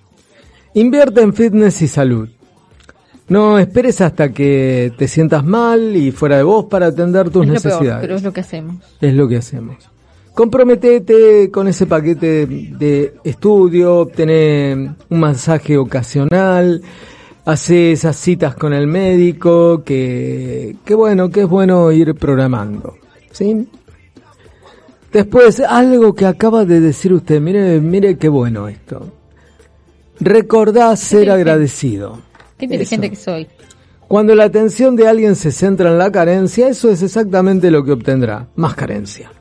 Invierte 0.76 1.22
en 1.22 1.34
fitness 1.34 1.82
y 1.82 1.88
salud. 1.88 2.28
No 3.30 3.58
esperes 3.58 4.02
hasta 4.02 4.32
que 4.34 4.92
te 4.98 5.08
sientas 5.08 5.44
mal 5.44 5.96
y 5.96 6.12
fuera 6.12 6.38
de 6.38 6.44
vos 6.44 6.66
para 6.66 6.88
atender 6.88 7.30
tus 7.30 7.44
es 7.44 7.54
lo 7.54 7.54
peor, 7.54 7.66
necesidades. 7.66 8.02
pero 8.02 8.16
es 8.16 8.24
lo 8.24 8.34
que 8.34 8.42
hacemos. 8.42 8.76
Es 9.02 9.14
lo 9.14 9.28
que 9.28 9.38
hacemos. 9.38 9.78
Comprometete 10.34 11.50
con 11.50 11.70
ese 11.70 11.86
paquete 11.86 12.46
de 12.46 13.16
estudio, 13.24 14.00
obtener 14.00 14.78
un 15.10 15.20
masaje 15.20 15.78
ocasional, 15.78 16.82
hace 17.46 17.94
esas 17.94 18.18
citas 18.18 18.54
con 18.56 18.74
el 18.74 18.86
médico, 18.86 19.82
que, 19.82 20.76
que 20.84 20.94
bueno, 20.94 21.30
que 21.30 21.44
es 21.44 21.48
bueno 21.48 21.90
ir 21.94 22.16
programando. 22.16 22.98
¿Sí? 23.32 23.66
Después, 25.14 25.62
algo 25.62 26.14
que 26.14 26.26
acaba 26.26 26.66
de 26.66 26.82
decir 26.82 27.14
usted, 27.14 27.40
mire, 27.40 27.80
mire 27.80 28.18
qué 28.18 28.28
bueno 28.28 28.68
esto. 28.68 29.10
Recordá 30.20 30.96
ser 30.96 31.30
agradecido. 31.32 32.20
Qué 32.58 32.66
inteligente 32.66 33.08
Eso. 33.08 33.16
que 33.16 33.22
soy. 33.22 33.48
Cuando 34.08 34.36
la 34.36 34.44
atención 34.46 34.96
de 34.96 35.08
alguien 35.08 35.36
se 35.36 35.52
centra 35.52 35.90
en 35.92 35.98
la 35.98 36.12
carencia, 36.12 36.68
eso 36.68 36.90
es 36.90 37.02
exactamente 37.02 37.72
lo 37.72 37.84
que 37.84 37.92
obtendrá, 37.92 38.48
más 38.56 38.76
carencia. 38.76 39.32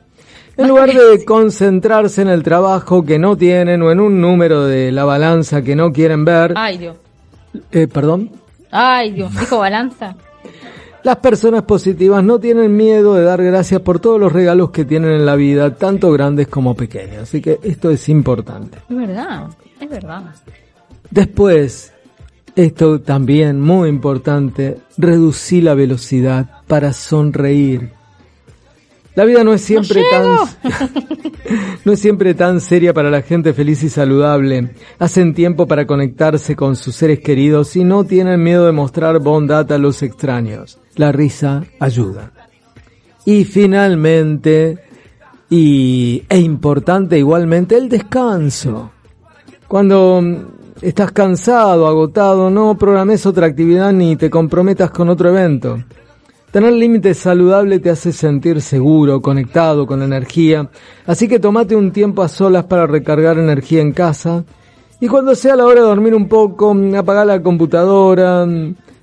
En 0.57 0.67
lugar 0.69 0.91
de 0.91 1.23
concentrarse 1.25 2.21
en 2.21 2.29
el 2.29 2.41
trabajo 2.41 3.03
que 3.03 3.19
no 3.19 3.35
tienen 3.37 3.81
o 3.81 3.91
en 3.91 3.99
un 3.99 4.19
número 4.21 4.63
de 4.65 4.91
la 4.91 5.03
balanza 5.05 5.61
que 5.61 5.75
no 5.75 5.91
quieren 5.91 6.23
ver, 6.25 6.53
Ay, 6.55 6.77
Dios. 6.77 6.97
eh, 7.71 7.87
perdón, 7.87 8.31
Ay, 8.71 9.11
Dios. 9.11 9.31
Dijo 9.37 9.59
balanza. 9.59 10.15
las 11.03 11.17
personas 11.17 11.63
positivas 11.63 12.23
no 12.23 12.39
tienen 12.39 12.75
miedo 12.75 13.13
de 13.15 13.23
dar 13.23 13.43
gracias 13.43 13.81
por 13.81 13.99
todos 13.99 14.19
los 14.19 14.31
regalos 14.33 14.71
que 14.71 14.83
tienen 14.85 15.11
en 15.11 15.25
la 15.25 15.35
vida, 15.35 15.75
tanto 15.75 16.11
grandes 16.11 16.47
como 16.47 16.73
pequeños. 16.73 17.23
Así 17.23 17.41
que 17.41 17.59
esto 17.61 17.91
es 17.91 18.09
importante. 18.09 18.79
Es 18.89 18.95
verdad. 18.97 19.47
Es 19.79 19.89
verdad. 19.89 20.23
Después, 21.15 21.93
esto 22.57 22.99
también 22.99 23.61
muy 23.61 23.87
importante, 23.87 24.79
reducir 24.97 25.63
la 25.63 25.73
velocidad 25.73 26.61
para 26.67 26.91
sonreír. 26.91 27.91
La 29.15 29.23
vida 29.23 29.45
no 29.45 29.53
es 29.53 29.61
siempre 29.61 30.03
tan 30.11 30.25
no 31.85 31.93
es 31.93 31.99
siempre 32.01 32.33
tan 32.33 32.59
seria 32.59 32.93
para 32.93 33.09
la 33.09 33.21
gente 33.21 33.53
feliz 33.53 33.81
y 33.83 33.89
saludable. 33.89 34.71
Hacen 34.99 35.33
tiempo 35.33 35.65
para 35.65 35.87
conectarse 35.87 36.53
con 36.53 36.75
sus 36.75 36.97
seres 36.97 37.21
queridos 37.21 37.77
y 37.77 37.85
no 37.85 38.03
tienen 38.03 38.43
miedo 38.43 38.65
de 38.65 38.73
mostrar 38.73 39.17
bondad 39.19 39.71
a 39.71 39.77
los 39.77 40.03
extraños. 40.03 40.79
La 40.97 41.13
risa 41.13 41.63
ayuda. 41.79 42.33
Y 43.23 43.45
finalmente, 43.45 44.79
y 45.49 46.25
e 46.27 46.39
importante 46.39 47.17
igualmente, 47.17 47.77
el 47.77 47.87
descanso. 47.87 48.91
Cuando 49.65 50.21
estás 50.87 51.11
cansado, 51.11 51.87
agotado, 51.87 52.49
no 52.49 52.77
programes 52.77 53.25
otra 53.25 53.47
actividad 53.47 53.91
ni 53.91 54.15
te 54.15 54.29
comprometas 54.29 54.91
con 54.91 55.09
otro 55.09 55.29
evento. 55.29 55.83
Tener 56.51 56.73
límites 56.73 57.17
saludables 57.17 57.81
te 57.81 57.89
hace 57.89 58.13
sentir 58.13 58.61
seguro, 58.61 59.21
conectado, 59.21 59.85
con 59.85 60.01
energía. 60.01 60.69
Así 61.05 61.27
que 61.27 61.39
tomate 61.39 61.75
un 61.75 61.91
tiempo 61.91 62.21
a 62.21 62.29
solas 62.29 62.65
para 62.65 62.87
recargar 62.87 63.37
energía 63.37 63.81
en 63.81 63.91
casa. 63.91 64.43
Y 65.01 65.07
cuando 65.07 65.35
sea 65.35 65.55
la 65.55 65.65
hora 65.65 65.81
de 65.81 65.87
dormir 65.87 66.15
un 66.15 66.29
poco, 66.29 66.73
apaga 66.97 67.25
la 67.25 67.41
computadora, 67.41 68.47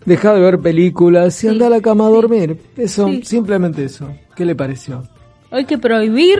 deja 0.06 0.34
de 0.34 0.40
ver 0.40 0.60
películas 0.60 1.44
y 1.44 1.48
anda 1.48 1.66
a 1.66 1.70
la 1.70 1.80
cama 1.82 2.06
a 2.06 2.10
dormir. 2.10 2.58
Eso, 2.76 3.08
Sí. 3.08 3.20
simplemente 3.24 3.84
eso. 3.84 4.08
¿Qué 4.34 4.46
le 4.46 4.54
pareció? 4.54 5.02
Hay 5.50 5.66
que 5.66 5.76
prohibir 5.76 6.38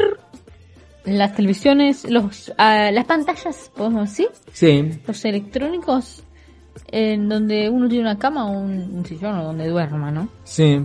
las 1.04 1.34
televisiones, 1.34 2.08
los, 2.08 2.52
ah, 2.58 2.90
las 2.92 3.04
pantallas, 3.04 3.70
podemos 3.74 4.10
decir, 4.10 4.28
Sí, 4.52 5.00
los 5.06 5.24
electrónicos, 5.24 6.22
en 6.88 7.28
donde 7.28 7.68
uno 7.68 7.88
tiene 7.88 8.04
una 8.04 8.18
cama 8.18 8.46
o 8.46 8.52
un, 8.52 8.96
un 8.96 9.04
sillón 9.06 9.38
o 9.38 9.44
donde 9.44 9.68
duerma, 9.68 10.10
¿no? 10.10 10.28
sí. 10.44 10.80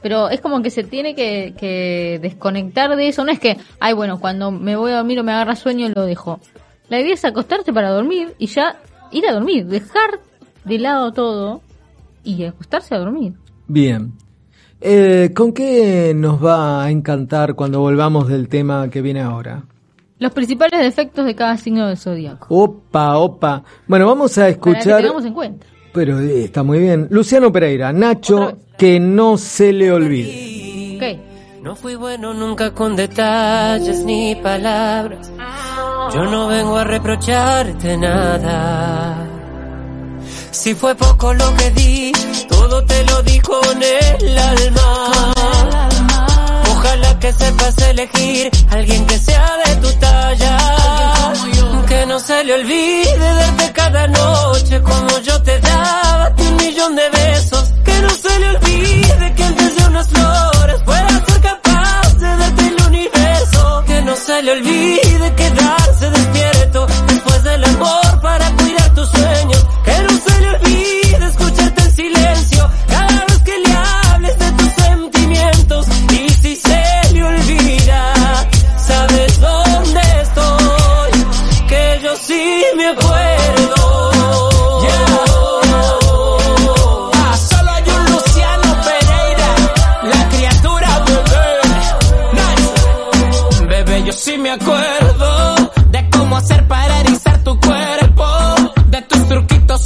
Pero 0.00 0.28
es 0.30 0.40
como 0.40 0.62
que 0.62 0.70
se 0.70 0.84
tiene 0.84 1.16
que, 1.16 1.54
que 1.58 2.20
desconectar 2.22 2.94
de 2.96 3.08
eso. 3.08 3.24
No 3.24 3.32
es 3.32 3.40
que, 3.40 3.56
ay, 3.80 3.94
bueno, 3.94 4.20
cuando 4.20 4.52
me 4.52 4.76
voy 4.76 4.92
a 4.92 4.98
dormir 4.98 5.18
o 5.18 5.24
me 5.24 5.32
agarra 5.32 5.56
sueño 5.56 5.88
lo 5.88 6.04
dejo. 6.06 6.38
La 6.88 7.00
idea 7.00 7.14
es 7.14 7.24
acostarte 7.24 7.72
para 7.72 7.90
dormir 7.90 8.32
y 8.38 8.46
ya 8.46 8.76
ir 9.10 9.26
a 9.26 9.32
dormir. 9.32 9.66
Dejar 9.66 10.20
de 10.64 10.78
lado 10.78 11.12
todo 11.12 11.62
y 12.22 12.44
acostarse 12.44 12.94
a 12.94 12.98
dormir. 12.98 13.32
Bien. 13.66 14.12
Eh, 14.80 15.30
¿Con 15.34 15.52
qué 15.52 16.12
nos 16.14 16.44
va 16.44 16.84
a 16.84 16.90
encantar 16.90 17.54
cuando 17.54 17.80
volvamos 17.80 18.28
del 18.28 18.48
tema 18.48 18.88
que 18.90 19.02
viene 19.02 19.20
ahora? 19.20 19.62
Los 20.18 20.32
principales 20.32 20.80
defectos 20.80 21.26
de 21.26 21.34
cada 21.34 21.56
signo 21.56 21.86
del 21.86 21.96
zodiaco. 21.96 22.46
Opa, 22.50 23.18
opa. 23.18 23.62
Bueno, 23.86 24.06
vamos 24.06 24.36
a 24.38 24.42
Para 24.42 24.46
que 24.46 24.52
escuchar. 24.52 25.00
tengamos 25.02 25.24
en 25.24 25.34
cuenta. 25.34 25.66
Pero 25.92 26.18
eh, 26.20 26.44
está 26.44 26.62
muy 26.62 26.78
bien. 26.80 27.06
Luciano 27.10 27.50
Pereira, 27.52 27.92
Nacho, 27.92 28.58
que 28.76 29.00
no 29.00 29.36
se 29.36 29.72
le 29.72 29.90
olvide. 29.92 30.96
Ok. 30.96 31.62
No 31.62 31.74
fui 31.74 31.96
bueno 31.96 32.32
nunca 32.34 32.72
con 32.72 32.94
detalles 32.94 34.04
ni 34.04 34.36
palabras. 34.36 35.30
Yo 36.14 36.24
no 36.24 36.48
vengo 36.48 36.76
a 36.76 36.84
reprocharte 36.84 37.96
nada. 37.98 39.27
Si 40.58 40.74
fue 40.74 40.92
poco 40.96 41.32
lo 41.34 41.54
que 41.54 41.70
di, 41.70 42.12
todo 42.48 42.84
te 42.84 43.04
lo 43.04 43.22
di 43.22 43.38
con 43.38 43.80
el 43.80 44.38
alma. 44.38 45.32
Ojalá 46.72 47.18
que 47.20 47.32
sepas 47.32 47.78
elegir 47.78 48.50
alguien 48.68 49.06
que 49.06 49.18
sea 49.20 49.56
de 49.64 49.76
tu 49.76 49.92
talla. 50.00 50.58
Que 51.86 52.06
no 52.06 52.18
se 52.18 52.42
le 52.42 52.54
olvide 52.54 53.18
darte 53.18 53.72
cada 53.72 54.08
noche 54.08 54.82
como 54.82 55.18
yo 55.20 55.40
te 55.42 55.60
daba 55.60 56.34
un 56.36 56.56
millón 56.56 56.96
de 56.96 57.08
besos. 57.08 57.64
Que 57.84 58.02
no 58.02 58.10
se 58.10 58.38
le 58.40 58.48
olvide 58.48 59.34
que 59.36 59.44
antes 59.44 59.76
de 59.76 59.84
unas 59.84 60.08
flores 60.08 60.82
fuera 60.84 61.08
ser 61.24 61.40
capaz 61.40 62.14
de 62.18 62.36
darte 62.36 62.66
el 62.66 62.86
universo. 62.88 63.84
Que 63.86 64.02
no 64.02 64.16
se 64.16 64.42
le 64.42 64.52
olvide 64.52 65.34
quedarse 65.36 66.10
despierto 66.10 66.86
después 67.06 67.44
del 67.44 67.64
amor 67.64 68.20
para 68.20 68.50
cuidar 68.56 68.94
tus 68.94 69.08
sueños. 69.08 69.64
Que 69.84 70.02
no 70.02 70.27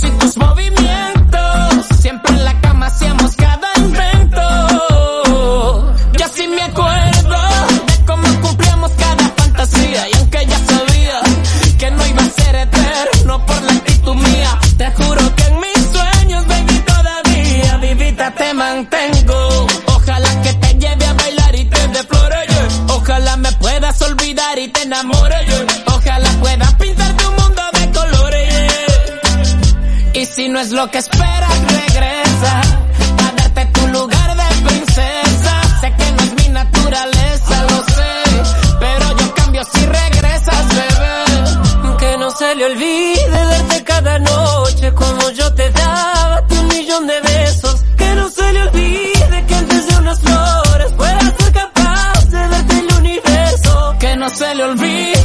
y 0.01 0.11
tus 0.19 0.37
movimientos. 0.39 1.87
Siempre 2.01 2.33
en 2.33 2.45
la 2.45 2.61
cama 2.61 2.87
hacíamos 2.87 3.37
cada 3.37 3.69
invento. 3.77 4.43
Yo 6.19 6.27
sí 6.35 6.49
me 6.49 6.63
acuerdo 6.63 7.39
de 7.87 8.05
cómo 8.07 8.41
cumplíamos 8.41 8.91
cada 8.93 9.29
fantasía 9.37 10.09
y 10.09 10.13
aunque 10.17 10.47
ya 10.47 10.59
sabía 10.59 11.21
que 11.79 11.91
no 11.91 12.07
iba 12.07 12.23
a 12.23 12.31
ser 12.31 12.55
eterno 12.57 13.45
por 13.47 13.63
la 13.63 13.73
actitud 13.73 14.15
mía, 14.15 14.59
te 14.79 14.91
juro 14.93 15.37
que 15.37 15.43
en 15.45 15.61
mis 15.61 15.87
sueños, 15.93 16.47
baby, 16.47 16.79
todavía 16.87 17.77
vivita 17.79 18.35
te 18.35 18.55
mantengo. 18.55 19.67
Ojalá 19.87 20.43
que 20.43 20.53
te 20.55 20.75
lleve 20.75 21.05
a 21.07 21.13
bailar 21.15 21.55
y 21.55 21.65
te 21.67 21.89
dé 21.89 22.03
flores. 22.05 22.49
yeah. 22.49 22.95
Ojalá 22.97 23.37
me 23.37 23.53
puedas 23.53 24.01
olvidar 24.03 24.59
y 24.59 24.69
te 24.69 24.83
enamore. 24.83 25.37
yeah. 25.47 25.82
Si 30.43 30.49
no 30.49 30.59
es 30.59 30.73
lo 30.73 30.91
que 30.91 30.99
esperas, 30.99 31.57
regresa 31.73 32.61
a 33.25 33.33
darte 33.37 33.65
tu 33.67 33.87
lugar 33.89 34.37
de 34.37 34.69
princesa. 34.69 35.53
Sé 35.81 35.95
que 35.99 36.13
no 36.17 36.23
es 36.23 36.33
mi 36.41 36.49
naturaleza, 36.49 37.55
lo 37.71 37.79
sé, 37.95 38.15
pero 38.81 39.17
yo 39.19 39.35
cambio 39.35 39.63
si 39.73 39.87
regresas, 39.87 40.69
bebé. 40.81 41.97
Que 42.01 42.19
no 42.19 42.31
se 42.33 42.55
le 42.57 42.65
olvide 42.65 43.45
darte 43.53 43.85
cada 43.85 44.19
noche 44.19 44.93
como 44.95 45.31
yo 45.31 45.55
te 45.55 45.71
daba 45.71 46.45
un 46.51 46.67
millón 46.67 47.07
de 47.07 47.21
besos. 47.21 47.77
Que 47.97 48.15
no 48.17 48.29
se 48.29 48.53
le 48.53 48.63
olvide 48.63 49.45
que 49.47 49.55
antes 49.55 49.87
de 49.87 49.97
unas 49.97 50.19
flores 50.19 50.93
fuera 50.97 51.21
ser 51.21 51.53
capaz 51.53 52.25
de 52.31 52.49
darte 52.49 52.79
el 52.81 52.95
universo. 52.99 53.95
Que 54.01 54.17
no 54.17 54.29
se 54.29 54.55
le 54.57 54.65
olvide 54.65 55.22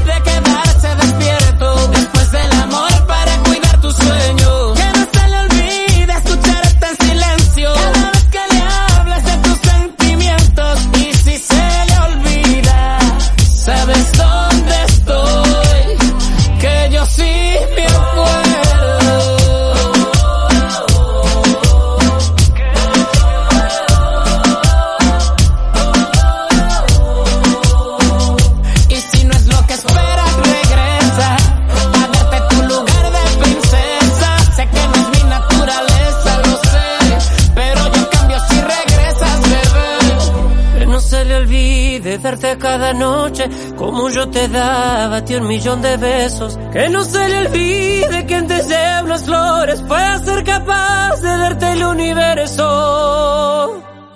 yo 44.17 44.27
te 44.29 44.47
daba 44.47 45.17
a 45.17 45.25
ti 45.25 45.35
un 45.35 45.47
millón 45.47 45.79
de 45.83 45.95
besos. 45.97 46.57
Que 46.73 46.89
no 46.89 47.03
se 47.03 47.29
le 47.29 47.37
olvide 47.45 48.25
que 48.25 48.35
antes 48.35 48.67
de 48.67 49.03
unas 49.03 49.23
flores 49.23 49.79
pueda 49.81 50.17
ser 50.17 50.43
capaz 50.43 51.21
de 51.21 51.37
darte 51.37 51.73
el 51.73 51.83
universo. 51.83 52.65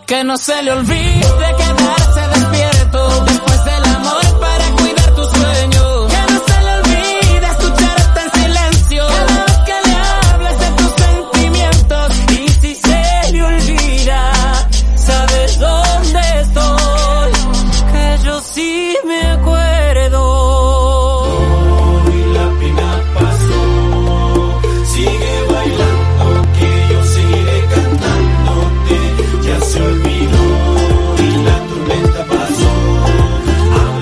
Que 0.08 0.24
no 0.24 0.38
se 0.38 0.64
le 0.64 0.72
olvide 0.72 1.22
quedarse 1.58 1.71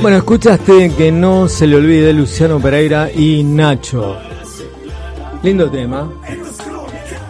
Bueno, 0.09 0.21
escuchaste 0.21 0.91
que 0.97 1.11
no 1.11 1.47
se 1.47 1.67
le 1.67 1.75
olvide 1.75 2.11
Luciano 2.13 2.59
Pereira 2.59 3.11
y 3.15 3.43
Nacho. 3.43 4.17
Lindo 5.43 5.69
tema. 5.69 6.11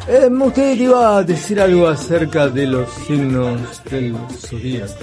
Eh, 0.07 0.30
usted 0.30 0.80
iba 0.80 1.18
a 1.18 1.23
decir 1.23 1.60
algo 1.60 1.89
acerca 1.89 2.47
de 2.47 2.68
los 2.68 2.89
signos 3.06 3.84
del 3.91 4.15
zodíaco. 4.34 4.93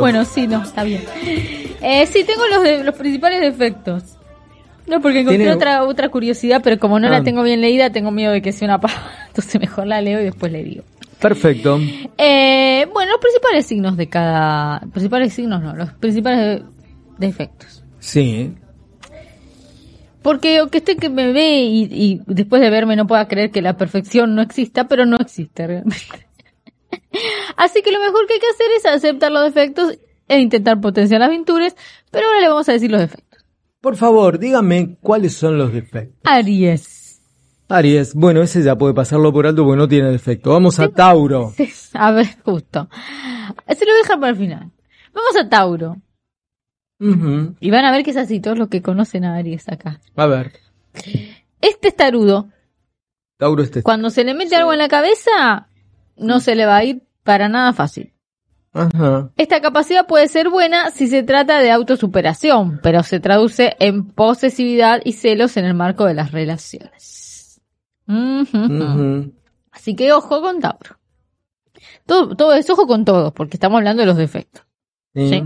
Bueno, 0.00 0.24
sí, 0.24 0.48
no, 0.48 0.64
está 0.64 0.82
bien. 0.82 1.04
Eh, 1.80 2.06
sí, 2.12 2.24
tengo 2.24 2.48
los, 2.48 2.64
de- 2.64 2.82
los 2.82 2.96
principales 2.96 3.40
defectos. 3.40 4.02
No, 4.88 5.00
porque 5.00 5.20
encontré 5.20 5.44
Tiene- 5.44 5.54
otra 5.54 5.84
otra 5.84 6.08
curiosidad, 6.08 6.60
pero 6.64 6.80
como 6.80 6.98
no 6.98 7.06
Ah. 7.06 7.10
la 7.10 7.22
tengo 7.22 7.44
bien 7.44 7.60
leída, 7.60 7.90
tengo 7.90 8.10
miedo 8.10 8.32
de 8.32 8.42
que 8.42 8.50
sea 8.50 8.66
una 8.66 8.80
paja. 8.80 9.12
Entonces 9.28 9.60
mejor 9.60 9.86
la 9.86 10.00
leo 10.00 10.20
y 10.20 10.24
después 10.24 10.50
le 10.50 10.64
digo. 10.64 10.82
Perfecto. 11.20 11.78
Eh, 12.18 12.86
bueno, 12.92 13.12
los 13.12 13.20
principales 13.20 13.66
signos 13.66 13.96
de 13.96 14.08
cada... 14.08 14.80
Principales 14.92 15.32
signos 15.32 15.62
no, 15.62 15.74
los 15.74 15.92
principales 15.94 16.62
de- 16.62 16.64
defectos. 17.18 17.84
Sí. 17.98 18.52
Porque 20.22 20.58
aunque 20.58 20.78
usted 20.78 20.96
que 20.98 21.10
me 21.10 21.32
ve 21.32 21.60
y, 21.62 21.82
y 21.90 22.20
después 22.26 22.62
de 22.62 22.70
verme 22.70 22.96
no 22.96 23.06
pueda 23.06 23.28
creer 23.28 23.50
que 23.50 23.60
la 23.62 23.76
perfección 23.76 24.34
no 24.34 24.42
exista, 24.42 24.88
pero 24.88 25.04
no 25.06 25.16
existe 25.18 25.66
realmente. 25.66 26.28
Así 27.56 27.82
que 27.82 27.92
lo 27.92 28.00
mejor 28.00 28.26
que 28.26 28.34
hay 28.34 28.40
que 28.40 28.46
hacer 28.54 28.66
es 28.78 28.86
aceptar 28.86 29.30
los 29.32 29.44
defectos 29.44 29.98
e 30.28 30.38
intentar 30.40 30.80
potenciar 30.80 31.20
las 31.20 31.30
virtudes, 31.30 31.76
pero 32.10 32.26
ahora 32.26 32.40
le 32.40 32.48
vamos 32.48 32.68
a 32.68 32.72
decir 32.72 32.90
los 32.90 33.00
defectos. 33.00 33.44
Por 33.82 33.96
favor, 33.96 34.38
dígame 34.38 34.96
cuáles 35.02 35.34
son 35.34 35.58
los 35.58 35.72
defectos. 35.72 36.18
Aries. 36.24 37.03
Aries, 37.68 38.14
bueno, 38.14 38.42
ese 38.42 38.62
ya 38.62 38.76
puede 38.76 38.94
pasarlo 38.94 39.32
por 39.32 39.46
alto 39.46 39.64
porque 39.64 39.78
no 39.78 39.88
tiene 39.88 40.10
defecto. 40.10 40.50
Vamos 40.50 40.78
a 40.80 40.88
Tauro. 40.88 41.52
A 41.94 42.10
ver, 42.12 42.26
justo. 42.44 42.88
Se 43.68 43.84
lo 43.84 43.92
voy 43.92 44.00
a 44.00 44.02
dejar 44.02 44.20
para 44.20 44.30
el 44.30 44.36
final. 44.36 44.70
Vamos 45.14 45.36
a 45.36 45.48
Tauro. 45.48 45.96
Y 47.60 47.70
van 47.70 47.84
a 47.84 47.92
ver 47.92 48.02
que 48.02 48.10
es 48.12 48.16
así, 48.16 48.40
todos 48.40 48.58
los 48.58 48.68
que 48.68 48.80
conocen 48.80 49.24
a 49.24 49.36
Aries 49.36 49.68
acá. 49.68 50.00
A 50.16 50.26
ver, 50.26 50.52
Este 51.60 51.88
es 51.88 51.96
tarudo. 51.96 52.48
Tauro 53.36 53.62
este. 53.62 53.82
Cuando 53.82 54.10
se 54.10 54.24
le 54.24 54.32
mete 54.32 54.56
algo 54.56 54.72
en 54.72 54.78
la 54.78 54.88
cabeza, 54.88 55.68
no 56.16 56.40
se 56.40 56.54
le 56.54 56.64
va 56.66 56.76
a 56.76 56.84
ir 56.84 57.02
para 57.22 57.48
nada 57.48 57.72
fácil. 57.72 58.12
Ajá. 58.72 59.30
Esta 59.36 59.60
capacidad 59.60 60.06
puede 60.06 60.28
ser 60.28 60.48
buena 60.48 60.90
si 60.90 61.06
se 61.06 61.22
trata 61.22 61.60
de 61.60 61.70
autosuperación, 61.70 62.80
pero 62.82 63.02
se 63.02 63.20
traduce 63.20 63.76
en 63.78 64.06
posesividad 64.06 65.00
y 65.04 65.12
celos 65.12 65.56
en 65.56 65.64
el 65.64 65.74
marco 65.74 66.06
de 66.06 66.14
las 66.14 66.32
relaciones. 66.32 67.23
Ujú. 68.06 69.32
Así 69.70 69.96
que 69.96 70.12
ojo 70.12 70.40
con 70.40 70.60
Tauro. 70.60 70.98
Todo, 72.06 72.36
todo 72.36 72.54
es 72.54 72.68
ojo 72.70 72.86
con 72.86 73.04
todos, 73.04 73.32
porque 73.32 73.56
estamos 73.56 73.78
hablando 73.78 74.02
de 74.02 74.06
los 74.06 74.16
defectos. 74.16 74.64
Sí. 75.14 75.28
Sí. 75.28 75.42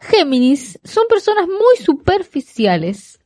Géminis 0.00 0.78
son 0.84 1.04
personas 1.08 1.46
muy 1.46 1.76
superficiales 1.82 3.18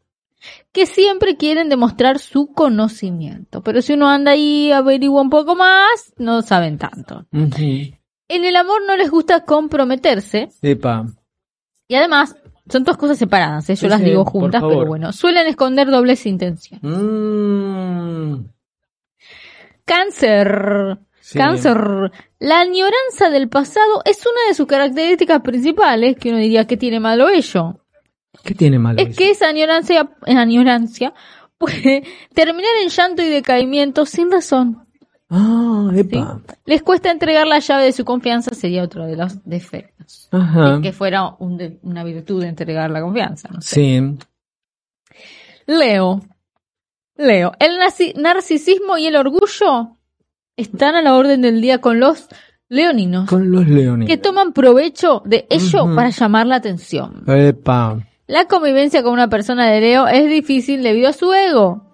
que 0.72 0.86
siempre 0.86 1.36
quieren 1.36 1.68
demostrar 1.68 2.18
su 2.20 2.52
conocimiento, 2.52 3.62
pero 3.62 3.82
si 3.82 3.94
uno 3.94 4.08
anda 4.08 4.32
ahí 4.32 4.70
averigua 4.70 5.20
un 5.22 5.30
poco 5.30 5.56
más, 5.56 6.12
no 6.16 6.42
saben 6.42 6.78
tanto. 6.78 7.26
Ujú. 7.32 7.56
En 8.28 8.44
el 8.44 8.56
amor 8.56 8.82
no 8.86 8.96
les 8.96 9.10
gusta 9.10 9.44
comprometerse 9.44 10.50
Epa. 10.62 11.06
y 11.88 11.94
además 11.96 12.36
son 12.70 12.84
dos 12.84 12.96
cosas 12.96 13.18
separadas, 13.18 13.68
¿eh? 13.70 13.74
yo 13.74 13.80
Sí, 13.80 13.88
las 13.88 14.02
digo 14.02 14.24
juntas, 14.24 14.62
pero 14.62 14.86
bueno, 14.86 15.12
suelen 15.12 15.46
esconder 15.46 15.90
dobles 15.90 16.24
intenciones. 16.26 16.82
Mm. 16.82 18.44
Cáncer. 19.84 20.98
Sí. 21.20 21.38
Cáncer. 21.38 21.78
La 22.38 22.60
añoranza 22.60 23.30
del 23.30 23.48
pasado 23.48 24.02
es 24.04 24.24
una 24.26 24.48
de 24.48 24.54
sus 24.54 24.66
características 24.66 25.40
principales, 25.40 26.16
que 26.16 26.30
uno 26.30 26.38
diría 26.38 26.66
que 26.66 26.76
tiene 26.76 27.00
malo 27.00 27.28
ello. 27.28 27.80
¿Qué 28.44 28.54
tiene 28.54 28.78
malo 28.78 29.00
Es 29.00 29.08
eso? 29.08 29.18
que 29.18 29.30
esa 29.30 29.48
añorancia, 29.48 30.10
añorancia 30.26 31.14
puede 31.58 32.04
terminar 32.34 32.70
en 32.82 32.88
llanto 32.88 33.22
y 33.22 33.28
decaimiento 33.28 34.06
sin 34.06 34.30
razón. 34.30 34.87
Ah, 35.30 35.90
¿sí? 35.92 36.00
epa. 36.00 36.40
Les 36.64 36.82
cuesta 36.82 37.10
entregar 37.10 37.46
la 37.46 37.58
llave 37.58 37.84
de 37.84 37.92
su 37.92 38.04
confianza, 38.04 38.54
sería 38.54 38.82
otro 38.82 39.04
de 39.06 39.16
los 39.16 39.44
defectos. 39.44 40.28
Ajá. 40.32 40.80
Que 40.82 40.92
fuera 40.92 41.34
un 41.38 41.56
de- 41.58 41.78
una 41.82 42.02
virtud 42.04 42.40
de 42.42 42.48
entregar 42.48 42.90
la 42.90 43.00
confianza. 43.02 43.48
no 43.52 43.60
sé. 43.60 43.74
Sí. 43.74 44.18
Leo. 45.66 46.20
Leo. 47.16 47.52
El 47.58 47.72
narci- 47.78 48.14
narcisismo 48.16 48.96
y 48.96 49.06
el 49.06 49.16
orgullo 49.16 49.96
están 50.56 50.94
a 50.94 51.02
la 51.02 51.14
orden 51.14 51.42
del 51.42 51.60
día 51.60 51.80
con 51.80 52.00
los 52.00 52.28
leoninos, 52.68 53.28
Con 53.28 53.50
los 53.50 53.66
leones. 53.68 54.08
que 54.08 54.16
toman 54.16 54.52
provecho 54.52 55.22
de 55.24 55.46
ello 55.50 55.94
para 55.94 56.10
llamar 56.10 56.46
la 56.46 56.56
atención. 56.56 57.24
Epa. 57.26 57.98
La 58.26 58.46
convivencia 58.46 59.02
con 59.02 59.12
una 59.12 59.28
persona 59.28 59.68
de 59.70 59.80
Leo 59.80 60.06
es 60.06 60.28
difícil 60.28 60.82
debido 60.82 61.08
a 61.08 61.12
su 61.12 61.32
ego. 61.32 61.87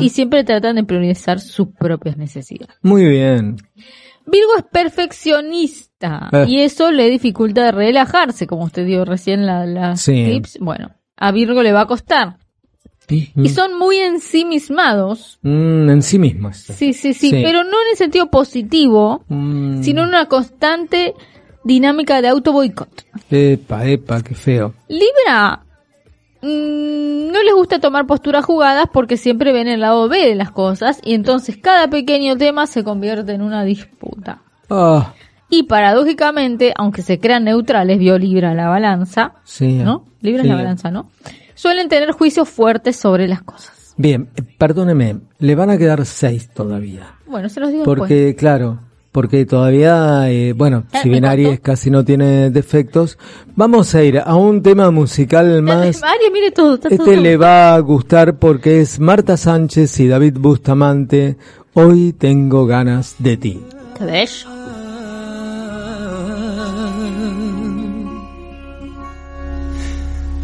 Y 0.00 0.10
siempre 0.10 0.44
tratan 0.44 0.76
de 0.76 0.84
priorizar 0.84 1.40
sus 1.40 1.68
propias 1.68 2.16
necesidades. 2.16 2.76
Muy 2.82 3.04
bien. 3.06 3.56
Virgo 4.26 4.56
es 4.58 4.64
perfeccionista 4.64 6.28
Eh. 6.32 6.44
y 6.48 6.60
eso 6.60 6.90
le 6.92 7.08
dificulta 7.08 7.70
relajarse, 7.70 8.46
como 8.46 8.64
usted 8.64 8.84
dio 8.86 9.04
recién 9.04 9.46
la, 9.46 9.64
las 9.66 10.00
Sí. 10.00 10.24
tips. 10.32 10.58
Bueno, 10.60 10.90
a 11.16 11.32
Virgo 11.32 11.62
le 11.62 11.72
va 11.72 11.82
a 11.82 11.86
costar. 11.86 12.36
Y 13.08 13.48
son 13.50 13.78
muy 13.78 13.98
ensimismados. 13.98 15.38
Mm, 15.42 15.90
en 15.90 16.02
sí 16.02 16.18
mismo. 16.18 16.48
esto. 16.48 16.72
Sí, 16.72 16.92
sí, 16.92 17.14
sí, 17.14 17.30
Sí. 17.30 17.40
pero 17.44 17.62
no 17.62 17.70
en 17.70 17.90
el 17.92 17.96
sentido 17.96 18.30
positivo, 18.30 19.24
Mm, 19.28 19.80
sino 19.82 20.02
en 20.02 20.08
una 20.08 20.26
constante 20.26 21.14
dinámica 21.62 22.20
de 22.20 22.28
auto 22.28 22.52
boicot. 22.52 23.06
Epa, 23.30 23.86
epa, 23.86 24.22
qué 24.22 24.34
feo. 24.34 24.74
Libra 24.88 25.64
mm, 26.46 27.32
no 27.32 27.42
les 27.42 27.54
gusta 27.54 27.78
tomar 27.80 28.06
posturas 28.06 28.44
jugadas 28.44 28.86
porque 28.92 29.16
siempre 29.16 29.52
ven 29.52 29.68
el 29.68 29.80
lado 29.80 30.08
B 30.08 30.18
de 30.26 30.34
las 30.34 30.50
cosas 30.50 31.00
y 31.04 31.14
entonces 31.14 31.56
cada 31.56 31.88
pequeño 31.88 32.36
tema 32.36 32.66
se 32.66 32.84
convierte 32.84 33.32
en 33.32 33.42
una 33.42 33.64
disputa. 33.64 34.42
Ah, 34.70 35.12
Y 35.48 35.64
paradójicamente, 35.64 36.72
aunque 36.76 37.02
se 37.02 37.18
crean 37.20 37.44
neutrales, 37.44 37.98
vio 37.98 38.18
Libra 38.18 38.54
la 38.54 38.68
balanza, 38.68 39.34
sí. 39.44 39.74
¿no? 39.74 40.04
Libra 40.20 40.42
Sí. 40.42 40.48
la 40.48 40.56
balanza, 40.56 40.90
¿no? 40.90 41.10
Suelen 41.54 41.88
tener 41.88 42.10
juicios 42.12 42.48
fuertes 42.48 42.96
sobre 42.96 43.28
las 43.28 43.42
cosas. 43.42 43.94
Bien, 43.96 44.28
eh, 44.36 44.42
perdóneme, 44.58 45.20
le 45.38 45.54
van 45.54 45.70
a 45.70 45.78
quedar 45.78 46.04
seis 46.04 46.50
todavía. 46.52 47.14
Bueno, 47.26 47.48
se 47.48 47.60
los 47.60 47.70
digo 47.70 47.80
después. 47.84 47.98
Porque, 47.98 48.34
claro, 48.36 48.80
porque 49.16 49.46
todavía, 49.46 50.30
eh, 50.30 50.52
bueno, 50.52 50.84
si 51.02 51.08
bien 51.08 51.22
me 51.22 51.28
Aries 51.28 51.60
casi 51.60 51.90
no 51.90 52.04
tiene 52.04 52.50
defectos, 52.50 53.16
vamos 53.54 53.94
a 53.94 54.02
ir 54.04 54.18
a 54.18 54.34
un 54.34 54.62
tema 54.62 54.90
musical 54.90 55.62
más. 55.62 56.02
Aries, 56.02 56.30
mire 56.34 56.50
todo, 56.50 56.74
está 56.74 56.88
Este 56.88 56.98
todo- 57.02 57.16
le 57.16 57.38
va 57.38 57.74
a 57.74 57.78
gustar 57.80 58.38
porque 58.38 58.82
es 58.82 59.00
Marta 59.00 59.38
Sánchez 59.38 59.98
y 60.00 60.08
David 60.08 60.36
Bustamante. 60.38 61.38
Hoy 61.72 62.12
tengo 62.12 62.66
ganas 62.66 63.14
de 63.18 63.38
ti. 63.38 63.60
Qué 63.96 64.04
bello. 64.04 64.48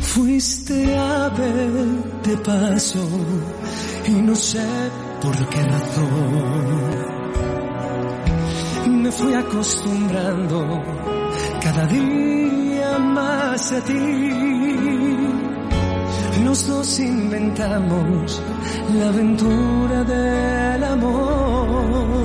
Fuiste 0.00 0.96
a 0.96 1.28
ver 1.30 1.70
de 2.24 2.36
paso 2.38 2.98
y 4.06 4.10
no 4.12 4.34
sé 4.34 4.64
por 5.22 5.36
qué 5.48 5.62
razón. 5.62 7.21
Me 9.02 9.10
fui 9.10 9.34
acostumbrando 9.34 10.80
cada 11.60 11.86
día 11.86 12.98
más 12.98 13.72
a 13.72 13.80
ti. 13.80 13.98
Los 16.44 16.66
dos 16.68 17.00
inventamos 17.00 18.40
la 18.96 19.08
aventura 19.08 20.04
del 20.04 20.84
amor. 20.84 22.22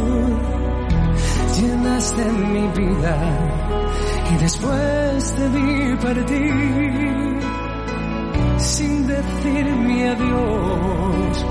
llenaste 1.60 2.24
mi 2.26 2.68
vida 2.80 3.16
y 4.32 4.36
después 4.44 5.34
te 5.36 5.50
vi 5.50 5.96
partir 5.96 7.40
sin 8.60 9.08
decirme 9.08 10.10
adiós. 10.10 11.46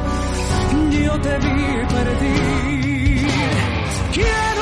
Yo 0.91 1.21
te 1.21 1.39
vi 1.39 1.87
partir. 1.95 3.27
Quiero 4.13 4.56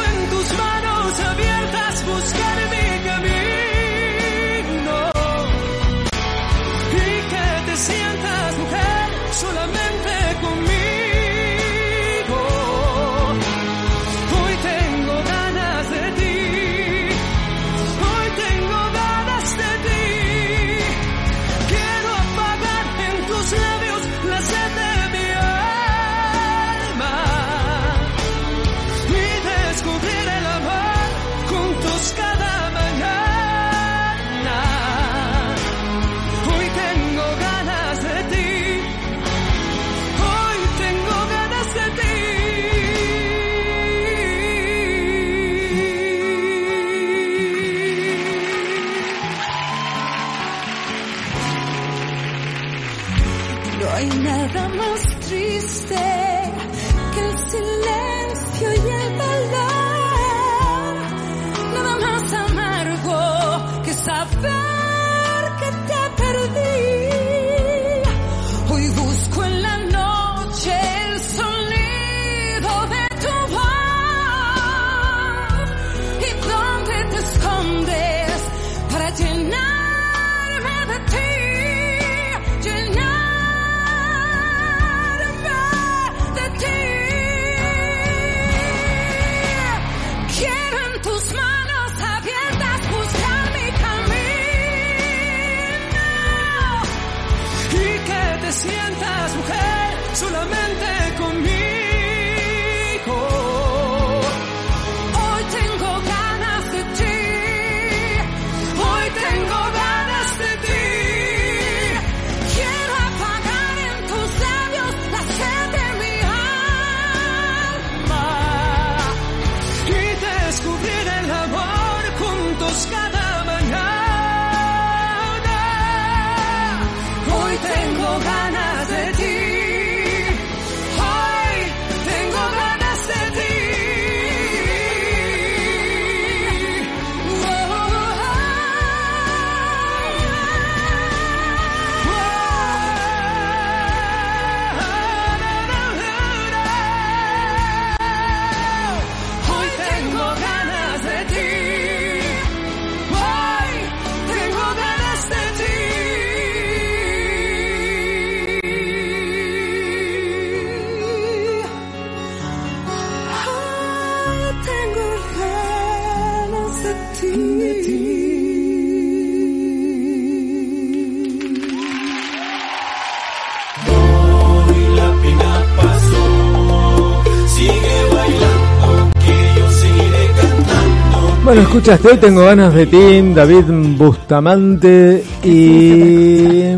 escuchaste, 181.76 182.08
hoy 182.08 182.16
tengo 182.18 182.44
ganas 182.44 182.72
de 182.74 182.86
ti, 182.86 183.32
David 183.34 183.64
Bustamante 183.98 185.24
y 185.42 186.74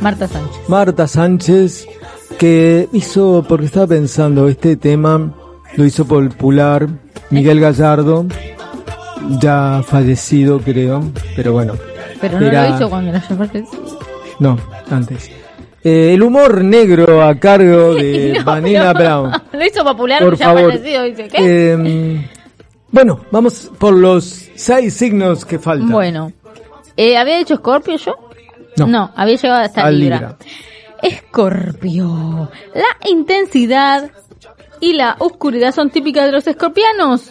Marta 0.00 0.26
Sánchez. 0.26 0.68
Marta 0.68 1.06
Sánchez, 1.06 1.86
que 2.38 2.88
hizo, 2.92 3.44
porque 3.48 3.66
estaba 3.66 3.86
pensando, 3.86 4.48
este 4.48 4.76
tema 4.76 5.32
lo 5.76 5.84
hizo 5.84 6.04
popular 6.04 6.88
Miguel 7.30 7.60
Gallardo, 7.60 8.26
ya 9.40 9.82
fallecido 9.86 10.58
creo, 10.60 11.04
pero 11.36 11.52
bueno, 11.52 11.74
Pero 12.20 12.40
no 12.40 12.46
Era- 12.48 12.70
lo 12.70 12.76
hizo 12.76 12.90
cuando 12.90 13.10
era 13.10 13.20
parte. 13.28 13.64
no, 14.40 14.58
antes. 14.90 15.30
Eh, 15.82 16.12
el 16.12 16.22
humor 16.22 16.62
negro 16.64 17.22
a 17.22 17.34
cargo 17.36 17.94
de 17.94 18.34
No, 18.38 18.44
Vanilla 18.44 18.92
no. 18.92 18.98
Brown. 18.98 19.30
Lo 19.52 19.64
hizo 19.64 19.82
popular, 19.84 20.22
Por 20.22 20.36
ya 20.36 20.46
favor. 20.46 20.72
fallecido, 20.72 21.02
dice, 21.04 21.28
¿qué? 21.28 21.38
Eh, 21.38 22.28
bueno, 22.92 23.20
vamos 23.30 23.70
por 23.78 23.92
los 23.94 24.24
seis 24.54 24.94
signos 24.94 25.44
que 25.44 25.58
faltan. 25.58 25.90
Bueno, 25.90 26.32
eh, 26.96 27.16
¿había 27.16 27.38
dicho 27.38 27.56
Scorpio 27.56 27.96
yo? 27.96 28.14
No. 28.86 29.10
había 29.16 29.36
llegado 29.36 29.60
hasta 29.62 29.84
Al 29.84 29.98
Libra. 29.98 30.16
Libra. 30.18 30.36
Escorpio. 31.02 32.50
La 32.74 33.08
intensidad 33.10 34.10
y 34.80 34.92
la 34.94 35.16
oscuridad 35.18 35.74
son 35.74 35.90
típicas 35.90 36.26
de 36.26 36.32
los 36.32 36.46
escorpianos. 36.46 37.30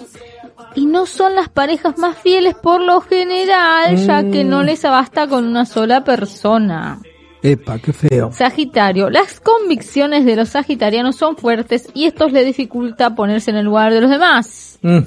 Y 0.76 0.86
no 0.86 1.06
son 1.08 1.34
las 1.36 1.50
parejas 1.50 1.98
más 1.98 2.18
fieles 2.18 2.54
por 2.56 2.82
lo 2.82 3.02
general, 3.02 3.96
ya 3.98 4.22
que 4.30 4.44
Mm. 4.46 4.50
no 4.50 4.64
les 4.64 4.84
basta 4.84 5.28
con 5.28 5.46
una 5.46 5.66
sola 5.66 6.04
persona. 6.04 7.00
Epa, 7.42 7.80
qué 7.80 7.92
feo. 7.94 8.32
Sagitario. 8.32 9.10
Las 9.10 9.40
convicciones 9.40 10.26
de 10.26 10.36
los 10.36 10.50
sagitarianos 10.50 11.16
son 11.16 11.38
fuertes 11.38 11.88
y 11.94 12.06
esto 12.06 12.28
les 12.30 12.46
dificulta 12.46 13.16
ponerse 13.16 13.50
en 13.50 13.58
el 13.58 13.66
lugar 13.66 13.92
de 13.94 14.02
los 14.02 14.12
demás. 14.12 14.78
Mm. 14.82 15.00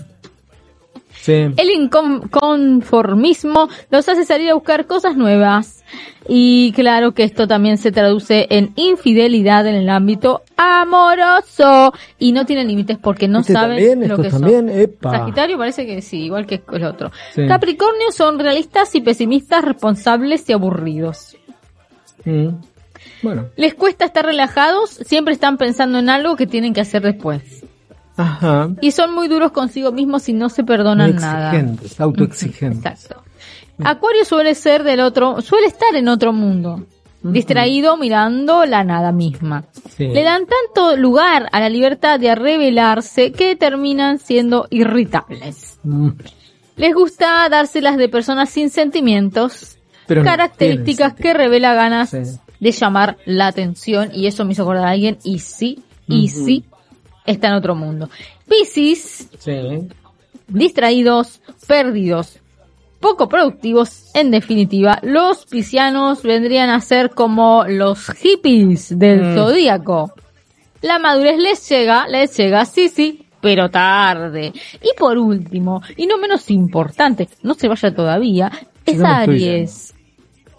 Sí. 1.22 1.32
El 1.56 1.70
inconformismo 1.70 3.68
los 3.90 4.08
hace 4.08 4.24
salir 4.24 4.50
a 4.50 4.54
buscar 4.54 4.86
cosas 4.86 5.16
nuevas. 5.16 5.84
Y 6.28 6.72
claro 6.72 7.12
que 7.12 7.22
esto 7.22 7.46
también 7.46 7.78
se 7.78 7.92
traduce 7.92 8.48
en 8.50 8.72
infidelidad 8.74 9.64
en 9.68 9.76
el 9.76 9.88
ámbito 9.88 10.42
amoroso. 10.56 11.92
Y 12.18 12.32
no 12.32 12.44
tiene 12.44 12.64
límites 12.64 12.98
porque 12.98 13.28
no 13.28 13.40
¿Este 13.40 13.52
saben 13.52 13.76
también? 13.78 14.00
lo 14.00 14.14
¿Estos 14.16 14.24
que 14.24 14.30
son. 14.32 14.40
también? 14.42 14.68
Epa. 14.68 15.10
Sagitario 15.12 15.58
parece 15.58 15.86
que 15.86 16.02
sí, 16.02 16.24
igual 16.24 16.44
que 16.44 16.60
el 16.72 16.84
otro. 16.84 17.12
Sí. 17.34 17.46
Capricornio 17.46 18.10
son 18.10 18.40
realistas 18.40 18.92
y 18.96 19.00
pesimistas, 19.00 19.64
responsables 19.64 20.48
y 20.50 20.52
aburridos. 20.54 21.36
Mm. 22.24 22.48
Bueno, 23.22 23.46
Les 23.54 23.74
cuesta 23.74 24.04
estar 24.06 24.24
relajados, 24.24 24.90
siempre 24.90 25.34
están 25.34 25.56
pensando 25.56 26.00
en 26.00 26.08
algo 26.08 26.34
que 26.34 26.48
tienen 26.48 26.72
que 26.74 26.80
hacer 26.80 27.02
después. 27.02 27.64
Ajá. 28.16 28.70
Y 28.80 28.90
son 28.92 29.14
muy 29.14 29.28
duros 29.28 29.52
consigo 29.52 29.92
mismos 29.92 30.28
y 30.28 30.32
no 30.32 30.48
se 30.48 30.64
perdonan 30.64 31.12
Muy 31.12 31.20
nada. 31.20 31.50
exigentes, 31.50 32.00
autoexigentes. 32.00 32.84
Exacto. 33.04 33.22
Acuario 33.84 34.24
suele 34.24 34.54
ser 34.54 34.82
del 34.84 35.00
otro, 35.00 35.40
suele 35.40 35.66
estar 35.66 35.94
en 35.94 36.08
otro 36.08 36.32
mundo. 36.32 36.84
distraído 37.24 37.96
mirando 37.96 38.64
la 38.66 38.82
nada 38.82 39.12
misma. 39.12 39.62
Sí. 39.96 40.08
Le 40.08 40.24
dan 40.24 40.42
tanto 40.46 40.96
lugar 40.96 41.48
a 41.52 41.60
la 41.60 41.68
libertad 41.68 42.18
de 42.18 42.34
revelarse 42.34 43.30
que 43.30 43.54
terminan 43.54 44.18
siendo 44.18 44.66
irritables. 44.70 45.78
Mm. 45.84 46.08
Les 46.76 46.92
gusta 46.94 47.48
dárselas 47.48 47.96
de 47.96 48.08
personas 48.08 48.50
sin 48.50 48.70
sentimientos, 48.70 49.78
Pero 50.08 50.24
características 50.24 51.14
que 51.14 51.32
revela 51.32 51.74
ganas 51.74 52.10
Sí. 52.10 52.18
de 52.58 52.72
llamar 52.72 53.18
la 53.24 53.46
atención 53.46 54.10
y 54.12 54.26
eso 54.26 54.44
me 54.44 54.52
hizo 54.54 54.62
acordar 54.62 54.86
a 54.86 54.90
alguien 54.90 55.18
y 55.22 55.38
sí, 55.38 55.80
y 56.08 56.26
sí, 56.28 56.64
está 57.26 57.48
en 57.48 57.54
otro 57.54 57.74
mundo. 57.74 58.08
Piscis, 58.48 59.28
Sí. 59.38 59.88
distraídos, 60.48 61.40
perdidos, 61.66 62.38
poco 63.00 63.28
productivos, 63.28 64.10
en 64.14 64.30
definitiva, 64.30 64.98
los 65.02 65.44
piscianos 65.46 66.22
vendrían 66.22 66.70
a 66.70 66.80
ser 66.80 67.10
como 67.10 67.64
los 67.66 68.06
hippies 68.10 68.96
del 68.98 69.22
Mm. 69.22 69.34
zodíaco. 69.34 70.12
La 70.82 70.98
madurez 70.98 71.38
les 71.38 71.68
llega, 71.68 72.06
les 72.08 72.36
llega, 72.36 72.64
sí, 72.64 72.88
sí, 72.88 73.26
pero 73.40 73.70
tarde. 73.70 74.52
Y 74.80 74.90
por 74.98 75.18
último, 75.18 75.82
y 75.96 76.06
no 76.06 76.18
menos 76.18 76.50
importante, 76.50 77.28
no 77.42 77.54
se 77.54 77.68
vaya 77.68 77.94
todavía, 77.94 78.50
es 78.86 78.98
no 78.98 79.06
Aries. 79.06 79.94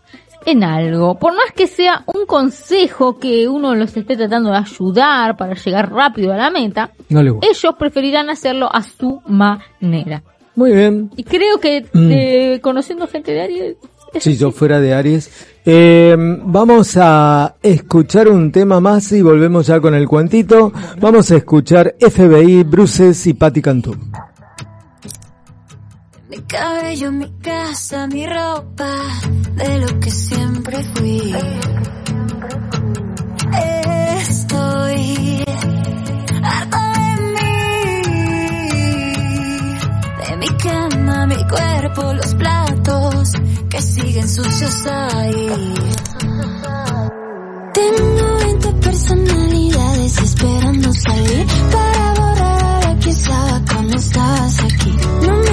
en 0.46 0.64
algo, 0.64 1.18
por 1.20 1.34
más 1.34 1.52
que 1.56 1.68
sea 1.68 2.04
un 2.08 2.26
consejo 2.26 3.20
que 3.20 3.48
uno 3.48 3.76
los 3.76 3.96
esté 3.96 4.16
tratando 4.18 4.50
de 4.52 4.58
ayudar 4.58 5.38
para 5.38 5.54
llegar 5.56 5.92
rápido 5.92 6.34
a 6.34 6.38
la 6.38 6.50
meta, 6.50 6.92
No 7.10 7.20
ellos 7.22 7.76
preferirán 7.78 8.30
hacerlo 8.30 8.70
a 8.74 8.82
su 8.84 9.22
manera. 9.28 10.24
Muy 10.56 10.74
bien. 10.74 11.10
Y 11.16 11.24
creo 11.24 11.60
que 11.60 11.86
Mm. 11.94 12.10
eh, 12.12 12.60
conociendo 12.62 13.08
gente 13.08 13.32
de 13.32 13.42
Aries, 13.42 13.76
es 14.14 14.24
Si 14.24 14.36
yo 14.36 14.52
fuera 14.52 14.80
de 14.82 14.94
Aries. 14.94 15.48
Eh, 15.66 16.16
vamos 16.18 16.98
a 16.98 17.56
escuchar 17.62 18.28
un 18.28 18.52
tema 18.52 18.82
más 18.82 19.12
y 19.14 19.22
volvemos 19.22 19.68
ya 19.68 19.80
con 19.80 19.94
el 19.96 20.08
cuentito. 20.08 20.74
Vamos 21.00 21.32
a 21.32 21.38
escuchar 21.38 21.96
FBI, 22.00 22.64
Bruces 22.64 23.26
y 23.28 23.34
Patti 23.36 23.62
Cantú. 23.62 23.96
Mi 26.32 26.40
cabello, 26.44 27.12
mi 27.12 27.30
casa, 27.42 28.08
mi 28.08 28.26
ropa, 28.26 28.96
de 29.54 29.80
lo 29.80 30.00
que 30.00 30.10
siempre 30.10 30.82
fui. 30.96 31.36
Estoy 34.22 35.44
harta 36.42 36.94
de 36.94 37.22
mí, 37.34 38.04
de 40.26 40.38
mi 40.38 40.48
cama, 40.56 41.28
mi 41.28 41.48
cuerpo, 41.50 42.14
los 42.14 42.34
platos 42.36 43.34
que 43.70 43.82
siguen 43.82 44.30
sucios 44.30 44.86
ahí. 44.86 45.50
Tengo 47.74 48.38
20 48.38 48.72
personalidades 48.76 50.18
esperando 50.18 50.94
salir 50.94 51.46
para 51.74 52.14
borrar 52.14 52.86
a 52.88 52.92
estaba 53.06 53.62
cuando 53.70 53.98
estabas 53.98 54.60
aquí. 54.64 55.51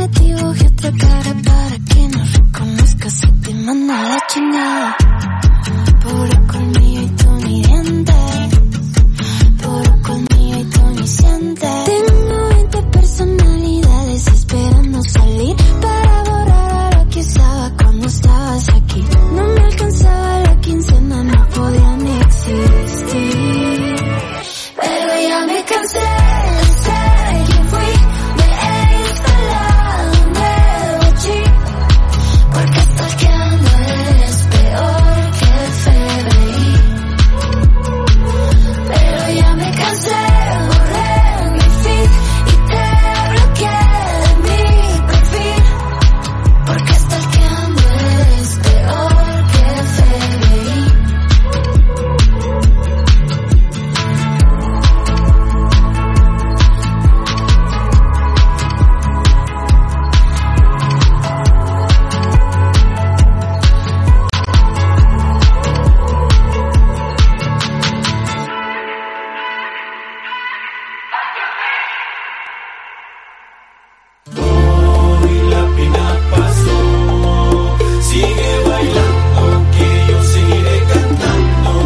Me 0.00 0.08
dibujé 0.08 0.66
otra 0.66 0.92
cara 0.92 1.34
para 1.44 1.76
que 1.88 2.08
no 2.08 2.24
reconozcas 2.24 3.22
y 3.24 3.32
te 3.42 3.54
mando 3.54 3.92
a 3.92 4.02
la 4.02 4.18
chingada. 4.28 4.96
Puro 6.02 6.46
colmillo 6.46 6.89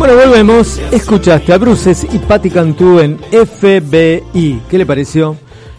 Bueno, 0.05 0.21
volvemos. 0.21 0.79
Escuchaste 0.93 1.51
a 1.55 1.57
Bruces 1.57 2.07
y 2.13 2.19
Patti 2.19 2.51
Cantú 2.51 3.01
en 3.01 3.17
FBI. 3.17 4.61
¿Qué 4.69 4.77
le 4.77 4.85
pareció? 4.85 5.35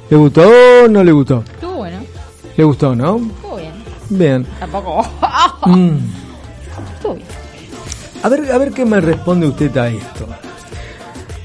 ¿Le 0.10 0.18
gustó 0.18 0.50
o 0.84 0.88
no 0.88 1.04
le 1.04 1.12
gustó? 1.12 1.44
Estuvo 1.46 1.74
bueno, 1.74 2.00
Le 2.58 2.64
gustó, 2.64 2.96
¿no? 2.96 3.18
estuvo 3.18 3.58
bien. 3.58 3.74
Bien. 4.10 4.48
Tampoco. 4.60 5.06
Mm. 5.68 5.98
Estuvo 6.96 7.14
bien. 7.14 7.28
A 8.24 8.30
ver, 8.30 8.52
a 8.52 8.58
ver 8.58 8.72
qué 8.72 8.84
me 8.84 9.00
responde 9.00 9.46
usted 9.48 9.78
a 9.78 9.90
esto. 9.90 10.26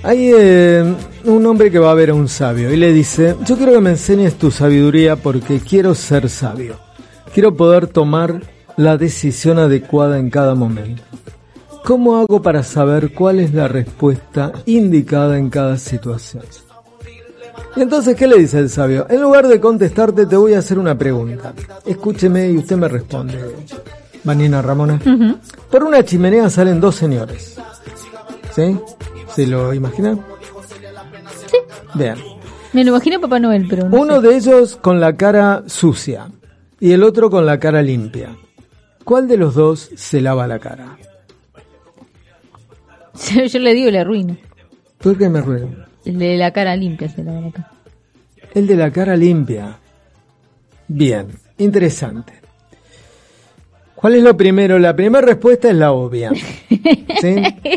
Hay 0.02 0.32
eh, 0.35 0.94
un 1.24 1.44
hombre 1.44 1.70
que 1.70 1.78
va 1.78 1.90
a 1.90 1.94
ver 1.94 2.09
a 2.09 2.15
un 2.15 2.28
sabio 2.28 2.73
y 2.73 2.78
le 2.78 2.94
dice, 2.94 3.36
yo 3.44 3.59
quiero 3.59 3.73
que 3.74 3.81
me 3.81 3.90
enseñes 3.90 4.36
tu 4.36 4.51
sabiduría 4.51 5.16
porque 5.16 5.61
quiero 5.61 5.94
ser 5.94 6.31
sabio. 6.31 6.77
Quiero 7.35 7.55
poder 7.55 7.89
tomar 7.89 8.40
la 8.78 8.97
decisión 8.97 9.59
adecuada 9.59 10.19
en 10.19 10.31
cada 10.31 10.55
momento. 10.55 11.02
¿Cómo 11.85 12.16
hago 12.19 12.43
para 12.43 12.62
saber 12.62 13.12
cuál 13.15 13.40
es 13.40 13.52
la 13.55 13.66
respuesta 13.69 14.52
indicada 14.66 15.39
en 15.39 15.51
cada 15.51 15.77
situación? 15.78 16.44
Y 17.77 17.81
entonces, 17.82 18.16
¿qué 18.16 18.27
le 18.27 18.39
dice 18.39 18.59
el 18.59 18.69
sabio? 18.69 19.07
En 19.09 19.20
lugar 19.23 19.47
de 19.48 19.61
contestarte, 19.61 20.27
te 20.27 20.36
voy 20.36 20.55
a 20.55 20.59
hacer 20.59 20.78
una 20.78 20.97
pregunta. 20.97 21.52
Escúcheme 21.86 22.51
y 22.51 22.59
usted 22.59 22.77
me 22.77 22.89
responde. 22.89 23.39
Vanina 24.24 24.61
Ramona. 24.61 25.01
Por 25.70 25.85
una 25.85 26.05
chimenea 26.05 26.51
salen 26.51 26.81
dos 26.81 26.97
señores. 26.97 27.57
¿Sí? 28.55 28.77
¿Se 29.35 29.47
lo 29.47 29.73
imagina? 29.73 30.19
Sí. 31.47 31.57
Bien. 31.94 32.16
Me 32.73 32.85
lo 32.85 32.90
imagino 32.90 33.20
Papá 33.20 33.39
Noel, 33.40 33.66
pero 33.69 33.89
no 33.89 33.97
Uno 34.01 34.20
sé. 34.20 34.28
de 34.28 34.36
ellos 34.36 34.77
con 34.77 35.01
la 35.01 35.16
cara 35.16 35.62
sucia 35.66 36.28
y 36.78 36.93
el 36.93 37.02
otro 37.02 37.31
con 37.31 37.47
la 37.47 37.59
cara 37.59 37.82
limpia. 37.82 38.36
¿Cuál 39.05 39.27
de 39.28 39.36
los 39.36 39.55
dos 39.55 39.90
se 39.97 40.20
lava 40.20 40.47
la 40.47 40.59
cara? 40.59 40.97
Yo 43.49 43.59
le 43.59 43.75
digo 43.75 43.89
y 43.89 43.93
le 43.93 43.99
arruino. 43.99 44.37
¿Por 44.99 45.17
qué 45.17 45.29
me 45.29 45.41
ruego? 45.41 45.71
El 46.05 46.19
de 46.19 46.37
la 46.37 46.53
cara 46.53 46.77
limpia 46.77 47.09
se 47.09 47.23
la 47.23 47.33
cara. 47.53 47.71
El 48.55 48.67
de 48.67 48.77
la 48.77 48.91
cara 48.91 49.17
limpia. 49.17 49.79
Bien, 50.89 51.29
interesante. 51.59 52.33
¿Cuál 53.95 54.15
es 54.15 54.23
lo 54.23 54.37
primero? 54.37 54.79
La 54.79 54.97
primera 54.97 55.25
respuesta 55.25 55.69
es 55.69 55.77
la 55.77 55.93
obvia. 55.93 56.33
¿Sí? 57.21 57.37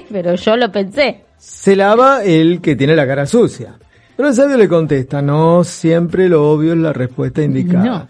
Pero 0.10 0.36
yo 0.36 0.56
lo 0.56 0.72
pensé. 0.72 1.26
Se 1.38 1.76
lava 1.76 2.24
el 2.24 2.62
que 2.62 2.76
tiene 2.76 2.96
la 2.96 3.06
cara 3.06 3.26
sucia. 3.26 3.78
Pero 4.16 4.30
el 4.30 4.36
sabio 4.36 4.58
le 4.58 4.70
contesta, 4.70 5.22
no 5.22 5.64
siempre 5.64 6.30
lo 6.30 6.50
obvio 6.52 6.74
es 6.74 6.80
la 6.80 6.94
respuesta 6.94 7.42
indicada. 7.42 7.84
No. 7.84 8.08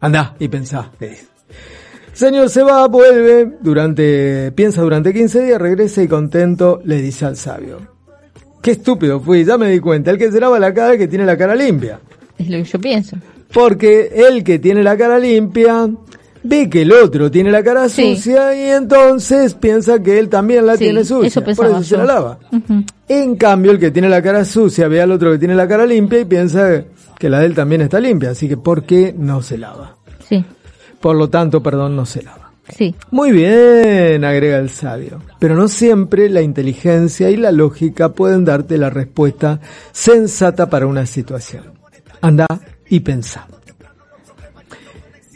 Andá 0.00 0.36
y 0.38 0.48
pensá. 0.48 0.90
Eh. 1.00 1.18
Señor 2.14 2.48
se 2.48 2.62
va, 2.62 2.86
vuelve, 2.88 3.52
durante, 3.60 4.52
piensa 4.52 4.82
durante 4.82 5.12
15 5.12 5.42
días, 5.46 5.60
regresa 5.60 6.02
y 6.02 6.08
contento 6.08 6.80
le 6.84 7.02
dice 7.02 7.26
al 7.26 7.36
sabio. 7.36 7.78
Qué 8.62 8.70
estúpido 8.72 9.20
fui, 9.20 9.44
ya 9.44 9.58
me 9.58 9.68
di 9.68 9.80
cuenta, 9.80 10.10
el 10.10 10.18
que 10.18 10.30
se 10.32 10.40
lava 10.40 10.58
la 10.58 10.72
cara 10.72 10.88
es 10.88 10.92
el 10.94 10.98
que 11.00 11.08
tiene 11.08 11.26
la 11.26 11.36
cara 11.36 11.54
limpia. 11.54 11.98
Es 12.38 12.48
lo 12.48 12.56
que 12.58 12.64
yo 12.64 12.78
pienso. 12.80 13.16
Porque 13.52 14.10
el 14.28 14.42
que 14.44 14.58
tiene 14.58 14.82
la 14.82 14.96
cara 14.96 15.18
limpia 15.18 15.88
ve 16.44 16.70
que 16.70 16.82
el 16.82 16.92
otro 16.92 17.30
tiene 17.30 17.50
la 17.50 17.62
cara 17.62 17.88
Sí. 17.88 18.14
sucia 18.16 18.54
y 18.54 18.70
entonces 18.70 19.54
piensa 19.54 20.00
que 20.02 20.18
él 20.18 20.28
también 20.28 20.66
la 20.66 20.76
Sí, 20.76 20.84
tiene 20.84 21.04
sucia. 21.04 21.28
eso 21.28 21.42
por 21.42 21.66
eso 21.66 21.82
se 21.82 21.96
la 21.96 22.04
lava. 22.04 22.38
En 23.08 23.36
cambio, 23.36 23.72
el 23.72 23.78
que 23.78 23.90
tiene 23.90 24.08
la 24.08 24.22
cara 24.22 24.44
sucia 24.44 24.86
ve 24.88 25.00
al 25.02 25.10
otro 25.12 25.32
que 25.32 25.38
tiene 25.38 25.54
la 25.56 25.66
cara 25.68 25.84
limpia 25.84 26.20
y 26.20 26.24
piensa 26.24 26.84
que 27.18 27.28
la 27.28 27.40
de 27.40 27.46
él 27.46 27.54
también 27.54 27.80
está 27.82 27.98
limpia. 28.00 28.30
Así 28.30 28.48
que, 28.48 28.56
¿por 28.56 28.84
qué 28.84 29.14
no 29.16 29.42
se 29.42 29.58
lava? 29.58 29.96
Sí, 30.28 30.44
Por 31.04 31.16
lo 31.16 31.28
tanto, 31.28 31.62
perdón, 31.62 31.94
no 31.96 32.06
se 32.06 32.22
lava. 32.22 32.50
sí. 32.78 32.94
Muy 33.10 33.30
bien, 33.30 34.24
agrega 34.24 34.56
el 34.56 34.70
sabio. 34.70 35.20
Pero 35.38 35.54
no 35.54 35.68
siempre 35.68 36.30
la 36.30 36.40
inteligencia 36.40 37.28
y 37.28 37.36
la 37.36 37.52
lógica 37.52 38.08
pueden 38.14 38.46
darte 38.46 38.78
la 38.78 38.88
respuesta 38.88 39.60
sensata 39.92 40.70
para 40.70 40.86
una 40.86 41.04
situación. 41.04 41.64
Anda 42.22 42.46
y 42.88 43.00
pensá. 43.00 43.46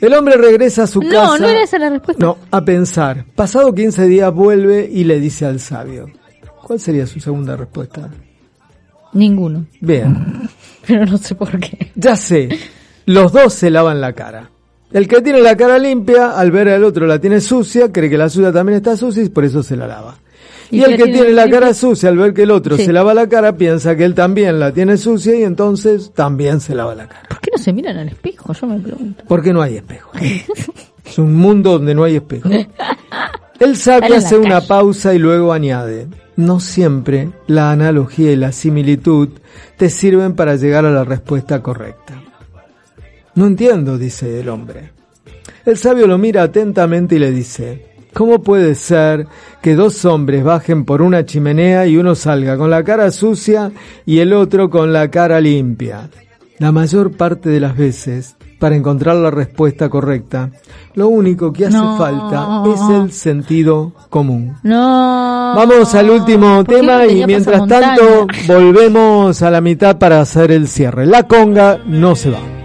El 0.01 0.15
hombre 0.15 0.39
regresa 0.39 0.85
a 0.85 0.86
su 0.86 1.03
No, 1.03 1.11
casa. 1.11 1.39
no 1.39 1.49
era 1.49 1.62
esa 1.62 1.78
la 1.78 1.90
respuesta. 1.90 2.24
No, 2.24 2.39
a 2.51 2.65
pensar. 2.65 3.27
Pasado 3.35 3.74
15 3.74 4.07
días 4.07 4.32
vuelve 4.32 4.89
y 4.90 5.05
le 5.05 5.20
dice 5.20 5.45
al 5.45 5.61
sabio. 5.61 6.07
¿Cuál 6.65 6.81
sería 6.81 7.07
su 7.07 7.20
segunda 7.20 7.57
respuesta? 7.57 8.09
Ninguno. 9.12 9.66
Bien, 9.82 10.49
Pero 10.86 11.05
no 11.05 11.19
sé 11.19 11.35
por 11.35 11.61
qué. 11.61 11.93
ya 11.95 12.16
sé. 12.16 12.49
Los 13.05 13.32
dos 13.32 13.53
se 13.53 13.69
lavan 13.70 14.01
la 14.01 14.15
cara. 14.15 14.51
El 14.93 15.06
que 15.06 15.20
tiene 15.20 15.40
la 15.43 15.56
cara 15.56 15.78
limpia, 15.78 16.31
al 16.39 16.51
ver 16.51 16.69
al 16.69 16.82
otro 16.85 17.06
la 17.06 17.19
tiene 17.19 17.40
sucia, 17.40 17.93
cree 17.93 18.09
que 18.09 18.16
la 18.19 18.28
suya 18.28 18.52
también 18.52 18.77
está 18.78 18.97
sucia 18.97 19.23
y 19.23 19.28
por 19.28 19.44
eso 19.44 19.62
se 19.62 19.77
la 19.77 19.86
lava. 19.86 20.16
Y, 20.70 20.78
¿Y 20.78 20.85
el 20.85 20.90
que 20.97 21.05
tiene 21.05 21.12
tiene 21.12 21.32
la 21.32 21.43
limpia? 21.44 21.60
cara 21.60 21.74
sucia, 21.74 22.09
al 22.09 22.16
ver 22.19 22.32
que 22.35 22.43
el 22.43 22.51
otro 22.51 22.77
Sí. 22.77 22.85
se 22.86 22.93
lava 22.93 23.12
la 23.15 23.28
cara, 23.28 23.56
piensa 23.56 23.97
que 23.97 24.05
él 24.05 24.15
también 24.15 24.59
la 24.59 24.73
tiene 24.73 24.97
sucia 24.97 25.35
y 25.35 25.43
entonces 25.43 26.12
también 26.15 26.60
se 26.60 26.74
lava 26.74 26.94
la 26.94 27.06
cara. 27.09 27.23
¿Por 27.28 27.40
qué 27.40 27.51
no 27.56 27.59
se 27.62 27.73
miran 27.73 27.97
al 27.98 28.09
espejo? 28.09 28.52
Yo 28.52 28.66
me 28.66 28.78
pregunto. 28.81 29.24
Porque 29.28 29.52
no 29.52 29.60
hay 29.62 29.77
espejo. 29.77 30.10
es 31.05 31.19
un 31.19 31.35
mundo 31.35 31.73
donde 31.73 31.94
no 31.94 32.05
hay 32.05 32.16
espejo. 32.16 32.48
El 33.60 33.77
sabio 33.77 34.15
hace 34.16 34.39
una 34.39 34.60
pausa 34.60 35.15
y 35.15 35.19
luego 35.19 35.52
añade, 35.52 36.06
no 36.36 36.60
siempre 36.60 37.31
la 37.48 37.73
analogía 37.73 38.31
y 38.31 38.36
la 38.36 38.52
similitud 38.52 39.31
te 39.77 39.90
sirven 39.90 40.35
para 40.35 40.55
llegar 40.56 40.86
a 40.86 40.90
la 40.93 41.02
respuesta 41.05 41.60
correcta. 41.60 42.18
No 43.39 43.47
entiendo, 43.47 43.97
dice 43.97 44.40
el 44.40 44.48
hombre. 44.48 44.90
El 45.65 45.77
sabio 45.77 46.09
lo 46.09 46.19
mira 46.19 46.43
atentamente 46.43 47.15
y 47.15 47.19
le 47.20 47.31
dice, 47.31 47.86
¿cómo 48.12 48.43
puede 48.43 48.74
ser 48.74 49.28
que 49.62 49.77
dos 49.77 50.05
hombres 50.05 50.43
bajen 50.43 50.85
por 50.85 51.02
una 51.02 51.24
chimenea 51.24 51.86
y 51.86 51.97
uno 51.98 52.16
salga 52.16 52.56
con 52.59 52.69
la 52.69 52.82
cara 52.82 53.12
sucia 53.12 53.70
y 54.05 54.19
el 54.19 54.32
otro 54.32 54.69
con 54.69 54.93
la 54.93 55.09
cara 55.09 55.40
limpia? 55.40 56.10
La 56.59 56.73
mayor 56.73 57.12
parte 57.16 57.48
de 57.48 57.60
las 57.60 57.77
veces, 57.77 58.35
para 58.59 58.74
encontrar 58.74 59.15
la 59.15 59.31
respuesta 59.31 59.89
correcta, 59.89 60.51
lo 60.94 61.06
único 61.06 61.52
que 61.52 61.66
hace 61.66 61.77
No. 61.77 61.97
falta 61.97 62.65
es 62.74 62.81
el 62.90 63.12
sentido 63.12 63.93
común. 64.10 64.56
No. 64.65 65.52
Vamos 65.55 65.94
al 65.94 66.10
último 66.10 66.65
¿Por 66.65 66.74
qué 66.74 66.81
tema 66.81 67.06
y 67.06 67.24
mientras 67.24 67.69
tanto 67.69 68.27
volvemos 68.48 69.40
a 69.43 69.51
la 69.52 69.60
mitad 69.60 69.97
para 69.97 70.20
hacer 70.20 70.51
el 70.51 70.66
cierre. 70.66 71.06
La 71.06 71.28
conga 71.28 71.78
no 71.86 72.16
se 72.16 72.31
va. 72.31 72.57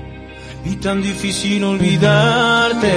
Y 0.65 0.75
tan 0.77 1.01
difícil 1.01 1.63
olvidarte, 1.63 2.93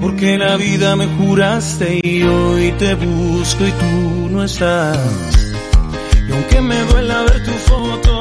porque 0.00 0.38
la 0.38 0.56
vida 0.56 0.96
me 0.96 1.06
juraste 1.06 2.00
y 2.02 2.22
hoy 2.22 2.72
te 2.78 2.94
busco 2.94 3.66
y 3.66 3.70
tú 3.72 4.28
no 4.30 4.44
estás. 4.44 5.54
Y 6.28 6.32
aunque 6.32 6.60
me 6.60 6.80
duela 6.84 7.22
ver 7.22 7.44
tu 7.44 7.52
foto, 7.52 8.15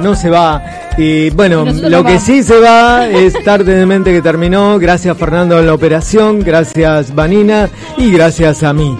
No 0.00 0.14
se 0.14 0.30
va. 0.30 0.62
Y 0.96 1.30
bueno, 1.30 1.64
Y 1.66 1.88
lo 1.88 2.04
que 2.04 2.20
sí 2.20 2.42
se 2.42 2.58
va 2.60 3.06
es 3.08 3.34
tarde 3.44 3.74
de 3.74 3.84
mente 3.84 4.12
que 4.12 4.22
terminó. 4.22 4.78
Gracias 4.78 5.16
Fernando 5.16 5.58
en 5.58 5.66
la 5.66 5.74
operación, 5.74 6.40
gracias 6.40 7.14
Vanina 7.14 7.68
y 7.96 8.12
gracias 8.12 8.62
a 8.62 8.72
mí. 8.72 8.96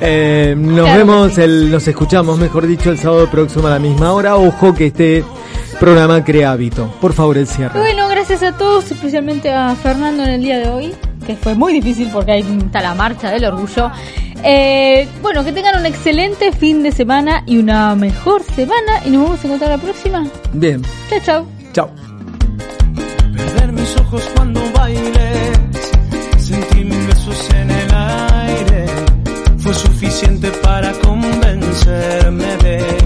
Eh, 0.00 0.54
nos 0.56 0.86
Claro 0.86 0.98
vemos, 0.98 1.32
sí. 1.34 1.42
el, 1.42 1.70
nos 1.70 1.86
escuchamos, 1.88 2.38
mejor 2.38 2.66
dicho, 2.66 2.90
el 2.90 2.98
sábado 2.98 3.28
próximo 3.28 3.66
a 3.66 3.70
la 3.70 3.78
misma 3.78 4.12
hora. 4.12 4.36
Ojo 4.36 4.72
que 4.72 4.86
este 4.86 5.24
programa 5.78 6.22
crea 6.24 6.52
hábito. 6.52 6.86
Por 7.00 7.12
favor, 7.12 7.36
el 7.36 7.46
cierre. 7.46 7.78
Bueno, 7.78 8.08
gracias 8.08 8.42
a 8.42 8.52
todos, 8.52 8.90
especialmente 8.90 9.52
a 9.52 9.74
Fernando 9.74 10.22
en 10.22 10.30
el 10.30 10.42
día 10.42 10.58
de 10.58 10.68
hoy, 10.68 10.94
que 11.26 11.36
fue 11.36 11.54
muy 11.54 11.72
difícil 11.72 12.08
porque 12.12 12.32
ahí 12.32 12.58
está 12.64 12.80
la 12.80 12.94
marcha 12.94 13.30
del 13.30 13.44
orgullo. 13.44 13.90
Eh, 14.42 15.08
bueno, 15.22 15.44
que 15.44 15.52
tengan 15.52 15.78
un 15.78 15.86
excelente 15.86 16.52
fin 16.52 16.82
de 16.82 16.92
semana 16.92 17.42
y 17.46 17.58
una 17.58 17.94
mejor 17.94 18.42
semana 18.42 19.02
y 19.04 19.10
nos 19.10 19.22
vamos 19.24 19.44
a 19.44 19.46
encontrar 19.46 19.70
la 19.70 19.78
próxima. 19.78 20.26
Bien, 20.52 20.82
Chao, 21.08 21.20
chao. 21.24 21.46
chao. 21.72 21.90
Perder 23.36 23.72
mis 23.72 23.96
ojos 23.98 24.22
cuando 24.34 24.60
bailes, 24.74 25.60
sentí 26.38 26.84
mil 26.84 27.06
besos 27.06 27.50
en 27.54 27.70
el 27.70 27.94
aire, 27.94 28.86
fue 29.58 29.74
suficiente 29.74 30.50
para 30.62 30.92
convencerme 30.92 32.56
de 32.58 32.99